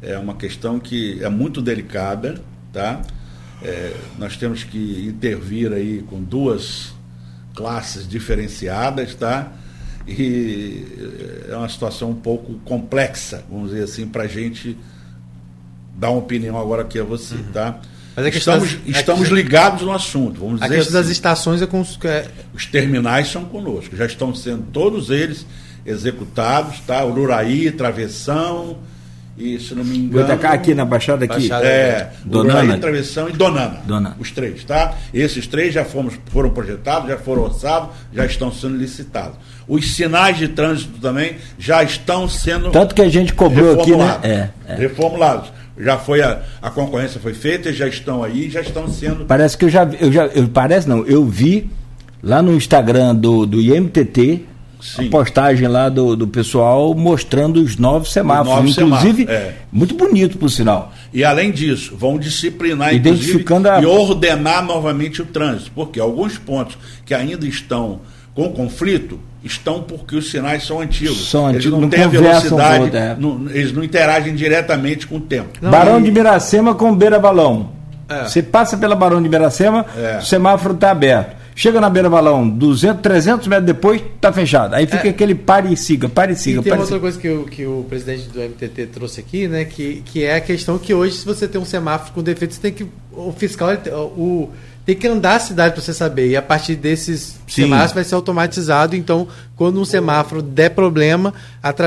É 0.06 0.18
uma 0.18 0.34
questão 0.34 0.78
que 0.78 1.22
é 1.22 1.28
muito 1.28 1.62
delicada, 1.62 2.40
tá? 2.72 3.00
É, 3.62 3.94
nós 4.18 4.36
temos 4.36 4.62
que 4.64 5.06
intervir 5.08 5.72
aí 5.72 6.04
com 6.08 6.22
duas 6.22 6.92
classes 7.54 8.06
diferenciadas, 8.06 9.14
tá? 9.14 9.52
E 10.06 10.84
é 11.48 11.56
uma 11.56 11.68
situação 11.68 12.10
um 12.10 12.14
pouco 12.14 12.54
complexa, 12.64 13.42
vamos 13.50 13.70
dizer 13.70 13.84
assim, 13.84 14.06
para 14.06 14.24
a 14.24 14.26
gente 14.26 14.76
dar 15.96 16.10
uma 16.10 16.18
opinião 16.18 16.58
agora 16.58 16.82
aqui 16.82 16.98
a 16.98 17.04
você, 17.04 17.36
tá? 17.52 17.80
Mas 18.16 18.26
a 18.26 18.30
questão 18.30 18.54
estamos 18.56 18.74
das- 18.84 18.96
a 18.96 18.98
estamos 18.98 19.20
questão- 19.22 19.36
ligados 19.36 19.82
no 19.82 19.92
assunto, 19.92 20.40
vamos 20.40 20.60
A 20.60 20.66
dizer 20.66 20.76
questão 20.78 20.92
das 20.94 21.02
assim. 21.06 21.12
estações 21.12 21.62
é 21.62 21.66
com 21.66 21.80
os- 21.80 21.98
é, 22.04 22.28
Os 22.52 22.66
terminais 22.66 23.28
são 23.28 23.44
conosco, 23.46 23.96
já 23.96 24.04
estão 24.04 24.34
sendo 24.34 24.64
todos 24.72 25.08
eles 25.10 25.46
executados, 25.86 26.80
tá? 26.80 27.04
Ururaí, 27.04 27.70
Travessão 27.70 28.78
e, 29.36 29.58
se 29.58 29.74
não 29.74 29.84
me 29.84 29.96
engano... 29.98 30.26
Goitacá 30.26 30.52
aqui 30.52 30.74
na 30.74 30.84
Baixada 30.84 31.24
aqui. 31.24 31.34
Baixada. 31.48 31.66
É, 31.66 32.10
Donana. 32.24 32.60
Ururaí, 32.60 32.80
Travessão 32.80 33.28
e 33.28 33.32
Donana. 33.32 33.80
Donana. 33.84 34.16
Os 34.18 34.30
três, 34.30 34.62
tá? 34.64 34.94
Esses 35.12 35.46
três 35.46 35.74
já 35.74 35.84
fomos, 35.84 36.14
foram 36.26 36.50
projetados, 36.50 37.08
já 37.08 37.16
foram 37.18 37.42
orçados, 37.42 37.90
já 38.12 38.24
estão 38.24 38.52
sendo 38.52 38.76
licitados. 38.76 39.36
Os 39.66 39.94
sinais 39.94 40.38
de 40.38 40.48
trânsito 40.48 41.00
também 41.00 41.36
já 41.58 41.82
estão 41.82 42.28
sendo 42.28 42.70
Tanto 42.70 42.94
que 42.94 43.02
a 43.02 43.08
gente 43.08 43.32
cobrou 43.32 43.80
aqui, 43.80 43.96
né? 43.96 44.18
reformulados. 44.20 44.24
É, 44.30 44.50
é. 44.68 44.74
Reformulados. 44.76 45.52
Já 45.76 45.98
foi 45.98 46.22
a, 46.22 46.40
a 46.62 46.70
concorrência 46.70 47.18
foi 47.20 47.34
feita, 47.34 47.72
já 47.72 47.88
estão 47.88 48.22
aí, 48.22 48.48
já 48.48 48.60
estão 48.60 48.86
sendo 48.88 49.24
Parece 49.24 49.58
que 49.58 49.64
eu 49.64 49.68
já, 49.68 49.84
vi- 49.84 49.96
eu 50.00 50.12
já 50.12 50.26
eu, 50.26 50.46
parece 50.46 50.88
não, 50.88 51.04
eu 51.04 51.24
vi 51.24 51.68
lá 52.22 52.40
no 52.40 52.54
Instagram 52.54 53.16
do, 53.16 53.44
do 53.44 53.60
IMTT 53.60 54.44
Sim. 54.84 55.06
a 55.06 55.10
postagem 55.10 55.66
lá 55.66 55.88
do, 55.88 56.14
do 56.14 56.28
pessoal 56.28 56.94
mostrando 56.94 57.56
os 57.62 57.78
novos 57.78 58.12
semáforos. 58.12 58.54
Novos 58.54 58.78
inclusive, 58.78 59.24
semáforos, 59.24 59.50
é. 59.50 59.54
muito 59.72 59.94
bonito, 59.94 60.36
por 60.36 60.50
sinal. 60.50 60.92
E 61.10 61.24
além 61.24 61.50
disso, 61.50 61.96
vão 61.96 62.18
disciplinar 62.18 62.94
Identificando 62.94 63.70
a... 63.70 63.80
e 63.80 63.86
ordenar 63.86 64.62
novamente 64.62 65.22
o 65.22 65.24
trânsito. 65.24 65.70
Porque 65.74 65.98
alguns 65.98 66.36
pontos 66.36 66.76
que 67.06 67.14
ainda 67.14 67.46
estão 67.46 68.00
com 68.34 68.52
conflito 68.52 69.18
estão 69.42 69.82
porque 69.82 70.16
os 70.16 70.30
sinais 70.30 70.66
são 70.66 70.82
antigos. 70.82 71.30
São 71.30 71.46
antigos, 71.46 71.64
eles 71.64 71.72
não, 71.72 71.80
não 71.80 71.88
têm 71.88 72.06
velocidade, 72.06 72.96
é. 72.96 73.16
não, 73.18 73.48
eles 73.48 73.72
não 73.72 73.82
interagem 73.82 74.34
diretamente 74.34 75.06
com 75.06 75.16
o 75.16 75.20
tempo. 75.20 75.48
Não, 75.62 75.70
Barão 75.70 75.98
e... 75.98 76.02
de 76.02 76.12
Miracema 76.12 76.74
com 76.74 76.94
Beira 76.94 77.18
Balão. 77.18 77.70
É. 78.06 78.24
Você 78.24 78.42
passa 78.42 78.76
pela 78.76 78.94
Barão 78.94 79.22
de 79.22 79.30
Miracema, 79.30 79.86
é. 79.96 80.18
o 80.18 80.22
semáforo 80.22 80.74
está 80.74 80.90
aberto. 80.90 81.43
Chega 81.56 81.80
na 81.80 81.88
beira 81.88 82.10
balão, 82.10 82.48
200, 82.48 83.00
300 83.00 83.46
metros 83.46 83.66
depois, 83.66 84.02
está 84.02 84.32
fechado. 84.32 84.74
Aí 84.74 84.86
fica 84.86 85.06
é. 85.06 85.10
aquele 85.10 85.36
pare 85.36 85.72
e 85.72 85.76
siga, 85.76 86.08
pare 86.08 86.32
e 86.32 86.36
siga. 86.36 86.60
E 86.60 86.62
tem 86.62 86.70
pare 86.70 86.82
outra 86.82 86.98
coisa 86.98 87.18
que 87.18 87.28
o, 87.28 87.44
que 87.44 87.64
o 87.64 87.86
presidente 87.88 88.28
do 88.28 88.40
MTT 88.40 88.86
trouxe 88.86 89.20
aqui, 89.20 89.46
né? 89.46 89.64
Que, 89.64 90.02
que 90.04 90.24
é 90.24 90.34
a 90.34 90.40
questão 90.40 90.78
que 90.78 90.92
hoje, 90.92 91.16
se 91.16 91.24
você 91.24 91.46
tem 91.46 91.60
um 91.60 91.64
semáforo 91.64 92.12
com 92.12 92.22
defeito, 92.22 92.54
você 92.54 92.60
tem 92.60 92.72
que. 92.72 92.86
O 93.12 93.30
fiscal, 93.30 93.68
o, 94.16 94.50
tem 94.84 94.94
que 94.94 95.06
andar 95.06 95.36
a 95.36 95.38
cidade 95.38 95.74
para 95.74 95.82
você 95.82 95.94
saber. 95.94 96.28
E 96.28 96.36
a 96.36 96.42
partir 96.42 96.74
desses 96.74 97.38
Sim. 97.46 97.62
semáforos 97.62 97.92
vai 97.92 98.04
ser 98.04 98.14
automatizado. 98.16 98.94
Então, 98.94 99.26
quando 99.56 99.80
um 99.80 99.84
semáforo 99.84 100.42
der 100.42 100.70
problema, 100.70 101.32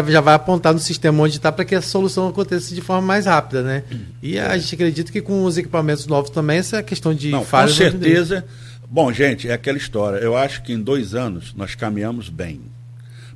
já 0.10 0.22
vai 0.22 0.34
apontar 0.34 0.74
no 0.74 0.80
sistema 0.80 1.24
onde 1.24 1.38
está 1.38 1.52
para 1.52 1.64
que 1.64 1.76
a 1.76 1.82
solução 1.82 2.28
aconteça 2.28 2.74
de 2.74 2.82
forma 2.82 3.06
mais 3.06 3.26
rápida, 3.26 3.62
né? 3.62 3.84
E 4.24 4.40
a 4.40 4.58
gente 4.58 4.74
acredita 4.74 5.12
que 5.12 5.22
com 5.22 5.44
os 5.44 5.58
equipamentos 5.58 6.08
novos 6.08 6.32
também, 6.32 6.58
essa 6.58 6.82
questão 6.82 7.14
de 7.14 7.30
Não, 7.30 7.44
falhas. 7.44 7.72
Com 7.72 7.78
certeza. 7.78 8.46
Bom, 8.90 9.12
gente, 9.12 9.50
é 9.50 9.54
aquela 9.54 9.78
história. 9.78 10.18
Eu 10.18 10.38
acho 10.38 10.64
que 10.64 10.72
em 10.72 10.82
dois 10.82 11.14
anos 11.14 11.54
nós 11.54 11.76
caminhamos 11.76 12.30
bem. 12.30 12.62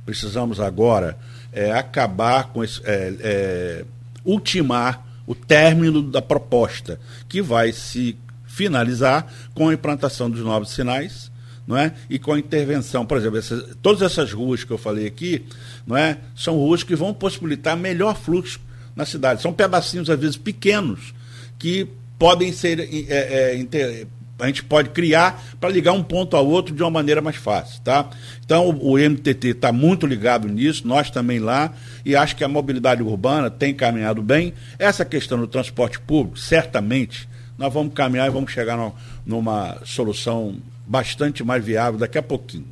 Precisamos 0.04 0.58
agora 0.58 1.18
é, 1.52 1.70
acabar 1.72 2.48
com 2.48 2.64
esse. 2.64 2.80
É, 2.84 3.14
é, 3.20 3.84
ultimar 4.24 5.06
o 5.26 5.34
término 5.34 6.02
da 6.02 6.22
proposta, 6.22 6.98
que 7.28 7.42
vai 7.42 7.70
se 7.70 8.16
finalizar 8.46 9.26
com 9.54 9.68
a 9.68 9.74
implantação 9.74 10.30
dos 10.30 10.40
novos 10.40 10.70
sinais. 10.70 11.30
Não 11.66 11.76
é? 11.76 11.94
E 12.10 12.18
com 12.18 12.32
a 12.32 12.38
intervenção, 12.38 13.06
por 13.06 13.18
exemplo, 13.18 13.38
essas, 13.38 13.76
todas 13.80 14.02
essas 14.02 14.32
ruas 14.32 14.64
que 14.64 14.72
eu 14.72 14.78
falei 14.78 15.06
aqui, 15.06 15.46
não 15.86 15.96
é? 15.96 16.18
São 16.34 16.56
ruas 16.56 16.82
que 16.82 16.96
vão 16.96 17.14
possibilitar 17.14 17.76
melhor 17.76 18.16
fluxo 18.16 18.58
na 18.96 19.04
cidade. 19.04 19.42
São 19.42 19.52
pedacinhos, 19.52 20.10
às 20.10 20.18
vezes, 20.18 20.36
pequenos, 20.36 21.14
que 21.58 21.86
podem 22.18 22.52
ser 22.52 22.80
é, 22.80 23.56
é, 23.60 24.06
a 24.42 24.46
gente 24.48 24.64
pode 24.64 24.90
criar 24.90 25.40
para 25.60 25.70
ligar 25.70 25.92
um 25.92 26.02
ponto 26.02 26.36
ao 26.36 26.44
outro 26.44 26.74
de 26.74 26.82
uma 26.82 26.90
maneira 26.90 27.22
mais 27.22 27.36
fácil, 27.36 27.80
tá? 27.82 28.10
Então 28.44 28.68
o, 28.68 28.94
o 28.94 28.98
MTT 28.98 29.48
está 29.48 29.70
muito 29.70 30.04
ligado 30.04 30.48
nisso, 30.48 30.86
nós 30.86 31.10
também 31.10 31.38
lá, 31.38 31.72
e 32.04 32.16
acho 32.16 32.34
que 32.34 32.42
a 32.42 32.48
mobilidade 32.48 33.02
urbana 33.02 33.48
tem 33.48 33.72
caminhado 33.72 34.20
bem. 34.20 34.52
Essa 34.80 35.04
questão 35.04 35.38
do 35.38 35.46
transporte 35.46 36.00
público, 36.00 36.36
certamente, 36.38 37.28
nós 37.56 37.72
vamos 37.72 37.94
caminhar 37.94 38.26
e 38.26 38.30
vamos 38.30 38.50
chegar 38.50 38.76
no, 38.76 38.92
numa 39.24 39.78
solução 39.84 40.56
bastante 40.84 41.44
mais 41.44 41.64
viável 41.64 42.00
daqui 42.00 42.18
a 42.18 42.22
pouquinho. 42.22 42.66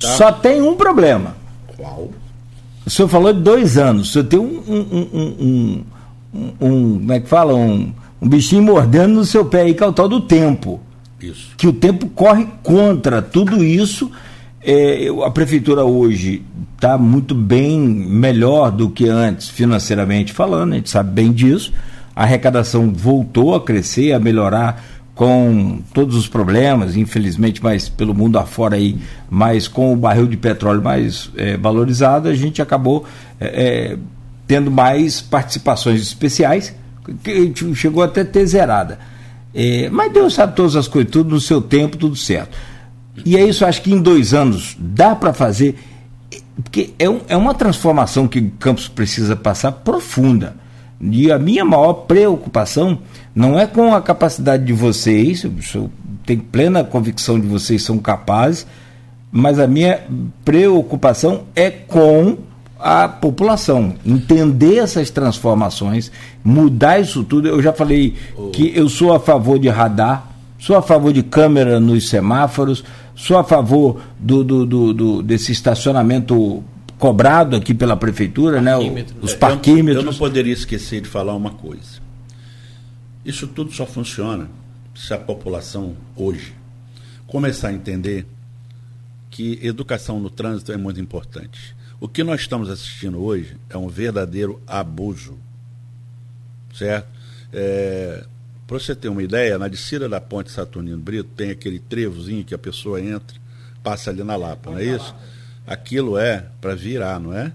Tá? 0.00 0.08
Só 0.16 0.32
tem 0.32 0.62
um 0.62 0.76
problema. 0.76 1.36
Qual? 1.76 2.10
O 2.86 2.90
senhor 2.90 3.08
falou 3.08 3.34
de 3.34 3.40
dois 3.40 3.76
anos. 3.76 4.08
O 4.08 4.12
senhor 4.12 4.24
tem 4.24 4.38
um, 4.38 4.62
um, 4.66 5.08
um, 5.12 5.84
um, 6.32 6.54
um 6.58 6.98
como 7.00 7.12
é 7.12 7.20
que 7.20 7.28
fala? 7.28 7.54
Um, 7.54 7.92
um 8.22 8.28
bichinho 8.28 8.62
mordendo 8.62 9.14
no 9.14 9.24
seu 9.26 9.44
pé 9.44 9.62
aí, 9.62 9.74
que 9.74 9.82
é 9.82 9.86
o 9.86 9.92
tal 9.92 10.08
do 10.08 10.20
tempo. 10.22 10.80
Isso. 11.20 11.50
Que 11.56 11.66
o 11.66 11.72
tempo 11.72 12.08
corre 12.08 12.46
contra 12.62 13.22
tudo 13.22 13.64
isso. 13.64 14.10
É, 14.62 15.08
a 15.24 15.30
prefeitura 15.30 15.84
hoje 15.84 16.42
está 16.74 16.98
muito 16.98 17.34
bem, 17.34 17.78
melhor 17.80 18.70
do 18.70 18.90
que 18.90 19.08
antes, 19.08 19.48
financeiramente 19.48 20.32
falando, 20.32 20.72
a 20.72 20.76
gente 20.76 20.90
sabe 20.90 21.12
bem 21.12 21.32
disso. 21.32 21.72
A 22.14 22.24
arrecadação 22.24 22.92
voltou 22.92 23.54
a 23.54 23.60
crescer, 23.60 24.12
a 24.12 24.18
melhorar 24.18 24.84
com 25.14 25.80
todos 25.94 26.14
os 26.14 26.28
problemas, 26.28 26.94
infelizmente, 26.94 27.62
mas 27.62 27.88
pelo 27.88 28.14
mundo 28.14 28.38
afora 28.38 28.76
aí, 28.76 28.98
mas 29.30 29.66
com 29.66 29.92
o 29.92 29.96
barril 29.96 30.26
de 30.26 30.36
petróleo 30.36 30.82
mais 30.82 31.30
é, 31.36 31.56
valorizado, 31.56 32.28
a 32.28 32.34
gente 32.34 32.60
acabou 32.60 33.06
é, 33.40 33.92
é 33.92 33.98
tendo 34.46 34.70
mais 34.70 35.20
participações 35.20 36.00
especiais, 36.00 36.74
que 37.22 37.52
chegou 37.74 38.02
até 38.02 38.20
a 38.20 38.24
ter 38.24 38.46
zerada. 38.46 38.98
É, 39.54 39.88
mas 39.90 40.12
Deus 40.12 40.34
sabe 40.34 40.54
todas 40.54 40.76
as 40.76 40.86
coisas, 40.86 41.10
tudo 41.10 41.30
no 41.30 41.40
seu 41.40 41.60
tempo, 41.62 41.96
tudo 41.96 42.16
certo. 42.16 42.56
E 43.24 43.36
é 43.36 43.44
isso, 43.44 43.64
acho 43.64 43.82
que 43.82 43.92
em 43.92 44.00
dois 44.00 44.34
anos 44.34 44.76
dá 44.78 45.14
para 45.14 45.32
fazer, 45.32 45.76
porque 46.62 46.92
é, 46.98 47.08
um, 47.08 47.20
é 47.28 47.36
uma 47.36 47.54
transformação 47.54 48.28
que 48.28 48.38
o 48.38 48.50
Campos 48.58 48.88
precisa 48.88 49.34
passar 49.34 49.72
profunda. 49.72 50.56
E 51.00 51.30
a 51.30 51.38
minha 51.38 51.64
maior 51.64 51.92
preocupação 51.92 52.98
não 53.34 53.58
é 53.58 53.66
com 53.66 53.94
a 53.94 54.00
capacidade 54.00 54.64
de 54.64 54.72
vocês, 54.72 55.44
eu 55.74 55.90
tenho 56.24 56.40
plena 56.40 56.82
convicção 56.82 57.38
de 57.38 57.46
vocês 57.46 57.82
são 57.82 57.98
capazes, 57.98 58.66
mas 59.30 59.58
a 59.58 59.66
minha 59.66 60.00
preocupação 60.44 61.44
é 61.54 61.70
com 61.70 62.38
a 62.78 63.08
população, 63.08 63.94
entender 64.04 64.76
essas 64.78 65.10
transformações, 65.10 66.10
mudar 66.44 67.00
isso 67.00 67.24
tudo. 67.24 67.48
Eu 67.48 67.62
já 67.62 67.72
falei 67.72 68.14
oh. 68.36 68.50
que 68.50 68.72
eu 68.76 68.88
sou 68.88 69.12
a 69.12 69.20
favor 69.20 69.58
de 69.58 69.68
radar, 69.68 70.30
sou 70.58 70.76
a 70.76 70.82
favor 70.82 71.12
de 71.12 71.22
câmera 71.22 71.80
nos 71.80 72.08
semáforos, 72.08 72.84
sou 73.14 73.38
a 73.38 73.44
favor 73.44 74.00
do, 74.18 74.44
do, 74.44 74.66
do, 74.66 74.94
do 74.94 75.22
desse 75.22 75.52
estacionamento 75.52 76.62
cobrado 76.98 77.56
aqui 77.56 77.74
pela 77.74 77.96
prefeitura, 77.96 78.60
né? 78.60 78.76
Os 79.20 79.34
parquímetros. 79.34 80.04
Eu, 80.04 80.08
eu 80.08 80.12
não 80.12 80.18
poderia 80.18 80.52
esquecer 80.52 81.00
de 81.00 81.08
falar 81.08 81.34
uma 81.34 81.50
coisa. 81.50 82.00
Isso 83.24 83.46
tudo 83.46 83.72
só 83.72 83.86
funciona 83.86 84.48
se 84.94 85.12
a 85.12 85.18
população 85.18 85.96
hoje 86.14 86.54
começar 87.26 87.68
a 87.68 87.72
entender 87.72 88.26
que 89.30 89.58
educação 89.62 90.20
no 90.20 90.30
trânsito 90.30 90.72
é 90.72 90.76
muito 90.76 91.00
importante. 91.00 91.75
O 92.00 92.08
que 92.08 92.22
nós 92.22 92.42
estamos 92.42 92.68
assistindo 92.68 93.22
hoje 93.22 93.56
é 93.70 93.76
um 93.76 93.88
verdadeiro 93.88 94.60
abuso. 94.66 95.38
Certo? 96.74 97.08
É, 97.52 98.24
Para 98.66 98.78
você 98.78 98.94
ter 98.94 99.08
uma 99.08 99.22
ideia, 99.22 99.58
na 99.58 99.68
descida 99.68 100.08
da 100.08 100.20
ponte 100.20 100.50
Saturnino 100.50 100.98
Brito 100.98 101.30
tem 101.36 101.50
aquele 101.50 101.78
trevozinho 101.78 102.44
que 102.44 102.54
a 102.54 102.58
pessoa 102.58 103.00
entra, 103.00 103.36
passa 103.82 104.10
ali 104.10 104.22
na 104.24 104.36
Lapa, 104.36 104.70
não 104.72 104.78
é 104.78 104.84
isso? 104.84 105.14
Aquilo 105.66 106.18
é 106.18 106.46
para 106.60 106.74
virar, 106.74 107.18
não 107.18 107.32
é? 107.32 107.52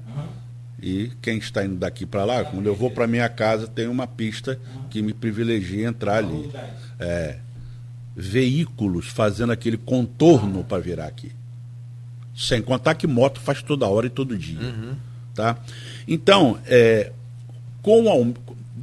E 0.81 1.11
quem 1.22 1.38
está 1.38 1.63
indo 1.63 1.76
daqui 1.76 2.05
para 2.05 2.26
lá, 2.26 2.43
quando 2.43 2.65
eu 2.65 2.76
vou 2.76 2.89
para 2.89 3.05
minha 3.05 3.30
casa, 3.30 3.68
tem 3.68 3.88
uma 3.88 4.07
pista 4.07 4.59
que 4.89 5.01
me 5.01 5.13
privilegia 5.13 5.88
entrar 5.88 6.18
ali. 6.18 6.49
É, 6.99 7.38
veículos 8.15 9.07
fazendo 9.07 9.51
aquele 9.51 9.77
contorno 9.77 10.63
para 10.63 10.81
virar 10.81 11.05
aqui. 11.05 11.31
Sem 12.41 12.61
contar 12.61 12.95
que 12.95 13.05
moto 13.05 13.39
faz 13.39 13.61
toda 13.61 13.88
hora 13.88 14.07
e 14.07 14.09
todo 14.09 14.38
dia. 14.38 14.59
Uhum. 14.59 14.95
Tá? 15.35 15.57
Então, 16.07 16.57
é, 16.65 17.11
com 17.81 18.34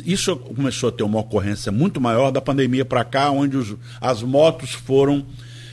isso 0.05 0.36
começou 0.36 0.89
a 0.89 0.93
ter 0.93 1.02
uma 1.02 1.20
ocorrência 1.20 1.72
muito 1.72 2.01
maior 2.01 2.30
da 2.30 2.40
pandemia 2.40 2.85
para 2.85 3.05
cá, 3.05 3.30
onde 3.30 3.56
os, 3.56 3.76
as 4.01 4.22
motos 4.22 4.70
foram 4.70 5.24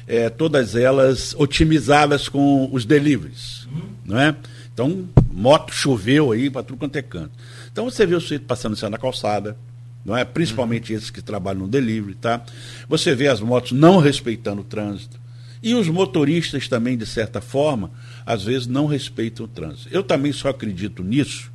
é, 0.08 0.30
todas 0.30 0.76
elas 0.76 1.36
otimizadas 1.38 2.28
com 2.28 2.70
os 2.72 2.86
deliveries. 2.86 3.66
Uhum. 3.66 3.82
Não 4.06 4.20
é? 4.20 4.36
Então, 4.74 5.08
moto 5.32 5.74
choveu 5.74 6.32
aí 6.32 6.50
para 6.50 6.64
tudo 6.64 6.78
quanto 6.78 6.96
é 6.96 7.02
canto. 7.02 7.32
Então 7.72 7.86
você 7.86 8.06
vê 8.06 8.16
o 8.16 8.22
sujeito 8.22 8.46
passando 8.46 8.78
na 8.90 8.98
calçada, 8.98 9.58
não 10.04 10.16
é? 10.16 10.24
Principalmente 10.24 10.92
uhum. 10.92 10.98
esses 10.98 11.10
que 11.10 11.22
trabalham 11.22 11.62
no 11.62 11.68
delivery, 11.68 12.16
tá? 12.16 12.42
Você 12.88 13.16
vê 13.16 13.28
as 13.28 13.42
motos 13.42 13.72
não 13.72 14.00
respeitando 14.00 14.62
o 14.62 14.64
trânsito. 14.64 15.20
E 15.66 15.74
os 15.74 15.90
motoristas 15.90 16.68
também, 16.68 16.96
de 16.96 17.08
certa 17.08 17.42
forma, 17.42 17.90
às 18.24 18.44
vezes 18.44 18.68
não 18.68 18.86
respeitam 18.86 19.48
o 19.48 19.50
trânsito. 19.50 19.90
Eu 19.92 20.04
também 20.04 20.32
só 20.32 20.50
acredito 20.50 21.04
nisso 21.04 21.52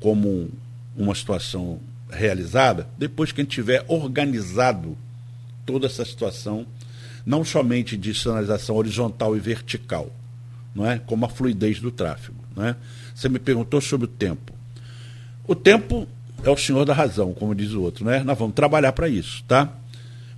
como 0.00 0.48
uma 0.96 1.14
situação 1.14 1.78
realizada 2.10 2.88
depois 2.96 3.30
que 3.30 3.42
a 3.42 3.44
gente 3.44 3.52
tiver 3.52 3.84
organizado 3.86 4.96
toda 5.66 5.86
essa 5.86 6.06
situação, 6.06 6.66
não 7.26 7.44
somente 7.44 7.98
de 7.98 8.14
sinalização 8.14 8.76
horizontal 8.76 9.36
e 9.36 9.40
vertical, 9.40 10.10
não 10.74 10.90
é? 10.90 10.98
como 10.98 11.26
a 11.26 11.28
fluidez 11.28 11.80
do 11.80 11.90
tráfego. 11.90 12.42
Não 12.56 12.64
é? 12.64 12.76
Você 13.14 13.28
me 13.28 13.38
perguntou 13.38 13.82
sobre 13.82 14.06
o 14.06 14.08
tempo. 14.08 14.54
O 15.46 15.54
tempo 15.54 16.08
é 16.42 16.48
o 16.48 16.56
senhor 16.56 16.86
da 16.86 16.94
razão, 16.94 17.34
como 17.34 17.54
diz 17.54 17.72
o 17.72 17.82
outro, 17.82 18.06
né? 18.06 18.24
Nós 18.24 18.38
vamos 18.38 18.54
trabalhar 18.54 18.92
para 18.92 19.06
isso, 19.06 19.44
tá? 19.46 19.70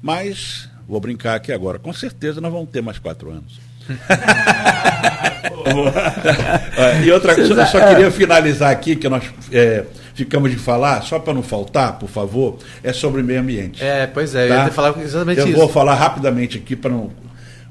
Mas 0.03 0.69
Vou 0.89 1.01
brincar 1.01 1.35
aqui 1.35 1.53
agora. 1.53 1.79
Com 1.79 1.93
certeza 1.93 2.41
nós 2.41 2.53
vamos 2.53 2.71
ter 2.71 2.83
mais 2.83 2.99
quatro 2.99 3.31
anos. 3.31 3.61
e 7.05 7.11
outra 7.11 7.35
coisa, 7.35 7.53
eu 7.53 7.67
só 7.67 7.89
queria 7.89 8.11
finalizar 8.11 8.71
aqui, 8.71 8.97
que 8.97 9.09
nós 9.09 9.25
é, 9.53 9.85
ficamos 10.15 10.51
de 10.51 10.57
falar, 10.57 11.03
só 11.03 11.19
para 11.19 11.35
não 11.35 11.43
faltar, 11.43 11.99
por 11.99 12.09
favor, 12.09 12.59
é 12.83 12.93
sobre 12.93 13.23
meio 13.23 13.41
ambiente. 13.41 13.85
É, 13.85 14.07
pois 14.07 14.35
é, 14.35 14.49
tá? 14.49 14.55
eu 14.55 14.65
ia 14.65 14.73
falar 14.73 14.95
exatamente 15.03 15.41
eu 15.41 15.47
isso. 15.47 15.55
Eu 15.55 15.61
vou 15.61 15.69
falar 15.69 15.95
rapidamente 15.95 16.59
aqui 16.59 16.75
para 16.75 16.91
não. 16.91 17.11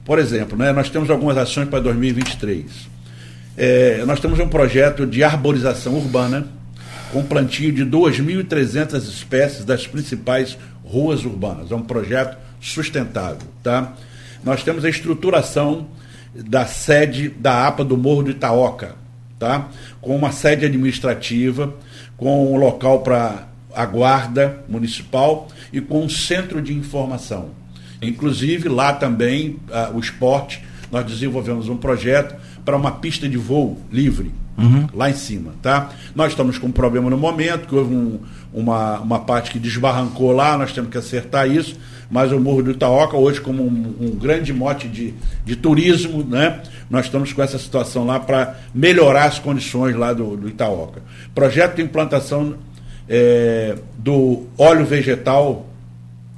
Por 0.05 0.19
exemplo, 0.19 0.57
né, 0.57 0.71
nós 0.71 0.89
temos 0.89 1.09
algumas 1.09 1.37
ações 1.37 1.69
para 1.69 1.79
2023. 1.79 2.65
É, 3.57 4.03
nós 4.05 4.19
temos 4.19 4.39
um 4.39 4.47
projeto 4.47 5.05
de 5.05 5.23
arborização 5.23 5.95
urbana 5.95 6.47
com 7.11 7.23
plantio 7.23 7.71
de 7.71 7.85
2.300 7.85 8.97
espécies 8.97 9.63
das 9.63 9.87
principais 9.87 10.57
ruas 10.83 11.23
urbanas. 11.23 11.71
É 11.71 11.75
um 11.75 11.81
projeto 11.81 12.37
sustentável. 12.63 13.47
Tá? 13.61 13.93
Nós 14.43 14.63
temos 14.63 14.85
a 14.85 14.89
estruturação 14.89 15.87
da 16.33 16.65
sede 16.65 17.29
da 17.29 17.67
APA 17.67 17.83
do 17.83 17.97
Morro 17.97 18.23
do 18.23 18.31
Itaoca, 18.31 18.95
tá? 19.37 19.67
com 20.01 20.15
uma 20.15 20.31
sede 20.31 20.65
administrativa, 20.65 21.73
com 22.17 22.53
um 22.53 22.57
local 22.57 23.01
para 23.01 23.47
a 23.75 23.85
guarda 23.85 24.63
municipal 24.67 25.47
e 25.71 25.81
com 25.81 26.03
um 26.03 26.09
centro 26.09 26.61
de 26.61 26.73
informação. 26.73 27.51
Inclusive, 28.01 28.69
lá 28.69 28.93
também, 28.93 29.57
uh, 29.69 29.95
o 29.95 29.99
esporte, 29.99 30.63
nós 30.91 31.05
desenvolvemos 31.05 31.69
um 31.69 31.77
projeto 31.77 32.35
para 32.63 32.77
uma 32.77 32.91
pista 32.91 33.27
de 33.27 33.37
voo 33.37 33.81
livre, 33.91 34.31
uhum. 34.57 34.87
lá 34.93 35.09
em 35.09 35.15
cima. 35.15 35.53
Tá? 35.61 35.89
Nós 36.13 36.31
estamos 36.31 36.57
com 36.57 36.67
um 36.67 36.71
problema 36.71 37.09
no 37.09 37.17
momento, 37.17 37.67
que 37.67 37.75
houve 37.75 37.93
um, 37.93 38.19
uma, 38.53 38.99
uma 38.99 39.19
parte 39.19 39.51
que 39.51 39.59
desbarrancou 39.59 40.31
lá, 40.31 40.57
nós 40.57 40.71
temos 40.71 40.91
que 40.91 40.97
acertar 40.97 41.49
isso, 41.49 41.77
mas 42.09 42.31
o 42.31 42.39
Morro 42.39 42.63
do 42.63 42.71
Itaoca, 42.71 43.17
hoje, 43.17 43.41
como 43.41 43.63
um, 43.63 43.95
um 43.99 44.09
grande 44.11 44.53
mote 44.53 44.87
de, 44.87 45.13
de 45.45 45.55
turismo, 45.55 46.23
né? 46.23 46.61
nós 46.89 47.05
estamos 47.05 47.33
com 47.33 47.41
essa 47.41 47.57
situação 47.57 48.05
lá 48.05 48.19
para 48.19 48.57
melhorar 48.73 49.25
as 49.25 49.39
condições 49.39 49.95
lá 49.95 50.13
do, 50.13 50.37
do 50.37 50.47
Itaoca. 50.47 51.01
Projeto 51.33 51.75
de 51.75 51.81
implantação 51.81 52.55
é, 53.09 53.75
do 53.97 54.43
óleo 54.57 54.85
vegetal, 54.85 55.65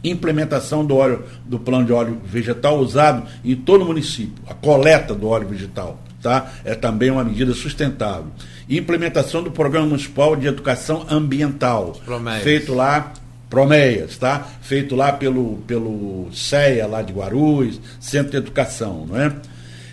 implementação 0.04 0.86
do 0.86 0.96
óleo 0.96 1.24
do 1.46 1.60
plano 1.60 1.86
de 1.86 1.94
óleo 1.94 2.22
vegetal 2.24 2.78
usado 2.78 3.24
em 3.44 3.56
todo 3.56 3.84
o 3.84 3.86
município, 3.86 4.44
a 4.48 4.54
coleta 4.54 5.14
do 5.14 5.28
óleo 5.28 5.48
vegetal, 5.48 6.00
tá? 6.22 6.52
É 6.64 6.76
também 6.76 7.10
uma 7.10 7.24
medida 7.24 7.54
sustentável. 7.54 8.28
implementação 8.70 9.44
do 9.44 9.52
programa 9.52 9.88
municipal 9.88 10.36
de 10.36 10.48
educação 10.48 11.06
ambiental, 11.10 11.94
Promeias. 12.06 12.44
feito 12.44 12.74
lá 12.74 13.14
Promeias, 13.56 14.18
tá? 14.18 14.46
Feito 14.62 14.96
lá 14.96 15.14
pelo 15.14 15.58
pelo 15.66 16.28
CEA 16.34 16.86
lá 16.88 17.02
de 17.02 17.14
Guarulhos, 17.14 17.80
Centro 18.02 18.32
de 18.32 18.38
Educação, 18.38 19.06
não 19.08 19.18
é? 19.18 19.34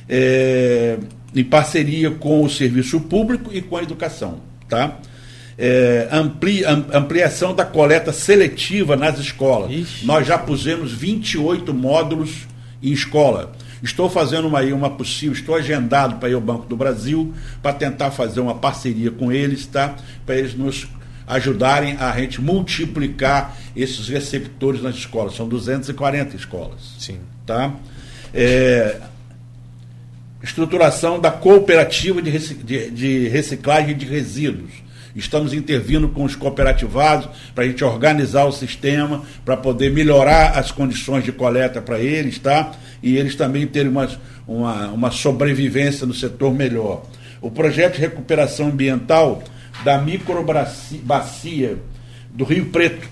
é 0.09 0.99
em 1.33 1.45
parceria 1.45 2.11
com 2.11 2.43
o 2.43 2.51
serviço 2.51 3.01
público 3.01 3.51
e 3.53 3.63
com 3.63 3.77
a 3.77 3.83
educação, 3.83 4.41
tá? 4.69 4.99
é, 5.59 6.09
ampli, 6.11 6.65
ampliação 6.65 7.55
da 7.55 7.65
coleta 7.65 8.13
seletiva 8.13 8.97
nas 8.97 9.19
escolas. 9.19 9.71
Ixi. 9.71 10.07
Nós 10.07 10.27
já 10.27 10.37
pusemos 10.37 10.93
28 10.93 11.73
módulos 11.73 12.49
em 12.83 12.91
escola. 12.91 13.53
Estou 13.83 14.09
fazendo 14.09 14.47
uma, 14.47 14.61
uma 14.61 14.91
possível, 14.91 15.33
estou 15.33 15.55
agendado 15.55 16.17
para 16.17 16.29
ir 16.29 16.35
ao 16.35 16.41
Banco 16.41 16.67
do 16.67 16.77
Brasil 16.77 17.33
para 17.63 17.73
tentar 17.73 18.11
fazer 18.11 18.41
uma 18.41 18.55
parceria 18.55 19.11
com 19.11 19.33
eles, 19.33 19.67
tá? 19.67 19.97
Para 20.25 20.37
eles 20.37 20.55
nos 20.55 20.89
ajudarem 21.27 21.97
a 21.99 22.12
gente 22.19 22.40
multiplicar 22.40 23.57
esses 23.74 24.09
receptores 24.09 24.82
nas 24.82 24.97
escolas. 24.97 25.35
São 25.35 25.49
240 25.49 26.36
escolas. 26.36 26.94
Sim. 26.99 27.19
Tá? 27.47 27.74
É, 28.35 29.01
estruturação 30.43 31.20
da 31.20 31.31
cooperativa 31.31 32.20
de, 32.20 32.39
de, 32.39 32.90
de 32.90 33.28
reciclagem 33.28 33.97
de 33.97 34.07
resíduos 34.07 34.82
Estamos 35.15 35.53
intervindo 35.53 36.09
com 36.09 36.24
os 36.24 36.35
cooperativados 36.35 37.28
para 37.55 37.65
a 37.65 37.66
gente 37.66 37.85
organizar 37.85 38.44
o 38.44 38.53
sistema, 38.53 39.23
para 39.44 39.57
poder 39.57 39.90
melhorar 39.90 40.59
as 40.59 40.70
condições 40.70 41.23
de 41.23 41.32
coleta 41.32 41.82
para 41.82 42.01
eles, 42.01 42.39
tá? 42.39 42.73
E 43.03 43.16
eles 43.16 43.35
também 43.35 43.66
terem 43.66 43.90
uma, 43.90 44.09
uma, 44.47 44.89
uma 44.89 45.11
sobrevivência 45.11 46.07
no 46.07 46.15
setor 46.15 46.55
melhor. 46.55 47.05
O 47.43 47.51
projeto 47.51 47.97
de 47.97 48.01
recuperação 48.01 48.69
ambiental 48.69 49.43
da 49.85 49.99
microbacia 49.99 51.78
do 52.31 52.44
Rio 52.44 52.66
Preto, 52.66 53.09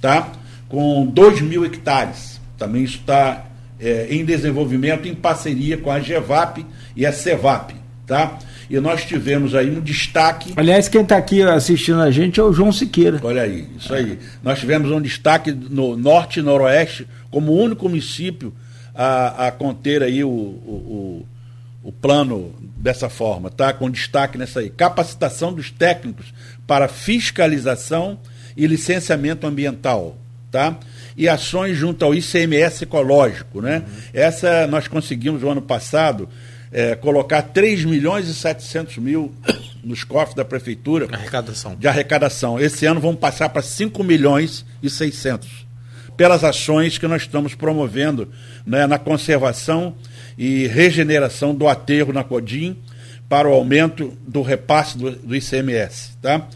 tá? 0.00 0.32
Com 0.68 1.06
2 1.06 1.40
mil 1.42 1.64
hectares. 1.64 2.40
Também 2.56 2.84
está 2.84 3.46
é, 3.80 4.06
em 4.10 4.24
desenvolvimento 4.24 5.08
em 5.08 5.14
parceria 5.14 5.76
com 5.76 5.90
a 5.90 6.00
GEVAP 6.00 6.64
e 6.94 7.04
a 7.04 7.12
CEVAP, 7.12 7.74
tá? 8.06 8.38
e 8.72 8.80
nós 8.80 9.04
tivemos 9.04 9.54
aí 9.54 9.70
um 9.70 9.80
destaque. 9.80 10.54
Aliás, 10.56 10.88
quem 10.88 11.02
está 11.02 11.18
aqui 11.18 11.42
assistindo 11.42 12.00
a 12.00 12.10
gente 12.10 12.40
é 12.40 12.42
o 12.42 12.54
João 12.54 12.72
Siqueira. 12.72 13.20
Olha 13.22 13.42
aí, 13.42 13.68
isso 13.78 13.92
aí. 13.92 14.18
Nós 14.42 14.58
tivemos 14.58 14.90
um 14.90 14.98
destaque 14.98 15.52
no 15.52 15.94
norte 15.94 16.40
e 16.40 16.42
noroeste, 16.42 17.06
como 17.30 17.52
único 17.52 17.86
município 17.86 18.54
a, 18.94 19.48
a 19.48 19.52
conter 19.52 20.02
aí 20.02 20.24
o, 20.24 20.28
o, 20.28 20.32
o, 20.32 21.26
o 21.82 21.90
plano 21.90 22.54
dessa 22.76 23.08
forma, 23.08 23.50
tá? 23.50 23.72
Com 23.72 23.90
destaque 23.90 24.38
nessa 24.38 24.60
aí. 24.60 24.70
Capacitação 24.70 25.52
dos 25.52 25.70
técnicos 25.70 26.32
para 26.66 26.88
fiscalização 26.88 28.18
e 28.56 28.66
licenciamento 28.66 29.46
ambiental, 29.46 30.16
tá? 30.50 30.78
E 31.16 31.28
ações 31.28 31.76
junto 31.76 32.04
ao 32.04 32.14
ICMS 32.14 32.84
ecológico, 32.84 33.60
né? 33.60 33.78
Uhum. 33.78 34.02
Essa 34.12 34.66
nós 34.66 34.86
conseguimos 34.86 35.42
o 35.42 35.48
ano 35.48 35.62
passado 35.62 36.28
é, 36.72 36.94
colocar 36.94 37.42
3 37.42 37.84
milhões 37.84 38.28
e 38.28 38.34
700 38.34 38.96
mil 38.98 39.34
nos 39.84 40.04
cofres 40.04 40.34
da 40.34 40.44
prefeitura. 40.44 41.08
Arrecadação. 41.12 41.74
De 41.74 41.86
arrecadação. 41.86 42.60
Esse 42.60 42.86
ano 42.86 43.00
vamos 43.00 43.20
passar 43.20 43.48
para 43.50 43.62
5 43.62 44.02
milhões 44.02 44.64
e 44.82 44.88
600. 44.88 45.66
Pelas 46.16 46.44
ações 46.44 46.98
que 46.98 47.06
nós 47.06 47.22
estamos 47.22 47.54
promovendo 47.54 48.30
né, 48.66 48.86
na 48.86 48.98
conservação 48.98 49.94
e 50.36 50.66
regeneração 50.66 51.54
do 51.54 51.68
aterro 51.68 52.12
na 52.12 52.24
Codim 52.24 52.76
para 53.28 53.48
o 53.48 53.52
aumento 53.52 54.16
do 54.26 54.42
repasse 54.42 54.98
do, 54.98 55.10
do 55.10 55.34
ICMS. 55.34 56.16
Tá? 56.20 56.46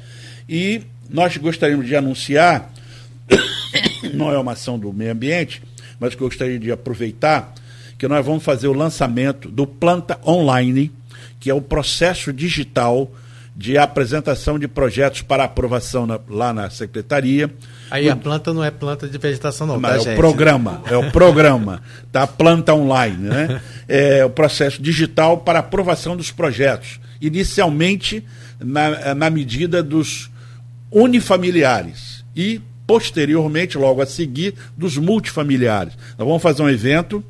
E 0.49 0.83
nós 1.09 1.37
gostaríamos 1.37 1.87
de 1.87 1.97
anunciar, 1.97 2.71
não 4.13 4.33
é 4.33 4.39
uma 4.39 4.53
ação 4.53 4.79
do 4.79 4.93
meio 4.93 5.13
ambiente, 5.13 5.63
mas 5.99 6.15
que 6.15 6.23
eu 6.23 6.29
gostaria 6.29 6.59
de 6.59 6.71
aproveitar 6.71 7.55
que 7.99 8.07
nós 8.07 8.25
vamos 8.25 8.45
fazer 8.45 8.69
o 8.69 8.73
lançamento 8.73 9.49
do 9.49 9.67
Planta 9.67 10.19
Online, 10.27 10.93
que 11.41 11.49
é 11.49 11.55
o 11.55 11.63
processo 11.63 12.33
digital 12.33 13.11
de 13.57 13.79
apresentação 13.79 14.59
de 14.59 14.69
projetos 14.69 15.23
para 15.23 15.45
aprovação 15.45 16.07
na, 16.07 16.21
lá 16.29 16.53
na 16.53 16.69
secretaria. 16.69 17.51
Aí 17.91 18.07
o, 18.07 18.13
a 18.13 18.17
planta 18.17 18.53
não 18.53 18.63
é 18.63 18.71
planta 18.71 19.09
de 19.09 19.17
vegetação, 19.17 19.67
não, 19.67 19.81
tá, 19.81 19.97
é 19.97 19.99
gente? 19.99 20.13
o 20.13 20.17
programa, 20.17 20.83
é 20.91 20.97
o 20.97 21.11
programa 21.11 21.83
da 22.13 22.27
planta 22.27 22.75
online, 22.75 23.17
né? 23.17 23.63
É 23.89 24.25
o 24.25 24.31
processo 24.31 24.83
digital 24.83 25.39
para 25.39 25.61
aprovação 25.61 26.15
dos 26.17 26.31
projetos. 26.31 27.01
Inicialmente 27.19 28.23
na, 28.61 29.15
na 29.15 29.31
medida 29.31 29.83
dos 29.83 30.31
unifamiliares 30.91 32.25
e 32.37 32.61
posteriormente, 32.87 33.77
logo 33.77 34.01
a 34.01 34.07
seguir, 34.07 34.55
dos 34.77 34.97
multifamiliares. 34.97 35.95
Nós 36.17 36.27
vamos 36.27 36.43
fazer 36.43 36.63
um 36.63 36.69
evento 36.69 37.25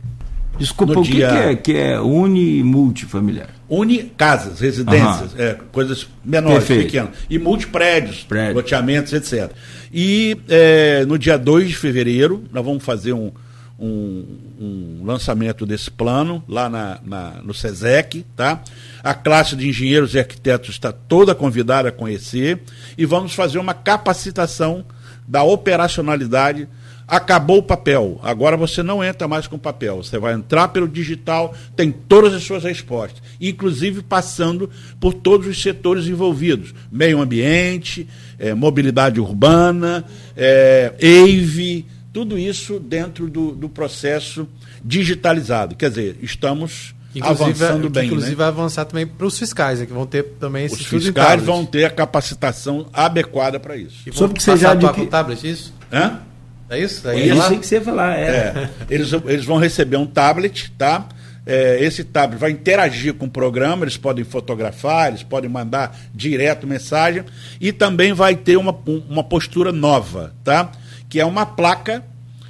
Desculpa, 0.58 0.98
o 0.98 1.02
que, 1.02 1.12
dia... 1.12 1.28
que, 1.28 1.34
é, 1.34 1.56
que 1.56 1.76
é 1.76 2.00
uni 2.00 2.62
multifamiliar? 2.62 3.48
Uni 3.68 4.04
casas, 4.16 4.60
residências, 4.60 5.32
uhum. 5.32 5.40
é, 5.40 5.58
coisas 5.72 6.06
menores, 6.24 6.58
Perfeito. 6.66 6.84
pequenas. 6.84 7.10
E 7.28 7.38
multiprédios, 7.38 8.22
Prédio. 8.22 8.54
loteamentos, 8.54 9.12
etc. 9.12 9.50
E 9.92 10.36
é, 10.48 11.04
no 11.04 11.18
dia 11.18 11.36
2 11.36 11.68
de 11.68 11.76
fevereiro, 11.76 12.44
nós 12.52 12.64
vamos 12.64 12.84
fazer 12.84 13.12
um, 13.12 13.32
um, 13.78 14.24
um 14.58 15.02
lançamento 15.04 15.66
desse 15.66 15.90
plano 15.90 16.42
lá 16.48 16.68
na, 16.68 16.98
na, 17.04 17.30
no 17.42 17.52
SESEC. 17.52 18.24
Tá? 18.36 18.62
A 19.02 19.14
classe 19.14 19.56
de 19.56 19.68
engenheiros 19.68 20.14
e 20.14 20.18
arquitetos 20.18 20.70
está 20.70 20.92
toda 20.92 21.34
convidada 21.34 21.88
a 21.88 21.92
conhecer. 21.92 22.60
E 22.96 23.04
vamos 23.04 23.34
fazer 23.34 23.58
uma 23.58 23.74
capacitação 23.74 24.84
da 25.26 25.42
operacionalidade 25.42 26.68
Acabou 27.08 27.58
o 27.58 27.62
papel. 27.62 28.18
Agora 28.22 28.56
você 28.56 28.82
não 28.82 29.02
entra 29.02 29.28
mais 29.28 29.46
com 29.46 29.56
papel. 29.56 29.98
Você 29.98 30.18
vai 30.18 30.34
entrar 30.34 30.68
pelo 30.68 30.88
digital, 30.88 31.54
tem 31.76 31.92
todas 31.92 32.34
as 32.34 32.42
suas 32.42 32.64
respostas, 32.64 33.22
inclusive 33.40 34.02
passando 34.02 34.68
por 34.98 35.14
todos 35.14 35.46
os 35.46 35.62
setores 35.62 36.06
envolvidos: 36.06 36.74
meio 36.90 37.20
ambiente, 37.20 38.08
é, 38.38 38.54
mobilidade 38.54 39.20
urbana, 39.20 40.04
é, 40.36 40.94
EIVE, 40.98 41.86
tudo 42.12 42.36
isso 42.36 42.80
dentro 42.80 43.28
do, 43.28 43.52
do 43.52 43.68
processo 43.68 44.48
digitalizado. 44.84 45.76
Quer 45.76 45.90
dizer, 45.90 46.18
estamos 46.22 46.94
Inclusive, 47.14 47.64
avançando 47.64 47.90
bem. 47.90 48.06
Inclusive 48.06 48.32
né? 48.32 48.36
vai 48.36 48.48
avançar 48.48 48.84
também 48.84 49.06
para 49.06 49.26
os 49.26 49.38
fiscais, 49.38 49.80
né, 49.80 49.86
que 49.86 49.92
vão 49.92 50.06
ter 50.06 50.24
também 50.40 50.66
esse 50.66 50.74
Os 50.74 50.86
fiscais 50.86 51.42
vão 51.42 51.64
ter 51.64 51.84
a 51.84 51.90
capacitação 51.90 52.86
adequada 52.92 53.60
para 53.60 53.76
isso. 53.76 53.96
E 54.06 54.12
Sobre 54.12 54.36
que 54.36 54.42
você 54.42 54.56
já 54.56 54.72
adquiriu. 54.72 55.08
tablet, 55.08 55.48
isso? 55.48 55.72
Hã? 55.92 56.20
É 56.68 56.78
isso? 56.78 57.08
É 57.08 57.18
isso 57.18 57.60
que 57.60 57.66
você 57.66 57.76
ia 57.76 57.82
falar, 57.82 58.18
é. 58.18 58.28
é. 58.28 58.68
Eles, 58.90 59.12
eles 59.12 59.44
vão 59.44 59.58
receber 59.58 59.96
um 59.96 60.06
tablet, 60.06 60.72
tá? 60.76 61.08
É, 61.46 61.78
esse 61.80 62.02
tablet 62.02 62.40
vai 62.40 62.50
interagir 62.50 63.14
com 63.14 63.26
o 63.26 63.30
programa, 63.30 63.84
eles 63.84 63.96
podem 63.96 64.24
fotografar, 64.24 65.08
eles 65.08 65.22
podem 65.22 65.48
mandar 65.48 65.96
direto 66.12 66.66
mensagem 66.66 67.24
e 67.60 67.72
também 67.72 68.12
vai 68.12 68.34
ter 68.34 68.56
uma, 68.56 68.76
uma 69.08 69.22
postura 69.22 69.70
nova, 69.70 70.34
tá? 70.42 70.72
Que 71.08 71.20
é 71.20 71.24
uma 71.24 71.46
placa 71.46 72.02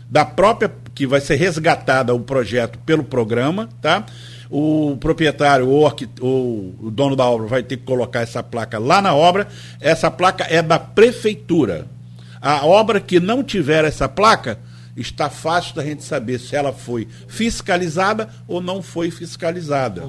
da 0.08 0.24
própria 0.24 0.72
que 0.94 1.06
vai 1.06 1.20
ser 1.20 1.36
resgatada 1.36 2.14
o 2.14 2.20
projeto 2.20 2.78
pelo 2.86 3.04
programa, 3.04 3.68
tá? 3.82 4.06
o 4.48 4.96
proprietário 4.98 5.68
ou, 5.68 5.92
ou, 6.20 6.74
o 6.80 6.90
dono 6.90 7.16
da 7.16 7.24
obra 7.24 7.46
vai 7.46 7.62
ter 7.62 7.76
que 7.76 7.84
colocar 7.84 8.20
essa 8.20 8.42
placa 8.42 8.78
lá 8.78 9.02
na 9.02 9.14
obra. 9.14 9.48
Essa 9.80 10.10
placa 10.10 10.46
é 10.48 10.62
da 10.62 10.78
prefeitura. 10.78 11.86
A 12.46 12.64
obra 12.64 13.00
que 13.00 13.18
não 13.18 13.42
tiver 13.42 13.84
essa 13.84 14.08
placa, 14.08 14.58
está 14.96 15.28
fácil 15.28 15.74
da 15.74 15.84
gente 15.84 16.04
saber 16.04 16.38
se 16.38 16.54
ela 16.54 16.72
foi 16.72 17.08
fiscalizada 17.26 18.28
ou 18.46 18.60
não 18.60 18.80
foi 18.80 19.10
fiscalizada. 19.10 20.04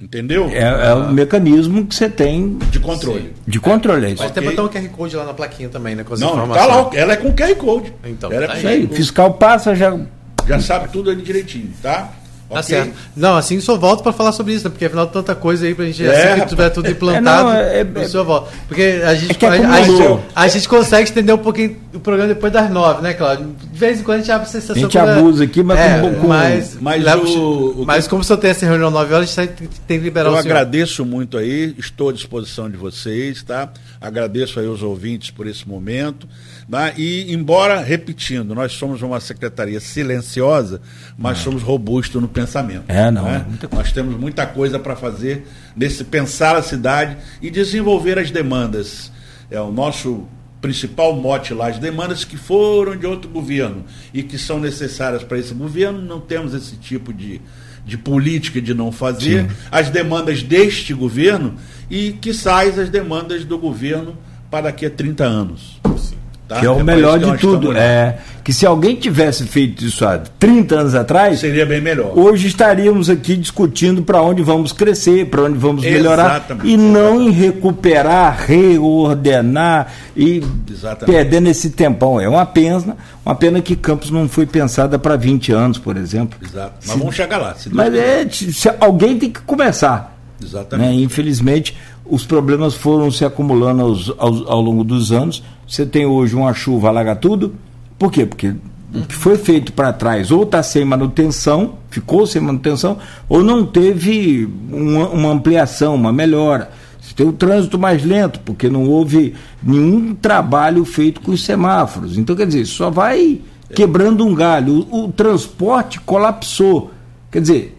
Entendeu? 0.00 0.48
É, 0.50 0.60
é 0.60 0.94
o 0.94 1.10
mecanismo 1.10 1.86
que 1.86 1.94
você 1.94 2.08
tem 2.08 2.56
de 2.70 2.78
controle. 2.78 3.34
Sim. 3.34 3.42
De 3.46 3.58
controle. 3.58 4.06
É 4.06 4.10
Mas 4.10 4.20
okay. 4.20 4.30
tem 4.30 4.44
botar 4.44 4.62
um 4.62 4.68
QR 4.68 4.88
Code 4.90 5.16
lá 5.16 5.24
na 5.24 5.34
plaquinha 5.34 5.68
também, 5.68 5.96
né? 5.96 6.04
Com 6.04 6.14
as 6.14 6.20
não, 6.20 6.48
tá 6.50 6.66
lá, 6.66 6.90
ela 6.94 7.14
é 7.14 7.16
com 7.16 7.32
QR 7.32 7.54
Code. 7.56 7.92
Então, 8.04 8.30
ela 8.30 8.44
é 8.44 8.60
tá 8.60 8.68
aí. 8.68 8.86
Fiscal 8.88 9.34
passa, 9.34 9.74
já. 9.74 9.98
Já 10.46 10.60
sabe 10.60 10.88
tudo 10.90 11.10
ali 11.10 11.22
direitinho, 11.22 11.72
tá? 11.82 12.12
Tá 12.48 12.60
okay. 12.60 12.76
certo. 12.76 12.94
Não, 13.16 13.36
assim 13.36 13.58
só 13.60 13.76
volto 13.76 14.04
para 14.04 14.12
falar 14.12 14.30
sobre 14.30 14.54
isso, 14.54 14.64
né? 14.64 14.70
porque 14.70 14.84
afinal 14.84 15.06
tanta 15.08 15.34
coisa 15.34 15.66
aí 15.66 15.74
pra 15.74 15.84
gente, 15.84 16.06
é, 16.06 16.32
assim 16.32 16.42
que 16.42 16.48
tiver 16.48 16.70
tudo 16.70 16.88
implantado, 16.88 17.50
é, 17.50 17.82
não, 17.84 18.00
é, 18.00 18.04
é, 18.04 18.24
volta. 18.24 18.52
Porque 18.68 19.02
a 19.04 19.14
gente, 19.16 19.44
é 19.44 19.48
a, 19.48 19.52
a, 19.52 19.82
gente, 19.82 20.20
a, 20.34 20.48
gente, 20.48 20.68
consegue 20.68 21.04
estender 21.04 21.34
um 21.34 21.38
pouquinho 21.38 21.76
o 21.92 21.98
programa 21.98 22.32
depois 22.32 22.52
das 22.52 22.70
nove, 22.70 23.02
né, 23.02 23.14
Claudio? 23.14 23.48
De 23.72 23.78
vez 23.78 23.98
em 23.98 24.04
quando 24.04 24.18
a 24.18 24.20
gente 24.20 24.30
abre 24.30 24.46
a 24.46 24.50
sensação. 24.50 24.76
A 24.76 24.78
gente 24.78 24.96
abusa 24.96 25.42
aqui, 25.42 25.62
mas 25.62 25.78
é, 25.78 26.00
com, 26.00 26.14
com, 26.14 26.28
mas, 26.28 26.78
mas, 26.80 27.04
o, 27.34 27.80
o, 27.80 27.84
mas 27.84 28.06
como 28.06 28.22
só 28.22 28.36
tem 28.36 28.50
essa 28.50 28.64
reunião 28.64 28.92
nove 28.92 29.12
horas, 29.12 29.36
a 29.36 29.42
gente 29.44 29.68
tem 29.86 29.98
que 29.98 30.04
liberar 30.04 30.28
eu 30.28 30.32
o 30.32 30.36
Eu 30.36 30.38
agradeço 30.38 31.04
muito 31.04 31.36
aí, 31.36 31.74
estou 31.76 32.10
à 32.10 32.12
disposição 32.12 32.70
de 32.70 32.76
vocês, 32.76 33.42
tá? 33.42 33.70
Agradeço 34.00 34.60
aí 34.60 34.68
os 34.68 34.84
ouvintes 34.84 35.30
por 35.30 35.48
esse 35.48 35.68
momento. 35.68 36.28
Né? 36.68 36.94
E, 36.96 37.32
embora, 37.32 37.80
repetindo, 37.80 38.54
nós 38.54 38.72
somos 38.72 39.00
uma 39.02 39.20
secretaria 39.20 39.78
silenciosa, 39.78 40.80
mas 41.16 41.38
somos 41.38 41.62
robustos 41.62 42.20
no 42.20 42.28
pensamento. 42.28 42.84
É, 42.88 43.10
não. 43.10 43.24
Né? 43.24 43.46
É 43.62 43.74
nós 43.74 43.92
temos 43.92 44.16
muita 44.18 44.46
coisa 44.46 44.78
para 44.78 44.96
fazer 44.96 45.46
nesse 45.76 46.02
pensar 46.04 46.56
a 46.56 46.62
cidade 46.62 47.16
e 47.40 47.50
desenvolver 47.50 48.18
as 48.18 48.30
demandas. 48.30 49.12
É 49.50 49.60
o 49.60 49.70
nosso 49.70 50.26
principal 50.60 51.14
mote 51.14 51.54
lá, 51.54 51.68
as 51.68 51.78
demandas 51.78 52.24
que 52.24 52.36
foram 52.36 52.96
de 52.96 53.06
outro 53.06 53.30
governo 53.30 53.84
e 54.12 54.22
que 54.22 54.36
são 54.36 54.58
necessárias 54.58 55.22
para 55.22 55.38
esse 55.38 55.54
governo, 55.54 56.02
não 56.02 56.20
temos 56.20 56.54
esse 56.54 56.76
tipo 56.76 57.12
de, 57.12 57.40
de 57.84 57.96
política 57.96 58.60
de 58.60 58.74
não 58.74 58.90
fazer. 58.90 59.48
Sim. 59.48 59.56
As 59.70 59.90
demandas 59.90 60.42
deste 60.42 60.92
governo 60.92 61.54
e, 61.88 62.12
que 62.12 62.34
saem 62.34 62.70
as 62.70 62.88
demandas 62.88 63.44
do 63.44 63.56
governo 63.56 64.16
para 64.50 64.62
daqui 64.62 64.86
a 64.86 64.90
30 64.90 65.24
anos. 65.24 65.80
Sim. 65.96 66.15
Tá? 66.48 66.60
Que 66.60 66.66
é 66.66 66.70
o 66.70 66.80
é 66.80 66.82
melhor 66.82 67.18
de 67.18 67.38
tudo. 67.38 67.76
É 67.76 68.18
que 68.46 68.52
se 68.52 68.64
alguém 68.64 68.94
tivesse 68.94 69.42
feito 69.42 69.84
isso 69.84 70.06
há 70.06 70.18
30 70.18 70.76
anos 70.76 70.94
atrás, 70.94 71.40
seria 71.40 71.66
bem 71.66 71.80
melhor. 71.80 72.16
Hoje 72.16 72.46
estaríamos 72.46 73.10
aqui 73.10 73.36
discutindo 73.36 74.02
para 74.02 74.22
onde 74.22 74.40
vamos 74.40 74.70
crescer, 74.70 75.26
para 75.26 75.42
onde 75.42 75.58
vamos 75.58 75.82
melhorar 75.82 76.36
exatamente, 76.36 76.68
e 76.68 76.76
não 76.76 77.20
em 77.20 77.32
recuperar, 77.32 78.44
reordenar 78.46 79.92
e 80.16 80.44
exatamente. 80.70 81.06
perdendo 81.06 81.48
esse 81.48 81.70
tempão. 81.70 82.20
É 82.20 82.28
uma 82.28 82.46
pena, 82.46 82.96
uma 83.24 83.34
pena 83.34 83.60
que 83.60 83.74
Campos 83.74 84.12
não 84.12 84.28
foi 84.28 84.46
pensada 84.46 84.96
para 84.96 85.16
20 85.16 85.50
anos, 85.50 85.76
por 85.76 85.96
exemplo. 85.96 86.38
Exato. 86.40 86.74
Mas 86.76 86.92
se, 86.92 86.98
vamos 87.00 87.16
chegar 87.16 87.38
lá. 87.38 87.56
mas 87.72 87.92
é, 87.92 88.28
se, 88.30 88.70
alguém 88.78 89.18
tem 89.18 89.28
que 89.28 89.40
começar. 89.40 90.16
Exatamente. 90.40 90.88
Né? 90.88 91.02
Infelizmente, 91.02 91.76
os 92.08 92.24
problemas 92.24 92.74
foram 92.74 93.10
se 93.10 93.24
acumulando 93.24 93.82
aos, 93.82 94.12
aos, 94.18 94.46
ao 94.46 94.60
longo 94.60 94.84
dos 94.84 95.12
anos. 95.12 95.42
Você 95.66 95.84
tem 95.84 96.06
hoje 96.06 96.34
uma 96.34 96.52
chuva, 96.54 96.88
alaga 96.88 97.16
tudo. 97.16 97.54
Por 97.98 98.10
quê? 98.12 98.24
Porque 98.26 98.54
o 98.94 99.02
que 99.06 99.14
foi 99.14 99.36
feito 99.36 99.72
para 99.72 99.92
trás 99.92 100.30
ou 100.30 100.44
está 100.44 100.62
sem 100.62 100.84
manutenção, 100.84 101.74
ficou 101.90 102.26
sem 102.26 102.40
manutenção, 102.40 102.98
ou 103.28 103.42
não 103.42 103.64
teve 103.64 104.48
uma, 104.70 105.08
uma 105.08 105.30
ampliação, 105.30 105.94
uma 105.94 106.12
melhora. 106.12 106.70
Você 107.00 107.14
tem 107.14 107.26
o 107.26 107.32
trânsito 107.32 107.78
mais 107.78 108.04
lento, 108.04 108.40
porque 108.40 108.68
não 108.68 108.88
houve 108.88 109.34
nenhum 109.62 110.14
trabalho 110.14 110.84
feito 110.84 111.20
com 111.20 111.32
os 111.32 111.44
semáforos. 111.44 112.16
Então, 112.16 112.34
quer 112.34 112.46
dizer, 112.46 112.64
só 112.66 112.90
vai 112.90 113.40
quebrando 113.74 114.24
um 114.24 114.34
galho. 114.34 114.86
O, 114.90 115.04
o 115.04 115.12
transporte 115.12 116.00
colapsou. 116.00 116.90
Quer 117.30 117.40
dizer, 117.42 117.75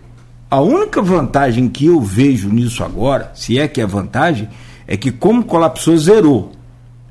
a 0.49 0.61
única 0.61 1.01
vantagem 1.01 1.67
que 1.67 1.87
eu 1.87 1.99
vejo 2.01 2.49
nisso 2.49 2.83
agora, 2.83 3.31
se 3.35 3.59
é 3.59 3.67
que 3.67 3.81
é 3.81 3.85
vantagem, 3.85 4.47
é 4.87 4.95
que 4.95 5.11
como 5.11 5.43
colapsou, 5.43 5.97
zerou. 5.97 6.53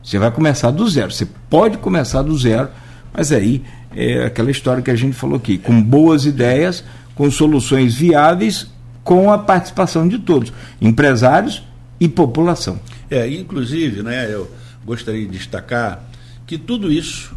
Você 0.02 0.18
vai 0.18 0.30
começar 0.30 0.70
do 0.70 0.88
zero. 0.88 1.10
Você 1.10 1.26
pode 1.50 1.76
começar 1.78 2.22
do 2.22 2.36
zero, 2.38 2.70
mas 3.12 3.32
aí 3.32 3.62
é 3.94 4.24
aquela 4.24 4.50
história 4.50 4.82
que 4.82 4.90
a 4.90 4.96
gente 4.96 5.14
falou 5.14 5.36
aqui, 5.36 5.58
com 5.58 5.82
boas 5.82 6.24
ideias, 6.24 6.82
com 7.14 7.30
soluções 7.30 7.94
viáveis, 7.94 8.68
com 9.04 9.30
a 9.30 9.38
participação 9.38 10.08
de 10.08 10.18
todos, 10.18 10.52
empresários 10.80 11.62
e 12.00 12.08
população. 12.08 12.80
É, 13.10 13.28
inclusive, 13.28 14.02
né, 14.02 14.32
eu 14.32 14.50
gostaria 14.84 15.24
de 15.26 15.32
destacar 15.32 16.02
que 16.46 16.56
tudo 16.56 16.90
isso 16.90 17.34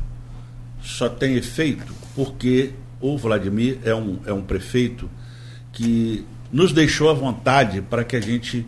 só 0.82 1.10
tem 1.10 1.36
efeito 1.36 1.94
porque 2.16 2.72
o 3.02 3.18
Vladimir 3.18 3.80
é 3.84 3.94
um, 3.94 4.20
é 4.26 4.34
um 4.34 4.42
prefeito 4.42 5.10
que 5.80 6.26
nos 6.52 6.74
deixou 6.74 7.10
à 7.10 7.14
vontade 7.14 7.82
para 7.82 8.04
que 8.04 8.18
a 8.18 8.20
gente 8.20 8.66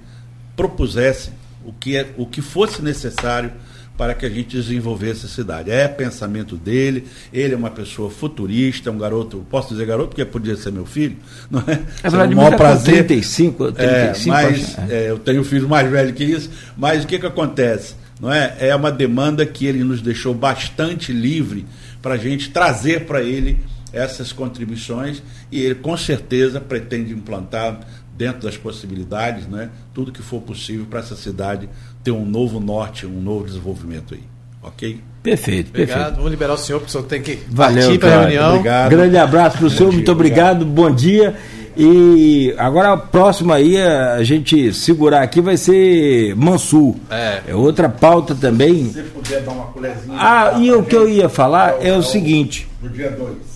propusesse 0.56 1.32
o 1.66 1.74
que, 1.74 1.98
é, 1.98 2.08
o 2.16 2.26
que 2.26 2.42
fosse 2.42 2.82
necessário 2.82 3.52
para 3.98 4.14
que 4.14 4.26
a 4.26 4.30
gente 4.30 4.56
desenvolvesse 4.56 5.26
a 5.26 5.30
cidade. 5.30 5.70
É 5.70 5.90
pensamento 5.90 6.56
dele, 6.56 7.06
ele 7.34 7.54
é 7.54 7.58
uma 7.58 7.70
pessoa 7.70 8.10
futurista, 8.10 8.90
um 8.90 8.98
garoto, 8.98 9.46
posso 9.50 9.74
dizer 9.74 9.86
garoto 9.86 10.10
porque 10.10 10.24
podia 10.24 10.56
ser 10.56 10.72
meu 10.72 10.86
filho, 10.86 11.18
não 11.52 11.60
é? 11.68 11.82
É 12.02 12.10
verdade, 12.10 12.34
um 12.34 12.38
maior 12.38 12.56
prazer. 12.56 13.06
35, 13.06 13.74
35 13.74 13.82
é, 13.82 14.44
mas 14.44 14.78
é. 14.78 14.86
É, 14.90 15.10
eu 15.10 15.20
tenho 15.20 15.42
um 15.42 15.44
filho 15.44 15.68
mais 15.68 15.92
velho 15.92 16.14
que 16.14 16.24
isso, 16.24 16.50
mas 16.78 17.04
o 17.04 17.08
que, 17.08 17.20
que 17.20 17.26
acontece? 17.26 17.96
Não 18.22 18.32
é? 18.32 18.56
é 18.60 18.74
uma 18.74 18.92
demanda 18.92 19.46
que 19.46 19.66
ele 19.66 19.84
nos 19.84 20.02
deixou 20.02 20.34
bastante 20.34 21.12
livre 21.12 21.66
para 22.02 22.14
a 22.14 22.18
gente 22.18 22.52
trazer 22.52 23.06
para 23.06 23.22
ele 23.22 23.60
essas 23.94 24.32
contribuições 24.32 25.22
e 25.52 25.62
ele 25.62 25.76
com 25.76 25.96
certeza 25.98 26.60
pretende 26.60 27.14
implantar 27.14 27.80
dentro 28.16 28.42
das 28.42 28.58
possibilidades, 28.58 29.48
né, 29.48 29.70
tudo 29.94 30.12
que 30.12 30.22
for 30.22 30.42
possível 30.42 30.86
para 30.90 31.00
essa 31.00 31.16
cidade 31.16 31.68
ter 32.04 32.12
um 32.12 32.26
novo 32.26 32.60
norte, 32.60 33.06
um 33.06 33.22
novo 33.22 33.46
desenvolvimento 33.46 34.14
aí. 34.14 34.24
Ok? 34.62 35.00
Perfeito, 35.24 35.70
obrigado. 35.70 35.96
perfeito. 35.96 36.16
Vamos 36.18 36.32
liberar 36.32 36.54
o 36.54 36.58
senhor, 36.58 36.80
porque 36.80 36.90
o 36.90 36.92
senhor 36.92 37.08
tem 37.08 37.22
que 37.22 37.40
Valeu, 37.50 37.84
partir 37.84 38.00
para 38.00 38.16
a 38.16 38.20
reunião. 38.22 38.50
Obrigado. 38.50 38.90
Grande 38.90 39.18
abraço 39.18 39.58
para 39.58 39.68
o 39.68 39.70
senhor, 39.70 39.90
dia, 39.90 39.98
muito 39.98 40.12
obrigado. 40.12 40.62
obrigado, 40.62 40.76
bom 40.76 40.94
dia. 40.94 41.36
E 41.76 42.54
agora 42.58 42.94
a 42.94 42.98
próxima 42.98 43.56
aí, 43.56 43.82
a 43.82 44.22
gente 44.24 44.74
segurar 44.74 45.24
aqui 45.24 45.40
vai 45.42 45.58
ser 45.58 46.36
Mansul. 46.36 47.00
É. 47.10 47.42
é 47.48 47.56
outra 47.56 47.88
pauta 47.88 48.36
também. 48.36 48.88
Se 48.88 48.94
você 48.94 49.02
puder 49.04 49.42
dar 49.42 49.52
uma 49.52 49.66
colherzinha. 49.68 50.18
Ah, 50.20 50.60
e 50.60 50.72
o 50.72 50.84
que 50.84 50.96
eu 50.96 51.08
ia 51.08 51.30
falar 51.30 51.78
é, 51.82 51.92
o, 51.92 51.96
é 51.96 51.98
o 51.98 52.04
seguinte. 52.04 52.68
No 52.82 52.90
dia 52.90 53.10
2. 53.12 53.51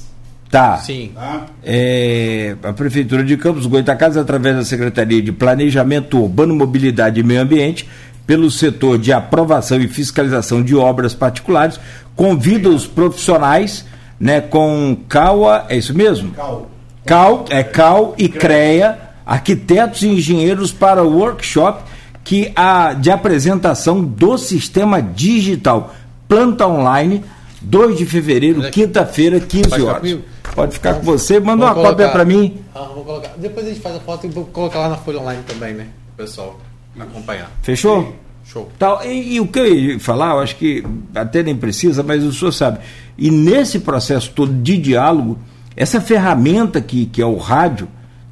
Tá. 0.50 0.78
Sim. 0.78 1.12
Tá? 1.14 1.46
É, 1.64 2.56
a 2.64 2.72
Prefeitura 2.72 3.24
de 3.24 3.36
Campos 3.38 3.66
Goitacazes, 3.66 4.18
através 4.18 4.56
da 4.56 4.64
Secretaria 4.64 5.22
de 5.22 5.32
Planejamento 5.32 6.20
Urbano, 6.20 6.56
Mobilidade 6.56 7.20
e 7.20 7.24
Meio 7.24 7.42
Ambiente, 7.42 7.90
pelo 8.26 8.50
setor 8.50 8.98
de 8.98 9.12
aprovação 9.12 9.80
e 9.80 9.88
fiscalização 9.88 10.64
de 10.64 10.76
obras 10.76 11.14
particulares, 11.14 11.80
convida 12.16 12.70
os 12.70 12.88
profissionais 12.88 13.86
né, 14.20 14.42
com 14.42 14.98
CAUA, 15.08 15.66
é 15.70 15.78
isso 15.78 15.94
mesmo? 15.94 16.32
CAU. 16.32 16.72
CAU, 17.06 17.46
é 17.50 17.64
CAU 17.64 18.16
e 18.18 18.28
CREA, 18.28 18.98
arquitetos 19.26 20.02
e 20.02 20.08
engenheiros 20.08 20.72
para 20.72 21.04
o 21.04 21.18
workshop 21.18 21.84
que 22.24 22.52
a, 22.56 22.94
de 22.94 23.12
apresentação 23.12 24.04
do 24.04 24.38
sistema 24.38 25.02
digital 25.02 25.94
Planta 26.28 26.66
Online, 26.66 27.24
2 27.62 27.98
de 27.98 28.06
fevereiro, 28.06 28.72
quinta-feira, 28.72 29.40
15 29.40 29.82
horas. 29.82 30.18
Pode 30.54 30.74
ficar 30.74 30.96
com 30.96 31.02
você. 31.02 31.40
Manda 31.40 31.66
uma 31.66 31.74
cópia 31.74 32.10
para 32.10 32.26
mim. 32.26 32.60
Ah, 32.74 32.90
vou 32.94 33.04
colocar. 33.04 33.34
Depois 33.38 33.66
a 33.66 33.70
gente 33.70 33.82
faz 33.82 33.96
a 33.96 34.00
foto 34.00 34.26
e 34.26 34.30
vou 34.30 34.46
colocar 34.46 34.80
lá 34.80 34.90
na 34.90 34.98
Folha 34.98 35.20
Online 35.20 35.44
também, 35.48 35.74
né? 35.74 35.88
O 36.14 36.18
pessoal 36.18 36.60
acompanhar. 37.00 37.52
Fechou? 37.62 38.16
Show. 38.46 38.72
Tal, 38.78 39.04
e, 39.04 39.36
e, 39.36 39.40
o 39.40 39.48
que 39.48 39.60
eu 39.60 39.76
ia 39.76 40.00
falar, 40.00 40.36
eu 40.36 40.40
acho 40.40 40.56
que 40.58 40.84
até 41.16 41.42
nem 41.42 41.56
precisa, 41.56 42.04
mas 42.04 42.24
o 42.24 42.32
senhor 42.32 42.52
sabe. 42.52 42.80
E 43.18 43.32
nesse 43.32 43.80
processo 43.80 44.32
todo 44.32 44.54
de 44.54 44.78
diálogo, 44.78 45.40
essa 45.76 46.00
ferramenta 46.00 46.80
que, 46.80 47.08
que 47.08 47.22
é 47.22 47.26
o 47.26 47.38
rádio 47.38 47.88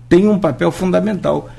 tem 0.08 0.28
um 0.28 0.38
papel 0.38 0.72
fundamental. 0.72 1.50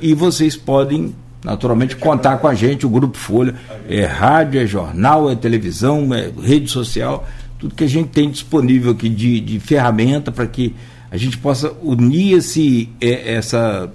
E 0.00 0.14
vocês 0.14 0.56
podem, 0.56 1.14
naturalmente, 1.42 1.96
contar 1.96 2.38
com 2.38 2.46
a 2.46 2.54
gente, 2.54 2.86
o 2.86 2.88
Grupo 2.88 3.18
Folha. 3.18 3.56
É 3.88 4.04
rádio, 4.04 4.60
é 4.60 4.66
jornal, 4.66 5.28
é 5.28 5.34
televisão, 5.34 6.14
é 6.14 6.30
rede 6.40 6.70
social 6.70 7.26
tudo 7.58 7.74
que 7.74 7.84
a 7.84 7.88
gente 7.88 8.08
tem 8.08 8.30
disponível 8.30 8.92
aqui 8.92 9.08
de, 9.08 9.40
de 9.40 9.60
ferramenta 9.60 10.30
para 10.30 10.46
que 10.46 10.74
a 11.10 11.16
gente 11.16 11.38
possa 11.38 11.72
unir 11.82 12.36
esse, 12.36 12.88
é, 13.00 13.34
essas 13.34 13.88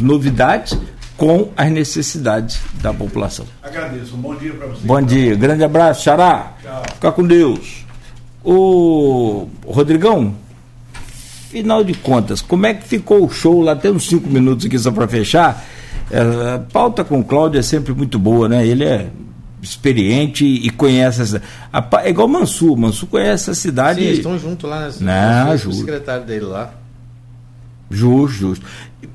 novidades 0.00 0.78
com 1.16 1.50
as 1.56 1.70
necessidades 1.70 2.60
da 2.80 2.92
população. 2.92 3.46
Agradeço. 3.62 4.14
Um 4.14 4.20
bom 4.20 4.34
dia 4.34 4.52
para 4.52 4.66
você. 4.68 4.86
Bom 4.86 5.02
dia. 5.02 5.34
Grande 5.34 5.64
abraço, 5.64 6.02
Xará. 6.02 6.54
Tchau. 6.62 6.82
Fica 6.94 7.12
com 7.12 7.26
Deus. 7.26 7.84
O 8.42 9.48
Rodrigão, 9.66 10.34
Afinal 11.50 11.82
de 11.82 11.94
contas, 11.94 12.40
como 12.40 12.64
é 12.64 12.74
que 12.74 12.86
ficou 12.86 13.24
o 13.24 13.28
show 13.28 13.60
lá? 13.60 13.74
Tem 13.74 13.90
uns 13.90 14.08
cinco 14.08 14.28
minutos 14.28 14.66
aqui 14.66 14.78
só 14.78 14.92
para 14.92 15.08
fechar. 15.08 15.64
É, 16.08 16.20
a 16.54 16.60
pauta 16.60 17.02
com 17.02 17.18
o 17.18 17.24
Cláudio 17.24 17.58
é 17.58 17.62
sempre 17.62 17.92
muito 17.92 18.20
boa, 18.20 18.48
né? 18.48 18.64
Ele 18.64 18.84
é 18.84 19.08
experiente 19.62 20.44
e 20.44 20.70
conhece 20.70 21.22
essa. 21.22 21.42
A, 21.72 21.86
é 22.02 22.10
igual 22.10 22.28
Mansur, 22.28 22.76
Mansur 22.76 23.08
conhece 23.08 23.50
a 23.50 23.54
cidade. 23.54 24.00
Sim, 24.00 24.06
eles 24.06 24.18
estão 24.18 24.38
juntos 24.38 24.68
lá, 24.68 24.88
né? 25.00 25.44
Não. 25.44 25.54
O 25.54 25.72
secretário 25.72 26.24
dele 26.24 26.44
lá. 26.46 26.72
Justo, 27.90 28.38
justo. 28.38 28.66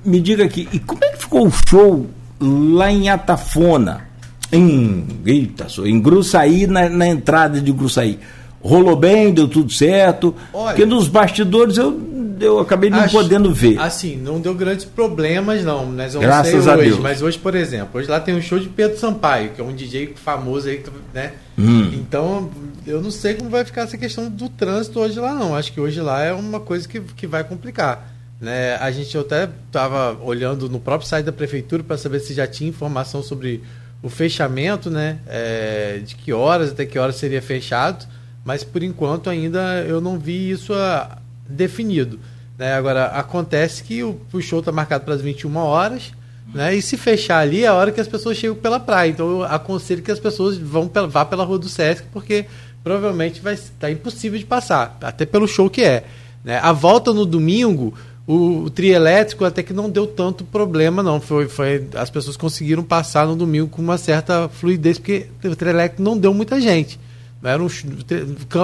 Me 0.03 0.19
diga 0.19 0.43
aqui, 0.43 0.67
e 0.71 0.79
como 0.79 1.03
é 1.03 1.09
que 1.09 1.19
ficou 1.19 1.47
o 1.47 1.51
show 1.51 2.07
lá 2.39 2.91
em 2.91 3.09
Atafona? 3.09 4.07
Em, 4.51 5.07
eita, 5.25 5.67
em 5.83 5.99
Gruçaí, 5.99 6.67
na, 6.67 6.89
na 6.89 7.07
entrada 7.07 7.59
de 7.59 7.71
Gruçaí. 7.71 8.19
Rolou 8.61 8.95
bem, 8.95 9.33
deu 9.33 9.47
tudo 9.47 9.71
certo. 9.71 10.35
Olha, 10.53 10.67
porque 10.67 10.85
nos 10.85 11.07
bastidores 11.07 11.77
eu 11.77 11.91
eu 12.39 12.59
acabei 12.59 12.89
não 12.89 12.99
acho, 12.99 13.15
podendo 13.15 13.53
ver. 13.53 13.79
Assim, 13.79 14.15
não 14.15 14.39
deu 14.39 14.53
grandes 14.53 14.85
problemas, 14.85 15.63
não. 15.63 15.91
Nós 15.91 16.13
vamos 16.13 16.27
Graças 16.27 16.67
a 16.67 16.75
hoje, 16.75 16.89
Deus. 16.89 16.99
Mas 16.99 17.21
hoje, 17.21 17.37
por 17.37 17.55
exemplo, 17.55 17.99
hoje 17.99 18.09
lá 18.09 18.19
tem 18.19 18.35
um 18.35 18.41
show 18.41 18.59
de 18.59 18.69
Pedro 18.69 18.97
Sampaio, 18.97 19.51
que 19.51 19.61
é 19.61 19.63
um 19.63 19.73
DJ 19.73 20.13
famoso 20.15 20.67
aí, 20.67 20.83
né? 21.13 21.33
Hum. 21.57 21.91
Então, 21.93 22.49
eu 22.85 23.01
não 23.01 23.11
sei 23.11 23.33
como 23.35 23.49
vai 23.49 23.65
ficar 23.65 23.81
essa 23.81 23.97
questão 23.97 24.29
do 24.29 24.49
trânsito 24.49 24.99
hoje 24.99 25.19
lá, 25.19 25.33
não. 25.33 25.55
Acho 25.55 25.71
que 25.71 25.79
hoje 25.79 26.01
lá 26.01 26.23
é 26.23 26.33
uma 26.33 26.59
coisa 26.59 26.87
que, 26.87 26.99
que 26.99 27.27
vai 27.27 27.43
complicar. 27.43 28.13
Né? 28.39 28.75
A 28.75 28.91
gente 28.91 29.17
até 29.17 29.49
estava 29.67 30.17
olhando 30.21 30.69
no 30.69 30.79
próprio 30.79 31.07
site 31.07 31.25
da 31.25 31.31
prefeitura 31.31 31.83
para 31.83 31.97
saber 31.97 32.19
se 32.19 32.33
já 32.33 32.45
tinha 32.45 32.69
informação 32.69 33.23
sobre 33.23 33.63
o 34.03 34.09
fechamento, 34.09 34.89
né? 34.89 35.17
É, 35.25 35.99
de 36.05 36.15
que 36.15 36.31
horas 36.31 36.71
até 36.71 36.85
que 36.85 36.99
horas 36.99 37.15
seria 37.15 37.41
fechado, 37.41 38.05
mas 38.43 38.63
por 38.63 38.83
enquanto 38.83 39.29
ainda 39.29 39.83
eu 39.87 39.99
não 39.99 40.19
vi 40.19 40.51
isso 40.51 40.73
a, 40.73 41.17
definido. 41.47 42.19
Né? 42.57 42.73
Agora, 42.73 43.05
acontece 43.07 43.83
que 43.83 44.03
o, 44.03 44.19
o 44.31 44.41
show 44.41 44.59
está 44.59 44.71
marcado 44.71 45.03
para 45.03 45.13
as 45.13 45.21
21 45.21 45.55
horas, 45.57 46.13
né? 46.53 46.75
e 46.75 46.81
se 46.81 46.97
fechar 46.97 47.39
ali 47.39 47.63
é 47.63 47.67
a 47.67 47.73
hora 47.73 47.91
que 47.91 48.01
as 48.01 48.07
pessoas 48.07 48.37
chegam 48.37 48.55
pela 48.55 48.79
praia. 48.79 49.09
Então, 49.09 49.29
eu 49.29 49.43
aconselho 49.43 50.01
que 50.01 50.11
as 50.11 50.19
pessoas 50.19 50.57
vão 50.57 50.89
vá 51.09 51.25
pela 51.25 51.43
Rua 51.43 51.59
do 51.59 51.69
Sesc, 51.69 52.07
porque 52.11 52.45
provavelmente 52.83 53.41
vai 53.41 53.55
estar 53.55 53.71
tá 53.79 53.91
impossível 53.91 54.37
de 54.37 54.45
passar, 54.45 54.97
até 55.01 55.25
pelo 55.25 55.47
show 55.47 55.69
que 55.69 55.83
é. 55.83 56.03
Né? 56.43 56.59
A 56.61 56.71
volta 56.71 57.11
no 57.11 57.25
domingo, 57.25 57.93
o, 58.27 58.63
o 58.63 58.69
trio 58.69 58.93
elétrico 58.93 59.43
até 59.43 59.63
que 59.63 59.73
não 59.73 59.89
deu 59.89 60.07
tanto 60.07 60.43
problema, 60.43 61.01
não. 61.01 61.19
Foi, 61.19 61.47
foi, 61.47 61.87
as 61.95 62.09
pessoas 62.09 62.37
conseguiram 62.37 62.83
passar 62.83 63.25
no 63.27 63.35
domingo 63.35 63.67
com 63.67 63.81
uma 63.81 63.97
certa 63.97 64.47
fluidez, 64.47 64.97
porque 64.97 65.27
o 65.43 65.55
trio 65.55 65.71
elétrico 65.71 66.01
não 66.01 66.17
deu 66.17 66.33
muita 66.33 66.61
gente. 66.61 66.99
Era 67.45 67.63
um, 67.63 67.67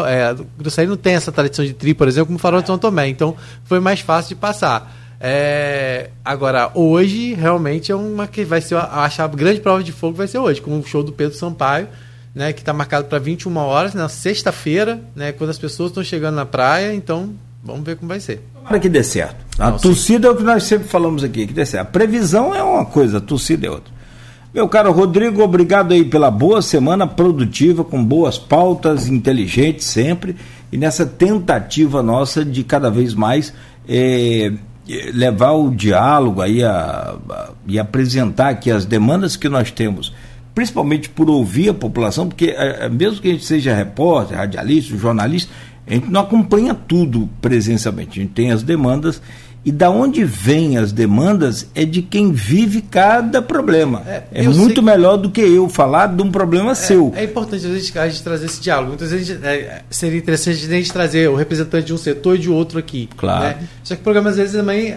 é, 0.08 0.86
não 0.86 0.98
tem 0.98 1.14
essa 1.14 1.32
tradição 1.32 1.64
de 1.64 1.74
tri, 1.74 1.94
por 1.94 2.08
exemplo, 2.08 2.28
como 2.28 2.38
o 2.38 2.40
Farol 2.40 2.62
de 2.62 2.68
São 2.68 2.78
Tomé. 2.78 3.08
Então 3.08 3.36
foi 3.66 3.80
mais 3.80 4.00
fácil 4.00 4.30
de 4.30 4.36
passar. 4.36 4.98
É, 5.24 6.10
agora, 6.26 6.72
hoje 6.74 7.36
realmente 7.36 7.92
é 7.92 7.96
uma 7.96 8.26
que 8.26 8.44
vai 8.44 8.60
ser, 8.60 8.76
acho 8.76 9.22
a 9.22 9.28
grande 9.28 9.60
prova 9.60 9.84
de 9.84 9.92
fogo 9.92 10.18
vai 10.18 10.28
ser 10.28 10.40
hoje, 10.40 10.60
com 10.60 10.80
o 10.80 10.84
show 10.84 11.04
do 11.04 11.12
Pedro 11.12 11.38
Sampaio, 11.38 11.88
né, 12.34 12.52
que 12.52 12.62
está 12.62 12.74
marcado 12.74 13.08
para 13.08 13.20
21 13.20 13.56
horas, 13.58 13.94
na 13.94 14.10
sexta-feira, 14.10 15.00
né, 15.16 15.32
quando 15.32 15.52
as 15.52 15.60
pessoas 15.60 15.92
estão 15.92 16.04
chegando 16.04 16.36
na 16.36 16.46
praia. 16.46 16.92
Então, 16.96 17.36
vamos 17.64 17.84
ver 17.84 17.98
como 17.98 18.10
vai 18.10 18.20
ser. 18.20 18.42
Para 18.68 18.80
que 18.80 18.90
dê 18.90 19.04
certo. 19.04 19.46
A 19.60 19.70
Não, 19.70 19.78
torcida 19.78 20.28
sim. 20.28 20.28
é 20.28 20.36
o 20.36 20.36
que 20.36 20.44
nós 20.44 20.64
sempre 20.64 20.88
falamos 20.88 21.24
aqui, 21.24 21.46
que 21.46 21.54
dê 21.54 21.68
certo. 21.68 21.88
A 21.88 21.92
previsão 21.92 22.56
é 22.56 22.64
uma 22.64 22.86
coisa, 22.86 23.20
a 23.20 23.22
torcida 23.22 23.68
é 23.68 23.70
outra. 23.70 23.94
Meu 24.54 24.68
caro 24.68 24.92
Rodrigo, 24.92 25.42
obrigado 25.42 25.94
aí 25.94 26.04
pela 26.04 26.30
boa 26.30 26.62
semana 26.62 27.08
produtiva, 27.08 27.86
com 27.86 28.04
boas 28.04 28.38
pautas, 28.38 29.08
inteligentes 29.08 29.86
sempre, 29.86 30.36
e 30.70 30.78
nessa 30.78 31.06
tentativa 31.06 32.04
nossa 32.04 32.44
de 32.44 32.62
cada 32.62 32.92
vez 32.92 33.14
mais 33.14 33.54
é, 33.88 34.52
levar 35.14 35.54
o 35.54 35.72
diálogo 35.72 36.42
aí 36.42 36.62
a, 36.66 37.16
a, 37.30 37.50
e 37.66 37.80
apresentar 37.80 38.50
aqui 38.50 38.70
as 38.70 38.84
demandas 38.84 39.38
que 39.38 39.48
nós 39.48 39.72
temos, 39.72 40.14
principalmente 40.54 41.08
por 41.08 41.30
ouvir 41.30 41.70
a 41.70 41.74
população, 41.74 42.28
porque 42.28 42.54
é, 42.54 42.90
mesmo 42.90 43.22
que 43.22 43.30
a 43.30 43.32
gente 43.32 43.46
seja 43.46 43.74
repórter, 43.74 44.38
radialista, 44.38 44.98
jornalista, 44.98 45.50
a 45.88 45.94
gente 45.94 46.10
não 46.10 46.20
acompanha 46.20 46.74
tudo 46.74 47.30
presencialmente, 47.40 48.20
a 48.20 48.24
gente 48.24 48.34
tem 48.34 48.52
as 48.52 48.64
demandas 48.64 49.22
e 49.64 49.72
da 49.72 49.92
onde 49.92 50.24
vêm 50.24 50.78
as 50.78 50.92
demandas 50.92 51.68
é 51.76 51.86
de 51.86 52.02
quem 52.02 52.32
vive 52.32 52.82
cada 52.82 53.42
problema. 53.44 54.02
É, 54.08 54.24
é 54.34 54.44
muito 54.48 54.82
melhor 54.82 55.18
do 55.18 55.30
que 55.30 55.42
eu 55.42 55.70
falar 55.70 56.08
de 56.08 56.22
um 56.24 56.32
problema 56.32 56.72
é, 56.72 56.76
seu. 56.76 57.14
É 57.16 57.26
importante 57.26 57.68
a 57.68 57.70
gente, 57.70 58.00
a 58.00 58.10
gente 58.10 58.24
trazer 58.24 58.48
esse 58.48 58.60
diálogo. 58.60 58.90
Muitas 58.90 59.12
vezes 59.12 59.44
é, 59.44 59.84
seria 59.90 60.18
interessante 60.18 60.66
a 60.66 60.70
gente 60.70 60.92
trazer 60.92 61.30
o 61.30 61.36
representante 61.36 61.86
de 61.86 61.94
um 61.94 61.98
setor 61.98 62.38
e 62.38 62.40
de 62.40 62.50
outro 62.50 62.80
aqui. 62.80 63.08
Claro. 63.16 63.44
Né? 63.44 63.68
Só 63.84 63.94
que 63.94 64.02
o 64.02 64.04
programa, 64.04 64.32
às 64.32 64.38
vezes, 64.38 64.54
também, 64.54 64.96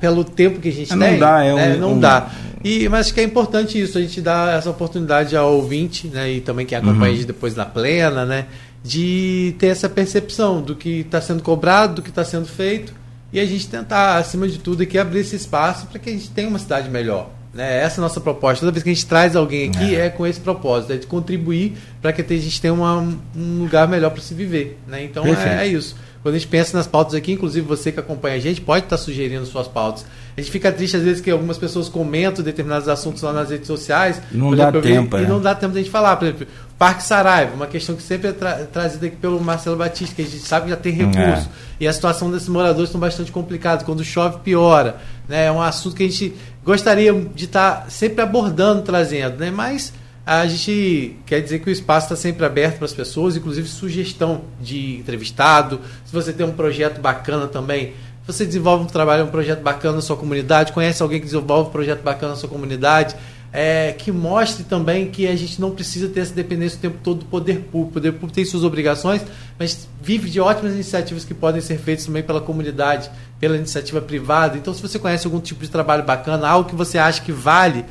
pelo 0.00 0.24
tempo 0.24 0.58
que 0.58 0.70
a 0.70 0.72
gente 0.72 0.90
não 0.94 1.06
tem, 1.06 1.18
dá, 1.18 1.44
é 1.44 1.54
né? 1.54 1.74
um, 1.74 1.78
não 1.78 1.92
um... 1.92 2.00
dá. 2.00 2.30
E, 2.64 2.88
mas 2.88 3.00
acho 3.00 3.14
que 3.14 3.20
é 3.20 3.24
importante 3.24 3.80
isso, 3.80 3.98
a 3.98 4.00
gente 4.00 4.20
dar 4.22 4.56
essa 4.56 4.70
oportunidade 4.70 5.36
ao 5.36 5.54
ouvinte, 5.54 6.08
né? 6.08 6.32
e 6.32 6.40
também 6.40 6.64
quem 6.64 6.78
acompanha 6.78 7.14
uhum. 7.14 7.24
depois 7.24 7.54
na 7.54 7.66
plena, 7.66 8.24
né? 8.24 8.46
de 8.82 9.54
ter 9.58 9.66
essa 9.66 9.88
percepção 9.88 10.62
do 10.62 10.74
que 10.74 11.00
está 11.00 11.20
sendo 11.20 11.42
cobrado, 11.42 11.96
do 11.96 12.02
que 12.02 12.08
está 12.08 12.24
sendo 12.24 12.46
feito 12.46 12.97
e 13.32 13.38
a 13.38 13.44
gente 13.44 13.68
tentar, 13.68 14.16
acima 14.16 14.48
de 14.48 14.58
tudo, 14.58 14.82
aqui 14.82 14.98
abrir 14.98 15.20
esse 15.20 15.36
espaço 15.36 15.86
para 15.86 15.98
que 15.98 16.08
a 16.08 16.12
gente 16.12 16.30
tenha 16.30 16.48
uma 16.48 16.58
cidade 16.58 16.88
melhor. 16.88 17.30
Né? 17.52 17.82
Essa 17.82 17.96
é 17.96 18.00
a 18.00 18.02
nossa 18.02 18.20
proposta. 18.20 18.60
Toda 18.60 18.72
vez 18.72 18.82
que 18.82 18.90
a 18.90 18.94
gente 18.94 19.06
traz 19.06 19.34
alguém 19.34 19.68
aqui 19.68 19.96
é, 19.96 20.06
é 20.06 20.10
com 20.10 20.26
esse 20.26 20.40
propósito, 20.40 20.92
é 20.92 20.96
de 20.96 21.06
contribuir 21.06 21.76
para 22.00 22.12
que 22.12 22.22
a 22.22 22.38
gente 22.38 22.60
tenha 22.60 22.72
uma, 22.72 23.00
um 23.36 23.62
lugar 23.62 23.88
melhor 23.88 24.10
para 24.10 24.22
se 24.22 24.34
viver. 24.34 24.78
Né? 24.86 25.04
Então 25.04 25.24
é, 25.26 25.64
é, 25.64 25.66
isso. 25.66 25.96
Quando 26.22 26.34
a 26.34 26.38
gente 26.38 26.48
pensa 26.48 26.76
nas 26.76 26.86
pautas 26.86 27.14
aqui, 27.14 27.32
inclusive 27.32 27.66
você 27.66 27.92
que 27.92 28.00
acompanha 28.00 28.36
a 28.36 28.40
gente, 28.40 28.60
pode 28.60 28.84
estar 28.84 28.96
sugerindo 28.96 29.46
suas 29.46 29.68
pautas. 29.68 30.04
A 30.36 30.40
gente 30.40 30.50
fica 30.50 30.70
triste 30.70 30.96
às 30.96 31.02
vezes 31.02 31.20
que 31.20 31.30
algumas 31.30 31.58
pessoas 31.58 31.88
comentam 31.88 32.44
determinados 32.44 32.88
assuntos 32.88 33.22
lá 33.22 33.32
nas 33.32 33.50
redes 33.50 33.66
sociais. 33.66 34.20
Não 34.30 34.54
dá 34.54 34.68
exemplo, 34.68 34.82
tempo. 34.82 35.18
E 35.18 35.24
é. 35.24 35.26
não 35.26 35.40
dá 35.40 35.54
tempo 35.54 35.72
de 35.72 35.78
a 35.78 35.82
gente 35.82 35.90
falar. 35.90 36.16
Por 36.16 36.26
exemplo, 36.26 36.46
Parque 36.78 37.02
Saraiva, 37.02 37.54
uma 37.54 37.66
questão 37.66 37.96
que 37.96 38.02
sempre 38.02 38.28
é 38.28 38.32
tra 38.32 38.54
trazida 38.66 39.06
aqui 39.06 39.16
pelo 39.16 39.40
Marcelo 39.40 39.76
Batista, 39.76 40.14
que 40.14 40.22
a 40.22 40.24
gente 40.24 40.38
sabe 40.38 40.66
que 40.66 40.70
já 40.70 40.76
tem 40.76 40.92
recurso. 40.92 41.18
É. 41.20 41.48
E 41.80 41.88
a 41.88 41.92
situação 41.92 42.30
desses 42.30 42.48
moradores 42.48 42.88
estão 42.88 43.00
bastante 43.00 43.32
complicada. 43.32 43.84
Quando 43.84 44.04
chove, 44.04 44.38
piora. 44.44 44.96
Né? 45.28 45.46
É 45.46 45.52
um 45.52 45.60
assunto 45.60 45.96
que 45.96 46.04
a 46.04 46.08
gente 46.08 46.34
gostaria 46.64 47.12
de 47.12 47.44
estar 47.44 47.86
sempre 47.90 48.22
abordando, 48.22 48.82
trazendo. 48.82 49.38
Né? 49.38 49.50
Mas 49.50 49.92
a 50.28 50.46
gente 50.46 51.16
quer 51.24 51.40
dizer 51.40 51.60
que 51.60 51.70
o 51.70 51.72
espaço 51.72 52.04
está 52.04 52.16
sempre 52.16 52.44
aberto 52.44 52.76
para 52.76 52.84
as 52.84 52.92
pessoas, 52.92 53.34
inclusive 53.34 53.66
sugestão 53.66 54.42
de 54.60 54.96
entrevistado. 54.96 55.80
Se 56.04 56.12
você 56.12 56.34
tem 56.34 56.44
um 56.44 56.52
projeto 56.52 57.00
bacana 57.00 57.46
também, 57.46 57.94
você 58.26 58.44
desenvolve 58.44 58.84
um 58.84 58.86
trabalho, 58.86 59.24
um 59.24 59.30
projeto 59.30 59.62
bacana 59.62 59.96
na 59.96 60.02
sua 60.02 60.18
comunidade, 60.18 60.72
conhece 60.72 61.02
alguém 61.02 61.18
que 61.18 61.24
desenvolve 61.24 61.70
um 61.70 61.72
projeto 61.72 62.02
bacana 62.02 62.32
na 62.32 62.38
sua 62.38 62.48
comunidade 62.50 63.16
é, 63.52 63.94
que 63.96 64.12
mostre 64.12 64.64
também 64.64 65.10
que 65.10 65.26
a 65.26 65.34
gente 65.34 65.60
não 65.60 65.70
precisa 65.70 66.08
ter 66.08 66.20
essa 66.20 66.34
dependência 66.34 66.76
o 66.78 66.80
tempo 66.80 66.98
todo 67.02 67.20
do 67.20 67.24
poder 67.26 67.60
público. 67.60 67.90
O 67.90 67.92
poder 67.92 68.12
público 68.12 68.32
tem 68.32 68.44
suas 68.44 68.62
obrigações, 68.62 69.22
mas 69.58 69.88
vive 70.02 70.28
de 70.28 70.40
ótimas 70.40 70.74
iniciativas 70.74 71.24
que 71.24 71.32
podem 71.32 71.60
ser 71.60 71.78
feitas 71.78 72.04
também 72.04 72.22
pela 72.22 72.40
comunidade, 72.40 73.10
pela 73.40 73.56
iniciativa 73.56 74.00
privada. 74.00 74.58
Então, 74.58 74.74
se 74.74 74.82
você 74.82 74.98
conhece 74.98 75.26
algum 75.26 75.40
tipo 75.40 75.62
de 75.62 75.70
trabalho 75.70 76.04
bacana, 76.04 76.46
algo 76.46 76.68
que 76.68 76.76
você 76.76 76.98
acha 76.98 77.22
que 77.22 77.32
vale 77.32 77.84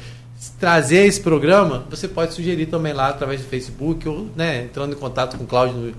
trazer 0.59 1.05
esse 1.05 1.19
programa, 1.19 1.85
você 1.89 2.07
pode 2.07 2.33
sugerir 2.33 2.67
também 2.67 2.93
lá 2.93 3.09
através 3.09 3.41
do 3.41 3.47
Facebook 3.47 4.07
ou 4.07 4.29
né, 4.35 4.63
entrando 4.63 4.93
em 4.93 4.97
contato 4.97 5.37
com 5.37 5.43
o 5.43 5.47
Cláudio 5.47 5.75
no, 5.75 5.93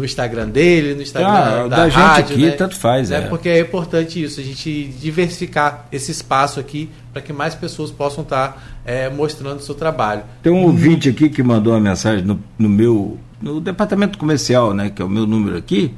no 0.00 0.04
Instagram 0.04 0.48
dele, 0.48 0.94
no 0.94 1.02
Instagram 1.02 1.28
ah, 1.28 1.68
da, 1.68 1.76
da 1.76 1.88
gente 1.88 1.98
rádio, 2.00 2.34
aqui, 2.34 2.46
né? 2.46 2.50
tanto 2.52 2.74
faz, 2.76 3.10
né? 3.10 3.18
é. 3.18 3.20
Porque 3.22 3.48
é 3.48 3.60
importante 3.60 4.22
isso, 4.22 4.40
a 4.40 4.42
gente 4.42 4.84
diversificar 4.98 5.86
esse 5.92 6.10
espaço 6.10 6.58
aqui 6.58 6.88
para 7.12 7.20
que 7.20 7.32
mais 7.32 7.54
pessoas 7.54 7.90
possam 7.90 8.22
estar 8.22 8.48
tá, 8.48 8.58
é, 8.84 9.10
mostrando 9.10 9.58
o 9.58 9.62
seu 9.62 9.74
trabalho. 9.74 10.22
Tem 10.42 10.50
um 10.50 10.64
ouvinte 10.64 11.10
aqui 11.10 11.28
que 11.28 11.42
mandou 11.42 11.74
uma 11.74 11.80
mensagem 11.80 12.24
no, 12.24 12.40
no 12.58 12.68
meu 12.68 13.18
no 13.40 13.60
departamento 13.60 14.18
comercial, 14.18 14.72
né, 14.72 14.88
que 14.88 15.02
é 15.02 15.04
o 15.04 15.08
meu 15.08 15.26
número 15.26 15.56
aqui, 15.56 15.92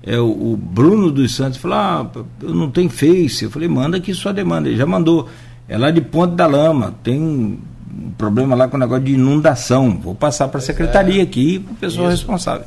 é 0.00 0.18
o, 0.18 0.52
o 0.52 0.56
Bruno 0.56 1.10
dos 1.10 1.34
Santos 1.34 1.58
falou: 1.58 1.76
"Ah, 1.76 2.10
eu 2.40 2.54
não 2.54 2.70
tenho 2.70 2.88
Face". 2.88 3.44
Eu 3.44 3.50
falei: 3.50 3.68
"Manda 3.68 3.96
aqui 3.96 4.14
sua 4.14 4.32
demanda". 4.32 4.68
Ele 4.68 4.76
já 4.76 4.86
mandou. 4.86 5.28
É 5.68 5.78
lá 5.78 5.90
de 5.90 6.00
Ponte 6.00 6.34
da 6.34 6.46
Lama, 6.46 6.94
tem 7.02 7.20
um 7.20 7.58
problema 8.18 8.54
lá 8.54 8.68
com 8.68 8.76
o 8.76 8.80
negócio 8.80 9.04
de 9.04 9.14
inundação. 9.14 9.98
Vou 10.02 10.14
passar 10.14 10.48
para 10.48 10.58
a 10.58 10.62
secretaria 10.62 11.20
é. 11.20 11.24
aqui, 11.24 11.58
para 11.58 11.72
o 11.72 11.76
pessoal 11.76 12.08
responsável. 12.08 12.66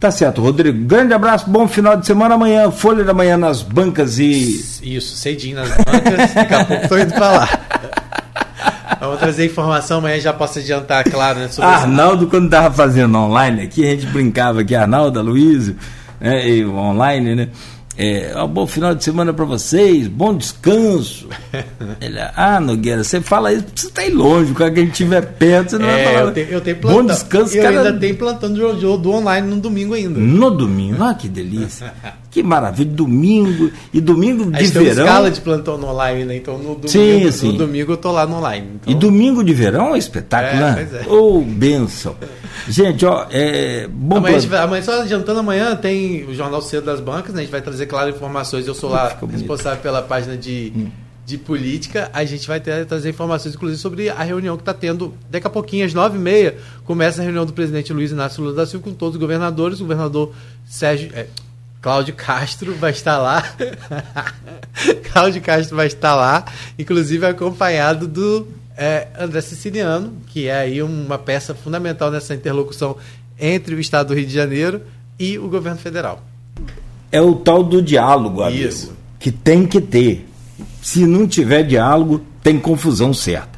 Tá 0.00 0.10
certo, 0.10 0.42
Rodrigo. 0.42 0.84
Grande 0.86 1.14
abraço, 1.14 1.48
bom 1.48 1.66
final 1.66 1.96
de 1.96 2.06
semana. 2.06 2.34
Amanhã, 2.34 2.70
Folha 2.70 3.04
da 3.04 3.14
Manhã 3.14 3.36
nas 3.36 3.62
bancas 3.62 4.18
e. 4.18 4.62
Isso, 4.82 5.16
cedinho 5.16 5.56
nas 5.56 5.70
bancas. 5.70 6.34
Daqui 6.34 6.54
a 6.54 6.64
pouco 6.64 6.82
estou 6.82 6.98
indo 6.98 7.14
para 7.14 7.30
lá. 7.30 7.48
Vamos 9.00 9.18
trazer 9.18 9.46
informação, 9.46 9.98
amanhã 9.98 10.18
já 10.18 10.32
posso 10.32 10.58
adiantar, 10.58 11.04
claro, 11.04 11.38
né? 11.38 11.48
Sobre 11.48 11.70
Arnaldo, 11.70 12.26
quando 12.26 12.46
estava 12.46 12.74
fazendo 12.74 13.16
online 13.18 13.62
aqui, 13.62 13.86
a 13.86 13.90
gente 13.90 14.06
brincava 14.06 14.62
aqui, 14.62 14.74
Arnaldo, 14.74 15.20
Luiz, 15.22 15.72
né, 16.20 16.64
online, 16.66 17.34
né? 17.34 17.48
É, 17.96 18.32
um 18.42 18.48
bom 18.48 18.66
final 18.66 18.94
de 18.94 19.04
semana 19.04 19.32
para 19.32 19.44
vocês, 19.44 20.08
bom 20.08 20.36
descanso. 20.36 21.28
Ele, 22.00 22.18
ah, 22.34 22.58
Nogueira, 22.60 23.04
você 23.04 23.20
fala 23.20 23.52
isso 23.52 23.64
porque 23.64 23.80
você 23.80 23.86
está 23.86 24.02
aí 24.02 24.10
longe, 24.10 24.52
quando 24.52 24.72
a 24.72 24.80
gente 24.80 24.90
estiver 24.90 25.22
perto, 25.22 25.70
você 25.70 25.78
não 25.78 25.88
é, 25.88 26.04
vai 26.04 26.14
falar. 26.14 26.26
Eu 26.26 26.32
tenho, 26.32 26.48
eu 26.48 26.60
tenho 26.60 26.76
plantão, 26.76 27.02
bom 27.02 27.12
descanso, 27.12 27.56
eu 27.56 27.62
cara... 27.62 27.78
ainda 27.78 28.00
tenho 28.00 28.16
plantando 28.16 28.74
do, 28.80 28.98
do 28.98 29.10
online 29.12 29.46
no 29.46 29.60
domingo 29.60 29.94
ainda. 29.94 30.18
No 30.18 30.50
domingo, 30.50 31.04
ah, 31.04 31.14
que 31.14 31.28
delícia. 31.28 31.92
Que 32.34 32.42
maravilha, 32.42 32.90
domingo 32.90 33.70
e 33.92 34.00
domingo 34.00 34.50
de 34.50 34.66
verão. 34.66 35.04
escala 35.04 35.30
de 35.30 35.40
plantão 35.40 35.78
no 35.78 35.86
online, 35.86 36.24
né? 36.24 36.36
Então 36.36 36.58
no 36.58 36.74
domingo, 36.74 36.88
sim, 36.88 37.30
sim. 37.30 37.52
no 37.52 37.58
domingo 37.58 37.92
eu 37.92 37.96
tô 37.96 38.10
lá 38.10 38.26
no 38.26 38.38
online. 38.38 38.70
Então... 38.74 38.92
E 38.92 38.96
domingo 38.96 39.44
de 39.44 39.54
verão 39.54 39.94
é 39.94 39.98
espetáculo, 39.98 40.60
é, 40.64 40.74
né? 40.74 40.88
É. 41.06 41.08
Ô, 41.08 41.36
oh, 41.36 41.40
benção. 41.40 42.16
Gente, 42.68 43.06
ó, 43.06 43.28
é 43.30 43.86
bom 43.86 44.16
amanhã, 44.16 44.40
vai, 44.40 44.58
amanhã, 44.58 44.82
só 44.82 45.02
adiantando 45.02 45.38
amanhã, 45.38 45.76
tem 45.76 46.24
o 46.24 46.34
Jornal 46.34 46.60
Cedo 46.60 46.86
das 46.86 46.98
Bancas, 46.98 47.32
né? 47.32 47.42
A 47.42 47.44
gente 47.44 47.52
vai 47.52 47.62
trazer, 47.62 47.86
claro, 47.86 48.10
informações. 48.10 48.66
Eu 48.66 48.74
sou 48.74 48.90
lá 48.90 49.16
responsável 49.30 49.80
pela 49.80 50.02
página 50.02 50.36
de. 50.36 50.72
Hum 50.74 51.04
de 51.26 51.38
política, 51.38 52.10
a 52.12 52.22
gente 52.24 52.46
vai 52.46 52.60
ter, 52.60 52.84
trazer 52.84 53.08
informações, 53.08 53.54
inclusive, 53.54 53.80
sobre 53.80 54.10
a 54.10 54.22
reunião 54.22 54.56
que 54.56 54.62
está 54.62 54.74
tendo. 54.74 55.14
Daqui 55.30 55.46
a 55.46 55.50
pouquinho, 55.50 55.86
às 55.86 55.94
nove 55.94 56.18
e 56.18 56.20
meia, 56.20 56.58
começa 56.84 57.22
a 57.22 57.24
reunião 57.24 57.46
do 57.46 57.52
presidente 57.54 57.92
Luiz 57.94 58.10
Inácio 58.10 58.42
Lula 58.42 58.54
da 58.54 58.66
Silva 58.66 58.84
com 58.84 58.92
todos 58.92 59.14
os 59.14 59.20
governadores. 59.20 59.80
O 59.80 59.84
governador 59.84 60.34
Sérgio. 60.66 61.10
É, 61.14 61.26
Cláudio 61.84 62.14
Castro 62.14 62.74
vai 62.76 62.92
estar 62.92 63.18
lá. 63.18 63.44
Cláudio 65.12 65.42
Castro 65.42 65.76
vai 65.76 65.86
estar 65.86 66.14
lá, 66.14 66.42
inclusive 66.78 67.26
acompanhado 67.26 68.08
do 68.08 68.48
é, 68.74 69.08
André 69.20 69.42
Siciliano, 69.42 70.10
que 70.28 70.46
é 70.46 70.60
aí 70.60 70.82
uma 70.82 71.18
peça 71.18 71.54
fundamental 71.54 72.10
nessa 72.10 72.34
interlocução 72.34 72.96
entre 73.38 73.74
o 73.74 73.80
Estado 73.80 74.08
do 74.08 74.14
Rio 74.14 74.24
de 74.24 74.32
Janeiro 74.32 74.80
e 75.18 75.38
o 75.38 75.46
governo 75.46 75.78
federal. 75.78 76.22
É 77.12 77.20
o 77.20 77.34
tal 77.34 77.62
do 77.62 77.82
diálogo, 77.82 78.42
amigo, 78.42 78.66
Isso. 78.66 78.94
que 79.20 79.30
tem 79.30 79.66
que 79.66 79.78
ter 79.78 80.26
se 80.80 81.04
não 81.04 81.28
tiver 81.28 81.64
diálogo, 81.64 82.22
tem 82.42 82.58
confusão 82.58 83.12
certa. 83.12 83.53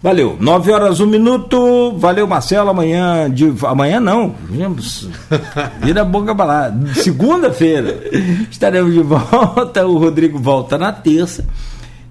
Valeu. 0.00 0.36
9 0.38 0.72
horas, 0.72 1.00
um 1.00 1.06
minuto. 1.06 1.92
Valeu, 1.96 2.26
Marcelo. 2.26 2.70
Amanhã. 2.70 3.28
De, 3.28 3.52
amanhã 3.64 3.98
não. 3.98 4.34
Vira 5.82 6.02
a 6.02 6.04
boca 6.04 6.34
para 6.34 6.44
lá. 6.44 6.74
Segunda-feira 6.94 7.98
estaremos 8.50 8.94
de 8.94 9.00
volta. 9.00 9.86
O 9.86 9.98
Rodrigo 9.98 10.38
volta 10.38 10.78
na 10.78 10.92
terça. 10.92 11.44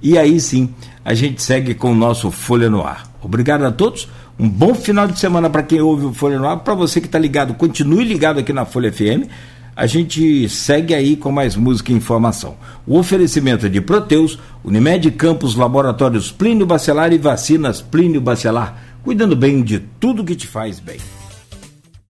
E 0.01 0.17
aí 0.17 0.39
sim, 0.39 0.69
a 1.03 1.13
gente 1.13 1.41
segue 1.41 1.73
com 1.73 1.91
o 1.91 1.95
nosso 1.95 2.29
Folha 2.29 2.69
no 2.69 2.85
Ar. 2.85 3.09
Obrigado 3.21 3.63
a 3.65 3.71
todos. 3.71 4.07
Um 4.37 4.47
bom 4.47 4.75
final 4.75 5.07
de 5.07 5.17
semana 5.17 5.49
para 5.49 5.63
quem 5.63 5.81
ouve 5.81 6.05
o 6.05 6.13
Folha 6.13 6.37
no 6.37 6.47
Ar. 6.47 6.59
Para 6.59 6.75
você 6.75 6.99
que 6.99 7.07
está 7.07 7.17
ligado, 7.17 7.53
continue 7.53 8.03
ligado 8.03 8.39
aqui 8.39 8.53
na 8.53 8.65
Folha 8.65 8.91
FM 8.91 9.27
a 9.77 9.85
gente 9.85 10.49
segue 10.49 10.95
aí 10.95 11.15
com 11.15 11.31
mais 11.31 11.55
música 11.55 11.91
e 11.91 11.95
informação. 11.95 12.57
O 12.87 12.97
oferecimento 12.97 13.69
de 13.69 13.79
Proteus, 13.79 14.39
Unimed 14.63 15.11
Campos, 15.11 15.55
Laboratórios 15.55 16.31
Plínio 16.31 16.65
Bacelar 16.65 17.13
e 17.13 17.19
Vacinas 17.19 17.79
Plínio 17.79 18.19
Bacelar, 18.19 18.75
cuidando 19.03 19.35
bem 19.35 19.61
de 19.61 19.77
tudo 19.99 20.25
que 20.25 20.35
te 20.35 20.47
faz 20.47 20.79
bem. 20.79 20.97